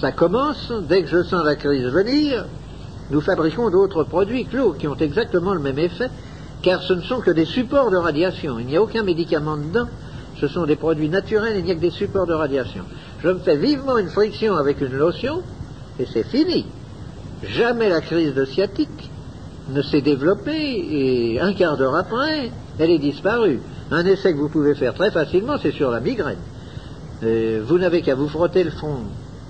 ça 0.00 0.12
commence, 0.12 0.72
dès 0.88 1.02
que 1.02 1.08
je 1.08 1.24
sens 1.24 1.44
la 1.44 1.56
crise 1.56 1.86
venir, 1.86 2.46
nous 3.10 3.20
fabriquons 3.20 3.70
d'autres 3.70 4.04
produits 4.04 4.44
clos 4.44 4.74
qui 4.74 4.86
ont 4.86 4.96
exactement 4.96 5.54
le 5.54 5.60
même 5.60 5.78
effet, 5.78 6.10
car 6.62 6.82
ce 6.82 6.92
ne 6.92 7.02
sont 7.02 7.20
que 7.20 7.32
des 7.32 7.46
supports 7.46 7.90
de 7.90 7.96
radiation. 7.96 8.60
Il 8.60 8.66
n'y 8.66 8.76
a 8.76 8.82
aucun 8.82 9.02
médicament 9.02 9.56
dedans. 9.56 9.88
Ce 10.40 10.46
sont 10.46 10.66
des 10.66 10.76
produits 10.76 11.08
naturels, 11.08 11.56
il 11.56 11.64
n'y 11.64 11.72
a 11.72 11.74
que 11.74 11.80
des 11.80 11.90
supports 11.90 12.26
de 12.26 12.34
radiation. 12.34 12.84
Je 13.22 13.28
me 13.28 13.38
fais 13.40 13.56
vivement 13.56 13.98
une 13.98 14.08
friction 14.08 14.56
avec 14.56 14.80
une 14.80 14.96
lotion, 14.96 15.42
et 15.98 16.06
c'est 16.06 16.24
fini. 16.24 16.66
Jamais 17.42 17.88
la 17.88 18.00
crise 18.00 18.34
de 18.34 18.44
sciatique 18.44 19.10
ne 19.70 19.82
s'est 19.82 20.00
développée, 20.00 20.86
et 21.32 21.40
un 21.40 21.52
quart 21.52 21.76
d'heure 21.76 21.96
après, 21.96 22.50
elle 22.78 22.90
est 22.90 22.98
disparue. 22.98 23.60
Un 23.90 24.06
essai 24.06 24.32
que 24.32 24.38
vous 24.38 24.48
pouvez 24.48 24.74
faire 24.74 24.94
très 24.94 25.10
facilement, 25.10 25.56
c'est 25.60 25.72
sur 25.72 25.90
la 25.90 26.00
migraine. 26.00 26.38
Vous 27.22 27.78
n'avez 27.78 28.02
qu'à 28.02 28.14
vous 28.14 28.28
frotter 28.28 28.62
le 28.62 28.70
front 28.70 28.98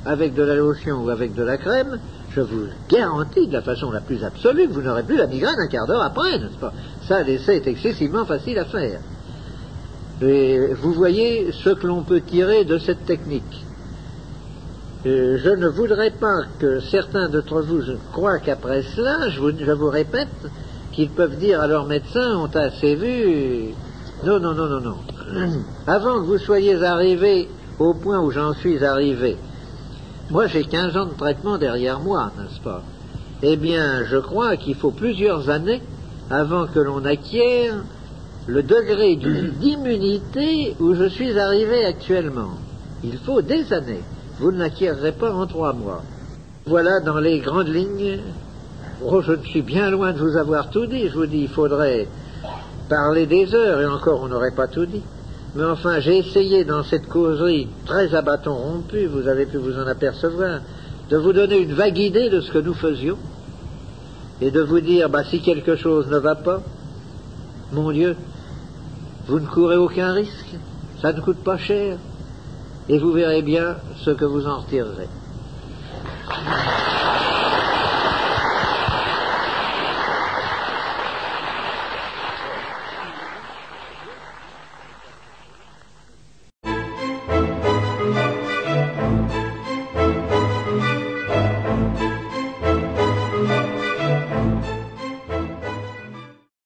avec 0.07 0.35
de 0.35 0.43
la 0.43 0.55
lotion 0.55 1.05
ou 1.05 1.11
avec 1.11 1.35
de 1.35 1.43
la 1.43 1.59
crème, 1.59 1.99
je 2.31 2.40
vous 2.40 2.66
garantis 2.89 3.47
de 3.47 3.53
la 3.53 3.62
façon 3.62 3.90
la 3.90 4.01
plus 4.01 4.24
absolue 4.24 4.66
vous 4.66 4.81
n'aurez 4.81 5.03
plus 5.03 5.16
la 5.16 5.27
migraine 5.27 5.59
un 5.59 5.69
quart 5.69 5.86
d'heure 5.86 6.03
après, 6.03 6.39
n'est-ce 6.39 6.59
pas? 6.59 6.73
Ça, 7.07 7.23
l'essai 7.23 7.57
est 7.57 7.66
excessivement 7.66 8.24
facile 8.24 8.59
à 8.59 8.65
faire. 8.65 9.01
Et 10.20 10.74
vous 10.74 10.93
voyez 10.93 11.53
ce 11.53 11.70
que 11.70 11.86
l'on 11.86 12.03
peut 12.03 12.20
tirer 12.20 12.65
de 12.65 12.78
cette 12.78 13.05
technique. 13.07 13.65
Euh, 15.07 15.39
je 15.39 15.51
ne 15.51 15.69
voudrais 15.69 16.11
pas 16.11 16.40
que 16.59 16.81
certains 16.81 17.28
d'entre 17.28 17.62
vous 17.62 17.82
croient 18.12 18.40
qu'après 18.40 18.82
cela, 18.82 19.28
je 19.28 19.40
vous, 19.40 19.53
je 19.57 19.70
vous 19.70 19.90
répète, 19.90 20.28
qu'ils 20.90 21.11
peuvent 21.11 21.36
dire 21.36 21.61
à 21.61 21.69
leur 21.69 21.86
médecin, 21.86 22.36
on 22.36 22.49
t'a 22.49 22.62
assez 22.62 22.97
vu. 22.97 23.74
Non, 24.24 24.40
non, 24.40 24.55
non, 24.55 24.66
non, 24.66 24.81
non. 24.81 24.97
Avant 25.86 26.20
que 26.20 26.27
vous 26.27 26.39
soyez 26.39 26.82
arrivé 26.82 27.49
au 27.78 27.95
point 27.95 28.19
où 28.19 28.32
j'en 28.32 28.55
suis 28.55 28.85
arrivé, 28.85 29.36
moi 30.31 30.49
j'ai 30.49 30.65
15 30.65 30.97
ans 30.97 31.07
de 31.07 31.15
traitement 31.15 31.59
derrière 31.59 32.01
moi, 32.01 32.32
n'est-ce 32.36 32.61
pas? 32.61 32.82
Eh 33.43 33.57
bien, 33.57 34.05
je 34.05 34.16
crois 34.16 34.57
qu'il 34.57 34.74
faut 34.74 34.90
plusieurs 34.90 35.49
années 35.49 35.81
avant 36.28 36.66
que 36.66 36.81
l'on 36.81 37.05
acquiert 37.05 37.77
le 38.49 38.62
degré 38.62 39.16
d'immunité 39.61 40.75
où 40.81 40.95
je 40.95 41.09
suis 41.09 41.39
arrivé 41.39 41.85
actuellement. 41.85 42.55
Il 43.05 43.19
faut 43.19 43.43
des 43.43 43.73
années. 43.73 44.03
Vous 44.41 44.51
ne 44.51 45.11
pas 45.11 45.33
en 45.33 45.47
trois 45.47 45.73
mois. 45.73 46.03
Voilà 46.66 47.01
dans 47.01 47.19
les 47.19 47.39
grandes 47.41 47.69
lignes. 47.69 48.19
Oh, 49.05 49.20
je 49.20 49.35
suis 49.49 49.62
bien 49.62 49.91
loin 49.91 50.12
de 50.12 50.19
vous 50.19 50.37
avoir 50.37 50.70
tout 50.70 50.87
dit. 50.87 51.09
Je 51.09 51.15
vous 51.15 51.27
dis, 51.27 51.43
il 51.43 51.49
faudrait 51.49 52.09
parler 52.89 53.27
des 53.27 53.55
heures, 53.55 53.81
et 53.81 53.87
encore 53.87 54.23
on 54.23 54.29
n'aurait 54.29 54.55
pas 54.55 54.66
tout 54.66 54.87
dit. 54.87 55.03
Mais 55.55 55.65
enfin, 55.65 56.01
j'ai 56.01 56.19
essayé 56.19 56.65
dans 56.65 56.83
cette 56.83 57.07
causerie 57.07 57.69
très 57.85 58.15
à 58.15 58.23
bâton 58.23 58.55
rompu, 58.55 59.07
vous 59.07 59.29
avez 59.29 59.47
pu 59.47 59.59
vous 59.59 59.79
en 59.79 59.87
apercevoir, 59.87 60.61
de 61.11 61.16
vous 61.16 61.33
donner 61.33 61.59
une 61.59 61.75
vague 61.75 61.99
idée 61.99 62.31
de 62.31 62.41
ce 62.41 62.51
que 62.51 62.59
nous 62.59 62.75
faisions, 62.75 63.19
et 64.41 64.51
de 64.51 64.61
vous 64.61 64.81
dire, 64.81 65.09
bah, 65.09 65.25
si 65.25 65.41
quelque 65.41 65.77
chose 65.77 66.09
ne 66.09 66.19
va 66.19 66.35
pas, 66.35 66.62
mon 67.73 67.91
Dieu, 67.93 68.16
vous 69.28 69.40
ne 69.40 69.46
courez 69.46 69.76
aucun 69.76 70.12
risque, 70.12 70.56
ça 71.02 71.12
ne 71.12 71.20
coûte 71.20 71.44
pas 71.44 71.59
cher, 71.59 71.98
et 72.88 72.98
vous 72.98 73.12
verrez 73.12 73.42
bien 73.42 73.76
ce 73.96 74.10
que 74.10 74.24
vous 74.24 74.46
en 74.46 74.60
retirerez. 74.60 75.09